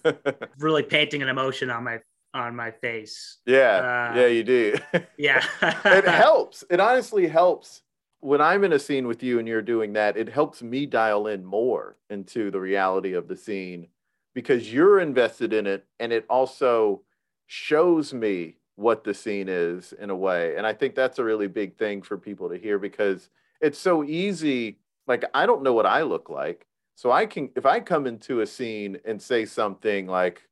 really 0.59 0.83
painting 0.83 1.23
an 1.23 1.29
emotion 1.29 1.71
on 1.71 1.85
my 1.85 2.01
on 2.37 2.55
my 2.55 2.71
face. 2.71 3.39
Yeah, 3.47 4.13
uh, 4.15 4.19
yeah, 4.19 4.27
you 4.27 4.45
do. 4.45 4.77
yeah, 5.19 5.45
it 5.63 6.05
helps. 6.09 6.65
It 6.71 6.81
honestly 6.81 7.27
helps 7.27 7.83
when 8.21 8.41
I'm 8.41 8.65
in 8.65 8.73
a 8.73 8.79
scene 8.79 9.07
with 9.07 9.23
you 9.23 9.39
and 9.39 9.49
you're 9.49 9.63
doing 9.63 9.93
that. 9.95 10.17
It 10.17 10.29
helps 10.29 10.63
me 10.63 10.87
dial 10.87 11.27
in 11.27 11.45
more 11.45 11.97
into 12.11 12.51
the 12.51 12.61
reality 12.61 13.15
of 13.15 13.29
the 13.29 13.37
scene 13.37 13.89
because 14.35 14.73
you're 14.73 15.01
invested 15.01 15.53
in 15.53 15.67
it 15.67 15.87
and 15.99 16.13
it 16.13 16.27
also 16.29 17.03
shows 17.47 18.13
me 18.13 18.57
what 18.77 19.05
the 19.05 19.15
scene 19.15 19.49
is 19.49 19.95
in 19.99 20.11
a 20.11 20.17
way. 20.17 20.57
And 20.57 20.67
I 20.67 20.75
think 20.75 20.95
that's 20.95 21.19
a 21.19 21.25
really 21.25 21.49
big 21.49 21.77
thing 21.79 22.03
for 22.03 22.19
people 22.19 22.49
to 22.51 22.59
hear 22.59 22.79
because 22.79 23.31
it's 23.61 23.79
so 23.79 24.05
easy. 24.05 24.79
Like, 25.07 25.25
I 25.33 25.47
don't 25.47 25.63
know 25.63 25.73
what 25.73 25.87
I 25.87 26.03
look 26.03 26.29
like. 26.29 26.67
So 26.95 27.11
I 27.11 27.27
can, 27.27 27.51
if 27.57 27.65
I 27.65 27.81
come 27.81 28.07
into 28.07 28.41
a 28.41 28.47
scene 28.47 28.99
and 29.05 29.21
say 29.21 29.47
something 29.47 30.07
like, 30.07 30.43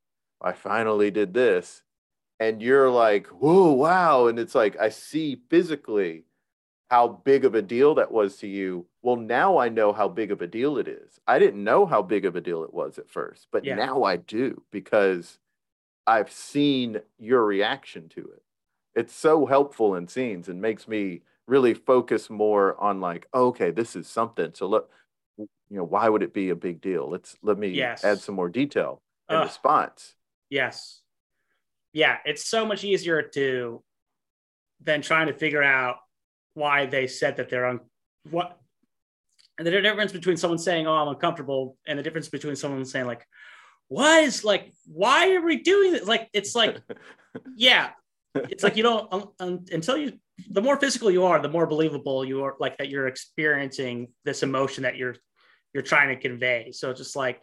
I 0.44 0.52
finally 0.52 1.10
did 1.10 1.34
this, 1.34 1.82
and 2.38 2.60
you're 2.60 2.90
like, 2.90 3.26
whoa, 3.28 3.72
wow. 3.72 4.26
And 4.26 4.38
it's 4.38 4.54
like, 4.54 4.78
I 4.78 4.90
see 4.90 5.40
physically 5.48 6.24
how 6.90 7.08
big 7.08 7.44
of 7.44 7.54
a 7.54 7.62
deal 7.62 7.94
that 7.94 8.12
was 8.12 8.36
to 8.36 8.46
you. 8.46 8.86
Well, 9.02 9.16
now 9.16 9.56
I 9.56 9.68
know 9.68 9.92
how 9.92 10.06
big 10.06 10.30
of 10.30 10.42
a 10.42 10.46
deal 10.46 10.76
it 10.78 10.86
is. 10.86 11.18
I 11.26 11.38
didn't 11.38 11.64
know 11.64 11.86
how 11.86 12.02
big 12.02 12.24
of 12.24 12.36
a 12.36 12.40
deal 12.40 12.62
it 12.62 12.74
was 12.74 12.98
at 12.98 13.10
first, 13.10 13.48
but 13.50 13.64
yeah. 13.64 13.74
now 13.74 14.04
I 14.04 14.16
do 14.16 14.62
because 14.70 15.38
I've 16.06 16.30
seen 16.30 17.00
your 17.18 17.44
reaction 17.44 18.08
to 18.10 18.20
it. 18.20 18.42
It's 18.94 19.14
so 19.14 19.46
helpful 19.46 19.94
in 19.94 20.06
scenes 20.06 20.48
and 20.48 20.60
makes 20.60 20.86
me 20.86 21.22
really 21.46 21.74
focus 21.74 22.30
more 22.30 22.80
on 22.80 23.00
like, 23.00 23.26
oh, 23.32 23.46
okay, 23.46 23.70
this 23.70 23.96
is 23.96 24.06
something. 24.06 24.52
So 24.54 24.66
look, 24.66 24.90
you 25.38 25.48
know, 25.70 25.84
why 25.84 26.08
would 26.08 26.22
it 26.22 26.34
be 26.34 26.50
a 26.50 26.54
big 26.54 26.80
deal? 26.80 27.08
Let's 27.08 27.36
let 27.42 27.58
me 27.58 27.68
yes. 27.68 28.04
add 28.04 28.20
some 28.20 28.34
more 28.34 28.48
detail 28.48 29.00
and 29.28 29.40
response. 29.40 30.14
Yes. 30.50 31.00
Yeah, 31.92 32.18
it's 32.24 32.44
so 32.44 32.66
much 32.66 32.84
easier 32.84 33.22
to 33.22 33.82
than 34.82 35.00
trying 35.00 35.28
to 35.28 35.32
figure 35.32 35.62
out 35.62 35.96
why 36.54 36.86
they 36.86 37.06
said 37.06 37.36
that 37.36 37.48
they're 37.48 37.66
on 37.66 37.80
what 38.30 38.58
and 39.58 39.66
the 39.66 39.70
difference 39.70 40.12
between 40.12 40.36
someone 40.36 40.58
saying, 40.58 40.86
"Oh, 40.86 40.94
I'm 40.94 41.08
uncomfortable," 41.08 41.76
and 41.86 41.98
the 41.98 42.02
difference 42.02 42.28
between 42.28 42.56
someone 42.56 42.84
saying, 42.84 43.06
"Like, 43.06 43.24
what 43.88 44.24
is 44.24 44.44
like, 44.44 44.72
why 44.86 45.32
are 45.34 45.42
we 45.42 45.62
doing 45.62 45.92
this?" 45.92 46.06
Like, 46.06 46.28
it's 46.32 46.54
like, 46.54 46.78
yeah, 47.56 47.90
it's 48.34 48.64
like 48.64 48.76
you 48.76 48.82
don't 48.82 49.12
um, 49.12 49.30
um, 49.40 49.64
until 49.72 49.96
you. 49.96 50.18
The 50.50 50.60
more 50.60 50.76
physical 50.80 51.12
you 51.12 51.24
are, 51.26 51.40
the 51.40 51.48
more 51.48 51.64
believable 51.64 52.24
you 52.24 52.42
are. 52.42 52.56
Like 52.58 52.78
that, 52.78 52.88
you're 52.88 53.06
experiencing 53.06 54.08
this 54.24 54.42
emotion 54.42 54.82
that 54.82 54.96
you're 54.96 55.14
you're 55.72 55.84
trying 55.84 56.08
to 56.08 56.20
convey. 56.20 56.72
So 56.72 56.90
it's 56.90 56.98
just 56.98 57.14
like, 57.14 57.40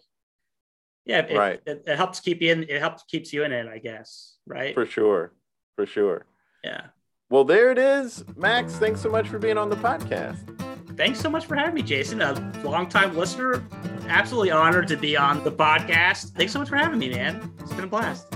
yeah, 1.06 1.20
it, 1.20 1.38
right. 1.38 1.62
It, 1.66 1.84
it 1.88 1.98
helps 1.98 2.20
keep 2.20 2.42
you 2.42 2.52
in. 2.52 2.64
It 2.64 2.80
helps 2.80 3.04
keeps 3.04 3.34
you 3.34 3.44
in 3.44 3.52
it, 3.52 3.68
I 3.68 3.80
guess. 3.80 4.38
Right. 4.46 4.74
For 4.74 4.86
sure. 4.86 5.34
For 5.76 5.86
sure. 5.86 6.26
Yeah. 6.64 6.88
Well, 7.30 7.44
there 7.44 7.72
it 7.72 7.78
is. 7.78 8.24
Max, 8.36 8.74
thanks 8.74 9.02
so 9.02 9.10
much 9.10 9.28
for 9.28 9.40
being 9.40 9.58
on 9.58 9.70
the 9.70 9.78
podcast. 9.78 10.58
Thanks 10.98 11.20
so 11.20 11.30
much 11.30 11.46
for 11.46 11.56
having 11.56 11.74
me, 11.74 11.82
Jason. 11.82 12.22
A 12.22 12.34
longtime 12.64 13.16
listener. 13.16 13.64
Absolutely 14.10 14.52
honored 14.52 14.88
to 14.90 14.98
be 14.98 15.16
on 15.16 15.44
the 15.44 15.52
podcast. 15.52 16.32
Thanks 16.36 16.52
so 16.52 16.60
much 16.60 16.68
for 16.68 16.76
having 16.76 17.00
me, 17.00 17.10
man. 17.10 17.54
It's 17.60 17.72
been 17.72 17.86
a 17.86 17.88
blast. 17.88 18.28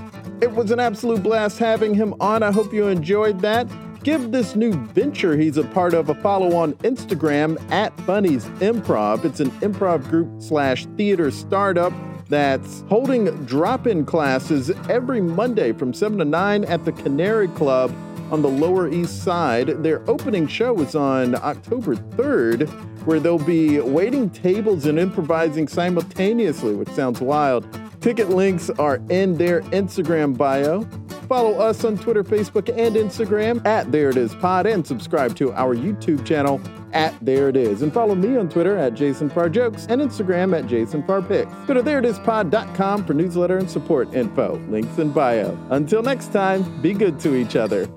It 0.42 0.52
was 0.52 0.72
an 0.72 0.80
absolute 0.80 1.22
blast 1.22 1.60
having 1.60 1.94
him 1.94 2.16
on. 2.22 2.42
I 2.42 2.52
hope 2.52 2.74
you 2.74 2.88
enjoyed 2.88 3.42
that. 3.42 3.68
Give 4.04 4.32
this 4.32 4.56
new 4.56 4.72
venture 4.72 5.36
he's 5.36 5.58
a 5.58 5.64
part 5.64 5.94
of 5.94 6.10
a 6.10 6.16
follow 6.16 6.56
on 6.56 6.74
Instagram 6.76 7.60
at 7.72 7.94
Bunny's 8.06 8.46
Improv. 8.60 9.26
It's 9.26 9.40
an 9.40 9.52
improv 9.62 10.08
group 10.10 10.42
slash 10.42 10.86
theater 10.96 11.32
startup 11.32 11.92
that's 12.28 12.82
holding 12.90 13.46
drop 13.46 13.88
in 13.88 14.06
classes 14.06 14.72
every 14.90 15.22
Monday 15.22 15.72
from 15.72 15.94
7 15.94 16.18
to 16.18 16.26
9 16.26 16.64
at 16.66 16.86
the 16.86 16.92
Canary 16.92 17.48
Club 17.50 17.94
on 18.32 18.42
the 18.42 18.50
Lower 18.50 18.90
East 18.90 19.24
Side. 19.24 19.84
Their 19.84 20.02
opening 20.10 20.48
show 20.48 20.80
is 20.82 20.96
on 20.96 21.36
October 21.36 21.96
3rd, 21.96 22.68
where 23.06 23.20
they'll 23.20 23.38
be 23.38 23.80
waiting 23.80 24.30
tables 24.30 24.88
and 24.88 24.98
improvising 24.98 25.68
simultaneously, 25.68 26.74
which 26.74 26.90
sounds 26.90 27.22
wild. 27.22 27.68
Ticket 28.02 28.30
links 28.30 28.70
are 28.72 29.00
in 29.10 29.38
their 29.38 29.62
Instagram 29.62 30.36
bio. 30.36 30.88
Follow 31.28 31.60
us 31.60 31.84
on 31.84 31.98
Twitter, 31.98 32.24
Facebook, 32.24 32.70
and 32.70 32.96
Instagram 32.96 33.66
at 33.66 33.92
There 33.92 34.10
It 34.10 34.18
Is 34.18 34.36
Pod, 34.36 34.66
and 34.68 34.86
subscribe 34.86 35.36
to 35.38 35.52
our 35.54 35.76
YouTube 35.76 36.26
channel 36.26 36.62
at 36.94 37.14
There 37.24 37.50
It 37.50 37.58
Is. 37.58 37.82
And 37.82 37.94
follow 37.94 38.16
me 38.16 38.38
on 38.38 38.48
Twitter 38.48 38.78
at 38.78 38.94
Jason 38.94 39.30
Farr 39.30 39.50
Jokes 39.50 39.88
and 39.90 40.02
Instagram 40.02 40.58
at 40.58 40.68
Jason 40.68 41.04
Farr 41.04 41.22
Pics. 41.22 41.52
Go 41.68 41.74
to 41.74 41.84
ThereItIsPod.com 41.84 43.06
for 43.06 43.14
newsletter 43.14 43.58
and 43.58 43.70
support 43.70 44.14
info. 44.14 44.58
Links 44.70 44.98
in 44.98 45.12
bio. 45.12 45.58
Until 45.72 46.04
next 46.04 46.32
time, 46.32 46.82
be 46.82 46.94
good 46.94 47.20
to 47.22 47.36
each 47.36 47.56
other. 47.56 47.88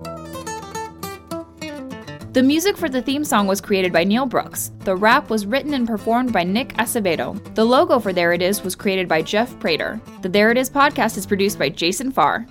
The 2.33 2.43
music 2.43 2.77
for 2.77 2.89
the 2.89 3.03
theme 3.03 3.25
song 3.25 3.47
was 3.47 3.61
created 3.61 3.93
by 3.93 4.05
Neil 4.05 4.27
Brooks. 4.27 4.71
The 4.81 4.95
rap 4.95 5.29
was 5.29 5.47
written 5.47 5.75
and 5.75 5.87
performed 5.89 6.33
by 6.33 6.45
Nick 6.45 6.69
Acevedo. 6.75 7.55
The 7.55 7.65
logo 7.65 7.99
for 7.99 8.13
There 8.13 8.33
It 8.33 8.43
Is 8.43 8.63
was 8.63 8.77
created 8.77 9.09
by 9.09 9.23
Jeff 9.23 9.59
Prater. 9.59 10.01
The 10.23 10.29
There 10.29 10.51
It 10.51 10.59
Is 10.59 10.71
podcast 10.71 11.17
is 11.17 11.27
produced 11.27 11.59
by 11.59 11.69
Jason 11.71 12.13
Farr. 12.13 12.47